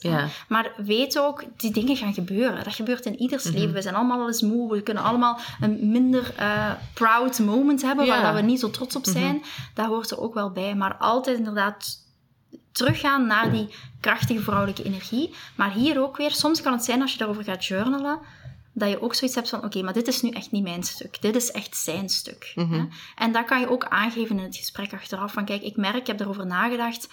Maar 0.48 0.72
weet 0.78 1.20
ook, 1.20 1.44
die 1.58 1.72
dingen 1.72 1.96
gaan 1.96 2.14
gebeuren. 2.14 2.64
Dat 2.64 2.74
gebeurt 2.76 3.06
in 3.06 3.20
ieders 3.22 3.44
Mhm. 3.44 3.54
leven. 3.54 3.74
We 3.74 3.82
zijn 3.82 3.96
allemaal 3.96 4.18
wel 4.18 4.28
eens 4.28 4.42
moe. 4.42 4.72
We 4.72 4.82
kunnen 4.82 5.04
allemaal 5.04 5.40
een 5.62 5.92
minder 5.92 6.34
eh, 6.38 6.72
proud 6.94 7.40
moment 7.40 7.82
hebben. 7.82 8.06
Mhm. 8.06 8.16
waar 8.16 8.26
dat 8.34 8.42
we 8.42 8.48
niet 8.48 8.60
zo 8.60 8.70
trots 8.70 8.96
op 8.96 9.06
zijn. 9.06 9.44
Dat 9.74 9.86
hoort 9.86 10.12
er 10.12 10.20
ook 10.22 10.34
wel 10.34 10.52
bij. 10.52 10.76
Maar 10.76 10.96
altijd 10.96 11.38
inderdaad 11.38 12.06
teruggaan 12.78 13.28
naar 13.28 13.52
die 13.52 13.68
krachtige 14.00 14.42
vrouwelijke 14.42 14.84
energie. 14.84 15.34
Maar 15.56 15.72
hier 15.72 16.02
ook 16.02 16.18
weer, 16.18 16.32
soms 16.32 16.62
kan 16.62 16.74
het 16.74 16.84
zijn 16.84 17.02
als 17.02 17.12
je 17.12 17.18
daarover 17.18 17.44
gaat 17.44 17.66
journalen, 17.66 18.20
dat 18.74 18.90
je 18.90 19.02
ook 19.02 19.14
zoiets 19.16 19.36
hebt 19.36 19.50
van, 19.50 19.64
oké, 19.64 19.82
maar 19.82 19.94
dit 19.94 20.08
is 20.08 20.22
nu 20.22 20.30
echt 20.30 20.52
niet 20.52 20.64
mijn 20.64 20.84
stuk. 20.84 21.22
Dit 21.22 21.36
is 21.36 21.52
echt 21.52 21.78
zijn 21.78 22.10
stuk. 22.10 22.52
Mhm. 22.56 22.86
En 23.16 23.32
dat 23.32 23.46
kan 23.46 23.60
je 23.60 23.70
ook 23.70 23.86
aangeven 23.86 24.38
in 24.38 24.44
het 24.44 24.56
gesprek 24.56 24.94
achteraf. 24.94 25.34
Van, 25.34 25.46
kijk, 25.46 25.62
ik 25.62 25.76
merk, 25.78 25.96
ik 25.96 26.08
heb 26.08 26.20
erover 26.20 26.46
nagedacht. 26.46 27.08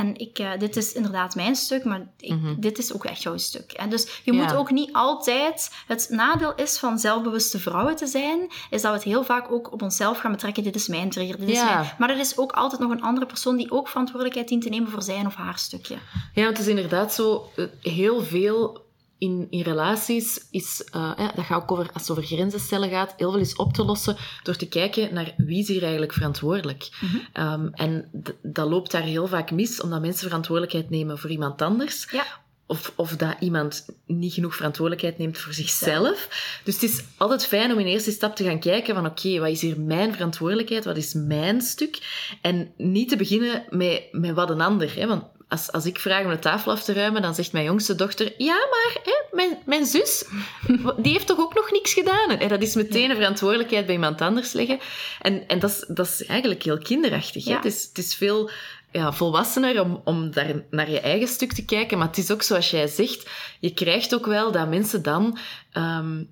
En 0.00 0.16
ik, 0.16 0.38
eh, 0.38 0.50
dit 0.58 0.76
is 0.76 0.92
inderdaad 0.92 1.34
mijn 1.34 1.56
stuk, 1.56 1.84
maar 1.84 2.08
ik, 2.18 2.62
dit 2.62 2.78
is 2.78 2.92
ook 2.92 3.04
echt 3.04 3.22
jouw 3.22 3.36
stuk. 3.36 3.72
En 3.72 3.90
dus 3.90 4.02
je 4.24 4.32
Mhm. 4.32 4.40
Ja. 4.40 4.46
moet 4.46 4.56
ook 4.56 4.70
niet 4.70 4.92
altijd... 4.92 5.70
Het 5.86 6.06
nadeel 6.10 6.54
is 6.54 6.78
van 6.78 6.98
zelfbewuste 6.98 7.58
vrouwen 7.58 7.96
te 7.96 8.06
zijn, 8.06 8.40
is 8.70 8.82
dat 8.82 8.90
we 8.90 8.96
het 8.96 9.06
heel 9.06 9.24
vaak 9.24 9.52
ook 9.52 9.72
op 9.72 9.82
onszelf 9.82 10.18
gaan 10.18 10.30
betrekken. 10.32 10.62
Dit 10.62 10.74
is 10.74 10.88
mijn 10.88 11.10
trigger, 11.10 11.38
dit 11.38 11.48
is 11.48 11.62
mijn... 11.64 11.92
Maar 11.98 12.10
er 12.10 12.18
is 12.18 12.38
ook 12.38 12.52
altijd 12.52 12.80
nog 12.80 12.90
een 12.90 13.02
andere 13.02 13.26
persoon 13.26 13.56
die 13.56 13.70
ook 13.70 13.88
verantwoordelijkheid 13.88 14.48
dient 14.48 14.62
te 14.62 14.68
nemen 14.68 14.90
voor 14.90 15.02
zijn 15.02 15.26
of 15.26 15.34
haar 15.34 15.58
stukje. 15.58 15.96
Ja, 16.34 16.46
het 16.46 16.58
is 16.58 16.66
inderdaad 16.66 17.14
zo, 17.14 17.50
eh, 17.56 17.64
heel 17.80 18.22
veel 18.22 18.88
in, 19.20 19.46
in 19.50 19.60
relaties 19.60 20.46
is, 20.50 20.84
eh, 20.84 21.12
ja, 21.16 21.32
dat 21.34 21.44
gaat 21.44 21.62
ook 21.62 21.72
over, 21.72 21.90
als 21.92 22.02
het 22.02 22.10
over 22.10 22.22
grenzen 22.22 22.60
stellen 22.60 22.90
gaat, 22.90 23.14
heel 23.16 23.30
veel 23.30 23.40
is 23.40 23.56
op 23.56 23.72
te 23.72 23.84
lossen 23.84 24.16
door 24.42 24.56
te 24.56 24.68
kijken 24.68 25.14
naar 25.14 25.34
wie 25.36 25.58
is 25.58 25.68
hier 25.68 25.82
eigenlijk 25.82 26.12
verantwoordelijk. 26.12 26.88
Ehm, 27.32 27.68
en 27.72 28.10
dat 28.42 28.68
loopt 28.68 28.90
daar 28.90 29.02
heel 29.02 29.26
vaak 29.26 29.50
mis, 29.50 29.80
omdat 29.80 30.00
mensen 30.00 30.26
verantwoordelijkheid 30.26 30.90
nemen 30.90 31.18
voor 31.18 31.30
iemand 31.30 31.62
anders. 31.62 32.08
Ja. 32.10 32.26
Of, 32.66 32.92
of 32.96 33.16
dat 33.16 33.36
iemand 33.40 33.86
niet 34.06 34.32
genoeg 34.32 34.56
verantwoordelijkheid 34.56 35.18
neemt 35.18 35.38
voor 35.38 35.52
zichzelf. 35.52 36.28
Dus 36.64 36.74
het 36.74 36.82
is 36.82 37.04
altijd 37.16 37.46
fijn 37.46 37.72
om 37.72 37.78
in 37.78 37.86
eerste 37.86 38.10
stap 38.10 38.36
te 38.36 38.44
gaan 38.44 38.60
kijken 38.60 38.94
van 38.94 39.06
oké, 39.06 39.38
wat 39.38 39.48
is 39.48 39.60
hier 39.60 39.80
mijn 39.80 40.12
verantwoordelijkheid? 40.12 40.84
Wat 40.84 40.96
is 40.96 41.14
mijn 41.14 41.60
stuk? 41.60 41.98
En 42.40 42.72
niet 42.76 43.08
te 43.08 43.16
beginnen 43.16 43.64
met, 43.70 44.08
met 44.12 44.34
wat 44.34 44.50
een 44.50 44.60
ander. 44.60 44.94
Hè? 44.94 45.06
Want 45.06 45.24
als, 45.50 45.72
als 45.72 45.86
ik 45.86 45.98
vraag 45.98 46.24
om 46.24 46.30
de 46.30 46.38
tafel 46.38 46.72
af 46.72 46.82
te 46.82 46.92
ruimen, 46.92 47.22
dan 47.22 47.34
zegt 47.34 47.52
mijn 47.52 47.64
jongste 47.64 47.94
dochter... 47.94 48.32
Ja, 48.36 48.54
maar 48.54 48.96
hè, 49.02 49.36
mijn, 49.36 49.58
mijn 49.66 49.86
zus, 49.86 50.24
die 51.02 51.12
heeft 51.12 51.26
toch 51.26 51.38
ook 51.38 51.54
nog 51.54 51.70
niks 51.70 51.92
gedaan? 51.92 52.30
En 52.30 52.48
dat 52.48 52.62
is 52.62 52.74
meteen 52.74 53.10
een 53.10 53.16
verantwoordelijkheid 53.16 53.86
bij 53.86 53.94
iemand 53.94 54.20
anders 54.20 54.52
leggen. 54.52 54.78
En, 55.20 55.48
en 55.48 55.58
dat, 55.58 55.70
is, 55.70 55.84
dat 55.88 56.06
is 56.06 56.26
eigenlijk 56.26 56.62
heel 56.62 56.78
kinderachtig. 56.78 57.44
Hè? 57.44 57.50
Ja. 57.50 57.56
Het, 57.56 57.64
is, 57.64 57.82
het 57.88 57.98
is 57.98 58.14
veel 58.14 58.50
ja, 58.92 59.12
volwassener 59.12 59.80
om, 59.80 60.00
om 60.04 60.30
daar 60.30 60.64
naar 60.70 60.90
je 60.90 61.00
eigen 61.00 61.28
stuk 61.28 61.52
te 61.52 61.64
kijken. 61.64 61.98
Maar 61.98 62.06
het 62.06 62.18
is 62.18 62.30
ook 62.30 62.42
zoals 62.42 62.70
jij 62.70 62.86
zegt, 62.86 63.30
je 63.60 63.74
krijgt 63.74 64.14
ook 64.14 64.26
wel 64.26 64.52
dat 64.52 64.68
mensen 64.68 65.02
dan... 65.02 65.38
ehm, 65.72 66.22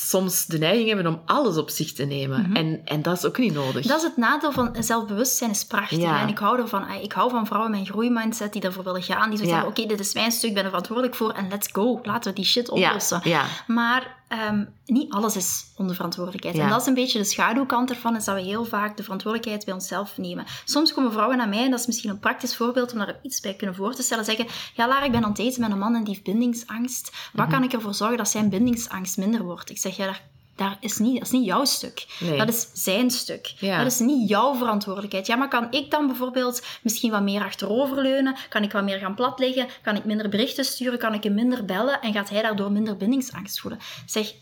soms 0.00 0.46
de 0.46 0.58
neiging 0.58 0.86
hebben 0.88 1.06
om 1.06 1.20
alles 1.24 1.56
op 1.56 1.70
zich 1.70 1.92
te 1.92 2.04
nemen. 2.04 2.40
Mhm. 2.42 2.56
en, 2.56 2.80
en 2.84 3.02
dat 3.02 3.16
is 3.16 3.24
ook 3.24 3.38
niet 3.38 3.52
nodig. 3.54 3.86
Dat 3.86 3.96
is 3.96 4.02
het 4.02 4.16
nadeel 4.16 4.52
van 4.52 4.76
zelfbewustzijn 4.78 5.50
is 5.50 5.64
prachtig. 5.64 5.98
Ja. 5.98 6.20
En 6.20 6.28
ik 6.28 6.38
hou 6.38 6.60
ervan. 6.60 6.86
Ah, 6.86 7.02
Ik 7.02 7.12
hou 7.12 7.30
van 7.30 7.46
vrouwen 7.46 7.70
met 7.70 7.80
een 7.80 7.86
groeimindset 7.86 8.52
die 8.52 8.62
ervoor 8.62 8.84
willen 8.84 9.02
gaan. 9.02 9.30
Die 9.30 9.46
Ja. 9.46 9.52
hebben, 9.52 9.68
oké, 9.70 9.86
dit 9.86 10.00
is 10.00 10.14
mijn 10.14 10.32
stuk, 10.32 10.48
ik 10.48 10.54
ben 10.54 10.62
er 10.62 10.68
verantwoordelijk 10.68 11.14
voor 11.16 11.30
en 11.32 11.48
let's 11.48 11.68
go. 11.72 12.00
Laten 12.02 12.30
we 12.30 12.36
die 12.36 12.44
shit 12.46 12.68
oplossen. 12.70 13.20
ja, 13.24 13.44
Maar 13.66 14.16
ehm, 14.28 14.64
niet 14.86 15.12
alles 15.12 15.36
is 15.36 15.64
onder 15.76 15.94
verantwoordelijkheid. 15.94 16.56
Ja. 16.56 16.62
En 16.62 16.68
dat 16.68 16.80
is 16.80 16.86
een 16.86 16.94
beetje 16.94 17.18
de 17.18 17.24
schaduwkant 17.24 17.90
ervan, 17.90 18.16
is 18.16 18.24
dat 18.24 18.34
we 18.34 18.40
heel 18.40 18.64
vaak 18.64 18.96
de 18.96 19.02
verantwoordelijkheid 19.02 19.64
bij 19.64 19.74
onszelf 19.74 20.18
nemen. 20.18 20.44
Soms 20.64 20.92
komen 20.94 21.12
vrouwen 21.12 21.36
naar 21.36 21.48
mij, 21.48 21.64
en 21.64 21.70
dat 21.70 21.80
is 21.80 21.86
misschien 21.86 22.10
een 22.10 22.18
praktisch 22.18 22.56
voorbeeld 22.56 22.92
om 22.92 22.98
daar 22.98 23.18
iets 23.22 23.40
bij 23.40 23.54
kunnen 23.54 23.76
voor 23.76 23.94
te 23.94 24.02
stellen, 24.02 24.24
zeggen, 24.24 24.46
ja 24.74 24.88
Lara, 24.88 25.04
ik 25.04 25.12
ben 25.12 25.24
aan 25.24 25.30
het 25.30 25.38
eten 25.38 25.60
met 25.60 25.70
een 25.70 25.78
man 25.78 25.94
en 25.94 26.04
die 26.04 26.12
heeft 26.14 26.24
bindingsangst. 26.26 27.10
Wat 27.32 27.46
Mhm. 27.46 27.54
kan 27.54 27.64
ik 27.64 27.72
ervoor 27.72 27.94
zorgen 27.94 28.16
dat 28.16 28.28
zijn 28.28 28.48
bindingsangst 28.48 29.16
minder 29.16 29.42
wordt? 29.42 29.70
Ik 29.70 29.78
zeg, 29.78 29.96
ja, 29.96 30.04
daar, 30.04 30.22
daar 30.58 30.76
is 30.80 30.98
niet, 30.98 31.14
dat 31.14 31.22
is 31.22 31.30
niet 31.30 31.44
jouw 31.44 31.64
stuk. 31.64 32.06
Nee. 32.20 32.38
Dat 32.38 32.48
is 32.48 32.70
zijn 32.72 33.10
stuk. 33.10 33.54
Ja. 33.58 33.78
Dat 33.78 33.86
is 33.86 33.98
niet 33.98 34.28
jouw 34.28 34.54
verantwoordelijkheid. 34.54 35.26
Ja, 35.26 35.36
maar 35.36 35.48
kan 35.48 35.66
ik 35.70 35.90
dan 35.90 36.06
bijvoorbeeld 36.06 36.66
misschien 36.82 37.10
wat 37.10 37.22
meer 37.22 37.42
achteroverleunen? 37.42 38.36
Kan 38.48 38.62
ik 38.62 38.72
wat 38.72 38.84
meer 38.84 38.98
gaan 38.98 39.14
plat 39.14 39.38
liggen? 39.38 39.66
Kan 39.82 39.96
ik 39.96 40.04
minder 40.04 40.28
berichten 40.28 40.64
sturen? 40.64 40.98
Kan 40.98 41.14
ik 41.14 41.22
hem 41.22 41.34
minder 41.34 41.64
bellen? 41.64 42.00
En 42.00 42.12
gaat 42.12 42.30
hij 42.30 42.42
daardoor 42.42 42.72
minder 42.72 42.96
bindingsangst 42.96 43.60
voelen? 43.60 43.80
Zeg, 44.06 44.34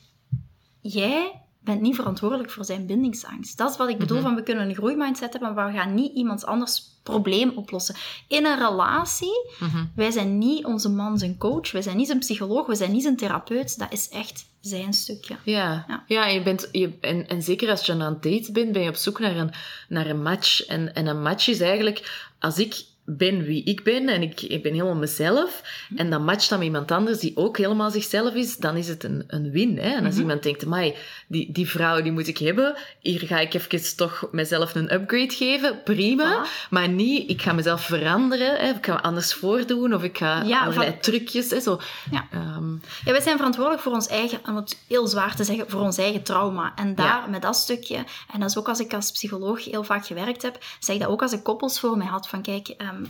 jij 0.80 1.40
bent 1.60 1.80
niet 1.80 1.94
verantwoordelijk 1.94 2.50
voor 2.50 2.64
zijn 2.64 2.86
bindingsangst. 2.86 3.58
Dat 3.58 3.70
is 3.70 3.76
wat 3.76 3.88
ik 3.88 3.98
bedoel 3.98 4.20
van 4.20 4.34
we 4.34 4.42
kunnen 4.42 4.68
een 4.68 4.74
groeimindset 4.74 5.32
hebben, 5.32 5.54
maar 5.54 5.72
we 5.72 5.78
gaan 5.78 5.94
niet 5.94 6.14
iemands 6.14 6.44
anders 6.44 6.82
probleem 7.12 7.52
oplossen. 7.54 7.94
In 8.28 8.46
een 8.46 8.58
relatie, 8.58 9.44
Mhm. 9.58 9.84
wij 9.94 10.10
zijn 10.10 10.38
niet 10.38 10.64
onze 10.64 10.88
man 10.88 11.18
zijn 11.18 11.38
coach, 11.38 11.72
wij 11.72 11.82
zijn 11.82 11.96
niet 11.96 12.06
zijn 12.06 12.18
psycholoog, 12.18 12.66
we 12.66 12.74
zijn 12.74 12.92
niet 12.92 13.02
zijn 13.02 13.16
therapeut. 13.16 13.78
Dat 13.78 13.92
is 13.92 14.08
echt 14.08 14.46
zijn 14.60 14.92
stukje. 14.92 15.36
Ja, 15.44 15.84
Ja. 15.88 16.04
ja. 16.06 16.26
en, 16.26 16.34
je 16.34 16.42
bent, 16.42 16.68
je, 16.72 16.92
en, 17.00 17.28
en 17.28 17.42
zeker 17.42 17.70
als 17.70 17.86
je 17.86 17.92
aan 17.92 18.00
het 18.00 18.22
date 18.22 18.52
bent, 18.52 18.72
ben 18.72 18.82
je 18.82 18.88
op 18.88 18.94
zoek 18.94 19.18
naar 19.18 19.36
een, 19.36 19.52
naar 19.88 20.06
een 20.06 20.22
match. 20.22 20.66
En, 20.66 20.94
en 20.94 21.06
een 21.06 21.22
match 21.22 21.48
is 21.48 21.60
eigenlijk, 21.60 22.30
als 22.38 22.58
ik 22.58 22.84
ben 23.08 23.42
wie 23.42 23.64
ik 23.64 23.82
ben 23.84 24.08
en 24.08 24.22
ik, 24.22 24.40
ik 24.40 24.62
ben 24.62 24.72
helemaal 24.72 24.94
mezelf 24.94 25.62
en 25.96 26.10
dan 26.10 26.24
matcht 26.24 26.48
dan 26.48 26.58
met 26.58 26.66
iemand 26.66 26.90
anders 26.90 27.18
die 27.18 27.36
ook 27.36 27.56
helemaal 27.56 27.90
zichzelf 27.90 28.34
is, 28.34 28.56
dan 28.56 28.76
is 28.76 28.88
het 28.88 29.04
een, 29.04 29.24
een 29.26 29.50
win. 29.50 29.76
Hè? 29.78 29.90
En 29.94 30.04
als 30.04 30.12
Mhm. 30.12 30.20
iemand 30.22 30.42
denkt, 30.42 30.64
amai, 30.64 30.94
die, 31.26 31.52
die 31.52 31.68
vrouw 31.68 32.02
die 32.02 32.12
moet 32.12 32.28
ik 32.28 32.38
hebben, 32.38 32.74
hier 33.00 33.20
ga 33.20 33.38
ik 33.38 33.54
even 33.54 33.96
toch 33.96 34.28
mezelf 34.32 34.74
een 34.74 34.94
upgrade 34.94 35.30
geven, 35.34 35.82
prima. 35.84 36.44
Voilà. 36.46 36.68
Maar 36.70 36.88
niet, 36.88 37.30
ik 37.30 37.42
ga 37.42 37.52
mezelf 37.52 37.80
veranderen, 37.84 38.56
hè? 38.56 38.68
ik 38.70 38.86
ga 38.86 38.92
me 38.94 39.00
anders 39.02 39.34
voordoen, 39.34 39.94
of 39.94 40.02
ik 40.02 40.18
ga 40.18 40.42
Ja, 40.42 40.60
allerlei 40.60 40.90
van- 40.90 41.00
trucjes. 41.00 41.50
Hè? 41.50 41.60
Zo, 41.60 41.80
Ja. 42.10 42.26
ehm, 42.32 42.72
Ja, 43.04 43.12
wij 43.12 43.20
zijn 43.20 43.36
verantwoordelijk 43.36 43.82
voor 43.82 43.92
ons 43.92 44.06
eigen, 44.06 44.38
om 44.46 44.56
het 44.56 44.78
heel 44.88 45.06
zwaar 45.06 45.36
te 45.36 45.44
zeggen, 45.44 45.70
voor 45.70 45.80
ons 45.80 45.98
eigen 45.98 46.22
trauma. 46.22 46.72
En 46.76 46.94
daar, 46.94 47.06
Ja. 47.06 47.26
met 47.26 47.42
dat 47.42 47.56
stukje, 47.56 47.96
en 48.32 48.40
dat 48.40 48.50
is 48.50 48.56
ook 48.58 48.68
als 48.68 48.80
ik 48.80 48.94
als 48.94 49.10
psycholoog 49.12 49.64
heel 49.64 49.84
vaak 49.84 50.06
gewerkt 50.06 50.42
heb, 50.42 50.58
zeg 50.80 50.94
ik 50.96 51.00
dat 51.02 51.10
ook 51.10 51.22
als 51.22 51.32
ik 51.32 51.42
koppels 51.42 51.80
voor 51.80 51.96
mij 51.96 52.06
had, 52.06 52.28
van 52.28 52.42
kijk, 52.42 52.68
ehm, 53.02 53.04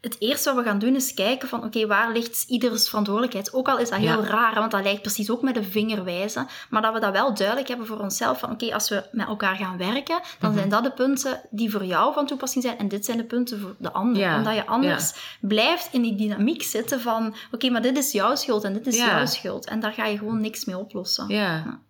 het 0.00 0.16
eerste 0.18 0.54
wat 0.54 0.64
we 0.64 0.68
gaan 0.70 0.78
doen 0.78 0.94
is 0.94 1.14
kijken 1.14 1.48
van, 1.48 1.64
oké, 1.64 1.86
waar 1.86 2.12
ligt 2.12 2.44
ieders 2.48 2.88
verantwoordelijkheid? 2.88 3.52
Ook 3.54 3.68
al 3.68 3.78
is 3.78 3.90
dat 3.90 3.98
heel 3.98 4.22
Ja. 4.22 4.28
raar, 4.28 4.54
want 4.54 4.70
dat 4.70 4.82
lijkt 4.82 5.00
precies 5.02 5.30
ook 5.30 5.42
met 5.42 5.54
de 5.54 5.62
vinger 5.62 6.04
wijzen, 6.04 6.46
maar 6.70 6.82
dat 6.82 6.92
we 6.92 7.00
dat 7.00 7.12
wel 7.12 7.34
duidelijk 7.34 7.68
hebben 7.68 7.86
voor 7.86 7.98
onszelf, 7.98 8.38
van 8.38 8.50
oké, 8.50 8.74
als 8.74 8.88
we 8.88 9.04
met 9.12 9.26
elkaar 9.26 9.56
gaan 9.56 9.76
werken, 9.76 10.20
dan 10.38 10.50
Mhm. 10.50 10.58
zijn 10.58 10.70
dat 10.70 10.84
de 10.84 10.90
punten 10.92 11.40
die 11.50 11.70
voor 11.70 11.84
jou 11.84 12.12
van 12.14 12.26
toepassing 12.26 12.64
zijn, 12.64 12.78
en 12.78 12.88
dit 12.88 13.04
zijn 13.04 13.16
de 13.16 13.24
punten 13.24 13.60
voor 13.60 13.74
de 13.78 13.92
ander. 13.92 14.22
Ja, 14.22 14.36
Omdat 14.36 14.54
je 14.54 14.66
anders 14.66 15.36
blijft 15.40 15.88
in 15.92 16.02
die 16.02 16.14
dynamiek 16.14 16.62
zitten 16.62 17.00
van, 17.00 17.34
oké, 17.52 17.70
maar 17.70 17.82
dit 17.82 17.96
is 17.96 18.12
jouw 18.12 18.34
schuld 18.34 18.64
en 18.64 18.72
dit 18.72 18.86
is 18.86 18.96
jouw 18.96 19.26
schuld. 19.26 19.66
En 19.66 19.80
daar 19.80 19.92
ga 19.92 20.04
je 20.06 20.18
gewoon 20.18 20.40
niks 20.40 20.64
mee 20.64 20.78
oplossen. 20.78 21.28
Ja. 21.28 21.80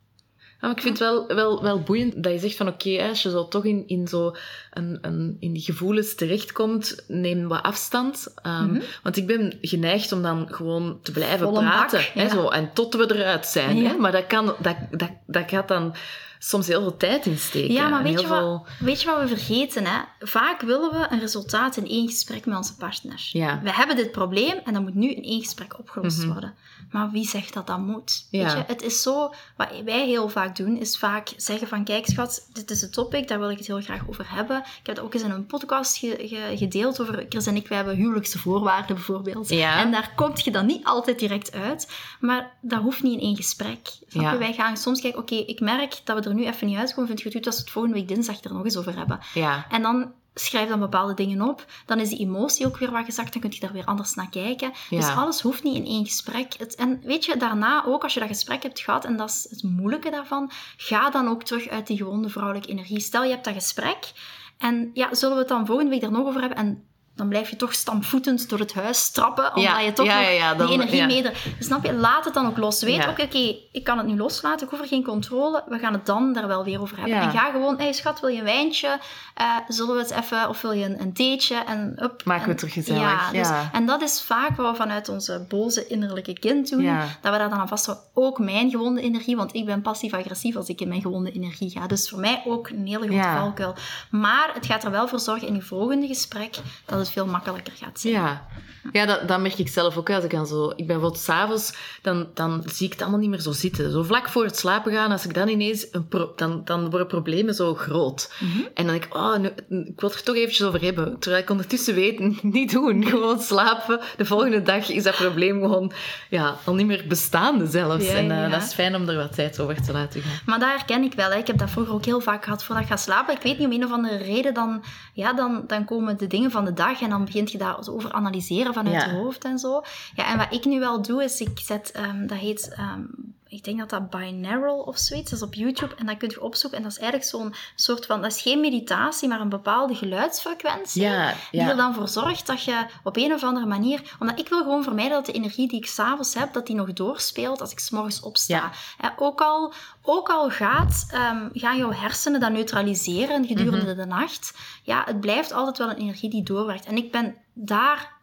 Maar 0.67 0.77
ik 0.77 0.83
vind 0.83 0.99
het 0.99 1.09
wel, 1.09 1.27
wel, 1.27 1.63
wel 1.63 1.81
boeiend 1.81 2.23
dat 2.23 2.33
je 2.33 2.39
zegt 2.39 2.57
van 2.57 2.69
oké, 2.69 3.03
als 3.09 3.23
je 3.23 3.31
zo 3.31 3.49
toch 3.49 3.65
in, 3.65 3.85
in, 3.87 4.09
zo 4.09 4.37
een, 4.71 4.99
een, 5.01 5.37
in 5.41 5.53
die 5.53 5.63
gevoelens 5.63 6.15
terechtkomt, 6.15 7.05
neem 7.09 7.49
wat 7.49 7.63
afstand. 7.63 8.35
Ehm, 8.43 8.65
Mhm. 8.67 8.81
Want 9.03 9.17
ik 9.17 9.27
ben 9.27 9.59
geneigd 9.61 10.13
om 10.13 10.23
dan 10.23 10.49
gewoon 10.51 10.99
te 11.03 11.13
blijven 11.13 11.53
praten. 11.53 11.99
bak, 11.99 12.11
hè, 12.15 12.29
zo, 12.29 12.49
en 12.49 12.71
tot 12.73 12.95
we 12.95 13.15
eruit 13.15 13.47
zijn. 13.47 13.77
Ja. 13.77 13.91
Hè? 13.91 13.97
Maar 13.97 14.13
dat, 14.13 14.27
kan, 14.27 14.55
dat, 14.59 14.77
dat, 14.91 15.11
dat 15.27 15.45
gaat 15.49 15.69
dan 15.69 15.95
soms 16.39 16.67
heel 16.67 16.81
veel 16.81 16.97
tijd 16.97 17.27
insteken. 17.27 17.75
Ja, 17.75 17.89
maar 17.89 18.03
weet 18.03 18.21
je, 18.21 18.27
wat, 18.27 18.39
veel- 18.39 18.67
weet 18.79 19.01
je 19.03 19.07
wat 19.11 19.21
we 19.21 19.29
vergeten? 19.29 19.85
Hè? 19.87 19.99
Vaak 20.19 20.61
willen 20.61 20.91
we 20.91 21.07
een 21.11 21.21
resultaat 21.21 21.77
in 21.77 21.89
één 21.89 22.09
gesprek 22.09 22.47
met 22.47 22.57
onze 22.57 22.77
partner. 22.77 23.29
Ja. 23.33 23.61
We 23.63 23.73
hebben 23.73 23.97
dit 23.97 24.13
probleem 24.13 24.59
en 24.65 24.73
dat 24.73 24.83
moet 24.83 24.95
nu 24.95 25.11
in 25.11 25.23
één 25.25 25.41
gesprek 25.43 25.79
opgelost 25.79 26.19
Mhm. 26.19 26.33
worden. 26.33 26.55
Maar 26.91 27.11
wie 27.11 27.29
zegt 27.29 27.55
dat 27.55 27.67
dat 27.67 27.79
moet? 27.79 28.27
Ja. 28.31 28.43
Weet 28.45 28.53
je? 28.53 28.65
Het 28.67 28.83
is 28.83 29.03
zo, 29.03 29.33
wat 29.57 29.69
wij 29.85 30.07
heel 30.07 30.29
vaak 30.29 30.57
doen, 30.57 30.77
is 30.77 30.99
vaak 30.99 31.29
zeggen 31.37 31.69
van 31.69 31.85
kijk 31.85 32.07
schat, 32.07 32.49
dit 32.53 32.71
is 32.71 32.81
het 32.81 32.93
topic, 32.93 33.29
daar 33.29 33.39
wil 33.39 33.51
ik 33.51 33.59
het 33.59 33.67
heel 33.67 33.81
graag 33.81 34.09
over 34.09 34.25
hebben. 34.35 34.57
Ik 34.59 34.87
heb 34.87 34.97
het 34.97 35.05
ook 35.05 35.15
eens 35.15 35.23
in 35.23 35.31
een 35.31 35.47
podcast 35.47 35.97
ge- 35.97 36.17
ge- 36.19 36.57
gedeeld 36.57 37.01
over, 37.01 37.27
Chris 37.29 37.47
en 37.47 37.57
ik, 37.57 37.69
wij 37.69 37.77
hebben 37.77 37.97
huwelijkse 37.97 38.39
voorwaarden 38.39 38.95
bijvoorbeeld. 38.97 39.49
Ja. 39.49 39.79
En 39.81 39.91
daar 39.91 40.13
komt 40.17 40.45
je 40.45 40.51
dan 40.51 40.67
niet 40.67 40.85
altijd 40.85 41.19
direct 41.19 41.53
uit, 41.53 41.89
maar 42.21 42.51
dat 42.61 42.81
hoeft 42.83 43.03
niet 43.03 43.13
in 43.15 43.21
één 43.27 43.37
gesprek. 43.37 43.89
Ja. 44.09 44.39
Wij 44.39 44.53
gaan 44.53 44.77
soms 44.77 45.01
kijken, 45.01 45.21
oké, 45.21 45.35
ik 45.35 45.61
merk 45.61 46.01
dat 46.05 46.17
we 46.17 46.23
er 46.27 46.35
nu 46.35 46.47
even 46.47 46.67
niet 46.67 46.79
uitkomen, 46.79 47.07
vind 47.07 47.19
je 47.21 47.25
het 47.25 47.37
goed 47.37 47.47
als 47.47 47.55
we 47.55 47.61
het 47.61 47.71
volgende 47.71 47.99
week 47.99 48.09
dinsdag 48.09 48.43
er 48.43 48.53
nog 48.53 48.65
eens 48.65 48.77
over 48.77 48.97
hebben? 48.97 49.19
ja. 49.35 49.67
En 49.71 49.83
dan 49.83 50.13
schrijf 50.41 50.69
dan 50.69 50.81
bepaalde 50.81 51.15
dingen 51.15 51.49
op. 51.49 51.67
Dan 51.87 52.01
is 52.01 52.09
die 52.09 52.19
emotie 52.19 52.67
ook 52.67 52.79
weer 52.79 52.91
wat 52.91 53.05
gezakt. 53.05 53.33
Dan 53.33 53.43
kun 53.43 53.51
je 53.53 53.61
daar 53.61 53.73
weer 53.73 53.85
anders 53.85 54.15
naar 54.15 54.29
kijken. 54.29 54.73
Dus 54.91 55.09
alles 55.09 55.41
hoeft 55.41 55.63
niet 55.63 55.75
in 55.75 55.87
één 55.87 56.05
gesprek. 56.05 56.55
Het, 56.59 56.75
en 56.75 57.01
weet 57.03 57.25
je, 57.25 57.37
daarna 57.37 57.85
ook, 57.87 58.03
als 58.03 58.15
je 58.15 58.21
dat 58.21 58.29
gesprek 58.29 58.63
hebt 58.63 58.81
gehad, 58.81 59.05
en 59.05 59.17
dat 59.17 59.29
is 59.29 59.47
het 59.51 59.63
moeilijke 59.63 60.11
daarvan, 60.11 60.51
ga 60.77 61.11
dan 61.11 61.29
ook 61.29 61.43
terug 61.43 61.69
uit 61.69 61.87
die 61.87 61.97
gewonde 61.97 62.29
vrouwelijke 62.29 62.69
energie. 62.69 63.01
Stel, 63.01 63.25
je 63.25 63.31
hebt 63.31 63.45
dat 63.45 63.55
gesprek. 63.55 64.13
En 64.59 64.91
ja, 64.95 65.15
zullen 65.15 65.35
we 65.35 65.41
het 65.41 65.51
dan 65.51 65.67
volgende 65.67 65.91
week 65.91 66.03
er 66.03 66.11
nog 66.11 66.27
over 66.27 66.41
hebben? 66.41 66.59
En 66.59 66.85
dan 67.17 67.29
blijf 67.29 67.51
je 67.51 67.57
toch 67.57 67.75
stampvoetend 67.75 68.49
door 68.49 68.59
het 68.59 68.75
huis 68.75 69.11
trappen, 69.11 69.45
omdat 69.45 69.63
Ja, 69.63 69.81
je 69.81 69.93
toch 69.93 70.07
ja, 70.07 70.21
ja, 70.21 70.29
ja, 70.29 70.55
dan- 70.55 70.67
die 70.67 70.75
energie 70.77 71.07
mee... 71.07 71.33
Snap 71.59 71.85
je? 71.85 71.93
Laat 71.93 72.25
het 72.25 72.35
dan 72.35 72.47
ook 72.47 72.57
los. 72.57 72.83
Weet 72.83 73.07
ook, 73.09 73.19
oké, 73.19 73.57
ik 73.73 73.85
kan 73.85 73.99
het 73.99 74.07
nu 74.07 74.17
loslaten, 74.17 74.65
ik 74.67 74.71
hoef 74.73 74.81
er 74.81 74.87
geen 74.87 75.05
controle. 75.05 75.65
We 75.69 75.79
gaan 75.79 75.93
het 75.93 76.07
dan 76.07 76.33
daar 76.33 76.47
wel 76.47 76.65
weer 76.65 76.81
over 76.81 76.97
hebben. 76.97 77.17
En 77.21 77.31
ga 77.31 77.51
gewoon, 77.51 77.79
hey 77.79 77.93
schat, 77.93 78.21
wil 78.21 78.29
je 78.31 78.39
een 78.39 78.45
wijntje? 78.45 78.99
Eh, 79.35 79.47
zullen 79.69 79.95
we 79.95 80.01
het 80.01 80.11
even, 80.11 80.49
of 80.49 80.61
wil 80.63 80.73
je 80.73 80.85
een, 80.85 81.01
een 81.01 81.13
theetje? 81.13 81.55
En 81.57 81.97
up. 82.03 82.25
Maken 82.25 82.45
we 82.45 82.51
het 82.51 82.59
toch 82.61 82.73
gezellig, 82.73 83.01
Ja, 83.01 83.31
dus- 83.33 83.51
en 83.73 83.87
dat 83.87 84.03
is 84.03 84.23
vaak 84.23 84.57
wat 84.57 84.71
we 84.71 84.77
vanuit 84.77 85.09
onze 85.09 85.45
boze 85.49 85.87
innerlijke 85.87 86.33
kind 86.39 86.71
doen. 86.71 86.85
Dat 87.21 87.33
we 87.33 87.39
daar 87.39 87.51
dan 87.51 87.59
aan 87.59 87.69
vasthouden. 87.69 88.07
Ook 88.15 88.39
mijn 88.39 88.71
gewonde 88.71 89.01
energie, 89.01 89.37
want 89.37 89.55
ik 89.55 89.65
ben 89.65 89.83
passief-agressief 89.83 90.57
als 90.57 90.69
ik 90.69 90.81
in 90.81 90.89
mijn 90.89 91.01
gewonde 91.03 91.33
energie 91.33 91.71
ga. 91.71 91.87
Dus 91.87 92.09
voor 92.09 92.21
mij 92.21 92.43
ook 92.47 92.69
een 92.69 92.87
hele 92.87 93.07
grote 93.07 93.29
valkuil. 93.39 93.75
Maar 94.11 94.51
het 94.55 94.67
gaat 94.67 94.85
er 94.85 94.91
wel 94.91 95.09
voor 95.09 95.21
zorgen 95.21 95.49
in 95.49 95.55
je 95.55 95.63
volgende 95.63 96.07
gesprek 96.07 96.57
dat 96.85 97.06
het 97.07 97.15
veel 97.15 97.27
makkelijker 97.27 97.73
gaat 97.77 98.01
zijn. 98.01 98.13
Ja, 98.13 98.47
ja 98.93 99.07
dat, 99.07 99.29
dat 99.29 99.41
merk 99.41 99.59
ik 99.59 99.69
zelf 99.69 99.97
ook. 99.97 100.11
Als 100.11 100.25
ik, 100.25 100.31
dan 100.31 100.47
zo, 100.47 100.69
ik 100.69 100.77
ben 100.77 100.87
bijvoorbeeld 100.87 101.23
s'avonds, 101.23 101.75
dan, 102.03 102.29
dan 102.35 102.63
zie 102.67 102.87
ik 102.87 102.93
het 102.93 103.03
allemaal 103.03 103.21
niet 103.21 103.31
meer 103.31 103.41
zo 103.41 103.53
zitten. 103.53 103.91
Zo 103.91 104.03
vlak 104.03 104.29
voor 104.29 104.45
het 104.45 104.59
slapen 104.59 104.93
gaan, 104.93 105.13
als 105.13 105.25
ik 105.25 105.35
dan 105.35 105.49
ineens... 105.49 105.87
Een 105.91 106.09
pro- 106.09 106.33
dan, 106.37 106.63
dan 106.65 106.91
worden 106.91 107.07
problemen 107.07 107.55
zo 107.55 107.75
groot. 107.75 108.33
Mhm. 108.41 108.59
En 108.59 108.85
dan 108.85 108.87
denk 108.87 109.05
ik, 109.05 109.15
oh, 109.15 109.37
nu, 109.37 109.49
ik 109.69 110.01
wil 110.01 110.09
het 110.09 110.19
er 110.19 110.25
toch 110.25 110.37
eventjes 110.37 110.67
over 110.67 110.83
hebben. 110.83 111.19
Terwijl 111.19 111.43
ik 111.43 111.51
ondertussen 111.51 111.95
weet, 111.95 112.43
niet 112.43 112.73
doen. 112.73 113.05
Gewoon 113.05 113.41
slapen. 113.41 114.01
De 114.17 114.25
volgende 114.25 114.63
dag 114.63 114.89
is 114.89 115.03
dat 115.03 115.15
probleem 115.15 115.61
gewoon 115.61 115.93
ja, 116.31 116.57
al 116.65 116.75
niet 116.75 116.87
meer 116.87 117.05
bestaande 117.09 117.67
zelfs. 117.67 118.07
Ja, 118.07 118.15
en 118.15 118.31
eh, 118.31 118.37
ja. 118.37 118.49
dat 118.49 118.63
is 118.63 118.75
fijn 118.75 118.95
om 118.95 119.09
er 119.09 119.17
wat 119.17 119.35
tijd 119.35 119.61
over 119.61 119.83
te 119.83 119.93
laten 119.93 120.23
gaan. 120.23 120.41
Maar 120.47 120.59
dat 120.59 120.69
herken 120.69 121.03
ik 121.03 121.13
wel. 121.13 121.31
Hè. 121.31 121.37
Ik 121.37 121.47
heb 121.47 121.59
dat 121.59 121.71
vroeger 121.71 121.95
ook 121.95 122.05
heel 122.05 122.21
vaak 122.21 122.45
gehad 122.45 122.65
voordat 122.65 122.85
ik 122.85 122.91
ga 122.91 122.97
slapen. 122.97 123.35
Ik 123.35 123.43
weet 123.43 123.59
niet, 123.59 123.67
om 123.67 123.73
een 123.73 123.85
of 123.85 123.93
andere 123.93 124.17
reden, 124.17 124.55
dan, 124.55 124.85
ja, 125.13 125.33
dan, 125.33 125.65
dan 125.67 125.85
komen 125.85 126.19
de 126.19 126.27
dingen 126.27 126.51
van 126.51 126.65
de 126.65 126.73
dag 126.73 126.96
en 127.05 127.11
dan 127.11 127.25
begint 127.25 127.53
je 127.53 127.59
daar 127.59 127.89
over 127.89 128.13
analyseren 128.13 128.75
vanuit 128.75 129.05
je 129.05 129.11
hoofd 129.11 129.45
en 129.45 129.59
zo. 129.59 129.83
Ja, 130.15 130.27
en 130.33 130.39
wat 130.39 130.53
ik 130.53 130.65
nu 130.65 130.79
wel 130.81 131.03
doe, 131.03 131.25
is 131.25 131.41
ik 131.41 131.59
zet, 131.59 131.91
ehm, 131.91 132.27
dat 132.27 132.39
heet, 132.39 132.75
ehm, 132.77 133.03
ik 133.49 133.65
denk 133.65 133.79
dat 133.79 133.91
dat 133.91 134.11
binaural 134.11 134.79
of 134.79 134.99
zoiets 134.99 135.33
is 135.33 135.43
op 135.43 135.55
YouTube. 135.55 135.95
En 135.95 136.07
dat 136.07 136.17
kun 136.17 136.29
je 136.29 136.43
opzoeken. 136.43 136.79
En 136.79 136.85
dat 136.85 136.93
is 136.93 136.99
eigenlijk 136.99 137.31
zo'n 137.31 137.55
soort 137.75 138.07
van, 138.07 138.23
dat 138.23 138.33
is 138.33 138.43
geen 138.43 138.61
meditatie, 138.61 139.29
maar 139.29 139.41
een 139.41 139.49
bepaalde 139.49 139.95
geluidsfrequentie. 139.95 141.03
Ja, 141.03 141.35
Die 141.51 141.61
er 141.61 141.77
dan 141.77 141.95
voor 141.95 142.09
zorgt 142.09 142.47
dat 142.47 142.65
je 142.65 142.87
op 143.03 143.17
een 143.17 143.33
of 143.33 143.43
andere 143.43 143.67
manier... 143.67 144.15
Omdat 144.19 144.39
ik 144.39 144.49
wil 144.49 144.59
gewoon 144.59 144.83
vermijden 144.83 145.13
dat 145.13 145.27
de 145.27 145.33
energie 145.33 145.69
die 145.69 145.79
ik 145.79 145.87
s'avonds 145.87 146.35
heb, 146.35 146.53
dat 146.53 146.67
die 146.67 146.77
nog 146.77 146.93
doorspeelt 146.93 147.61
als 147.61 147.73
ik 147.73 147.79
s'morgens 147.79 148.21
opsta. 148.21 148.71
Ja. 149.01 149.15
Ook, 149.17 149.41
al, 149.41 149.73
ook 150.03 150.29
al 150.29 150.51
gaat, 150.51 151.07
ehm, 151.11 151.49
gaan 151.53 151.77
jouw 151.77 151.93
hersenen 151.93 152.41
dat 152.41 152.51
neutraliseren 152.53 153.47
gedurende 153.47 153.87
Mhm. 153.87 153.97
de 153.97 154.07
nacht, 154.07 154.55
ja, 154.83 155.03
het 155.07 155.21
blijft 155.21 155.53
altijd 155.53 155.79
wel 155.79 155.91
een 155.91 155.97
energie 155.97 156.31
die 156.31 156.43
doorwerkt. 156.43 156.85
En 156.87 156.97
ik 156.97 157.13
ben 157.13 157.37
daar 157.53 158.15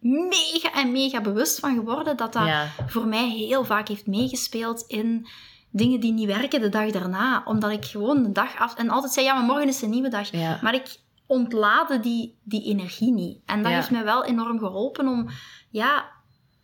mega 0.00 0.72
en 0.74 0.92
mega 0.92 1.20
bewust 1.20 1.58
van 1.60 1.74
geworden 1.74 2.16
dat 2.16 2.32
dat 2.32 2.46
Ja. 2.46 2.66
voor 2.86 3.06
mij 3.06 3.28
heel 3.28 3.64
vaak 3.64 3.88
heeft 3.88 4.06
meegespeeld 4.06 4.84
in 4.86 5.26
dingen 5.70 6.00
die 6.00 6.12
niet 6.12 6.26
werken 6.26 6.60
de 6.60 6.68
dag 6.68 6.90
daarna. 6.90 7.42
Omdat 7.44 7.70
ik 7.70 7.84
gewoon 7.84 8.22
de 8.22 8.32
dag 8.32 8.58
af... 8.58 8.74
En 8.74 8.88
altijd 8.90 9.12
zei, 9.12 9.26
ja, 9.26 9.34
maar 9.34 9.44
morgen 9.44 9.68
is 9.68 9.82
een 9.82 9.90
nieuwe 9.90 10.08
dag. 10.08 10.30
Ja. 10.30 10.58
Maar 10.62 10.74
ik 10.74 10.98
ontlaadde 11.26 12.00
die, 12.00 12.38
die 12.42 12.64
energie 12.64 13.12
niet. 13.12 13.38
En 13.46 13.62
dat 13.62 13.70
Ja. 13.70 13.76
heeft 13.76 13.90
mij 13.90 14.04
wel 14.04 14.24
enorm 14.24 14.58
geholpen 14.58 15.08
om... 15.08 15.28
Ja, 15.70 16.04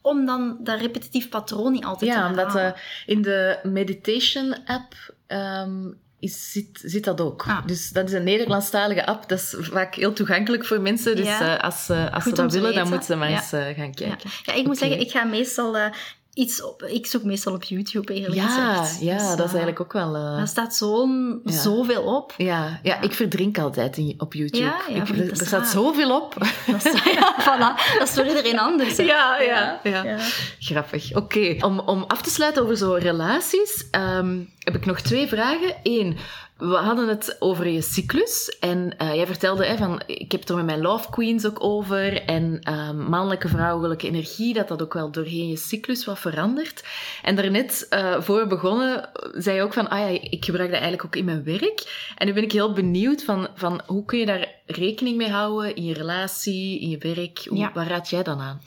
om 0.03 0.27
dan 0.27 0.57
dat 0.61 0.81
repetitief 0.81 1.29
patroon 1.29 1.73
niet 1.73 1.85
altijd 1.85 2.13
te 2.13 2.19
Ja, 2.19 2.29
omdat 2.29 2.55
eh, 2.55 2.71
in 3.07 3.23
de 3.23 3.59
meditation 3.63 4.57
app 4.65 5.15
ehm, 5.27 5.93
is, 6.19 6.53
zit, 6.53 6.81
zit 6.83 7.05
dat 7.05 7.21
ook. 7.21 7.45
Ah. 7.47 7.67
Dus 7.67 7.91
dat 7.91 8.09
is 8.09 8.13
een 8.15 8.25
Nederlandstalige 8.25 9.07
app. 9.07 9.29
Dat 9.29 9.39
is 9.39 9.55
vaak 9.59 9.95
heel 9.95 10.13
toegankelijk 10.13 10.65
voor 10.67 10.81
mensen. 10.81 11.17
Dus 11.17 11.27
Ja. 11.27 11.57
eh, 11.57 11.65
als, 11.65 11.85
ze 11.85 12.11
als 12.13 12.25
Goed 12.25 12.37
dat 12.37 12.53
willen, 12.53 12.75
dan 12.75 12.89
moeten 12.89 13.07
ze 13.07 13.15
maar 13.17 13.31
Ja. 13.31 13.37
eens 13.37 13.53
eh, 13.53 13.61
gaan 13.61 13.95
kijken. 13.95 14.31
ja, 14.45 14.53
ik 14.53 14.67
moet 14.67 14.79
zeggen, 14.79 15.01
ik 15.01 15.11
ga 15.11 15.25
meestal 15.25 15.77
eh, 15.77 15.93
iets 16.37 16.63
op... 16.63 16.83
Ik 16.83 17.07
zoek 17.07 17.23
meestal 17.23 17.53
op 17.55 17.63
YouTube, 17.63 18.15
eerlijk 18.15 18.35
Ja, 18.35 18.47
gezegd. 18.75 19.01
ja, 19.01 19.17
Dus, 19.17 19.23
dat 19.29 19.39
is 19.39 19.45
eh, 19.45 19.47
eigenlijk 19.59 19.81
ook 19.81 19.93
wel... 19.93 20.15
eh, 20.15 20.37
Daar 20.37 20.49
staat 20.49 20.75
zo'n, 20.75 21.41
Ja. 21.45 21.53
zoveel 21.53 22.03
op. 22.03 22.35
ja, 22.37 22.81
ja, 22.83 23.01
ik 23.01 23.13
verdrink 23.13 23.59
altijd 23.59 23.97
in, 23.97 24.15
op 24.19 24.35
YouTube. 24.35 24.65
Ja, 24.65 24.77
ja, 24.89 24.95
ik, 25.03 25.09
er 25.09 25.31
er 25.41 25.47
staat 25.47 25.69
zoveel 25.69 26.17
op. 26.21 26.35
Dat 26.67 26.85
is, 26.87 27.03
ja, 27.19 27.35
voilà. 27.41 27.99
dat 27.99 28.09
is 28.09 28.15
voor 28.15 28.27
iedereen 28.27 28.59
anders. 28.59 28.97
Ja, 28.97 29.41
ja, 29.41 29.81
ja. 29.83 30.19
Grappig. 30.59 31.15
Oké, 31.17 31.57
om, 31.61 31.79
om 31.79 32.05
af 32.09 32.23
te 32.23 32.31
sluiten 32.31 32.63
over 32.63 32.77
zo 32.77 32.93
relaties, 32.93 33.87
ehm, 33.91 34.39
heb 34.59 34.75
ik 34.75 34.87
nog 34.87 35.01
twee 35.01 35.27
vragen. 35.27 35.75
Eén, 35.83 36.17
we 36.57 36.75
hadden 36.75 37.09
het 37.09 37.37
over 37.39 37.69
je 37.69 37.83
cyclus. 37.83 38.57
En 38.61 38.99
eh, 38.99 39.15
jij 39.15 39.27
vertelde 39.27 39.67
hè, 39.67 39.77
van, 39.77 40.03
ik 40.07 40.33
heb 40.33 40.41
het 40.41 40.51
er 40.51 40.57
met 40.57 40.65
mijn 40.65 40.81
love 40.81 41.11
queens 41.11 41.47
ook 41.47 41.65
over. 41.65 42.23
En 42.23 42.59
ehm, 42.63 42.97
mannelijke, 42.97 43.49
vrouwelijke 43.49 44.07
energie, 44.07 44.55
dat 44.55 44.69
dat 44.69 44.83
ook 44.83 44.95
wel 44.95 45.11
doorheen 45.11 45.49
je 45.49 45.57
cyclus 45.57 46.05
wat 46.05 46.19
verandert. 46.19 46.85
En 47.23 47.37
daarnet, 47.37 47.87
eh 47.89 48.21
voor 48.21 48.39
we 48.39 48.47
begonnen, 48.47 49.11
zei 49.33 49.57
je 49.57 49.63
ook 49.63 49.73
van, 49.73 49.89
ah 49.89 49.99
ja, 49.99 50.07
ik 50.07 50.45
gebruik 50.45 50.71
dat 50.71 50.81
eigenlijk 50.81 51.05
ook 51.05 51.17
in 51.17 51.25
mijn 51.25 51.45
werk. 51.45 52.11
En 52.17 52.27
nu 52.27 52.33
ben 52.33 52.43
ik 52.43 52.53
heel 52.53 52.73
benieuwd 52.73 53.25
van, 53.25 53.49
van 53.55 53.81
hoe 53.87 54.05
kun 54.05 54.19
je 54.19 54.27
daar 54.27 54.55
rekening 54.67 55.17
mee 55.17 55.31
houden 55.31 55.75
in 55.75 55.85
je 55.85 55.95
relatie, 55.95 56.81
in 56.81 56.89
je 56.89 56.99
werk? 56.99 57.45
Hoe, 57.49 57.59
Ja. 57.59 57.71
Waar 57.75 57.89
raad 57.89 58.11
jij 58.11 58.23
dan 58.23 58.41
aan? 58.41 58.61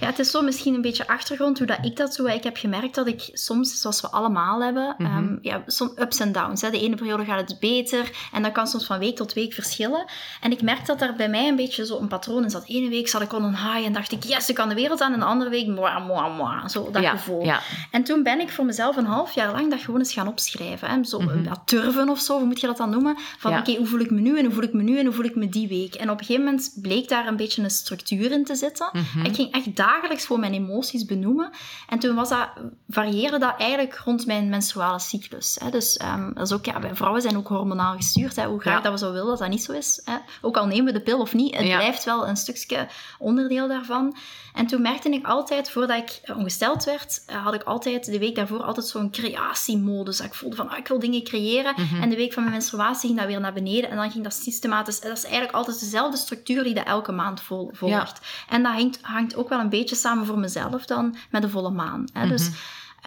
Ja, 0.00 0.06
het 0.06 0.18
is 0.18 0.30
zo 0.30 0.42
misschien 0.42 0.74
een 0.74 0.80
beetje 0.80 1.08
achtergrond 1.08 1.58
hoe 1.58 1.66
dat 1.66 1.78
ik 1.82 1.96
dat 1.96 2.14
doe. 2.16 2.34
Ik 2.34 2.42
heb 2.42 2.56
gemerkt 2.56 2.94
dat 2.94 3.06
ik 3.06 3.28
soms, 3.32 3.80
zoals 3.80 4.00
we 4.00 4.08
allemaal 4.08 4.62
hebben, 4.62 5.38
ja, 5.42 5.62
soms 5.66 5.92
ups 5.96 6.20
en 6.20 6.32
downs. 6.32 6.62
Hè. 6.62 6.70
De 6.70 6.80
ene 6.80 6.96
periode 6.96 7.24
gaat 7.28 7.50
het 7.50 7.60
beter. 7.60 8.10
En 8.32 8.42
dat 8.42 8.52
kan 8.52 8.66
soms 8.66 8.86
van 8.86 8.98
week 8.98 9.16
tot 9.16 9.32
week 9.32 9.52
verschillen. 9.52 10.04
En 10.40 10.52
ik 10.52 10.62
merk 10.62 10.86
dat 10.86 10.98
daar 10.98 11.14
bij 11.16 11.28
mij 11.28 11.48
een 11.48 11.56
beetje 11.56 11.86
zo 11.86 11.98
een 11.98 12.08
patroon 12.08 12.42
in 12.42 12.50
zat. 12.50 12.64
Ene 12.66 12.88
week 12.88 13.08
zat 13.08 13.22
ik 13.22 13.32
on 13.32 13.44
een 13.44 13.56
high 13.56 13.84
en 13.86 13.92
dacht 13.92 14.12
ik, 14.12 14.24
yes, 14.24 14.48
ik 14.48 14.54
kan 14.54 14.68
de 14.68 14.74
wereld 14.74 15.00
aan. 15.00 15.12
En 15.12 15.18
de 15.18 15.24
andere 15.24 15.50
week, 15.50 15.66
moi, 15.66 16.02
moi, 16.04 16.32
moi. 16.32 16.68
Zo, 16.68 16.90
dat 16.90 17.02
ja, 17.02 17.10
gevoel. 17.10 17.44
Ja. 17.44 17.60
En 17.90 18.04
toen 18.04 18.22
ben 18.22 18.40
ik 18.40 18.50
voor 18.50 18.64
mezelf 18.64 18.96
een 18.96 19.06
half 19.06 19.32
jaar 19.32 19.52
lang 19.52 19.70
dat 19.70 19.80
gewoon 19.80 20.00
eens 20.00 20.12
gaan 20.12 20.28
opschrijven. 20.28 20.88
Hè. 20.88 21.04
Zo, 21.04 21.22
ja, 21.44 21.62
turven 21.64 22.08
of 22.08 22.20
zo, 22.20 22.36
hoe 22.36 22.46
moet 22.46 22.60
je 22.60 22.66
dat 22.66 22.76
dan 22.76 22.90
noemen? 22.90 23.16
Van, 23.38 23.58
oké, 23.58 23.76
hoe 23.76 23.86
voel 23.86 24.00
ik 24.00 24.10
me 24.10 24.20
nu 24.20 24.38
en 24.38 24.44
hoe 24.44 24.54
voel 24.54 24.62
ik 24.62 24.72
me 24.72 24.82
nu 24.82 24.98
en 24.98 25.04
hoe 25.04 25.14
voel 25.14 25.24
ik 25.24 25.36
me 25.36 25.48
die 25.48 25.68
week? 25.68 25.94
En 25.94 26.10
op 26.10 26.18
een 26.18 26.24
gegeven 26.24 26.44
moment 26.44 26.78
bleek 26.82 27.08
daar 27.08 27.26
een 27.26 27.36
beetje 27.36 27.62
een 27.62 27.70
structuur 27.70 28.30
in 28.30 28.44
te 28.44 28.54
zitten. 28.54 28.88
Mhm. 28.92 29.24
Ik 29.24 29.34
ging 29.34 29.52
echt 29.52 29.76
dagelijks 29.76 30.26
gewoon 30.26 30.40
mijn 30.40 30.54
emoties 30.54 31.04
benoemen. 31.04 31.50
En 31.88 31.98
toen 31.98 32.14
was 32.14 32.28
dat, 32.28 32.48
varieerde 32.88 33.38
dat 33.38 33.54
eigenlijk 33.58 34.02
rond 34.04 34.26
mijn 34.26 34.48
menstruale 34.48 34.98
cyclus. 34.98 35.56
Hè. 35.64 35.70
Dus 35.70 35.96
ehm, 35.96 36.32
dat 36.34 36.46
is 36.46 36.52
ook, 36.52 36.64
ja, 36.64 36.80
wij 36.80 36.94
vrouwen 36.94 37.17
zijn 37.20 37.36
ook 37.36 37.48
hormonaal 37.48 37.96
gestuurd. 37.96 38.36
Hè. 38.36 38.46
Hoe 38.46 38.60
graag 38.60 38.76
Ja. 38.76 38.80
dat 38.82 38.92
we 38.92 38.98
zo 39.06 39.12
willen 39.12 39.26
dat 39.28 39.38
dat 39.38 39.48
niet 39.48 39.62
zo 39.64 39.72
is. 39.72 40.00
Hè. 40.04 40.16
Ook 40.40 40.56
al 40.56 40.66
nemen 40.66 40.84
we 40.84 40.92
de 40.92 41.00
pil 41.04 41.20
of 41.20 41.34
niet, 41.34 41.56
het 41.56 41.66
Ja. 41.66 41.76
blijft 41.76 42.04
wel 42.04 42.28
een 42.28 42.36
stukje 42.36 42.86
onderdeel 43.18 43.68
daarvan. 43.68 44.16
En 44.54 44.66
toen 44.66 44.82
merkte 44.82 45.10
ik 45.10 45.26
altijd, 45.26 45.70
voordat 45.70 45.96
ik 45.98 46.20
ongesteld 46.36 46.84
werd, 46.84 47.22
eh, 47.26 47.44
had 47.44 47.54
ik 47.54 47.62
altijd 47.62 48.04
de 48.04 48.18
week 48.18 48.34
daarvoor 48.34 48.62
altijd 48.62 48.86
zo'n 48.86 49.10
creatiemodus. 49.10 50.20
Ik 50.20 50.34
voelde 50.34 50.56
van, 50.56 50.68
ah, 50.70 50.78
ik 50.78 50.88
wil 50.88 50.98
dingen 50.98 51.24
creëren. 51.24 51.74
Mhm. 51.76 52.02
En 52.02 52.08
de 52.10 52.16
week 52.16 52.32
van 52.32 52.42
mijn 52.42 52.54
menstruatie 52.54 53.06
ging 53.06 53.18
dat 53.18 53.28
weer 53.28 53.40
naar 53.40 53.52
beneden. 53.52 53.90
En 53.90 53.96
dan 53.96 54.10
ging 54.10 54.24
dat 54.24 54.34
systematisch. 54.34 55.00
Dat 55.00 55.16
is 55.16 55.24
eigenlijk 55.24 55.54
altijd 55.54 55.80
dezelfde 55.80 56.16
structuur 56.16 56.62
die 56.64 56.74
dat 56.74 56.86
elke 56.86 57.12
maand 57.12 57.40
vol, 57.40 57.70
volgt. 57.72 58.20
En 58.48 58.62
dat 58.62 58.72
hangt, 58.72 58.98
hangt 59.02 59.36
ook 59.36 59.48
wel 59.48 59.60
een 59.60 59.68
beetje 59.68 59.96
samen 59.96 60.26
voor 60.26 60.38
mezelf 60.38 60.84
dan 60.86 61.16
met 61.30 61.42
de 61.42 61.48
volle 61.48 61.70
maan. 61.70 62.04
Hè? 62.12 62.28
Dus, 62.28 62.50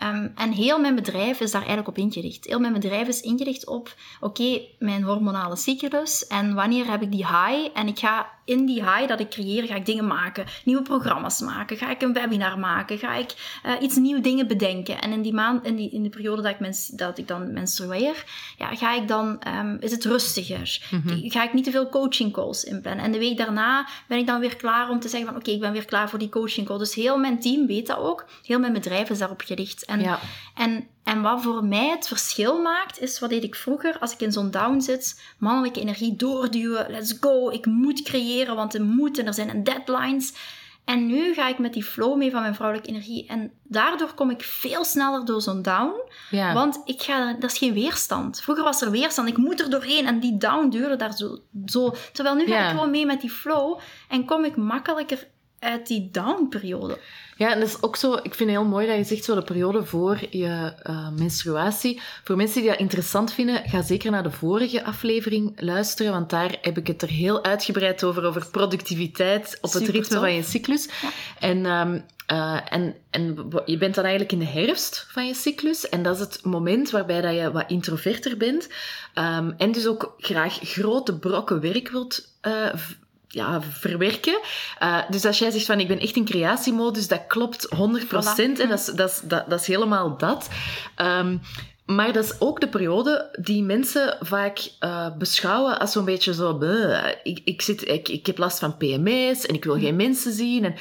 ehm, 0.02 0.28
en 0.36 0.52
heel 0.52 0.80
mijn 0.80 0.96
bedrijf 0.96 1.40
is 1.40 1.52
daar 1.52 1.62
eigenlijk 1.62 1.90
op 1.90 1.98
ingericht. 1.98 2.46
Heel 2.46 2.60
mijn 2.60 2.74
bedrijf 2.74 3.08
is 3.08 3.22
ingericht 3.22 3.68
op, 3.68 3.96
oké, 4.20 4.62
mijn 4.80 5.04
hormonale 5.04 5.56
cyclus. 5.56 6.28
En 6.28 6.54
wanneer 6.54 6.90
heb 6.90 7.02
ik 7.02 7.12
die 7.12 7.26
high? 7.26 7.70
En 7.74 7.88
ik 7.88 8.00
ga 8.00 8.30
in 8.46 8.66
die 8.66 8.84
high 8.84 9.08
dat 9.08 9.20
ik 9.20 9.30
creëer, 9.30 9.66
ga 9.66 9.76
ik 9.76 9.86
dingen 9.86 10.08
maken. 10.08 10.46
Nieuwe 10.66 10.82
programma's 10.82 11.40
maken. 11.40 11.78
Ga 11.78 11.90
ik 11.90 12.02
een 12.02 12.14
webinar 12.14 12.60
maken. 12.60 12.98
Ga 12.98 13.16
ik 13.16 13.60
eh, 13.64 13.74
iets 13.82 13.96
nieuwe 13.96 14.22
dingen 14.22 14.48
bedenken. 14.48 15.02
En 15.02 15.12
in 15.12 15.22
die 15.22 15.34
maand, 15.34 15.66
in, 15.66 15.76
die, 15.76 15.90
in 15.90 16.04
de 16.04 16.10
periode 16.10 16.42
dat 16.42 16.52
ik, 16.52 16.60
mens, 16.60 16.88
dat 16.88 17.18
ik 17.18 17.28
dan 17.28 17.54
menstrueer, 17.54 18.26
ja, 18.58 18.76
ga 18.76 18.94
ik 18.96 19.08
dan, 19.08 19.42
ehm, 19.42 19.78
is 19.80 19.92
het 19.92 20.06
rustiger. 20.06 20.80
Ga 21.24 21.44
ik 21.44 21.54
niet 21.54 21.64
te 21.64 21.72
veel 21.72 21.90
coaching 21.90 22.34
calls 22.34 22.64
inplannen. 22.64 23.06
En 23.06 23.12
de 23.12 23.20
week 23.20 23.38
daarna 23.38 23.88
ben 24.08 24.18
ik 24.18 24.28
dan 24.28 24.40
weer 24.40 24.56
klaar 24.56 24.90
om 24.90 25.00
te 25.00 25.10
zeggen 25.10 25.30
van, 25.30 25.38
oké, 25.38 25.52
ik 25.52 25.60
ben 25.60 25.72
weer 25.72 25.86
klaar 25.86 26.10
voor 26.10 26.20
die 26.20 26.30
coaching 26.30 26.68
call. 26.68 26.78
Dus 26.78 26.96
heel 26.96 27.18
mijn 27.18 27.40
team 27.40 27.68
weet 27.68 27.88
dat 27.88 27.98
ook. 27.98 28.26
Heel 28.46 28.60
mijn 28.60 28.74
bedrijf 28.74 29.10
is 29.10 29.18
daarop 29.18 29.42
gericht. 29.42 29.86
En, 29.92 30.02
Ja. 30.02 30.20
en, 30.56 30.88
en 31.04 31.22
wat 31.22 31.42
voor 31.42 31.64
mij 31.66 31.90
het 31.90 32.08
verschil 32.08 32.62
maakt, 32.62 33.00
is 33.02 33.20
wat 33.20 33.30
deed 33.30 33.44
ik 33.44 33.56
vroeger 33.56 34.00
als 34.00 34.14
ik 34.14 34.20
in 34.22 34.32
zo'n 34.32 34.52
down 34.52 34.80
zit. 34.80 35.22
Mannelijke 35.38 35.80
energie 35.82 36.16
doorduwen. 36.16 36.92
Let's 36.92 37.18
go. 37.20 37.50
Ik 37.50 37.66
moet 37.66 38.02
creëren, 38.02 38.56
want 38.56 38.74
er 38.74 38.84
moet 38.84 39.18
en 39.18 39.28
er 39.28 39.34
zijn 39.34 39.64
deadlines. 39.64 40.34
En 40.86 41.06
nu 41.06 41.34
ga 41.34 41.48
ik 41.48 41.60
met 41.60 41.74
die 41.74 41.84
flow 41.84 42.18
mee 42.18 42.32
van 42.32 42.42
mijn 42.42 42.56
vrouwelijke 42.56 42.90
energie. 42.90 43.26
En 43.28 43.52
daardoor 43.64 44.14
kom 44.14 44.30
ik 44.30 44.42
veel 44.44 44.84
sneller 44.84 45.26
door 45.26 45.42
zo'n 45.42 45.62
down. 45.62 45.94
Ja. 46.30 46.54
Want 46.54 46.82
ik 46.86 47.02
ga, 47.02 47.34
dat 47.34 47.52
is 47.52 47.58
geen 47.58 47.74
weerstand. 47.74 48.42
Vroeger 48.42 48.64
was 48.64 48.82
er 48.82 48.92
weerstand. 48.92 49.28
Ik 49.28 49.38
moet 49.38 49.60
er 49.62 49.70
doorheen. 49.70 50.06
En 50.06 50.20
die 50.20 50.38
down 50.38 50.70
duurde 50.70 50.96
daar 50.96 51.14
zo. 51.18 51.38
zo. 51.66 51.94
Terwijl 52.14 52.36
nu 52.36 52.46
ga 52.46 52.54
Ja. 52.54 52.64
ik 52.66 52.70
gewoon 52.72 52.90
mee 52.92 53.06
met 53.06 53.22
die 53.22 53.32
flow. 53.32 53.80
En 54.10 54.26
kom 54.26 54.44
ik 54.46 54.56
makkelijker 54.56 55.28
uit 55.62 55.88
die 55.88 56.10
down-periode. 56.12 56.98
Ja, 57.38 57.52
en 57.52 57.60
dat 57.60 57.68
is 57.68 57.82
ook 57.82 57.96
zo, 57.96 58.14
ik 58.14 58.36
vind 58.36 58.50
het 58.50 58.60
heel 58.60 58.66
mooi 58.68 58.88
dat 58.88 58.96
je 58.98 59.04
zegt 59.04 59.24
zo 59.24 59.36
de 59.36 59.42
periode 59.42 59.86
voor 59.86 60.20
je 60.30 60.74
eh, 60.84 61.10
menstruatie. 61.10 62.02
Voor 62.24 62.36
mensen 62.36 62.62
die 62.62 62.70
dat 62.70 62.80
interessant 62.80 63.34
vinden, 63.34 63.70
ga 63.70 63.82
zeker 63.82 64.12
naar 64.12 64.24
de 64.24 64.32
vorige 64.32 64.84
aflevering 64.84 65.54
luisteren, 65.62 66.12
want 66.12 66.30
daar 66.30 66.58
heb 66.62 66.78
ik 66.78 66.88
het 66.88 67.02
er 67.02 67.08
heel 67.10 67.44
uitgebreid 67.44 68.04
over, 68.04 68.24
over 68.26 68.48
productiviteit 68.52 69.58
op 69.62 69.72
het 69.74 69.88
ritme 69.88 70.02
tof. 70.08 70.20
van 70.20 70.34
je 70.34 70.44
cyclus. 70.44 70.90
En, 71.40 71.66
ehm, 71.66 72.00
eh, 72.26 72.60
en, 72.70 72.96
en 73.10 73.50
w- 73.50 73.60
je 73.66 73.78
bent 73.78 73.96
dan 73.96 74.04
eigenlijk 74.04 74.34
in 74.34 74.40
de 74.40 74.60
herfst 74.62 75.06
van 75.10 75.28
je 75.28 75.34
cyclus 75.34 75.90
en 75.90 76.04
dat 76.04 76.16
is 76.16 76.22
het 76.22 76.44
moment 76.44 76.90
waarbij 76.92 77.22
dat 77.22 77.34
je 77.34 77.52
wat 77.52 77.70
introverter 77.70 78.38
bent 78.38 78.70
ehm, 79.14 79.52
en 79.58 79.72
dus 79.72 79.88
ook 79.88 80.14
graag 80.18 80.60
grote 80.62 81.20
brokken 81.20 81.60
werk 81.62 81.90
wilt 81.90 82.30
v- 82.76 82.94
ja, 83.32 83.62
verwerken. 83.62 84.40
Uh, 84.84 84.98
dus 85.10 85.26
als 85.26 85.40
jij 85.40 85.52
zegt 85.52 85.66
van 85.66 85.80
ik 85.80 85.88
ben 85.88 86.00
echt 86.00 86.16
in 86.16 86.26
creatiemodus, 86.26 87.08
dat 87.08 87.28
klopt 87.28 87.68
100%. 87.76 87.78
Voilà. 87.78 88.36
En 88.36 88.54
dat, 88.68 88.80
is, 88.80 88.86
dat, 88.86 89.10
is, 89.10 89.22
dat, 89.24 89.50
dat 89.50 89.60
is 89.60 89.68
helemaal 89.68 90.18
dat. 90.18 90.50
Um, 91.02 91.42
maar 91.96 92.14
dat 92.14 92.24
is 92.24 92.36
ook 92.40 92.60
de 92.60 92.68
periode 92.68 93.30
die 93.40 93.64
mensen 93.64 94.18
vaak 94.20 94.70
uh, 94.80 95.08
beschouwen 95.18 95.80
als 95.80 95.92
zo'n 95.92 96.06
beetje 96.06 96.34
zo... 96.34 96.60
Ik, 97.24 97.42
ik, 97.44 97.62
zit, 97.62 97.88
ik, 97.88 98.08
ik 98.08 98.26
heb 98.26 98.38
last 98.38 98.60
van 98.60 98.78
PMS 98.78 99.46
en 99.46 99.56
ik 99.56 99.64
wil 99.64 99.80
geen 99.80 99.96
mensen 99.96 100.32
zien. 100.32 100.66
En, 100.66 100.76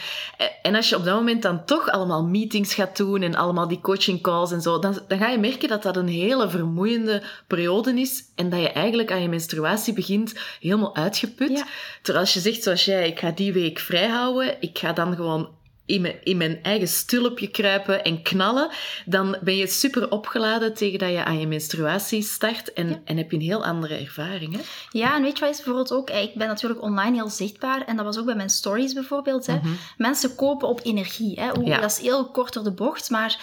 en 0.62 0.74
als 0.74 0.88
je 0.88 0.96
op 0.96 1.04
dat 1.04 1.14
moment 1.14 1.42
dan 1.42 1.64
toch 1.64 1.90
allemaal 1.90 2.24
meetings 2.24 2.74
gaat 2.74 2.96
doen 2.96 3.22
en 3.22 3.34
allemaal 3.34 3.68
die 3.68 3.80
coaching 3.80 4.20
calls 4.20 4.52
en 4.52 4.60
zo, 4.60 4.78
dan, 4.78 4.98
dan 5.08 5.18
ga 5.18 5.28
je 5.28 5.38
merken 5.38 5.68
dat 5.68 5.82
dat 5.82 5.96
een 5.96 6.08
hele 6.08 6.50
vermoeiende 6.50 7.22
periode 7.46 8.00
is 8.00 8.24
en 8.34 8.50
dat 8.50 8.60
je 8.60 8.70
eigenlijk 8.70 9.12
aan 9.12 9.22
je 9.22 9.28
menstruatie 9.28 9.92
begint 9.92 10.34
helemaal 10.60 10.96
uitgeput. 10.96 11.50
Ja. 11.50 11.66
Terwijl 12.02 12.24
als 12.24 12.34
je 12.34 12.40
zegt 12.40 12.62
zoals 12.62 12.84
jij, 12.84 13.08
ik 13.08 13.18
ga 13.18 13.30
die 13.30 13.52
week 13.52 13.78
vrijhouden, 13.78 14.56
ik 14.60 14.78
ga 14.78 14.92
dan 14.92 15.14
gewoon 15.14 15.48
in 15.90 16.00
mijn, 16.00 16.14
in 16.24 16.36
mijn 16.36 16.62
eigen 16.62 16.88
stulpje 16.88 17.46
kruipen 17.48 18.04
en 18.04 18.22
knallen, 18.22 18.70
dan 19.04 19.36
ben 19.42 19.56
je 19.56 19.66
super 19.66 20.10
opgeladen 20.10 20.74
tegen 20.74 20.98
dat 20.98 21.10
je 21.10 21.24
aan 21.24 21.40
je 21.40 21.46
menstruatie 21.46 22.22
start 22.22 22.72
en, 22.72 22.88
Ja. 22.88 23.00
en 23.04 23.16
heb 23.16 23.30
je 23.30 23.36
een 23.36 23.42
heel 23.42 23.64
andere 23.64 23.94
ervaring. 23.96 24.52
Hè? 24.56 24.60
Ja, 24.90 25.14
en 25.16 25.22
weet 25.22 25.38
je 25.38 25.44
wat 25.44 25.50
is 25.50 25.56
bijvoorbeeld 25.56 25.92
ook? 25.92 26.10
Ik 26.10 26.34
ben 26.34 26.46
natuurlijk 26.48 26.82
online 26.82 27.16
heel 27.16 27.28
zichtbaar 27.28 27.84
en 27.86 27.96
dat 27.96 28.04
was 28.04 28.18
ook 28.18 28.24
bij 28.26 28.34
mijn 28.34 28.50
stories 28.50 28.92
bijvoorbeeld. 28.92 29.46
Hè. 29.46 29.58
Mensen 29.96 30.34
kopen 30.34 30.68
op 30.68 30.80
energie. 30.82 31.40
Hè. 31.40 31.46
Mhm. 31.52 31.66
Ja. 31.66 31.80
Dat 31.80 31.90
is 31.90 31.98
heel 31.98 32.30
kort 32.30 32.52
door 32.52 32.64
de 32.64 32.72
bocht, 32.72 33.10
maar 33.10 33.38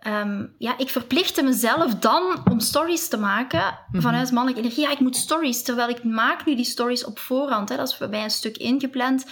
ehm, 0.00 0.46
ja, 0.58 0.78
ik 0.78 0.88
verplichtte 0.90 1.42
mezelf 1.42 1.94
dan 1.94 2.42
om 2.50 2.60
stories 2.60 3.08
te 3.08 3.16
maken 3.16 3.78
Mhm. 3.92 4.02
vanuit 4.02 4.30
mannelijke 4.32 4.62
energie. 4.62 4.84
Ja, 4.84 4.90
ik 4.90 5.00
moet 5.00 5.16
stories, 5.16 5.62
terwijl 5.62 5.88
ik 5.88 6.04
maak 6.04 6.44
nu 6.46 6.56
die 6.56 6.64
stories 6.64 7.04
op 7.04 7.18
voorhand. 7.18 7.68
Hè. 7.68 7.76
Dat 7.76 7.88
is 7.88 7.96
bij 7.96 8.08
mij 8.08 8.22
een 8.22 8.30
stuk 8.30 8.56
ingepland. 8.56 9.24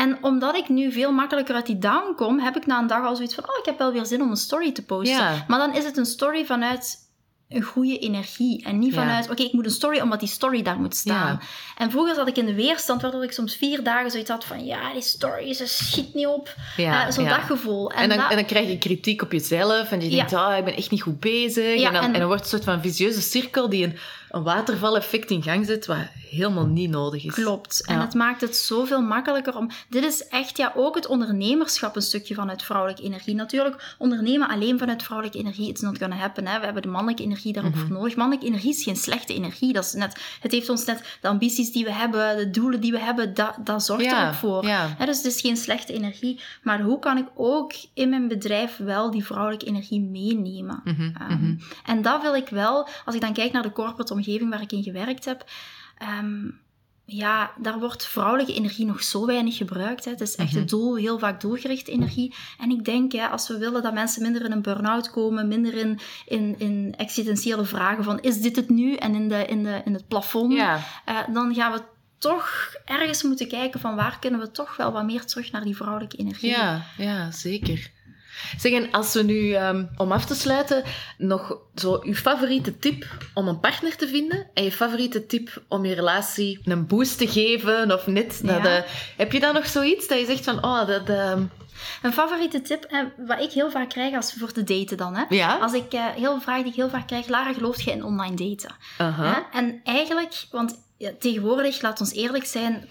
En 0.00 0.18
omdat 0.20 0.56
ik 0.56 0.68
nu 0.68 0.92
veel 0.92 1.12
makkelijker 1.12 1.54
uit 1.54 1.66
die 1.66 1.78
down 1.78 2.14
kom, 2.16 2.38
heb 2.38 2.56
ik 2.56 2.66
na 2.66 2.78
een 2.78 2.86
dag 2.86 3.04
al 3.04 3.16
zoiets 3.16 3.34
van, 3.34 3.44
oh, 3.44 3.58
ik 3.58 3.64
heb 3.64 3.78
wel 3.78 3.92
weer 3.92 4.06
zin 4.06 4.22
om 4.22 4.30
een 4.30 4.36
story 4.36 4.72
te 4.72 4.84
posten. 4.84 5.16
Ja. 5.16 5.44
Maar 5.48 5.58
dan 5.58 5.74
is 5.74 5.84
het 5.84 5.96
een 5.96 6.06
story 6.06 6.44
vanuit 6.44 7.08
een 7.48 7.62
goede 7.62 7.98
energie. 7.98 8.64
En 8.64 8.78
niet 8.78 8.94
Ja. 8.94 9.00
vanuit, 9.00 9.30
oké, 9.30 9.42
ik 9.42 9.52
moet 9.52 9.64
een 9.64 9.70
story 9.70 10.00
omdat 10.00 10.20
die 10.20 10.28
story 10.28 10.62
daar 10.62 10.78
moet 10.80 10.96
staan. 10.96 11.32
Ja. 11.32 11.40
En 11.78 11.90
vroeger 11.90 12.14
zat 12.14 12.28
ik 12.28 12.36
in 12.36 12.46
de 12.46 12.54
weerstand, 12.54 13.02
waardoor 13.02 13.24
ik 13.24 13.32
soms 13.32 13.56
vier 13.56 13.82
dagen 13.82 14.10
zoiets 14.10 14.30
had 14.30 14.44
van, 14.44 14.64
ja, 14.64 14.92
die 14.92 15.02
story, 15.02 15.52
ze 15.52 15.66
schiet 15.66 16.14
niet 16.14 16.26
op. 16.26 16.54
Ja, 16.76 17.06
Eh, 17.06 17.12
Zo'n 17.12 17.24
ja. 17.24 17.36
dat 17.36 17.44
gevoel. 17.46 17.90
En 17.90 18.08
dan, 18.08 18.18
dat- 18.18 18.30
en 18.30 18.36
dan 18.36 18.44
krijg 18.44 18.68
je 18.68 18.78
kritiek 18.78 19.22
op 19.22 19.32
jezelf 19.32 19.90
en 19.92 20.00
je 20.00 20.08
denkt, 20.16 20.32
ah, 20.34 20.56
ik 20.56 20.64
ben 20.64 20.76
echt 20.76 20.90
niet 20.90 21.02
goed 21.02 21.20
bezig. 21.20 21.82
En, 21.82 21.92
dan, 21.92 22.02
en- 22.02 22.12
en 22.12 22.18
dan 22.18 22.26
wordt 22.28 22.42
het 22.44 22.52
een 22.52 22.58
soort 22.58 22.70
van 22.74 22.82
visieuze 22.82 23.20
cirkel 23.20 23.68
die 23.68 23.84
een, 23.84 23.96
een 24.30 24.42
watervaleffect 24.42 25.30
in 25.30 25.42
gang 25.42 25.66
zet, 25.66 25.86
wat 25.86 25.96
helemaal 26.30 26.66
niet 26.66 26.90
nodig 26.90 27.24
is. 27.24 27.34
Klopt. 27.34 27.86
En 27.86 27.94
Ja. 27.94 28.00
het 28.00 28.14
maakt 28.14 28.40
het 28.40 28.56
zoveel 28.56 29.02
makkelijker 29.02 29.56
om... 29.56 29.70
Dit 29.88 30.04
is 30.04 30.28
echt 30.28 30.56
ja, 30.56 30.72
ook 30.76 30.94
het 30.94 31.06
ondernemerschap 31.06 31.96
een 31.96 32.02
stukje 32.02 32.34
vanuit 32.34 32.62
vrouwelijke 32.62 33.02
energie. 33.02 33.34
Natuurlijk, 33.34 33.94
ondernemen 33.98 34.48
alleen 34.48 34.78
vanuit 34.78 35.02
vrouwelijke 35.02 35.38
energie, 35.38 35.68
it's 35.68 35.80
not 35.80 35.98
gonna 35.98 36.16
happen. 36.16 36.46
Hè. 36.46 36.58
We 36.58 36.64
hebben 36.64 36.82
de 36.82 36.88
mannelijke 36.88 37.22
energie 37.22 37.52
daarop 37.52 37.74
Mhm. 37.74 37.80
voor 37.86 37.96
nodig. 37.96 38.16
Mannelijke 38.16 38.46
energie 38.46 38.70
is 38.70 38.82
geen 38.82 38.96
slechte 38.96 39.34
energie. 39.34 39.72
Dat 39.72 39.84
is 39.84 39.92
net, 39.92 40.20
het 40.40 40.52
heeft 40.52 40.68
ons 40.68 40.84
net 40.84 41.18
de 41.20 41.28
ambities 41.28 41.72
die 41.72 41.84
we 41.84 41.92
hebben, 41.92 42.36
de 42.36 42.50
doelen 42.50 42.80
die 42.80 42.92
we 42.92 42.98
hebben, 43.00 43.34
dat, 43.34 43.54
dat 43.64 43.84
zorgt 43.84 44.06
er 44.12 44.26
ook 44.26 44.34
voor. 44.34 44.66
ja. 44.66 44.94
Hè, 44.98 45.06
dus 45.06 45.16
het 45.16 45.26
is 45.26 45.40
geen 45.40 45.56
slechte 45.56 45.92
energie. 45.92 46.40
Maar 46.62 46.80
hoe 46.80 46.98
kan 46.98 47.18
ik 47.18 47.26
ook 47.34 47.72
in 47.94 48.08
mijn 48.08 48.28
bedrijf 48.28 48.76
wel 48.76 49.10
die 49.10 49.24
vrouwelijke 49.24 49.66
energie 49.66 50.00
meenemen? 50.00 50.80
Mhm, 50.84 51.10
Ehm, 51.20 51.32
mhm. 51.32 51.54
En 51.86 52.02
dat 52.02 52.22
wil 52.22 52.34
ik 52.34 52.48
wel, 52.48 52.88
als 53.04 53.14
ik 53.14 53.20
dan 53.20 53.32
kijk 53.32 53.52
naar 53.52 53.62
de 53.62 53.72
corporate 53.72 54.12
omgeving 54.26 54.50
waar 54.50 54.62
ik 54.62 54.72
in 54.72 54.82
gewerkt 54.82 55.24
heb. 55.24 55.44
ehm, 55.98 56.48
ja, 57.04 57.50
daar 57.58 57.78
wordt 57.78 58.06
vrouwelijke 58.06 58.54
energie 58.54 58.86
nog 58.86 59.02
zo 59.02 59.26
weinig 59.26 59.56
gebruikt. 59.56 60.04
Hè. 60.04 60.10
Het 60.10 60.20
is 60.20 60.36
echt 60.36 60.50
Mhm. 60.50 60.58
het 60.58 60.68
doel, 60.68 60.96
heel 60.96 61.18
vaak 61.18 61.40
doelgerichte 61.40 61.90
energie. 61.90 62.34
En 62.58 62.70
ik 62.70 62.84
denk, 62.84 63.12
hè, 63.12 63.26
als 63.26 63.48
we 63.48 63.58
willen 63.58 63.82
dat 63.82 63.92
mensen 63.92 64.22
minder 64.22 64.44
in 64.44 64.52
een 64.52 64.62
burn-out 64.62 65.10
komen, 65.10 65.48
minder 65.48 65.74
in, 65.74 65.98
in, 66.26 66.54
in 66.58 66.94
existentiële 66.96 67.64
vragen 67.64 68.04
van 68.04 68.20
is 68.20 68.40
dit 68.40 68.56
het 68.56 68.68
nu? 68.68 68.94
En 68.94 69.14
in, 69.14 69.28
de, 69.28 69.44
in, 69.46 69.62
de, 69.64 69.80
in 69.84 69.94
het 69.94 70.08
plafond, 70.08 70.52
eh, 71.04 71.18
dan 71.32 71.54
gaan 71.54 71.72
we 71.72 71.82
toch 72.18 72.72
ergens 72.84 73.22
moeten 73.22 73.48
kijken 73.48 73.80
van 73.80 73.94
waar 73.96 74.18
kunnen 74.18 74.40
we 74.40 74.50
toch 74.50 74.76
wel 74.76 74.92
wat 74.92 75.04
meer 75.04 75.24
terug 75.24 75.50
naar 75.52 75.64
die 75.64 75.76
vrouwelijke 75.76 76.16
energie. 76.16 76.50
Ja, 76.50 76.82
ja, 76.96 77.30
zeker. 77.30 77.90
Zeg, 78.58 78.72
en 78.72 78.90
als 78.90 79.12
we 79.12 79.22
nu, 79.22 79.52
ehm, 79.52 79.84
om 79.96 80.12
af 80.12 80.24
te 80.24 80.34
sluiten, 80.34 80.84
nog 81.18 81.58
zo 81.74 82.00
uw 82.02 82.14
favoriete 82.14 82.78
tip 82.78 83.06
om 83.34 83.48
een 83.48 83.60
partner 83.60 83.96
te 83.96 84.08
vinden 84.08 84.46
en 84.54 84.64
je 84.64 84.72
favoriete 84.72 85.26
tip 85.26 85.62
om 85.68 85.84
je 85.84 85.94
relatie 85.94 86.60
een 86.64 86.86
boost 86.86 87.18
te 87.18 87.28
geven 87.28 87.92
of 87.92 88.06
net 88.06 88.40
de... 88.44 88.84
Heb 89.16 89.32
je 89.32 89.40
dan 89.40 89.54
nog 89.54 89.66
zoiets 89.66 90.08
dat 90.08 90.18
je 90.18 90.24
zegt 90.24 90.44
van, 90.44 90.64
oh, 90.64 90.86
dat, 90.86 91.08
ehm, 91.08 91.42
Een 92.02 92.12
favoriete 92.12 92.62
tip, 92.62 92.84
eh, 92.84 93.00
wat 93.26 93.40
ik 93.40 93.52
heel 93.52 93.70
vaak 93.70 93.88
krijg 93.88 94.14
als 94.14 94.34
voor 94.38 94.52
te 94.52 94.64
daten 94.64 94.96
dan. 94.96 95.16
Hè? 95.16 95.24
Ja? 95.28 95.56
Als 95.56 95.72
ik 95.72 95.92
eh, 95.92 96.06
heel 96.06 96.40
vraag 96.40 96.58
die 96.62 96.70
ik 96.70 96.74
heel 96.74 96.88
vaak 96.88 97.06
krijg, 97.06 97.28
Lara, 97.28 97.52
gelooft 97.52 97.82
je 97.82 97.90
in 97.90 98.04
online 98.04 98.36
daten? 98.36 98.74
En 99.52 99.80
eigenlijk, 99.84 100.46
want 100.50 100.78
ja, 101.00 101.10
tegenwoordig, 101.18 101.82
laat 101.82 102.00
ons 102.00 102.12
eerlijk 102.12 102.44
zijn, 102.44 102.82
80%, 102.82 102.86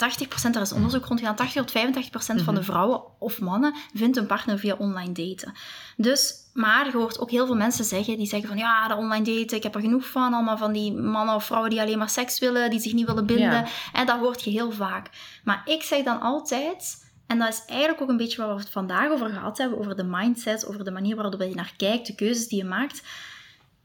daar 0.51 0.61
is 0.61 0.71
onderzoek 0.71 1.05
rond 1.05 1.19
gedaan, 1.19 1.35
80 1.35 1.65
tot 1.65 2.41
85% 2.41 2.43
van 2.43 2.55
de 2.55 2.63
vrouwen 2.63 3.01
of 3.19 3.39
mannen 3.39 3.75
vindt 3.93 4.17
een 4.17 4.25
partner 4.25 4.59
via 4.59 4.75
online 4.77 5.11
daten. 5.11 5.53
Dus, 5.97 6.33
maar 6.53 6.85
je 6.85 6.91
hoort 6.91 7.19
ook 7.19 7.31
heel 7.31 7.45
veel 7.45 7.55
mensen 7.55 7.85
zeggen, 7.85 8.17
die 8.17 8.27
zeggen 8.27 8.49
van 8.49 8.57
ja, 8.57 8.87
dat 8.87 8.97
online 8.97 9.25
daten, 9.25 9.57
ik 9.57 9.63
heb 9.63 9.75
er 9.75 9.81
genoeg 9.81 10.05
van, 10.05 10.33
allemaal 10.33 10.57
van 10.57 10.71
die 10.71 10.93
mannen 10.93 11.35
of 11.35 11.45
vrouwen 11.45 11.69
die 11.69 11.81
alleen 11.81 11.97
maar 11.97 12.09
seks 12.09 12.39
willen, 12.39 12.69
die 12.69 12.79
zich 12.79 12.93
niet 12.93 13.07
willen 13.07 13.25
binden. 13.25 13.51
Ja. 13.51 13.65
En 13.93 14.05
dat 14.05 14.19
hoort 14.19 14.43
je 14.43 14.49
heel 14.49 14.71
vaak. 14.71 15.09
Maar 15.43 15.61
ik 15.65 15.83
zeg 15.83 16.03
dan 16.03 16.21
altijd, 16.21 17.11
en 17.27 17.39
dat 17.39 17.49
is 17.49 17.63
eigenlijk 17.67 18.01
ook 18.01 18.09
een 18.09 18.17
beetje 18.17 18.41
waar 18.41 18.55
we 18.55 18.61
het 18.61 18.69
vandaag 18.69 19.09
over 19.09 19.29
gehad 19.29 19.57
hebben, 19.57 19.79
over 19.79 19.95
de 19.95 20.03
mindset, 20.03 20.67
over 20.67 20.83
de 20.83 20.91
manier 20.91 21.15
waarop 21.15 21.41
je 21.41 21.55
naar 21.55 21.73
kijkt, 21.77 22.07
de 22.07 22.15
keuzes 22.15 22.47
die 22.47 22.57
je 22.57 22.69
maakt. 22.69 23.01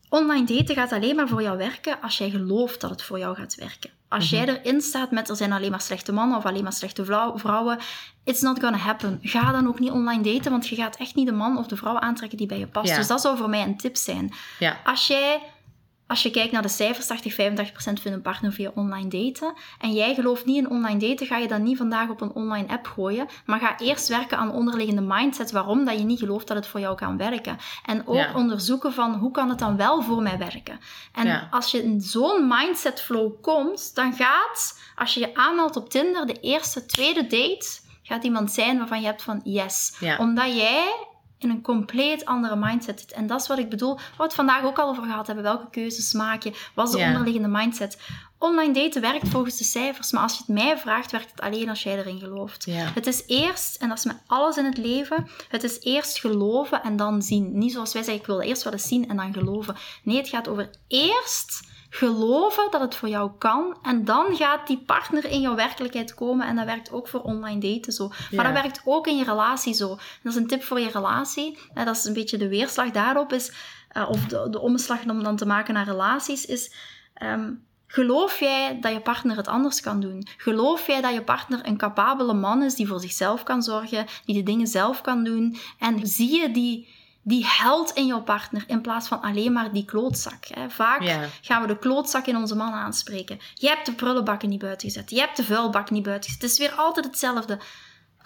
Online 0.08 0.46
daten 0.46 0.74
gaat 0.74 0.92
alleen 0.92 1.16
maar 1.16 1.28
voor 1.28 1.42
jou 1.42 1.58
werken 1.58 2.00
als 2.00 2.18
jij 2.18 2.30
gelooft 2.30 2.80
dat 2.80 2.90
het 2.90 3.02
voor 3.02 3.18
jou 3.18 3.36
gaat 3.36 3.54
werken. 3.54 3.90
Als 4.14 4.30
jij 4.30 4.46
erin 4.48 4.80
staat 4.80 5.10
met 5.10 5.28
er 5.28 5.36
zijn 5.36 5.52
alleen 5.52 5.70
maar 5.70 5.80
slechte 5.80 6.12
mannen 6.12 6.36
of 6.38 6.44
alleen 6.46 6.62
maar 6.62 6.72
slechte 6.72 7.04
vrouw- 7.04 7.38
vrouwen, 7.38 7.78
it's 8.24 8.40
not 8.40 8.60
gonna 8.60 8.76
happen. 8.76 9.18
Ga 9.22 9.52
dan 9.52 9.68
ook 9.68 9.78
niet 9.78 9.90
online 9.90 10.22
daten, 10.22 10.50
want 10.50 10.68
je 10.68 10.76
gaat 10.76 10.96
echt 10.96 11.14
niet 11.14 11.26
de 11.26 11.32
man 11.32 11.58
of 11.58 11.66
de 11.66 11.76
vrouw 11.76 11.98
aantrekken 11.98 12.38
die 12.38 12.46
bij 12.46 12.58
je 12.58 12.66
past. 12.66 12.88
Ja. 12.88 12.96
Dus 12.96 13.06
dat 13.06 13.20
zou 13.20 13.36
voor 13.36 13.48
mij 13.48 13.62
een 13.62 13.76
tip 13.76 13.96
zijn. 13.96 14.32
Ja. 14.58 14.76
Als 14.84 15.06
jij, 15.06 15.40
als 16.06 16.22
je 16.22 16.30
kijkt 16.30 16.52
naar 16.52 16.62
de 16.62 16.68
cijfers, 16.68 17.06
80, 17.06 17.32
85% 17.32 17.36
vindt 17.76 18.04
een 18.04 18.22
partner 18.22 18.52
via 18.52 18.70
online 18.74 19.08
daten. 19.08 19.54
En 19.80 19.92
jij 19.92 20.14
gelooft 20.14 20.44
niet 20.44 20.56
in 20.56 20.70
online 20.70 20.98
daten, 20.98 21.26
ga 21.26 21.36
je 21.36 21.48
dan 21.48 21.62
niet 21.62 21.76
vandaag 21.76 22.08
op 22.08 22.20
een 22.20 22.32
online 22.32 22.68
app 22.68 22.86
gooien. 22.86 23.26
Maar 23.46 23.58
ga 23.60 23.78
eerst 23.78 24.08
werken 24.08 24.38
aan 24.38 24.52
onderliggende 24.52 25.00
mindset. 25.00 25.50
Waarom 25.50 25.84
dat 25.84 25.98
je 25.98 26.04
niet 26.04 26.18
gelooft 26.18 26.46
dat 26.48 26.56
het 26.56 26.66
voor 26.66 26.80
jou 26.80 26.96
kan 26.96 27.16
werken. 27.16 27.58
En 27.84 28.06
ook 28.06 28.14
Ja. 28.14 28.34
onderzoeken 28.34 28.92
van 28.92 29.14
hoe 29.14 29.30
kan 29.30 29.48
het 29.48 29.58
dan 29.58 29.76
wel 29.76 30.02
voor 30.02 30.22
mij 30.22 30.38
werken. 30.38 30.80
En 31.12 31.26
Ja. 31.26 31.48
als 31.50 31.70
je 31.70 31.82
in 31.82 32.00
zo'n 32.00 32.48
mindset 32.48 33.00
flow 33.02 33.32
komt, 33.42 33.94
dan 33.94 34.12
gaat, 34.12 34.80
als 34.96 35.14
je 35.14 35.20
je 35.20 35.34
aanmeldt 35.34 35.76
op 35.76 35.90
Tinder, 35.90 36.26
de 36.26 36.40
eerste, 36.40 36.86
tweede 36.86 37.22
date, 37.26 37.66
gaat 38.02 38.24
iemand 38.24 38.52
zijn 38.52 38.78
waarvan 38.78 39.00
je 39.00 39.06
hebt 39.06 39.22
van 39.22 39.40
yes. 39.44 39.96
Ja. 40.00 40.16
Omdat 40.18 40.56
jij 40.56 41.06
in 41.44 41.50
een 41.50 41.62
compleet 41.62 42.24
andere 42.24 42.56
mindset 42.56 43.00
zit. 43.00 43.12
En 43.12 43.26
dat 43.26 43.40
is 43.40 43.46
wat 43.46 43.58
ik 43.58 43.70
bedoel, 43.70 43.94
waar 43.94 44.12
we 44.16 44.22
het 44.22 44.34
vandaag 44.34 44.64
ook 44.64 44.78
al 44.78 44.88
over 44.88 45.02
gehad 45.02 45.26
hebben. 45.26 45.44
Welke 45.44 45.70
keuzes 45.70 46.12
maak 46.12 46.42
je? 46.42 46.52
Wat 46.74 46.88
is 46.88 46.94
de 46.94 47.06
onderliggende 47.06 47.48
mindset? 47.48 47.98
Online 48.38 48.72
daten 48.72 49.00
werkt 49.00 49.28
volgens 49.28 49.56
de 49.56 49.64
cijfers, 49.64 50.12
maar 50.12 50.22
als 50.22 50.32
je 50.32 50.38
het 50.46 50.54
mij 50.54 50.78
vraagt, 50.78 51.10
werkt 51.10 51.30
het 51.30 51.40
alleen 51.40 51.68
als 51.68 51.82
jij 51.82 51.98
erin 51.98 52.18
gelooft. 52.18 52.66
Het 52.70 53.06
is 53.06 53.22
eerst, 53.26 53.76
en 53.76 53.88
dat 53.88 53.98
is 53.98 54.04
met 54.04 54.16
alles 54.26 54.56
in 54.56 54.64
het 54.64 54.76
leven, 54.76 55.28
het 55.48 55.62
is 55.62 55.80
eerst 55.80 56.18
geloven 56.18 56.82
en 56.82 56.96
dan 56.96 57.22
zien. 57.22 57.58
Niet 57.58 57.72
zoals 57.72 57.92
wij 57.92 58.02
zeggen, 58.02 58.20
ik 58.20 58.26
wil 58.26 58.40
eerst 58.40 58.62
wat 58.62 58.72
eens 58.72 58.88
zien 58.88 59.08
en 59.08 59.16
dan 59.16 59.32
geloven. 59.32 59.76
Nee, 60.02 60.16
het 60.16 60.28
gaat 60.28 60.48
over 60.48 60.70
eerst 60.88 61.72
geloven 61.96 62.70
dat 62.70 62.80
het 62.80 62.94
voor 62.94 63.08
jou 63.08 63.30
kan 63.38 63.76
en 63.82 64.04
dan 64.04 64.36
gaat 64.36 64.66
die 64.66 64.78
partner 64.86 65.24
in 65.24 65.40
jouw 65.40 65.54
werkelijkheid 65.54 66.14
komen 66.14 66.46
en 66.46 66.56
dat 66.56 66.64
werkt 66.64 66.92
ook 66.92 67.08
voor 67.08 67.20
online 67.20 67.60
daten 67.60 67.92
zo. 67.92 68.08
Maar 68.08 68.18
Ja. 68.30 68.42
dat 68.42 68.62
werkt 68.62 68.80
ook 68.84 69.06
in 69.06 69.16
je 69.16 69.24
relatie 69.24 69.74
zo. 69.74 69.90
En 69.90 69.98
dat 70.22 70.32
is 70.32 70.38
een 70.38 70.46
tip 70.46 70.62
voor 70.62 70.80
je 70.80 70.90
relatie. 70.90 71.58
Dat 71.74 71.96
is 71.96 72.04
een 72.04 72.12
beetje 72.12 72.36
de 72.38 72.48
weerslag 72.48 72.90
daarop 72.90 73.32
is, 73.32 73.52
eh, 73.88 74.08
of 74.10 74.24
de, 74.26 74.46
de 74.50 74.60
omslag 74.60 75.04
om 75.06 75.22
dan 75.22 75.36
te 75.36 75.46
maken 75.46 75.74
naar 75.74 75.84
relaties, 75.86 76.44
is... 76.46 76.72
ehm, 77.14 77.52
Geloof 77.86 78.40
jij 78.40 78.78
dat 78.80 78.92
je 78.92 79.00
partner 79.00 79.36
het 79.36 79.48
anders 79.48 79.80
kan 79.80 80.00
doen? 80.00 80.26
Geloof 80.36 80.86
jij 80.86 81.00
dat 81.00 81.12
je 81.12 81.22
partner 81.22 81.60
een 81.66 81.76
capabele 81.76 82.32
man 82.34 82.62
is 82.62 82.74
die 82.74 82.86
voor 82.88 83.00
zichzelf 83.00 83.42
kan 83.42 83.62
zorgen, 83.62 84.06
die 84.24 84.34
de 84.34 84.42
dingen 84.42 84.66
zelf 84.66 85.00
kan 85.00 85.24
doen? 85.24 85.56
En 85.78 86.06
zie 86.06 86.40
je 86.40 86.50
die, 86.50 86.88
die 87.26 87.46
held 87.46 87.90
in 87.90 88.06
jouw 88.06 88.22
partner 88.22 88.64
in 88.66 88.80
plaats 88.80 89.08
van 89.08 89.22
alleen 89.22 89.52
maar 89.52 89.72
die 89.72 89.84
klootzak? 89.84 90.44
Hè? 90.46 90.70
Vaak 90.70 91.02
gaan 91.40 91.62
we 91.62 91.66
de 91.68 91.78
klootzak 91.78 92.26
in 92.26 92.36
onze 92.36 92.56
man 92.56 92.72
aanspreken. 92.72 93.38
Je 93.54 93.68
hebt 93.68 93.86
de 93.86 93.92
prullenbakken 93.92 94.48
niet 94.48 94.58
buiten 94.58 94.88
gezet. 94.88 95.10
Je 95.10 95.18
hebt 95.18 95.36
de 95.36 95.44
vuilbak 95.44 95.90
niet 95.90 96.02
buiten 96.02 96.30
gezet. 96.30 96.42
Het 96.42 96.50
is 96.50 96.58
weer 96.58 96.72
altijd 96.72 97.04
hetzelfde. 97.06 97.58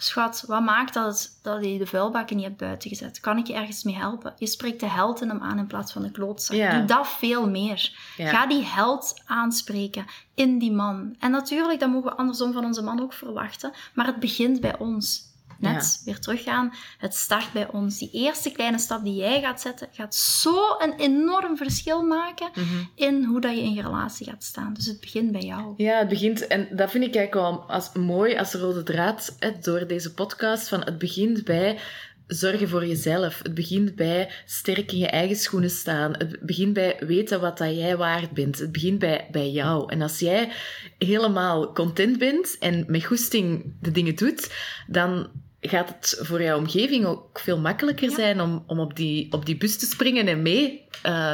Schat, 0.01 0.43
wat 0.47 0.61
maakt 0.63 0.93
dat, 0.93 1.05
het, 1.05 1.39
dat 1.41 1.65
je 1.65 1.77
de 1.77 1.85
vuilbakken 1.85 2.35
niet 2.35 2.45
hebt 2.45 2.57
buiten 2.57 2.89
gezet? 2.89 3.19
Kan 3.19 3.37
ik 3.37 3.47
je 3.47 3.53
ergens 3.53 3.83
mee 3.83 3.95
helpen? 3.95 4.33
Je 4.37 4.47
spreekt 4.47 4.79
de 4.79 4.89
held 4.89 5.21
in 5.21 5.29
hem 5.29 5.41
aan 5.41 5.57
in 5.57 5.67
plaats 5.67 5.91
van 5.91 6.01
de 6.01 6.11
klootzak. 6.11 6.57
Doe 6.71 6.85
dat 6.85 7.07
veel 7.07 7.49
meer. 7.49 7.91
Ga 8.17 8.47
die 8.47 8.63
held 8.63 9.21
aanspreken 9.25 10.05
in 10.35 10.59
die 10.59 10.71
man. 10.71 11.15
En 11.19 11.31
natuurlijk, 11.31 11.79
dat 11.79 11.89
mogen 11.89 12.09
we 12.09 12.17
andersom 12.17 12.53
van 12.53 12.65
onze 12.65 12.81
man 12.81 13.01
ook 13.01 13.13
verwachten. 13.13 13.71
Maar 13.93 14.05
het 14.05 14.19
begint 14.19 14.61
bij 14.61 14.77
ons. 14.77 15.27
Net 15.59 16.01
weer 16.05 16.19
teruggaan. 16.19 16.73
Het 16.97 17.15
start 17.15 17.51
bij 17.53 17.67
ons. 17.71 17.97
Die 17.97 18.09
eerste 18.11 18.51
kleine 18.51 18.79
stap 18.79 19.03
die 19.03 19.15
jij 19.15 19.41
gaat 19.41 19.61
zetten, 19.61 19.87
gaat 19.91 20.15
zo 20.15 20.75
een 20.77 20.93
enorm 20.97 21.57
verschil 21.57 22.03
maken 22.03 22.49
Mhm. 22.55 22.65
in 22.95 23.23
hoe 23.23 23.41
dat 23.41 23.55
je 23.55 23.63
in 23.63 23.73
je 23.73 23.81
relatie 23.81 24.25
gaat 24.29 24.43
staan. 24.43 24.73
Dus 24.73 24.85
het 24.85 24.99
begint 24.99 25.31
bij 25.31 25.41
jou. 25.41 25.73
Ja, 25.77 25.97
het 25.97 26.07
begint, 26.09 26.47
en 26.47 26.67
dat 26.71 26.91
vind 26.91 27.03
ik 27.03 27.15
eigenlijk 27.15 27.47
wel 27.47 27.61
als, 27.69 27.91
mooi 27.93 28.37
als 28.37 28.53
rode 28.53 28.83
draad 28.83 29.35
hè, 29.39 29.51
door 29.61 29.87
deze 29.87 30.13
podcast. 30.13 30.67
Van 30.67 30.83
het 30.83 30.97
begint 30.97 31.43
bij 31.43 31.79
zorgen 32.27 32.69
voor 32.69 32.85
jezelf. 32.85 33.39
Het 33.43 33.53
begint 33.53 33.95
bij 33.95 34.29
sterk 34.45 34.91
in 34.91 34.97
je 34.97 35.07
eigen 35.07 35.35
schoenen 35.35 35.69
staan. 35.69 36.13
Het 36.17 36.39
begint 36.41 36.73
bij 36.73 36.97
weten 36.99 37.41
wat 37.41 37.57
dat 37.57 37.75
jij 37.75 37.97
waard 37.97 38.31
bent. 38.31 38.59
Het 38.59 38.71
begint 38.71 38.99
bij, 38.99 39.27
bij 39.31 39.49
jou. 39.51 39.91
En 39.91 40.01
als 40.01 40.19
jij 40.19 40.51
helemaal 40.97 41.73
content 41.73 42.17
bent 42.17 42.57
en 42.59 42.83
met 42.87 43.05
goesting 43.05 43.73
de 43.81 43.91
dingen 43.91 44.15
doet, 44.15 44.53
dan 44.87 45.29
gaat 45.61 45.89
het 45.89 46.19
voor 46.21 46.41
jouw 46.41 46.57
omgeving 46.57 47.05
ook 47.05 47.39
veel 47.39 47.59
makkelijker 47.59 48.09
Ja. 48.09 48.15
zijn 48.15 48.41
om, 48.41 48.63
om 48.67 48.79
op, 48.79 48.95
die, 48.95 49.31
op 49.31 49.45
die 49.45 49.57
bus 49.57 49.77
te 49.77 49.85
springen 49.85 50.27
en 50.27 50.41
mee 50.41 50.85
eh, 51.01 51.33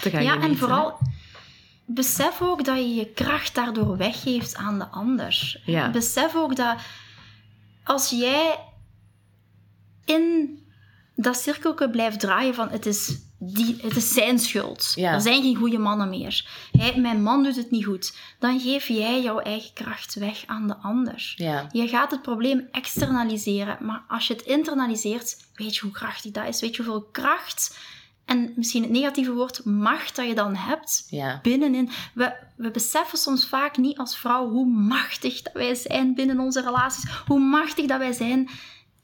te 0.00 0.10
gaan 0.10 0.22
Ja, 0.22 0.30
genieten, 0.32 0.50
en 0.50 0.56
vooral 0.56 0.98
besef 1.86 2.42
ook 2.42 2.64
dat 2.64 2.76
je 2.76 2.94
je 2.94 3.12
kracht 3.12 3.54
daardoor 3.54 3.96
weggeeft 3.96 4.54
aan 4.54 4.78
de 4.78 4.86
ander. 4.86 5.60
Ja. 5.64 5.90
Besef 5.90 6.34
ook 6.36 6.56
dat 6.56 6.76
als 7.84 8.10
jij 8.10 8.58
in 10.04 10.58
dat 11.16 11.36
cirkeltje 11.36 11.90
blijft 11.90 12.20
draaien 12.20 12.54
van 12.54 12.68
het 12.70 12.86
is, 12.86 13.18
die, 13.52 13.76
het 13.82 13.96
is 13.96 14.12
zijn 14.12 14.38
schuld. 14.38 14.92
Ja. 14.94 15.12
Er 15.12 15.20
zijn 15.20 15.42
geen 15.42 15.56
goede 15.56 15.78
mannen 15.78 16.08
meer. 16.08 16.46
Hij, 16.72 16.96
mijn 17.00 17.22
man 17.22 17.42
doet 17.42 17.56
het 17.56 17.70
niet 17.70 17.84
goed. 17.84 18.16
Dan 18.38 18.60
geef 18.60 18.88
jij 18.88 19.22
jouw 19.22 19.38
eigen 19.38 19.72
kracht 19.72 20.14
weg 20.14 20.42
aan 20.46 20.66
de 20.66 20.76
ander. 20.76 21.32
Ja. 21.36 21.68
Je 21.72 21.88
gaat 21.88 22.10
het 22.10 22.22
probleem 22.22 22.68
externaliseren, 22.70 23.78
maar 23.80 24.02
als 24.08 24.26
je 24.26 24.34
het 24.34 24.42
internaliseert, 24.42 25.36
weet 25.54 25.74
je 25.76 25.80
hoe 25.82 25.90
krachtig 25.90 26.30
dat 26.30 26.48
is. 26.48 26.60
Weet 26.60 26.76
je 26.76 26.82
hoeveel 26.82 27.08
kracht 27.12 27.78
en 28.24 28.52
misschien 28.56 28.82
het 28.82 28.90
negatieve 28.90 29.32
woord 29.32 29.64
macht 29.64 30.16
dat 30.16 30.26
je 30.26 30.34
dan 30.34 30.54
hebt 30.56 31.06
Ja. 31.10 31.38
binnenin. 31.42 31.90
We, 32.14 32.32
we 32.56 32.70
beseffen 32.70 33.18
soms 33.18 33.46
vaak 33.46 33.76
niet 33.76 33.98
als 33.98 34.16
vrouw 34.16 34.48
hoe 34.50 34.66
machtig 34.66 35.42
dat 35.42 35.52
wij 35.52 35.74
zijn 35.74 36.14
binnen 36.14 36.40
onze 36.40 36.60
relaties, 36.62 37.10
hoe 37.26 37.40
machtig 37.40 37.86
dat 37.86 37.98
wij 37.98 38.12
zijn 38.12 38.48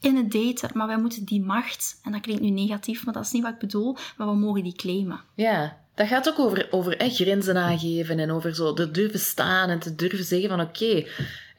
in 0.01 0.16
het 0.16 0.32
daten. 0.32 0.70
Maar 0.74 0.86
wij 0.86 1.01
moeten 1.01 1.24
die 1.24 1.42
macht, 1.42 2.01
en 2.05 2.12
dat 2.12 2.20
klinkt 2.20 2.42
nu 2.42 2.51
negatief, 2.51 3.05
maar 3.05 3.14
dat 3.14 3.24
is 3.24 3.32
niet 3.32 3.42
wat 3.42 3.53
ik 3.53 3.59
bedoel, 3.59 3.96
maar 4.16 4.26
we 4.26 4.34
mogen 4.34 4.62
die 4.62 4.76
claimen. 4.76 5.20
Ja, 5.34 5.78
dat 5.94 6.07
gaat 6.07 6.28
ook 6.28 6.38
over, 6.38 6.68
over 6.70 6.96
grenzen 6.98 7.57
aangeven 7.57 8.18
en 8.18 8.30
over 8.30 8.55
zo 8.55 8.72
te 8.72 8.90
durven 8.90 9.20
staan 9.20 9.68
en 9.68 9.78
te 9.78 9.94
durven 9.94 10.24
zeggen 10.24 10.48
van 10.48 10.61
oké, 10.61 11.07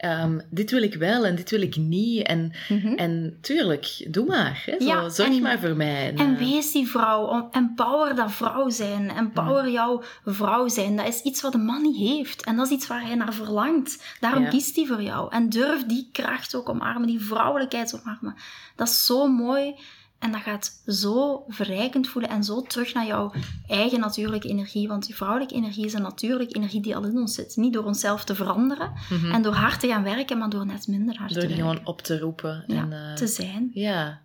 ehm, 0.02 0.40
dit 0.50 0.72
wil 0.72 0.82
ik 0.82 0.94
wel 0.96 1.26
en 1.26 1.36
dit 1.36 1.50
wil 1.50 1.62
ik 1.62 1.76
niet. 1.76 2.28
En, 2.28 2.52
en 2.96 3.38
tuurlijk, 3.42 4.06
doe 4.10 4.26
maar. 4.26 4.64
Hè, 4.66 4.76
zo, 4.80 4.86
Ja, 4.86 5.10
zorg 5.10 5.30
en- 5.30 5.42
maar 5.42 5.60
voor 5.60 5.76
mij. 5.76 6.14
En 6.16 6.34
eh, 6.34 6.38
wees 6.38 6.72
die 6.72 6.88
vrouw. 6.88 7.50
Empower 7.52 8.16
dat 8.16 8.32
vrouw 8.32 8.70
zijn. 8.70 9.10
Empower 9.10 9.70
jouw 9.70 10.02
vrouw 10.26 10.68
zijn. 10.68 10.96
Dat 10.96 11.08
is 11.08 11.22
iets 11.22 11.42
wat 11.42 11.52
de 11.52 11.58
man 11.58 11.82
niet 11.82 11.98
heeft. 11.98 12.44
En 12.44 12.56
dat 12.56 12.66
is 12.66 12.72
iets 12.72 12.88
waar 12.88 13.06
hij 13.06 13.16
naar 13.16 13.34
verlangt. 13.34 14.04
Daarom 14.20 14.44
Ja. 14.44 14.50
kiest 14.50 14.76
hij 14.76 14.86
voor 14.86 15.02
jou. 15.02 15.32
En 15.34 15.50
durf 15.50 15.86
die 15.86 16.10
kracht 16.12 16.56
ook 16.56 16.70
omarmen. 16.70 17.08
Die 17.08 17.22
vrouwelijkheid 17.22 18.00
omarmen. 18.02 18.36
Dat 18.76 18.88
is 18.88 19.06
zo 19.06 19.28
mooi. 19.28 19.76
En 20.22 20.32
dat 20.32 20.42
gaat 20.42 20.72
zo 20.88 21.44
verrijkend 21.48 22.08
voelen. 22.08 22.32
En 22.32 22.44
zo 22.44 22.62
terug 22.62 22.94
naar 22.94 23.06
jouw 23.06 23.32
eigen 23.68 24.00
natuurlijke 24.00 24.48
energie. 24.48 24.88
Want 24.88 25.06
die 25.06 25.16
vrouwelijke 25.16 25.54
energie 25.56 25.86
is 25.86 25.94
een 25.94 26.02
natuurlijke 26.02 26.56
energie 26.56 26.82
die 26.82 26.96
al 26.96 27.04
in 27.06 27.18
ons 27.18 27.36
zit. 27.36 27.56
Niet 27.56 27.74
door 27.74 27.84
onszelf 27.86 28.24
te 28.24 28.36
veranderen. 28.36 28.92
En 29.32 29.42
door 29.42 29.54
hard 29.54 29.80
te 29.80 29.88
gaan 29.88 30.04
werken. 30.04 30.38
Maar 30.38 30.50
door 30.50 30.66
net 30.66 30.88
minder 30.88 31.18
hard 31.18 31.30
Mhm. 31.32 31.40
door 31.40 31.42
te 31.42 31.48
die 31.48 31.56
werken. 31.64 31.72
gewoon 31.76 31.94
op 31.96 32.02
te 32.02 32.20
roepen. 32.20 32.64
Ja, 32.68 32.76
en, 32.82 32.94
eh, 32.94 33.14
te 33.14 33.28
zijn. 33.28 33.72
Ja. 33.74 34.20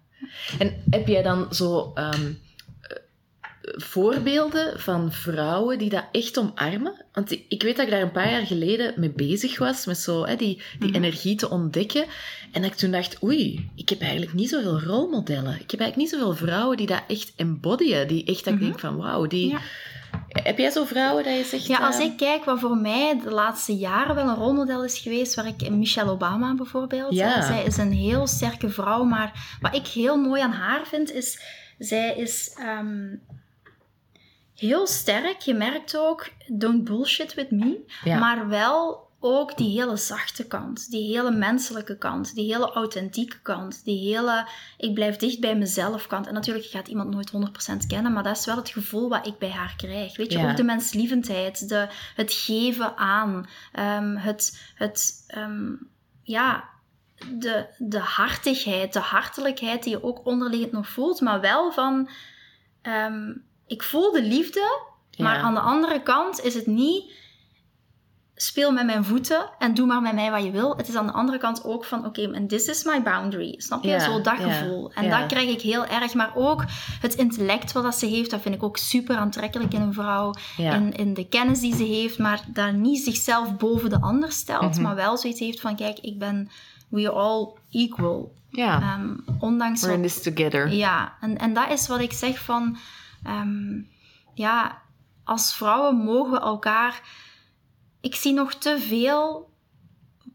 En 0.58 0.82
heb 0.90 1.06
jij 1.06 1.22
dan 1.22 1.46
zo 1.54 1.90
ehm, 1.94 2.12
eh, 2.12 2.20
voorbeelden 3.74 4.80
van 4.80 5.12
vrouwen 5.12 5.78
die 5.78 5.88
dat 5.90 6.04
echt 6.12 6.38
omarmen? 6.38 7.04
Want 7.12 7.30
ik- 7.48 7.62
weet 7.62 7.76
dat 7.76 7.84
ik 7.86 7.90
daar 7.92 8.00
een 8.02 8.10
paar 8.10 8.30
jaar 8.30 8.46
geleden 8.46 8.94
mee 8.96 9.10
bezig 9.10 9.58
was, 9.58 9.86
met 9.86 9.98
zo 9.98 10.24
hè, 10.26 10.36
die, 10.36 10.62
die 10.78 10.88
Mhm. 10.88 10.96
energie 10.96 11.36
te 11.36 11.50
ontdekken. 11.50 12.04
En 12.52 12.62
dat 12.62 12.70
ik 12.70 12.76
toen 12.76 12.90
dacht, 12.90 13.22
oei, 13.22 13.70
ik 13.74 13.88
heb 13.88 14.00
eigenlijk 14.00 14.32
niet 14.32 14.48
zoveel 14.48 14.80
rolmodellen. 14.80 15.54
Ik 15.60 15.70
heb 15.70 15.80
eigenlijk 15.80 15.96
niet 15.96 16.20
zoveel 16.20 16.34
vrouwen 16.46 16.76
die 16.76 16.86
dat 16.86 17.02
echt 17.08 17.32
embodyen. 17.36 18.08
Die 18.08 18.24
echt 18.24 18.44
dat 18.44 18.54
ik 18.54 18.60
Mhm. 18.60 18.64
denk 18.68 18.78
van, 18.80 18.96
wauw, 18.96 19.26
die... 19.26 19.48
Ja. 19.48 19.58
heb 20.28 20.58
jij 20.58 20.70
zo 20.70 20.84
vrouwen 20.84 21.24
dat 21.24 21.36
je 21.36 21.44
zegt... 21.44 21.66
Ja, 21.66 21.76
als 21.78 21.98
eh, 21.98 22.04
ik 22.04 22.16
kijk 22.16 22.44
wat 22.44 22.60
voor 22.60 22.76
mij 22.76 23.20
de 23.24 23.30
laatste 23.30 23.76
jaren 23.76 24.14
wel 24.14 24.28
een 24.28 24.34
rolmodel 24.34 24.84
is 24.84 24.98
geweest, 24.98 25.34
waar 25.34 25.46
ik 25.46 25.70
Michelle 25.70 26.10
Obama 26.10 26.54
bijvoorbeeld. 26.54 27.14
Ja. 27.14 27.42
Zij 27.42 27.64
is 27.64 27.76
een 27.76 27.92
heel 27.92 28.26
sterke 28.26 28.68
vrouw, 28.68 29.04
maar 29.04 29.56
wat 29.60 29.74
ik 29.74 29.86
heel 29.86 30.16
mooi 30.16 30.42
aan 30.42 30.52
haar 30.52 30.86
vind, 30.86 31.12
is 31.12 31.40
zij 31.78 32.14
is 32.16 32.54
ehm, 32.58 33.14
heel 34.56 34.86
sterk. 34.86 35.40
Je 35.40 35.54
merkt 35.54 35.96
ook, 35.96 36.28
don't 36.46 36.84
bullshit 36.84 37.34
with 37.34 37.50
me, 37.50 37.84
Ja. 38.04 38.18
maar 38.18 38.48
wel 38.48 39.04
ook 39.20 39.56
die 39.56 39.80
hele 39.80 39.96
zachte 39.96 40.46
kant, 40.46 40.90
die 40.90 41.16
hele 41.16 41.30
menselijke 41.30 41.98
kant, 41.98 42.34
die 42.34 42.52
hele 42.52 42.70
authentieke 42.72 43.40
kant, 43.42 43.84
die 43.84 43.98
hele 44.14 44.48
ik 44.78 44.94
blijf 44.94 45.16
dicht 45.16 45.40
bij 45.40 45.56
mezelf 45.56 46.06
kant. 46.06 46.26
En 46.26 46.34
natuurlijk, 46.34 46.66
je 46.66 46.76
gaat 46.76 46.88
iemand 46.88 47.10
nooit 47.10 47.30
100% 47.30 47.86
kennen, 47.86 48.12
maar 48.12 48.22
dat 48.22 48.36
is 48.36 48.46
wel 48.46 48.56
het 48.56 48.68
gevoel 48.68 49.08
wat 49.08 49.26
ik 49.26 49.38
bij 49.38 49.50
haar 49.50 49.74
krijg. 49.76 50.16
Weet 50.16 50.32
je, 50.32 50.38
Ja. 50.38 50.50
ook 50.50 50.56
de 50.56 50.62
menslievendheid, 50.62 51.68
de, 51.68 51.88
het 52.14 52.32
geven 52.32 52.96
aan, 52.96 53.48
ehm, 53.72 54.16
het, 54.16 54.72
het 54.74 55.24
ehm, 55.26 55.72
ja, 56.22 56.64
de, 57.38 57.66
de 57.78 57.98
hartigheid, 57.98 58.92
de 58.92 58.98
hartelijkheid 58.98 59.82
die 59.82 59.92
je 59.92 60.02
ook 60.04 60.26
onderliggend 60.26 60.72
nog 60.72 60.88
voelt, 60.88 61.20
maar 61.20 61.40
wel 61.40 61.72
van, 61.72 62.08
ehm, 62.82 63.32
ik 63.66 63.82
voel 63.82 64.12
de 64.12 64.22
liefde, 64.22 64.80
maar 65.18 65.34
Ja. 65.36 65.40
aan 65.42 65.54
de 65.54 65.60
andere 65.60 66.02
kant 66.02 66.44
is 66.44 66.54
het 66.54 66.66
niet 66.66 67.12
speel 68.38 68.72
met 68.72 68.86
mijn 68.86 69.04
voeten 69.04 69.50
en 69.58 69.74
doe 69.74 69.86
maar 69.86 70.02
met 70.02 70.12
mij 70.14 70.30
wat 70.30 70.44
je 70.44 70.50
wil. 70.50 70.76
Het 70.76 70.88
is 70.88 70.94
aan 70.94 71.06
de 71.06 71.12
andere 71.12 71.38
kant 71.38 71.64
ook 71.64 71.84
van, 71.84 72.06
oké, 72.06 72.32
en 72.32 72.46
this 72.46 72.66
is 72.66 72.84
my 72.84 73.02
boundary. 73.02 73.54
Snap 73.58 73.82
je? 73.82 73.88
Ja, 73.88 73.98
Zo 73.98 74.20
dat 74.20 74.38
gevoel. 74.38 74.92
En 74.92 75.10
dat 75.10 75.26
krijg 75.26 75.48
ik 75.50 75.60
heel 75.60 75.86
erg. 75.86 76.14
Maar 76.14 76.32
ook 76.34 76.64
het 77.00 77.14
intellect 77.14 77.72
wat 77.72 77.82
dat 77.82 77.94
ze 77.94 78.06
heeft, 78.06 78.30
dat 78.30 78.40
vind 78.40 78.54
ik 78.54 78.62
ook 78.62 78.76
super 78.76 79.16
aantrekkelijk 79.16 79.72
in 79.74 79.80
een 79.80 79.92
vrouw. 79.92 80.34
In, 80.56 80.92
in 80.92 81.14
de 81.14 81.28
kennis 81.28 81.60
die 81.60 81.74
ze 81.76 81.82
heeft, 81.84 82.18
maar 82.18 82.40
daar 82.48 82.74
niet 82.74 83.04
zichzelf 83.04 83.56
boven 83.56 83.90
de 83.90 84.00
ander 84.00 84.32
stelt, 84.32 84.72
Mhm. 84.74 84.82
maar 84.82 84.94
wel 84.94 85.16
zoiets 85.18 85.40
heeft 85.40 85.60
van, 85.60 85.76
kijk, 85.76 85.98
ik 85.98 86.18
ben, 86.18 86.50
we 86.88 87.00
are 87.08 87.10
all 87.18 87.48
equal. 87.70 88.32
Ja, 88.50 88.80
Ehm, 88.80 89.14
ondanks 89.38 89.80
we're 89.82 89.94
in 89.94 90.02
this 90.02 90.22
together. 90.22 90.72
ja, 90.72 91.12
en, 91.20 91.38
en 91.38 91.54
dat 91.54 91.70
is 91.70 91.86
wat 91.88 92.00
ik 92.00 92.12
zeg 92.12 92.38
van... 92.38 92.76
ehm, 93.26 93.82
ja, 94.34 94.82
als 95.24 95.54
vrouwen 95.54 95.96
mogen 95.96 96.32
we 96.32 96.40
elkaar... 96.40 97.02
Ik 98.00 98.14
zie 98.14 98.32
nog 98.32 98.54
te 98.54 98.80
veel... 98.80 99.54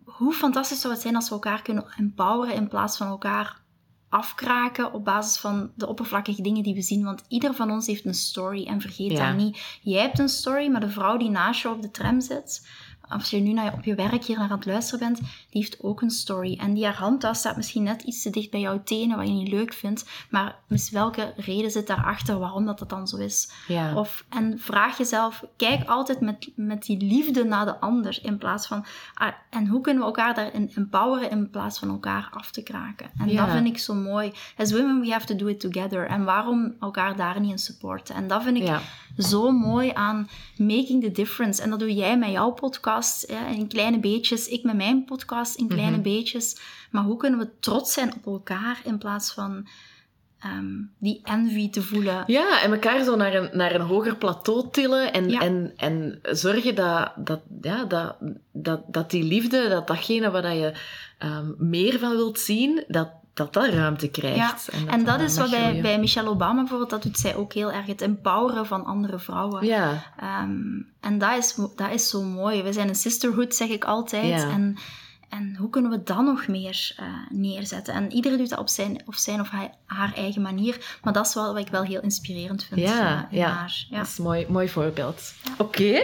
Hoe 0.03 0.33
fantastisch 0.33 0.81
zou 0.81 0.93
het 0.93 1.01
zijn 1.01 1.15
als 1.15 1.27
we 1.27 1.33
elkaar 1.33 1.61
kunnen 1.61 1.93
empoweren 1.97 2.55
in 2.55 2.67
plaats 2.67 2.97
van 2.97 3.07
elkaar 3.07 3.61
afkraken 4.09 4.93
op 4.93 5.05
basis 5.05 5.37
van 5.37 5.71
de 5.75 5.87
oppervlakkige 5.87 6.41
dingen 6.41 6.63
die 6.63 6.73
we 6.73 6.81
zien. 6.81 7.03
Want 7.03 7.23
ieder 7.27 7.53
van 7.53 7.71
ons 7.71 7.87
heeft 7.87 8.05
een 8.05 8.13
story 8.13 8.65
en 8.65 8.81
vergeet 8.81 9.11
Ja. 9.11 9.27
dat 9.27 9.37
niet. 9.37 9.79
Jij 9.81 10.01
hebt 10.01 10.19
een 10.19 10.29
story, 10.29 10.67
maar 10.67 10.81
de 10.81 10.89
vrouw 10.89 11.17
die 11.17 11.29
naast 11.29 11.61
je 11.61 11.69
op 11.69 11.81
de 11.81 11.91
tram 11.91 12.21
zit, 12.21 12.67
als 13.11 13.29
je 13.29 13.39
nu 13.39 13.53
naar, 13.53 13.73
op 13.73 13.83
je 13.83 13.95
werk 13.95 14.23
hier 14.23 14.37
naar 14.37 14.49
aan 14.49 14.57
het 14.57 14.65
luisteren 14.65 14.99
bent, 14.99 15.19
die 15.19 15.61
heeft 15.61 15.83
ook 15.83 16.01
een 16.01 16.09
story. 16.09 16.57
En 16.61 16.73
die 16.73 16.85
haar 16.85 16.95
handtas 16.95 17.37
staat 17.39 17.55
misschien 17.57 17.83
net 17.83 18.01
iets 18.01 18.21
te 18.21 18.29
dicht 18.29 18.51
bij 18.51 18.59
jouw 18.59 18.81
tenen, 18.83 19.17
wat 19.17 19.27
je 19.27 19.33
niet 19.33 19.51
leuk 19.51 19.73
vindt. 19.73 20.05
Maar 20.29 20.55
mis 20.67 20.89
welke 20.89 21.33
reden 21.35 21.71
zit 21.71 21.87
daarachter 21.87 22.39
waarom 22.39 22.65
dat, 22.65 22.79
dat 22.79 22.89
dan 22.89 23.07
zo 23.07 23.17
is? 23.17 23.51
Ja. 23.67 23.95
Of, 23.95 24.25
en 24.29 24.59
vraag 24.59 24.97
jezelf, 24.97 25.43
kijk 25.57 25.89
altijd 25.89 26.21
met, 26.21 26.49
met 26.55 26.83
die 26.83 26.97
liefde 27.01 27.43
naar 27.43 27.65
de 27.65 27.79
ander 27.79 28.19
in 28.21 28.37
plaats 28.37 28.67
van... 28.67 28.85
ah, 29.13 29.31
en 29.49 29.67
hoe 29.67 29.81
kunnen 29.81 30.01
we 30.01 30.07
elkaar 30.07 30.33
daarin 30.33 30.71
empoweren 30.75 31.29
in 31.31 31.49
plaats 31.49 31.79
van 31.79 31.89
elkaar 31.89 32.29
af 32.31 32.51
te 32.51 32.63
kraken? 32.63 33.11
En 33.17 33.29
Ja. 33.29 33.45
dat 33.45 33.55
vind 33.55 33.67
ik 33.67 33.77
zo 33.77 33.93
mooi. 33.93 34.31
As 34.57 34.71
women, 34.71 34.99
we 35.01 35.11
have 35.11 35.25
to 35.25 35.35
do 35.35 35.47
it 35.47 35.59
together. 35.59 36.07
En 36.07 36.23
waarom 36.23 36.75
elkaar 36.79 37.15
daar 37.15 37.39
niet 37.39 37.51
in 37.51 37.57
supporten? 37.59 38.15
En 38.15 38.27
dat 38.27 38.43
vind 38.43 38.57
ik 38.57 38.63
Ja. 38.63 38.81
Zo 39.17 39.51
mooi 39.51 39.91
aan 39.93 40.29
Making 40.57 41.03
the 41.03 41.11
Difference. 41.11 41.61
En 41.61 41.69
dat 41.69 41.79
doe 41.79 41.93
jij 41.93 42.17
met 42.17 42.31
jouw 42.31 42.51
podcast 42.51 43.29
ja, 43.31 43.47
in 43.47 43.67
kleine 43.67 43.99
beetjes. 43.99 44.47
Ik 44.47 44.63
met 44.63 44.75
mijn 44.75 45.05
podcast 45.05 45.55
in 45.55 45.67
kleine 45.67 45.91
Mhm. 45.91 46.01
beetjes. 46.01 46.57
Maar 46.91 47.03
hoe 47.03 47.17
kunnen 47.17 47.39
we 47.39 47.49
trots 47.59 47.93
zijn 47.93 48.13
op 48.13 48.25
elkaar 48.25 48.81
in 48.83 48.97
plaats 48.97 49.33
van 49.33 49.67
ehm, 50.39 50.73
die 50.99 51.19
envy 51.23 51.69
te 51.69 51.81
voelen? 51.81 52.23
Ja, 52.27 52.61
en 52.61 52.71
elkaar 52.71 53.03
zo 53.03 53.15
naar 53.15 53.33
een, 53.35 53.49
naar 53.57 53.75
een 53.75 53.81
hoger 53.81 54.15
plateau 54.15 54.67
tillen 54.71 55.13
en, 55.13 55.29
Ja. 55.29 55.39
en, 55.39 55.73
en 55.77 56.19
zorgen 56.21 56.75
dat, 56.75 57.11
dat, 57.15 57.41
ja, 57.61 57.85
dat, 57.85 58.15
dat, 58.51 58.81
dat 58.87 59.11
die 59.11 59.23
liefde, 59.23 59.69
dat 59.69 59.87
datgene 59.87 60.31
waar 60.31 60.55
je 60.55 60.73
ehm, 61.17 61.51
meer 61.57 61.99
van 61.99 62.09
wilt 62.15 62.39
zien, 62.39 62.83
dat 62.87 63.09
dat, 63.33 63.53
dat 63.53 63.67
ruimte 63.69 64.07
krijgt. 64.07 64.69
En 64.87 65.05
dat 65.05 65.19
is 65.19 65.37
wat 65.37 65.49
bij, 65.49 65.81
bij 65.81 65.99
Michelle 65.99 66.29
Obama 66.29 66.59
bijvoorbeeld, 66.59 66.89
dat 66.89 67.03
doet 67.03 67.17
zij 67.17 67.35
ook 67.35 67.53
heel 67.53 67.71
erg. 67.71 67.85
Het 67.85 68.01
empoweren 68.01 68.65
van 68.65 68.85
andere 68.85 69.19
vrouwen. 69.19 69.65
Ja, 69.65 70.03
Ehm, 70.19 70.51
en 70.99 71.17
dat 71.17 71.37
is, 71.37 71.55
dat 71.75 71.91
is 71.91 72.09
zo 72.09 72.21
mooi. 72.21 72.63
We 72.63 72.73
zijn 72.73 72.87
een 72.87 72.95
sisterhood, 72.95 73.55
zeg 73.55 73.69
ik 73.69 73.83
altijd. 73.83 74.41
Ja. 74.41 74.49
En, 74.49 74.77
en 75.29 75.55
hoe 75.55 75.69
kunnen 75.69 75.91
we 75.91 76.03
dat 76.03 76.21
nog 76.21 76.47
meer 76.47 76.93
eh, 76.97 77.05
neerzetten? 77.29 77.93
En 77.93 78.11
iedereen 78.11 78.37
doet 78.37 78.49
dat 78.49 78.59
op 78.59 78.69
zijn 78.69 79.01
of, 79.05 79.15
zijn 79.15 79.39
of 79.41 79.49
haar 79.85 80.13
eigen 80.15 80.41
manier. 80.41 80.97
Maar 81.01 81.13
dat 81.13 81.27
is 81.27 81.33
wel 81.33 81.53
wat 81.53 81.61
ik 81.65 81.71
wel 81.71 81.83
heel 81.83 82.01
inspirerend 82.01 82.63
vind 82.63 82.81
Ja, 82.81 83.17
eh, 83.17 83.31
in 83.31 83.37
ja. 83.37 83.47
haar. 83.49 83.85
Ja. 83.89 83.97
dat 83.97 84.07
is 84.07 84.17
een 84.17 84.23
mooi, 84.23 84.45
mooi 84.49 84.69
voorbeeld. 84.69 85.33
Oké, 85.57 86.03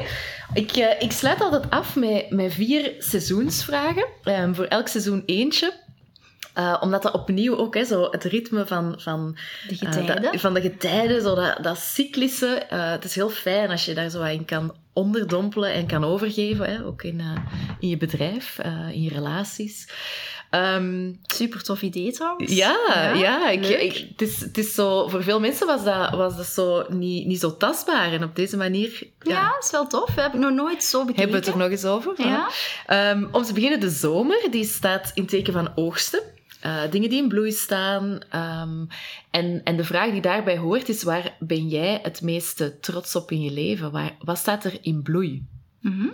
ik, 0.53 0.71
eh, 0.71 1.01
ik 1.01 1.11
sluit 1.11 1.41
altijd 1.41 1.69
af 1.69 1.95
met, 1.95 2.29
met 2.29 2.53
vier 2.53 2.95
seizoensvragen. 2.99 4.05
Ehm, 4.23 4.53
voor 4.53 4.65
elk 4.65 4.87
seizoen 4.87 5.23
eentje. 5.25 5.85
Eh, 6.57 6.77
omdat 6.79 7.01
dat 7.01 7.13
opnieuw 7.13 7.57
ook 7.57 7.75
hè, 7.75 7.85
zo 7.85 8.07
het 8.11 8.23
ritme 8.23 8.65
van, 8.67 8.95
van, 8.97 9.37
De 9.67 9.73
eh, 9.73 9.77
getijden. 9.77 10.21
dat- 10.21 10.41
van 10.41 10.53
de 10.53 10.61
getijden, 10.61 11.21
zo 11.21 11.35
dat, 11.35 11.57
dat 11.63 11.77
cyclische. 11.77 12.47
eh, 12.55 12.89
het 12.91 13.03
is 13.03 13.15
heel 13.15 13.29
fijn 13.29 13.69
als 13.69 13.85
je 13.85 13.93
daar 13.93 14.09
zo 14.09 14.23
in 14.23 14.45
kan 14.45 14.75
onderdompelen 14.93 15.73
en 15.73 15.87
kan 15.87 16.03
overgeven. 16.05 16.65
Hè, 16.69 16.85
ook 16.85 17.03
in, 17.03 17.21
in 17.79 17.89
je 17.89 17.97
bedrijf, 17.97 18.57
in 18.91 19.01
je 19.01 19.09
relaties. 19.09 19.89
Ehm, 20.49 21.11
Super 21.23 21.63
tof 21.63 21.81
idee 21.81 22.11
trouwens. 22.11 22.53
ja, 22.55 22.77
ja, 23.15 23.49
ik, 23.49 23.65
ik- 23.65 24.07
het, 24.17 24.21
is, 24.21 24.39
het 24.39 24.57
is 24.57 24.73
zo, 24.73 25.07
voor 25.07 25.23
veel 25.23 25.39
mensen 25.39 25.67
was 25.67 25.83
dat, 25.83 26.09
was 26.09 26.37
dat 26.37 26.45
zo 26.45 26.85
niet, 26.89 27.25
niet 27.27 27.39
zo 27.39 27.57
tastbaar. 27.57 28.11
En 28.13 28.23
op 28.23 28.35
deze 28.35 28.57
manier 28.57 29.03
ja, 29.21 29.31
Ja, 29.33 29.55
is 29.61 29.71
wel 29.71 29.87
tof. 29.87 30.15
Heb 30.15 30.33
ik 30.33 30.39
nog 30.39 30.51
nooit 30.51 30.83
zo 30.83 30.99
bekeken. 31.05 31.21
hebben 31.21 31.39
we 31.39 31.45
het 31.45 31.55
er 31.55 31.61
nog 31.61 31.71
eens 31.71 31.85
over. 31.85 32.13
Ja. 32.27 32.49
Ehm, 32.85 33.25
om 33.31 33.43
te 33.43 33.53
beginnen, 33.53 33.79
de 33.79 33.89
zomer, 33.89 34.47
die 34.51 34.65
staat 34.65 35.11
in 35.13 35.25
teken 35.25 35.53
van 35.53 35.71
oogsten. 35.75 36.21
Eh, 36.67 36.91
dingen 36.91 37.09
die 37.09 37.21
in 37.21 37.27
bloei 37.27 37.51
staan. 37.51 38.19
Ehm, 38.29 38.85
en, 39.31 39.61
en 39.63 39.77
de 39.77 39.83
vraag 39.83 40.11
die 40.11 40.21
daarbij 40.21 40.57
hoort 40.57 40.89
is, 40.89 41.03
waar 41.03 41.35
ben 41.39 41.67
jij 41.67 41.99
het 42.03 42.21
meeste 42.21 42.79
trots 42.79 43.15
op 43.15 43.31
in 43.31 43.41
je 43.41 43.51
leven? 43.51 43.91
Waar, 43.91 44.15
wat 44.19 44.37
staat 44.37 44.63
er 44.63 44.77
in 44.81 45.01
bloei? 45.01 45.45
Mhm. 45.81 46.07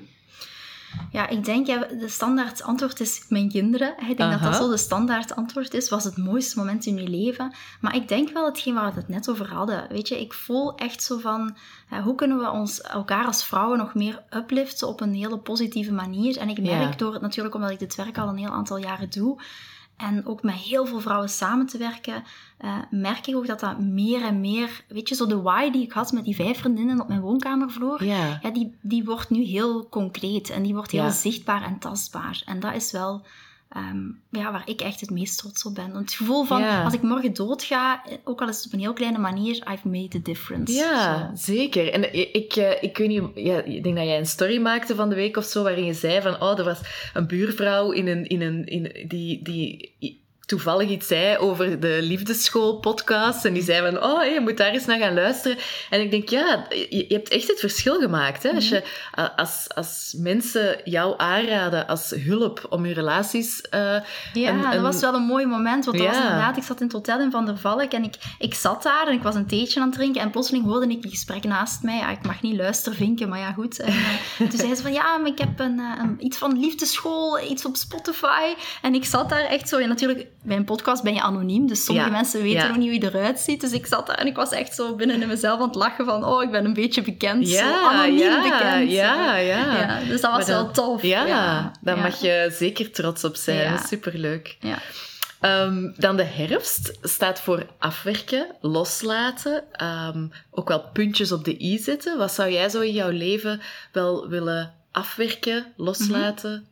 Ja, 1.12 1.30
ik 1.30 1.46
denk, 1.46 1.68
ja, 1.68 1.78
de 2.00 2.08
standaard 2.08 2.64
antwoord 2.64 3.00
is 3.00 3.26
mijn 3.30 3.50
kinderen. 3.50 3.90
Ik 3.90 4.18
denk 4.18 4.18
dat 4.18 4.40
Aha. 4.40 4.50
dat 4.50 4.56
zo 4.56 4.70
de 4.70 4.78
standaard 4.78 5.36
antwoord 5.36 5.74
is. 5.74 5.90
Was 5.90 6.04
het 6.04 6.18
mooiste 6.18 6.58
moment 6.58 6.86
in 6.86 6.96
je 6.96 7.10
leven. 7.10 7.56
Maar 7.82 7.96
ik 7.96 8.08
denk 8.08 8.30
wel 8.30 8.46
hetgeen 8.46 8.74
waar 8.74 8.94
we 8.94 9.00
het 9.00 9.08
net 9.08 9.30
over 9.30 9.54
hadden. 9.54 9.88
Weet 9.90 10.08
je, 10.08 10.20
ik 10.20 10.34
voel 10.34 10.76
echt 10.76 11.04
zo 11.04 11.18
van... 11.18 11.56
hoe 12.04 12.16
kunnen 12.16 12.38
we 12.38 12.50
ons 12.50 12.82
elkaar 12.82 13.26
als 13.26 13.46
vrouwen 13.46 13.78
nog 13.78 13.94
meer 13.94 14.24
upliften 14.30 14.88
op 14.88 15.02
een 15.02 15.14
hele 15.14 15.38
positieve 15.38 15.92
manier? 15.94 16.38
En 16.38 16.50
ik 16.50 16.62
merk 16.62 16.92
Ja. 16.92 16.98
door 16.98 17.22
natuurlijk, 17.22 17.56
omdat 17.56 17.72
ik 17.72 17.80
dit 17.80 17.96
werk 17.96 18.18
al 18.18 18.28
een 18.28 18.38
heel 18.38 18.52
aantal 18.52 18.78
jaren 18.78 19.10
doe... 19.10 19.42
En 19.98 20.26
ook 20.26 20.44
met 20.44 20.54
heel 20.56 20.86
veel 20.86 21.00
vrouwen 21.00 21.30
samen 21.30 21.66
te 21.66 21.78
werken, 21.78 22.24
eh, 22.58 22.78
merk 22.92 23.28
ik 23.28 23.36
ook 23.36 23.48
dat 23.48 23.60
dat 23.60 23.80
meer 23.80 24.22
en 24.24 24.40
meer... 24.42 24.84
Weet 24.88 25.10
je, 25.10 25.16
zo 25.16 25.28
de 25.28 25.42
why 25.42 25.70
die 25.72 25.84
ik 25.84 25.92
had 25.92 26.12
met 26.12 26.24
die 26.26 26.36
vijf 26.36 26.60
vriendinnen 26.60 27.02
op 27.02 27.08
mijn 27.08 27.22
woonkamervloer 27.22 28.04
Ja, 28.04 28.40
ja, 28.42 28.50
die, 28.52 28.76
die 28.82 29.04
wordt 29.04 29.30
nu 29.30 29.44
heel 29.44 29.90
concreet 29.90 30.50
en 30.50 30.64
die 30.64 30.74
wordt 30.74 30.92
heel 30.92 31.04
Ja. 31.04 31.10
zichtbaar 31.10 31.64
en 31.64 31.80
tastbaar. 31.80 32.42
En 32.46 32.60
dat 32.60 32.74
is 32.74 32.92
wel 32.92 33.26
ehm, 33.74 34.02
ja, 34.30 34.52
waar 34.52 34.62
ik 34.66 34.82
echt 34.82 35.00
het 35.00 35.10
meest 35.10 35.38
trots 35.38 35.66
op 35.66 35.76
ben. 35.76 35.96
Het 35.96 36.14
gevoel 36.14 36.44
van, 36.44 36.60
Ja. 36.60 36.84
als 36.84 36.94
ik 36.94 37.02
morgen 37.02 37.34
doodga, 37.34 38.06
eh, 38.06 38.14
ook 38.24 38.42
al 38.42 38.48
is 38.50 38.56
het 38.58 38.66
op 38.66 38.74
een 38.74 38.80
heel 38.80 38.94
kleine 38.94 39.18
manier, 39.18 39.56
I've 39.74 39.88
made 39.88 40.08
the 40.08 40.22
difference. 40.22 40.74
ja 40.74 41.32
Zo. 41.36 41.36
zeker. 41.54 41.92
En 41.92 42.14
ik, 42.14 42.30
ik, 42.32 42.56
eh, 42.56 42.84
ik 42.84 42.98
weet 42.98 43.08
niet, 43.08 43.24
ja, 43.36 43.62
ik 43.64 43.84
denk 43.84 43.96
dat 43.96 44.06
jij 44.06 44.18
een 44.18 44.26
story 44.26 44.62
maakte 44.62 44.96
van 44.96 45.10
de 45.10 45.16
week 45.16 45.38
of 45.38 45.46
zo, 45.46 45.64
waarin 45.64 45.86
je 45.86 45.94
zei 45.94 46.22
van, 46.22 46.42
oh, 46.42 46.58
er 46.60 46.64
was 46.66 46.80
een 47.14 47.28
buurvrouw 47.28 47.92
in 47.92 48.08
een, 48.08 48.28
in 48.28 48.42
een, 48.42 48.66
in, 48.66 49.08
die, 49.08 49.44
die 49.44 49.92
toevallig 50.54 50.90
iets 50.90 51.08
zei 51.08 51.38
over 51.38 51.80
de 51.80 52.00
liefdeschool-podcast. 52.02 53.46
En 53.46 53.54
die 53.54 53.64
zei 53.64 53.92
van, 53.92 54.04
oh, 54.04 54.24
je 54.26 54.40
moet 54.40 54.58
daar 54.58 54.72
eens 54.72 54.86
naar 54.86 55.00
gaan 55.00 55.14
luisteren. 55.14 55.58
En 55.90 56.02
ik 56.02 56.12
denk, 56.12 56.30
ja, 56.30 56.66
je, 56.70 57.06
je 57.08 57.14
hebt 57.14 57.30
echt 57.30 57.48
het 57.48 57.60
verschil 57.60 58.00
gemaakt. 58.00 58.44
Hè? 58.44 58.50
Als, 58.50 58.70
je, 58.70 58.84
als, 59.36 59.66
als 59.76 60.16
mensen 60.18 60.78
jou 60.84 61.14
aanraden 61.18 61.88
als 61.88 62.10
hulp 62.10 62.66
om 62.70 62.86
je 62.86 62.94
relaties... 62.94 63.62
eh, 63.62 63.96
Ja, 64.34 64.72
dat 64.72 64.82
was 64.82 65.00
wel 65.00 65.14
een 65.14 65.22
mooi 65.24 65.46
moment. 65.46 65.86
Want 65.86 65.98
dat 65.98 66.08
was 66.08 66.16
inderdaad, 66.18 66.58
ik 66.58 66.64
zat 66.64 66.80
in 66.80 66.86
het 66.86 66.96
hotel 66.96 67.20
in 67.20 67.32
Van 67.32 67.46
der 67.46 67.58
Valk 67.58 67.92
en 67.92 68.04
ik, 68.04 68.16
ik 68.40 68.54
zat 68.54 68.84
daar 68.84 69.08
en 69.08 69.14
ik 69.14 69.22
was 69.24 69.36
een 69.36 69.48
theetje 69.48 69.80
aan 69.80 69.86
het 69.88 69.96
drinken. 69.96 70.22
En 70.22 70.30
plotseling 70.32 70.66
hoorde 70.66 70.88
ik 70.88 71.04
een 71.04 71.10
gesprek 71.10 71.44
naast 71.44 71.84
mij. 71.84 71.98
Ja, 71.98 72.10
ik 72.12 72.26
mag 72.26 72.42
niet 72.42 72.56
luisteren, 72.56 72.98
vinken, 72.98 73.30
maar 73.30 73.40
ja, 73.40 73.52
goed. 73.52 73.80
En, 73.80 73.94
eh, 73.94 74.38
toen 74.50 74.60
zei 74.60 74.76
ze 74.76 74.82
van, 74.82 74.94
ja, 74.94 75.18
maar 75.18 75.32
ik 75.32 75.38
heb 75.38 75.60
een, 75.60 75.80
eh, 75.80 76.04
een, 76.04 76.26
iets 76.26 76.38
van 76.38 76.60
liefdeschool, 76.60 77.40
iets 77.40 77.66
op 77.66 77.76
Spotify. 77.76 78.54
En 78.82 78.94
ik 78.94 79.06
zat 79.06 79.30
daar 79.30 79.44
echt 79.46 79.70
zo, 79.70 79.78
en 79.78 79.88
natuurlijk 79.88 80.28
bij 80.44 80.58
een 80.58 80.64
podcast 80.66 81.04
ben 81.04 81.14
je 81.14 81.22
anoniem, 81.22 81.68
dus 81.68 81.86
sommige 81.86 82.08
Ja, 82.08 82.14
mensen 82.16 82.42
weten 82.42 82.60
ja. 82.60 82.68
nog 82.68 82.78
niet 82.78 82.90
hoe 82.92 83.00
je 83.02 83.18
eruit 83.18 83.40
ziet. 83.40 83.62
Dus 83.62 83.72
ik 83.72 83.86
zat 83.86 84.08
daar 84.08 84.18
en 84.18 84.28
ik 84.28 84.36
was 84.36 84.52
echt 84.52 84.76
zo 84.76 84.96
binnen 84.96 85.22
in 85.22 85.28
mezelf 85.28 85.60
aan 85.60 85.66
het 85.68 85.76
lachen 85.76 86.06
van, 86.06 86.26
oh, 86.26 86.44
ik 86.44 86.52
ben 86.52 86.66
een 86.66 86.74
beetje 86.74 87.02
bekend. 87.02 87.48
zo 87.50 87.66
anoniem 87.66 88.18
ja, 88.18 88.42
bekend. 88.42 88.92
Ja, 88.92 89.36
ja. 89.36 89.78
Ja, 89.80 90.00
dus 90.08 90.22
dat 90.22 90.32
was 90.32 90.46
dan- 90.46 90.56
wel 90.64 90.72
tof. 90.72 91.02
Ja, 91.02 91.26
ja. 91.26 91.72
daar 91.82 91.96
ja. 91.96 92.02
mag 92.02 92.22
je 92.22 92.56
zeker 92.58 92.92
trots 92.92 93.24
op 93.24 93.36
zijn. 93.36 93.58
Ja. 93.58 93.78
Superleuk. 93.78 94.58
Ja. 94.60 94.78
Ehm, 95.40 95.92
dan 95.96 96.16
de 96.18 96.24
herfst 96.24 96.98
staat 97.02 97.42
voor 97.42 97.66
afwerken, 97.80 98.48
loslaten, 98.62 99.64
ehm, 99.72 100.28
ook 100.52 100.68
wel 100.68 100.82
puntjes 100.94 101.32
op 101.32 101.44
de 101.46 101.62
i 101.64 101.78
zetten. 101.78 102.18
Wat 102.18 102.32
zou 102.32 102.52
jij 102.52 102.70
zo 102.70 102.80
in 102.82 102.94
jouw 102.94 103.10
leven 103.10 103.62
wel 103.92 104.28
willen 104.28 104.74
afwerken, 104.92 105.66
loslaten? 105.78 106.68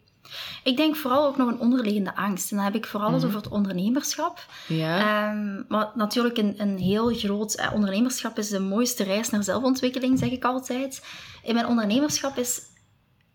Ik 0.64 0.78
denk 0.78 0.96
vooral 0.96 1.26
ook 1.28 1.38
nog 1.38 1.48
een 1.48 1.60
onderliggende 1.60 2.16
angst. 2.16 2.52
En 2.52 2.56
dan 2.58 2.66
heb 2.66 2.76
ik 2.76 2.86
vooral 2.86 3.10
Mhm. 3.12 3.26
over 3.26 3.36
het 3.38 3.48
ondernemerschap. 3.48 4.46
Ja, 4.68 4.98
Ehm, 5.30 5.62
maar 5.68 5.92
natuurlijk 5.96 6.38
een, 6.38 6.54
een 6.58 6.78
heel 6.78 7.14
groot 7.16 7.54
eh, 7.54 7.74
ondernemerschap 7.74 8.38
is 8.38 8.50
de 8.50 8.60
mooiste 8.60 9.04
reis 9.04 9.30
naar 9.30 9.44
zelfontwikkeling, 9.44 10.20
zeg 10.20 10.30
ik 10.32 10.44
altijd. 10.44 11.04
In 11.44 11.54
mijn 11.54 11.66
ondernemerschap 11.68 12.38
is 12.38 12.62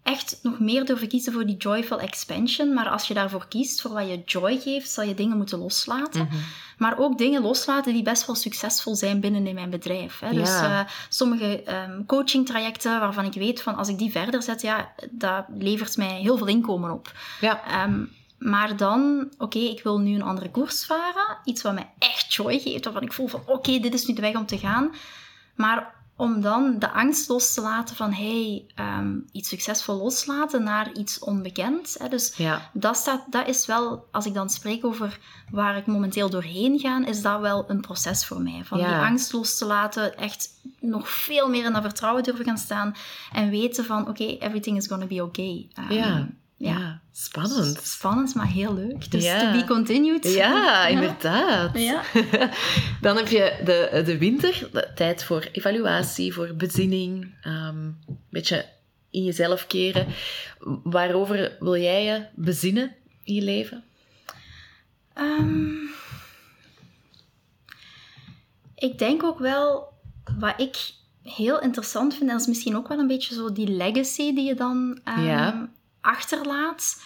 echt 0.07 0.39
nog 0.43 0.59
meer 0.59 0.85
durven 0.85 1.09
kiezen 1.09 1.33
voor 1.33 1.47
die 1.47 1.57
joyful 1.57 2.01
expansion. 2.01 2.75
Maar 2.75 2.89
als 2.89 3.09
je 3.09 3.15
daarvoor 3.15 3.47
kiest, 3.49 3.81
voor 3.81 3.93
wat 3.93 4.09
je 4.09 4.23
joy 4.25 4.59
geeft, 4.61 4.91
zal 4.91 5.05
je 5.05 5.15
dingen 5.15 5.37
moeten 5.37 5.59
loslaten. 5.59 6.25
Mhm. 6.25 6.37
Maar 6.79 6.99
ook 6.99 7.19
dingen 7.19 7.43
loslaten 7.43 7.93
die 7.93 8.03
best 8.03 8.27
wel 8.27 8.37
succesvol 8.37 8.95
zijn 8.95 9.21
binnen 9.21 9.47
in 9.47 9.55
mijn 9.55 9.71
bedrijf. 9.71 10.19
Hè. 10.19 10.33
Dus 10.33 10.49
Ja. 10.49 10.81
eh, 10.81 10.91
sommige 11.09 11.63
ehm 11.63 12.05
coaching 12.07 12.47
trajecten 12.47 13.01
waarvan 13.01 13.25
ik 13.25 13.33
weet 13.33 13.63
van 13.63 13.75
als 13.77 13.89
ik 13.89 13.99
die 13.99 14.11
verder 14.11 14.43
zet, 14.43 14.63
ja, 14.63 14.93
dat 15.11 15.45
levert 15.59 15.97
mij 15.97 16.21
heel 16.21 16.37
veel 16.39 16.47
inkomen 16.47 16.91
op. 16.91 17.13
ja. 17.41 17.63
Ehm, 17.67 18.05
maar 18.39 18.77
dan, 18.77 19.29
oké, 19.39 19.59
ik 19.59 19.83
wil 19.83 19.99
nu 19.99 20.15
een 20.15 20.23
andere 20.23 20.51
koers 20.51 20.85
varen. 20.85 21.39
Iets 21.45 21.63
wat 21.63 21.75
mij 21.75 21.91
echt 21.99 22.35
joy 22.35 22.59
geeft, 22.59 22.85
waarvan 22.85 23.03
ik 23.03 23.13
voel 23.13 23.27
van, 23.29 23.43
oké, 23.47 23.79
dit 23.79 23.95
is 23.95 24.07
nu 24.07 24.15
de 24.15 24.21
weg 24.21 24.35
om 24.35 24.47
te 24.47 24.59
gaan. 24.59 24.91
Maar 25.55 25.95
om 26.17 26.41
dan 26.41 26.79
de 26.79 26.91
angst 26.91 27.29
los 27.29 27.55
te 27.55 27.61
laten 27.61 27.97
van, 27.97 28.13
hey, 28.13 28.67
ehm, 28.75 29.15
iets 29.33 29.49
succesvol 29.49 29.97
loslaten 29.97 30.63
naar 30.63 30.93
iets 30.93 31.19
onbekend. 31.19 31.97
Hè. 31.99 32.09
Dus 32.09 32.37
ja. 32.37 32.71
dat, 32.73 32.97
staat, 32.97 33.25
dat 33.31 33.49
is 33.49 33.67
wel, 33.67 34.09
als 34.13 34.27
ik 34.27 34.35
dan 34.35 34.51
spreek 34.51 34.85
over 34.85 35.19
waar 35.51 35.77
ik 35.77 35.87
momenteel 35.87 36.31
doorheen 36.31 36.79
ga, 36.79 37.07
is 37.07 37.23
dat 37.23 37.41
wel 37.41 37.65
een 37.69 37.81
proces 37.81 38.27
voor 38.27 38.41
mij. 38.43 38.61
Van 38.65 38.79
Ja. 38.79 38.87
die 38.87 39.07
angst 39.09 39.33
los 39.33 39.59
te 39.59 39.65
laten, 39.65 40.17
echt 40.19 40.49
nog 40.81 41.09
veel 41.11 41.49
meer 41.49 41.65
in 41.65 41.73
dat 41.73 41.83
vertrouwen 41.83 42.23
durven 42.23 42.45
gaan 42.45 42.59
staan 42.59 42.95
en 43.33 43.51
weten 43.51 43.85
van, 43.85 44.09
oké, 44.09 44.25
everything 44.25 44.77
is 44.77 44.87
gonna 44.87 45.07
be 45.07 45.23
okay. 45.23 45.69
Ehm, 45.75 45.93
Ja. 45.93 46.29
Ja. 46.57 47.01
Spannend. 47.13 47.81
Spannend, 47.83 48.35
maar 48.35 48.47
heel 48.47 48.75
leuk. 48.75 49.11
Dus 49.11 49.25
Ja. 49.25 49.53
to 49.53 49.59
be 49.61 49.65
continued. 49.67 50.25
Ja, 50.35 50.87
inderdaad. 50.97 51.79
Ja. 51.79 52.03
Dan 53.01 53.17
heb 53.17 53.29
je 53.29 53.61
de, 53.65 54.03
de 54.05 54.19
winter, 54.19 54.69
de 54.73 54.91
tijd 54.95 55.25
voor 55.25 55.49
evaluatie, 55.53 56.33
voor 56.35 56.55
bezinning, 56.55 57.35
ehm, 57.43 57.77
een 57.85 58.19
beetje 58.31 58.67
in 59.11 59.25
jezelf 59.25 59.67
keren. 59.67 60.07
Waarover 60.83 61.57
wil 61.61 61.77
jij 61.77 62.05
je 62.05 62.27
bezinnen 62.35 62.95
in 63.23 63.35
je 63.35 63.43
leven? 63.43 63.85
Ehm, 65.15 65.75
ik 68.75 68.99
denk 68.99 69.23
ook 69.23 69.39
wel, 69.39 69.93
wat 70.39 70.61
ik 70.61 70.77
heel 71.23 71.61
interessant 71.61 72.13
vind, 72.15 72.25
en 72.25 72.31
dat 72.33 72.41
is 72.41 72.47
misschien 72.47 72.77
ook 72.77 72.89
wel 72.89 72.99
een 72.99 73.07
beetje 73.07 73.35
zo 73.35 73.53
die 73.53 73.69
legacy 73.69 74.35
die 74.35 74.45
je 74.45 74.55
dan 74.55 75.01
ehm, 75.05 75.25
Ja. 75.25 75.69
Achterlaat. 76.07 77.03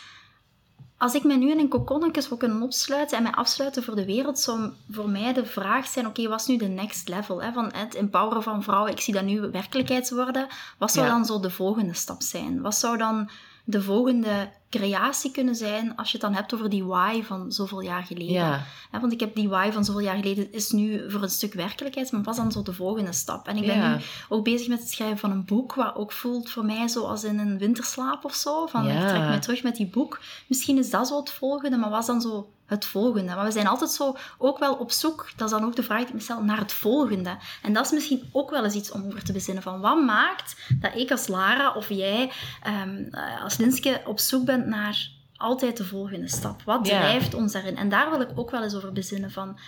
Als 0.98 1.14
ik 1.14 1.24
mij 1.24 1.36
nu 1.36 1.50
in 1.50 1.58
een 1.58 1.68
kokonnetje 1.68 2.20
zou 2.20 2.36
kunnen 2.36 2.62
opsluiten 2.62 3.16
en 3.16 3.22
mij 3.22 3.32
afsluiten 3.32 3.82
voor 3.82 3.94
de 3.94 4.04
wereld, 4.04 4.38
zou 4.38 4.70
voor 4.90 5.08
mij 5.08 5.32
de 5.32 5.46
vraag 5.46 5.86
zijn, 5.86 6.06
oké, 6.06 6.28
wat 6.28 6.40
is 6.40 6.46
nu 6.46 6.56
de 6.56 6.68
next 6.68 7.08
level? 7.08 7.42
Hè? 7.42 7.52
Van 7.52 7.70
het 7.74 7.94
empoweren 7.94 8.42
van 8.42 8.62
vrouwen, 8.62 8.90
ik 8.92 9.00
zie 9.00 9.14
dat 9.14 9.24
nu 9.24 9.40
werkelijkheid 9.40 10.10
worden. 10.10 10.46
Wat 10.78 10.92
zou 10.92 11.06
Ja. 11.06 11.12
dan 11.12 11.24
zo 11.24 11.40
de 11.40 11.50
volgende 11.50 11.94
stap 11.94 12.22
zijn? 12.22 12.60
Wat 12.60 12.74
zou 12.74 12.96
dan 12.96 13.30
de 13.64 13.82
volgende 13.82 14.50
creatie 14.70 15.30
kunnen 15.30 15.54
zijn 15.54 15.96
als 15.96 16.06
je 16.10 16.12
het 16.12 16.26
dan 16.26 16.34
hebt 16.34 16.54
over 16.54 16.70
die 16.70 16.84
why 16.84 17.22
van 17.22 17.52
zoveel 17.52 17.80
jaar 17.80 18.02
geleden? 18.02 18.32
Ja, 18.32 18.64
want 19.00 19.12
ik 19.12 19.20
heb 19.20 19.34
die 19.34 19.48
why 19.48 19.70
van 19.72 19.84
zoveel 19.84 20.00
jaar 20.00 20.16
geleden 20.16 20.52
is 20.52 20.70
nu 20.70 21.10
voor 21.10 21.22
een 21.22 21.30
stuk 21.30 21.52
werkelijkheid, 21.54 22.12
maar 22.12 22.22
wat 22.22 22.34
is 22.34 22.40
dan 22.40 22.52
zo 22.52 22.62
de 22.62 22.72
volgende 22.72 23.12
stap? 23.12 23.48
En 23.48 23.56
ik 23.56 23.66
ben 23.66 23.76
Ja. 23.76 23.94
nu 23.96 24.02
ook 24.28 24.44
bezig 24.44 24.68
met 24.68 24.78
het 24.80 24.90
schrijven 24.90 25.18
van 25.18 25.30
een 25.30 25.44
boek, 25.44 25.74
wat 25.74 25.94
ook 25.96 26.12
voelt 26.12 26.50
voor 26.50 26.64
mij 26.64 26.88
zo 26.88 27.04
als 27.04 27.24
in 27.24 27.38
een 27.38 27.58
winterslaap 27.58 28.24
of 28.24 28.34
zo. 28.34 28.66
Van 28.66 28.84
Ja. 28.86 29.02
ik 29.02 29.08
trek 29.08 29.28
me 29.28 29.38
terug 29.38 29.62
met 29.62 29.76
die 29.76 29.86
boek. 29.86 30.20
Misschien 30.46 30.78
is 30.78 30.90
dat 30.90 31.08
zo 31.08 31.16
het 31.18 31.30
volgende, 31.30 31.76
maar 31.76 31.90
wat 31.90 32.00
is 32.00 32.06
dan 32.06 32.20
zo 32.20 32.50
het 32.70 32.84
volgende? 32.84 33.34
Maar 33.34 33.44
we 33.44 33.50
zijn 33.50 33.66
altijd 33.66 33.90
zo 33.90 34.16
ook 34.38 34.58
wel 34.58 34.74
op 34.74 34.90
zoek, 34.90 35.30
dat 35.36 35.50
is 35.50 35.58
dan 35.58 35.64
ook 35.64 35.76
de 35.76 35.82
vraag 35.82 35.98
die 35.98 36.08
ik 36.08 36.14
me 36.14 36.20
stel, 36.20 36.42
naar 36.42 36.58
het 36.58 36.72
volgende. 36.72 37.36
En 37.62 37.72
dat 37.72 37.84
is 37.84 37.92
misschien 37.92 38.28
ook 38.32 38.50
wel 38.50 38.64
eens 38.64 38.74
iets 38.74 38.90
om 38.90 39.06
over 39.06 39.24
te 39.24 39.32
bezinnen 39.32 39.62
van 39.62 39.80
wat 39.80 40.04
maakt 40.04 40.56
dat 40.80 40.94
ik 40.94 41.10
als 41.10 41.26
Lara 41.26 41.72
of 41.72 41.88
jij 41.88 42.32
ehm, 42.62 43.04
eh, 43.10 43.42
als 43.42 43.56
Linske 43.56 44.00
op 44.04 44.18
zoek 44.18 44.44
bent 44.44 44.66
naar 44.66 45.08
altijd 45.36 45.76
de 45.76 45.84
volgende 45.84 46.28
stap. 46.28 46.62
Wat 46.62 46.84
drijft 46.84 47.34
ons 47.34 47.52
daarin? 47.52 47.76
En 47.76 47.88
daar 47.88 48.10
wil 48.10 48.20
ik 48.20 48.28
ook 48.34 48.50
wel 48.50 48.62
eens 48.62 48.74
over 48.74 48.92
bezinnen 48.92 49.30
van 49.30 49.58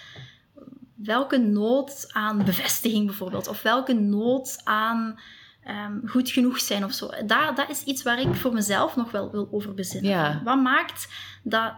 welke 0.94 1.38
nood 1.38 2.08
aan 2.12 2.44
bevestiging 2.44 3.06
bijvoorbeeld, 3.06 3.48
of 3.48 3.62
welke 3.62 3.92
nood 3.92 4.60
aan 4.64 5.18
ehm, 5.64 6.06
goed 6.06 6.30
genoeg 6.30 6.60
zijn 6.60 6.84
of 6.84 6.92
zo. 6.92 7.10
Daar, 7.26 7.54
dat 7.54 7.70
is 7.70 7.82
iets 7.82 8.02
waar 8.02 8.20
ik 8.20 8.34
voor 8.34 8.52
mezelf 8.52 8.96
nog 8.96 9.10
wel 9.10 9.30
wil 9.30 9.48
over 9.52 9.74
bezinnen. 9.74 10.10
Ja. 10.10 10.40
Wat 10.44 10.62
maakt 10.62 11.08
dat 11.42 11.72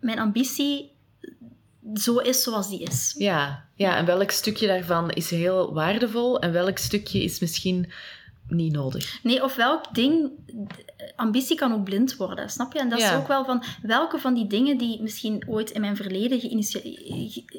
mijn 0.00 0.18
ambitie 0.18 0.92
zo 1.94 2.16
is 2.16 2.42
zoals 2.42 2.68
die 2.68 2.82
is? 2.82 3.14
ja, 3.18 3.64
ja. 3.74 3.96
En 3.96 4.06
welk 4.06 4.30
stukje 4.30 4.66
daarvan 4.66 5.10
is 5.10 5.30
heel 5.30 5.72
waardevol 5.72 6.40
en 6.40 6.52
welk 6.52 6.78
stukje 6.78 7.22
is 7.22 7.40
misschien 7.40 7.92
niet 8.48 8.72
nodig? 8.72 9.18
Nee, 9.22 9.42
of 9.44 9.56
welk 9.56 9.94
ding... 9.94 10.30
Ambitie 11.16 11.56
kan 11.56 11.72
ook 11.72 11.84
blind 11.84 12.16
worden, 12.16 12.50
snap 12.50 12.72
je? 12.72 12.78
En 12.78 12.88
dat 12.88 12.98
is 12.98 13.12
ook 13.12 13.28
wel 13.28 13.44
van... 13.44 13.62
Welke 13.82 14.18
van 14.18 14.34
die 14.34 14.46
dingen 14.46 14.78
die 14.78 15.02
misschien 15.02 15.44
ooit 15.46 15.70
in 15.70 15.80
mijn 15.80 15.96
verleden 15.96 16.40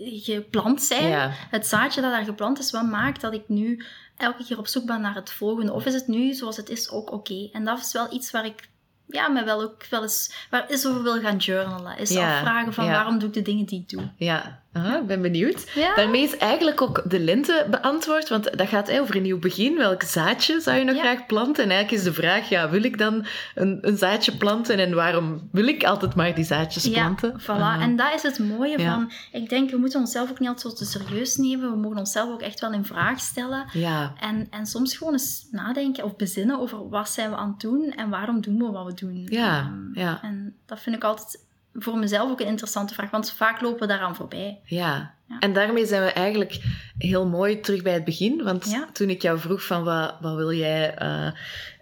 geplant 0.01 0.81
zijn... 0.81 1.07
Ja, 1.07 1.31
Het 1.49 1.67
zaadje 1.67 2.01
dat 2.01 2.11
daar 2.11 2.23
geplant 2.23 2.59
is, 2.59 2.71
wat 2.71 2.85
maakt 2.85 3.21
dat 3.21 3.33
ik 3.33 3.43
nu 3.47 3.83
elke 4.17 4.45
keer 4.45 4.57
op 4.57 4.67
zoek 4.67 4.85
ben 4.85 5.01
naar 5.01 5.15
het 5.15 5.31
volgende? 5.31 5.73
Of 5.73 5.85
is 5.85 5.93
het 5.93 6.07
nu, 6.07 6.33
zoals 6.33 6.57
het 6.57 6.69
is, 6.69 6.89
ook 6.89 7.11
oké? 7.11 7.49
En 7.51 7.65
dat 7.65 7.79
is 7.79 7.91
wel 7.91 8.13
iets 8.13 8.31
waar 8.31 8.45
ik 8.45 8.69
ja, 9.13 9.27
me 9.27 9.43
wel 9.43 9.61
ook 9.61 9.85
wel 9.89 10.01
eens... 10.01 10.47
Waar 10.49 10.69
is 10.69 10.87
over 10.87 11.03
wil 11.03 11.19
gaan 11.19 11.37
journalen. 11.37 11.97
Is 11.97 12.09
Ja, 12.09 12.35
afvragen 12.35 12.73
van 12.73 12.85
ja. 12.85 12.91
waarom 12.91 13.19
doe 13.19 13.27
ik 13.27 13.33
de 13.33 13.41
dingen 13.41 13.65
die 13.65 13.79
ik 13.79 13.89
doe? 13.89 14.11
ja. 14.15 14.60
Aha, 14.73 14.97
ik 14.99 15.05
ben 15.07 15.21
benieuwd. 15.21 15.71
Ja. 15.75 15.95
Daarmee 15.95 16.23
is 16.23 16.37
eigenlijk 16.37 16.81
ook 16.81 17.01
de 17.09 17.19
lente 17.19 17.67
beantwoord, 17.69 18.29
want 18.29 18.57
dat 18.57 18.67
gaat 18.67 18.91
over 18.99 19.15
een 19.15 19.21
nieuw 19.21 19.39
begin. 19.39 19.77
Welk 19.77 20.03
zaadje 20.03 20.59
zou 20.59 20.77
je 20.77 20.83
nog 20.83 20.95
Ja. 20.95 21.01
graag 21.01 21.25
planten? 21.25 21.63
En 21.63 21.69
eigenlijk 21.69 22.01
is 22.03 22.07
de 22.07 22.21
vraag, 22.21 22.49
ja, 22.49 22.69
wil 22.69 22.83
ik 22.83 22.97
dan 22.97 23.25
een, 23.55 23.77
een 23.81 23.97
zaadje 23.97 24.37
planten 24.37 24.79
en 24.79 24.93
waarom 24.95 25.49
wil 25.51 25.67
ik 25.67 25.83
altijd 25.83 26.15
maar 26.15 26.35
die 26.35 26.43
zaadjes 26.45 26.89
planten? 26.89 27.29
Ja, 27.37 27.41
voilà. 27.43 27.59
Ah, 27.61 27.81
En 27.81 27.95
dat 27.95 28.13
is 28.13 28.21
het 28.23 28.39
mooie 28.39 28.79
Ja. 28.79 28.93
van... 28.93 29.11
Ik 29.31 29.49
denk, 29.49 29.69
we 29.71 29.77
moeten 29.77 29.99
onszelf 29.99 30.29
ook 30.29 30.39
niet 30.39 30.49
altijd 30.49 30.77
zo 30.77 30.83
te 30.83 30.91
serieus 30.91 31.35
nemen. 31.37 31.71
We 31.71 31.77
mogen 31.77 31.97
onszelf 31.97 32.29
ook 32.29 32.41
echt 32.41 32.59
wel 32.59 32.71
in 32.73 32.85
vraag 32.85 33.19
stellen. 33.19 33.65
ja, 33.73 34.13
En, 34.19 34.47
en 34.49 34.65
soms 34.65 34.97
gewoon 34.97 35.13
eens 35.13 35.47
nadenken 35.51 36.03
of 36.03 36.15
bezinnen 36.15 36.59
over 36.59 36.89
wat 36.89 37.09
zijn 37.09 37.29
we 37.29 37.35
aan 37.35 37.49
het 37.49 37.59
doen 37.59 37.91
en 37.95 38.09
waarom 38.09 38.41
doen 38.41 38.57
we 38.57 38.71
wat 38.71 38.85
we 38.85 38.93
doen. 39.05 39.27
Ja, 39.29 39.59
Ehm, 39.59 39.99
ja. 39.99 40.19
En 40.21 40.55
dat 40.65 40.79
vind 40.79 40.95
ik 40.95 41.03
altijd 41.03 41.39
voor 41.73 41.97
mezelf 41.97 42.29
ook 42.31 42.39
een 42.39 42.47
interessante 42.47 42.93
vraag, 42.93 43.09
want 43.09 43.31
vaak 43.31 43.61
lopen 43.61 43.79
we 43.79 43.87
daaraan 43.87 44.15
voorbij. 44.15 44.59
ja. 44.65 45.13
Ja. 45.31 45.39
En 45.39 45.53
daarmee 45.53 45.85
zijn 45.85 46.03
we 46.03 46.11
eigenlijk 46.11 46.61
heel 46.97 47.27
mooi 47.27 47.59
terug 47.59 47.81
bij 47.81 47.93
het 47.93 48.03
begin. 48.03 48.43
Want 48.43 48.69
Ja. 48.71 48.89
toen 48.93 49.09
ik 49.09 49.21
jou 49.21 49.39
vroeg 49.39 49.63
van 49.65 49.83
wat, 49.83 50.15
wat 50.21 50.35
wil 50.35 50.53
jij... 50.53 50.93
eh, 50.95 51.27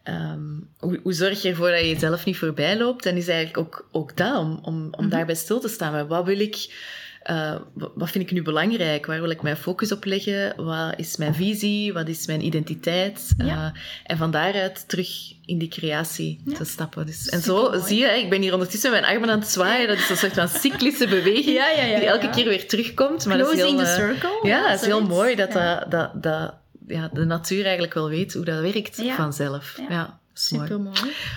ehm, 0.04 0.42
hoe, 0.80 1.00
hoe 1.04 1.14
zorg 1.14 1.42
je 1.42 1.50
ervoor 1.50 1.70
dat 1.70 1.80
je 1.80 1.90
jezelf 1.90 2.26
niet 2.26 2.38
voorbij 2.38 2.78
loopt? 2.78 3.04
Dan 3.04 3.16
is 3.16 3.28
eigenlijk 3.28 3.58
ook, 3.58 3.88
ook 3.92 4.18
dat, 4.18 4.38
om, 4.38 4.60
om, 4.62 4.88
om 4.92 5.04
Mhm. 5.06 5.10
daarbij 5.10 5.36
stil 5.36 5.60
te 5.60 5.68
staan. 5.68 5.92
Maar 5.92 6.08
wat 6.08 6.26
wil 6.26 6.40
ik... 6.40 6.88
eh, 7.30 7.56
wa- 7.74 7.90
wat 7.96 8.10
vind 8.10 8.24
ik 8.24 8.32
nu 8.32 8.42
belangrijk? 8.42 9.06
Waar 9.06 9.22
wil 9.22 9.30
ik 9.30 9.42
mijn 9.42 9.58
focus 9.58 9.92
op 9.92 10.06
leggen? 10.06 10.54
Wat 10.66 10.94
is 10.98 11.18
mijn 11.18 11.36
visie? 11.36 11.94
Wat 11.94 12.08
is 12.08 12.28
mijn 12.28 12.46
identiteit? 12.46 13.34
Ja. 13.38 13.46
Eh, 13.74 13.82
en 14.04 14.18
van 14.18 14.32
daaruit 14.32 14.88
terug 14.90 15.10
in 15.46 15.58
die 15.58 15.68
creatie 15.68 16.42
Ja. 16.46 16.56
te 16.58 16.66
stappen. 16.66 17.06
Dus, 17.06 17.30
en 17.30 17.42
zo 17.42 17.72
zie 17.86 18.00
je, 18.00 18.06
ik 18.08 18.30
ben 18.30 18.42
hier 18.42 18.54
ondertussen 18.54 18.92
mijn 18.92 19.06
armen 19.06 19.30
aan 19.30 19.40
het 19.40 19.48
zwaaien. 19.48 19.88
Dat 19.88 19.98
is 19.98 20.10
een 20.10 20.18
soort 20.18 20.34
van 20.34 20.48
cyclische 20.48 21.08
beweging 21.18 21.56
Ja, 21.56 21.76
die 22.00 22.06
elke 22.08 22.30
keer 22.30 22.48
weer 22.48 22.68
terugkomt. 22.68 23.26
Maar 23.26 23.38
dat 23.38 23.52
is 23.52 23.54
Closing 23.60 23.78
heel, 23.80 23.88
the 23.96 24.02
eh, 24.02 24.08
circle. 24.10 24.50
ja, 24.50 24.70
het 24.70 24.80
is 24.82 24.86
heel 24.88 25.06
mooi 25.06 25.36
dat, 25.36 25.52
dat, 25.52 25.92
dat, 25.92 26.24
dat 26.24 26.54
ja, 26.88 27.10
de 27.14 27.26
natuur 27.26 27.64
eigenlijk 27.64 27.94
wel 27.94 28.10
weet 28.10 28.34
hoe 28.34 28.46
dat 28.46 28.62
werkt 28.62 29.02
vanzelf. 29.16 29.80
Ja, 29.90 30.20
is 30.36 30.50
mooi. 30.50 30.92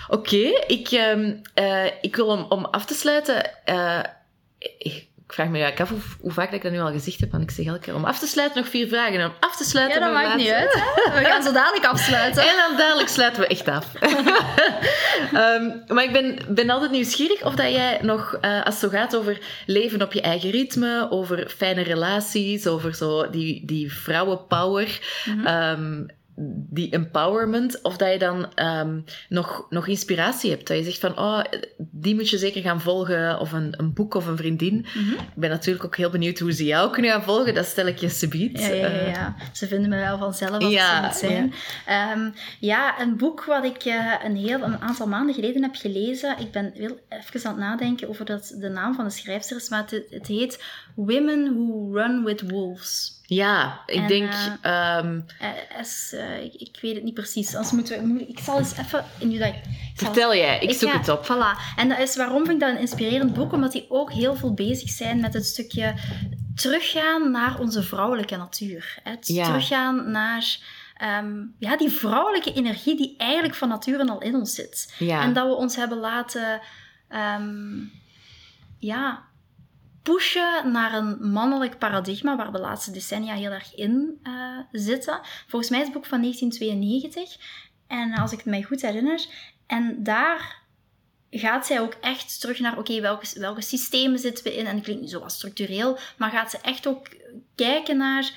Oké, 0.09 0.37
ik, 0.67 0.89
ehm, 0.91 1.33
eh, 1.55 1.85
ik 2.01 2.17
wil 2.17 2.27
om, 2.27 2.47
om 2.49 2.65
af 2.65 2.85
te 2.87 2.95
sluiten... 2.95 3.51
ik 4.79 5.07
ik 5.33 5.39
vraag 5.39 5.51
me 5.51 5.59
ja, 5.59 5.73
af 5.77 5.89
hoe, 5.89 5.99
hoe, 6.21 6.33
vaak 6.33 6.47
dat 6.47 6.55
ik 6.55 6.63
dat 6.63 6.73
nu 6.73 6.81
al 6.81 6.93
gezegd 6.93 7.21
heb. 7.21 7.31
Want 7.31 7.43
ik 7.43 7.51
zeg 7.51 7.67
elke 7.67 7.79
keer 7.79 7.95
om 7.95 8.05
af 8.05 8.19
te 8.19 8.27
sluiten 8.27 8.61
nog 8.61 8.71
vier 8.71 8.89
vragen. 8.89 9.21
En 9.21 9.27
om 9.27 9.33
af 9.41 9.57
te 9.57 9.65
sluiten 9.65 10.01
Ja, 10.01 10.07
dat 10.07 10.15
maakt 10.15 10.37
niet 10.37 10.51
uit. 10.51 10.73
Hè? 10.73 11.19
We 11.19 11.25
gaan 11.25 11.43
zo 11.43 11.53
dadelijk 11.53 11.85
afsluiten. 11.85 12.43
En 12.53 12.57
dan 12.57 12.77
dadelijk 12.77 13.09
sluiten 13.09 13.41
we 13.41 13.47
echt 13.47 13.69
af. 13.69 13.87
um, 15.35 15.83
maar 15.95 16.05
ik 16.05 16.13
ben, 16.13 16.39
ben 16.49 16.71
altijd 16.71 16.91
nieuwsgierig 16.91 17.45
of 17.45 17.55
dat 17.55 17.71
jij 17.71 17.99
nog, 18.03 18.39
uh, 18.43 18.65
als 18.65 18.81
het 18.81 18.91
zo 18.91 18.99
gaat 18.99 19.17
over 19.17 19.39
leven 19.67 20.03
op 20.03 20.13
je 20.13 20.21
eigen 20.21 20.51
ritme, 20.51 21.07
over 21.11 21.49
fijne 21.57 21.83
relaties, 21.83 22.67
over 22.67 22.95
zo 22.95 23.31
die, 23.31 23.67
die 23.67 23.93
vrouwenpower... 23.93 24.99
Mm 25.25 25.45
-hmm. 25.45 25.47
um, 25.47 26.07
die 26.71 26.91
empowerment, 26.91 27.83
of 27.83 27.97
dat 27.97 28.13
je 28.13 28.19
dan 28.19 28.53
um, 28.57 29.05
nog, 29.29 29.67
nog 29.71 29.87
inspiratie 29.87 30.51
hebt. 30.51 30.67
Dat 30.67 30.77
je 30.77 30.83
zegt 30.83 30.99
van, 30.99 31.19
oh, 31.19 31.41
die 31.79 32.15
moet 32.15 32.31
je 32.31 32.39
zeker 32.39 32.63
gaan 32.63 32.81
volgen, 32.81 33.39
of 33.41 33.53
een, 33.53 33.75
een 33.77 33.93
boek 33.93 34.15
of 34.15 34.27
een 34.27 34.37
vriendin. 34.37 34.75
Mm 34.75 35.05
-hmm. 35.05 35.13
Ik 35.13 35.35
ben 35.35 35.51
natuurlijk 35.51 35.85
ook 35.85 35.97
heel 35.97 36.11
benieuwd 36.11 36.39
hoe 36.39 36.53
ze 36.53 36.65
jou 36.65 36.91
kunnen 36.91 37.11
gaan 37.11 37.23
volgen. 37.23 37.55
Dat 37.55 37.67
stel 37.67 37.87
ik 37.87 37.99
je 37.99 38.09
subiet. 38.09 38.61
Ja, 38.61 38.69
ja, 38.69 38.89
ja, 38.89 39.07
ja. 39.07 39.37
Ze 39.53 39.67
vinden 39.67 39.91
me 39.91 39.97
wel 39.97 40.19
vanzelf 40.19 40.51
als 40.51 40.73
ja, 40.73 40.97
ze 40.97 41.07
moet 41.07 41.31
zijn. 41.31 41.53
Ja. 41.87 42.13
Um, 42.13 42.33
ja, 42.61 43.01
een 43.01 43.17
boek 43.17 43.45
wat 43.45 43.65
ik 43.65 43.85
uh, 43.85 44.15
een, 44.25 44.37
heel, 44.37 44.63
een 44.63 44.81
aantal 44.81 45.07
maanden 45.07 45.35
geleden 45.35 45.63
heb 45.63 45.75
gelezen. 45.75 46.39
Ik 46.39 46.51
ben 46.51 46.71
heel 46.75 46.99
even 47.09 47.45
aan 47.45 47.53
het 47.53 47.63
nadenken 47.63 48.09
over 48.09 48.25
dat, 48.25 48.55
de 48.59 48.69
naam 48.69 48.95
van 48.95 49.05
de 49.05 49.11
schrijfster 49.11 49.57
is, 49.57 49.69
maar 49.69 49.85
het, 49.91 50.05
het 50.11 50.27
heet 50.27 50.65
Women 50.95 51.55
Who 51.55 51.91
Run 51.93 52.25
With 52.25 52.51
Wolves. 52.51 53.21
Ja, 53.27 53.83
ik 53.87 53.95
en, 53.95 54.09
denk... 54.09 54.33
Uh, 54.67 54.99
um, 55.03 55.27
uh, 56.13 56.45
ik, 56.45 56.55
ik, 56.55 56.79
weet 56.81 56.95
het 56.95 57.05
niet 57.05 57.15
precies. 57.15 57.55
Als 57.55 57.73
moeten 57.73 58.15
we, 58.15 58.27
ik 58.27 58.39
zal 58.39 58.59
eens 58.59 58.77
even... 58.77 59.05
Nu 59.21 59.39
dat, 59.39 59.49
ik 59.49 59.63
Vertel 59.95 60.35
jij, 60.35 60.61
ik, 60.61 60.71
ik 60.71 60.79
zoek 60.79 60.91
ja, 60.91 60.99
het 60.99 61.09
op. 61.09 61.25
Voilà. 61.25 61.77
En 61.77 61.89
dat 61.89 61.99
is, 61.99 62.17
waarom 62.17 62.45
vind 62.45 62.51
ik 62.51 62.61
dat 62.61 62.75
een 62.75 62.81
inspirerend 62.81 63.35
boek? 63.35 63.53
Omdat 63.53 63.73
die 63.73 63.87
ook 63.89 64.13
heel 64.13 64.37
veel 64.37 64.55
bezig 64.55 64.91
zijn 64.91 65.21
met 65.21 65.35
het 65.35 65.47
stukje 65.47 65.95
teruggaan 66.55 67.31
naar 67.31 67.59
onze 67.59 67.83
vrouwelijke 67.83 68.37
natuur. 68.37 68.99
Het 69.03 69.29
ja. 69.29 69.45
teruggaan 69.45 70.11
naar... 70.11 70.57
Um, 71.23 71.55
ja, 71.59 71.77
die 71.77 71.91
vrouwelijke 71.91 72.53
energie 72.53 72.97
die 72.97 73.15
eigenlijk 73.17 73.55
van 73.55 73.69
nature 73.69 74.09
al 74.09 74.21
in 74.21 74.35
ons 74.35 74.55
zit. 74.55 74.95
Ja. 74.99 75.23
En 75.23 75.33
dat 75.33 75.47
we 75.47 75.55
ons 75.55 75.77
hebben 75.77 75.99
laten... 75.99 76.61
Um, 77.39 77.93
ja, 78.79 79.23
pushen 80.03 80.73
naar 80.73 80.95
een 80.95 81.31
mannelijk 81.31 81.79
paradigma 81.79 82.37
waar 82.37 82.47
we 82.47 82.53
de 82.53 82.59
laatste 82.59 82.91
decennia 82.91 83.35
heel 83.35 83.51
erg 83.51 83.75
in 83.75 84.21
uh, 84.25 84.59
zitten. 84.73 85.21
Volgens 85.47 85.71
mij 85.71 85.81
is 85.81 85.87
het 85.87 85.95
boek 85.95 86.07
van 86.07 86.21
1992. 86.21 87.37
En 87.87 88.15
als 88.15 88.33
ik 88.33 88.39
het 88.39 88.47
mij 88.47 88.63
goed 88.63 88.83
herinner. 88.83 89.27
En 89.67 90.03
daar 90.03 90.63
gaat 91.31 91.67
zij 91.67 91.81
ook 91.81 91.97
echt 92.01 92.41
terug 92.41 92.59
naar, 92.59 92.79
oké, 92.79 93.01
welke, 93.01 93.41
welke 93.41 93.63
systemen 93.63 94.19
zitten 94.19 94.45
we 94.45 94.57
in? 94.57 94.67
En 94.67 94.75
dat 94.75 94.85
klinkt 94.85 95.03
niet 95.03 95.11
zo 95.11 95.21
wat 95.21 95.33
structureel, 95.33 95.99
maar 96.17 96.31
gaat 96.31 96.51
ze 96.51 96.59
echt 96.63 96.87
ook 96.87 97.09
kijken 97.55 97.97
naar 97.97 98.33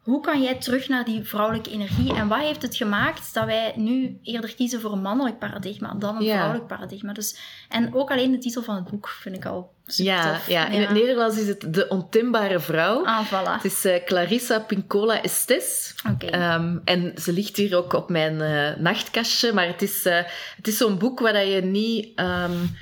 hoe 0.00 0.20
kan 0.20 0.42
jij 0.42 0.54
terug 0.54 0.88
naar 0.88 1.04
die 1.04 1.22
vrouwelijke 1.22 1.70
energie? 1.70 2.14
En 2.14 2.28
wat 2.28 2.38
heeft 2.38 2.62
het 2.62 2.76
gemaakt 2.76 3.34
dat 3.34 3.44
wij 3.44 3.72
nu 3.76 4.18
eerder 4.22 4.54
kiezen 4.54 4.80
voor 4.80 4.92
een 4.92 5.02
mannelijk 5.02 5.38
paradigma 5.38 5.94
dan 5.98 6.16
een 6.16 6.22
ja. 6.22 6.34
vrouwelijk 6.34 6.66
paradigma? 6.66 7.12
Dus, 7.12 7.38
en 7.68 7.94
ook 7.94 8.10
alleen 8.10 8.30
de 8.30 8.38
titel 8.38 8.62
van 8.62 8.74
het 8.74 8.90
boek 8.90 9.08
vind 9.08 9.36
ik 9.36 9.44
al 9.44 9.72
super 9.86 10.12
ja, 10.12 10.32
tof. 10.32 10.48
Ja, 10.48 10.66
in 10.66 10.80
ja. 10.80 10.86
het 10.86 10.90
Nederlands 10.90 11.38
is 11.38 11.46
het 11.46 11.74
De 11.74 11.88
Ontimbare 11.88 12.60
Vrouw. 12.60 13.04
Ah, 13.04 13.26
voilà. 13.26 13.62
Het 13.62 13.64
is 13.64 13.84
uh, 13.84 14.04
Clarissa 14.04 14.58
Pincola 14.58 15.22
Estes. 15.22 15.94
Okay. 16.12 16.54
Um, 16.54 16.80
en 16.84 17.12
ze 17.16 17.32
ligt 17.32 17.56
hier 17.56 17.76
ook 17.76 17.92
op 17.92 18.10
mijn 18.10 18.34
uh, 18.34 18.82
nachtkastje. 18.82 19.52
Maar 19.52 19.66
het 19.66 19.82
is, 19.82 20.06
uh, 20.06 20.16
het 20.56 20.68
is 20.68 20.76
zo'n 20.76 20.98
boek 20.98 21.20
waar 21.20 21.44
je 21.44 21.62
niet... 21.62 22.20
Um, 22.20 22.76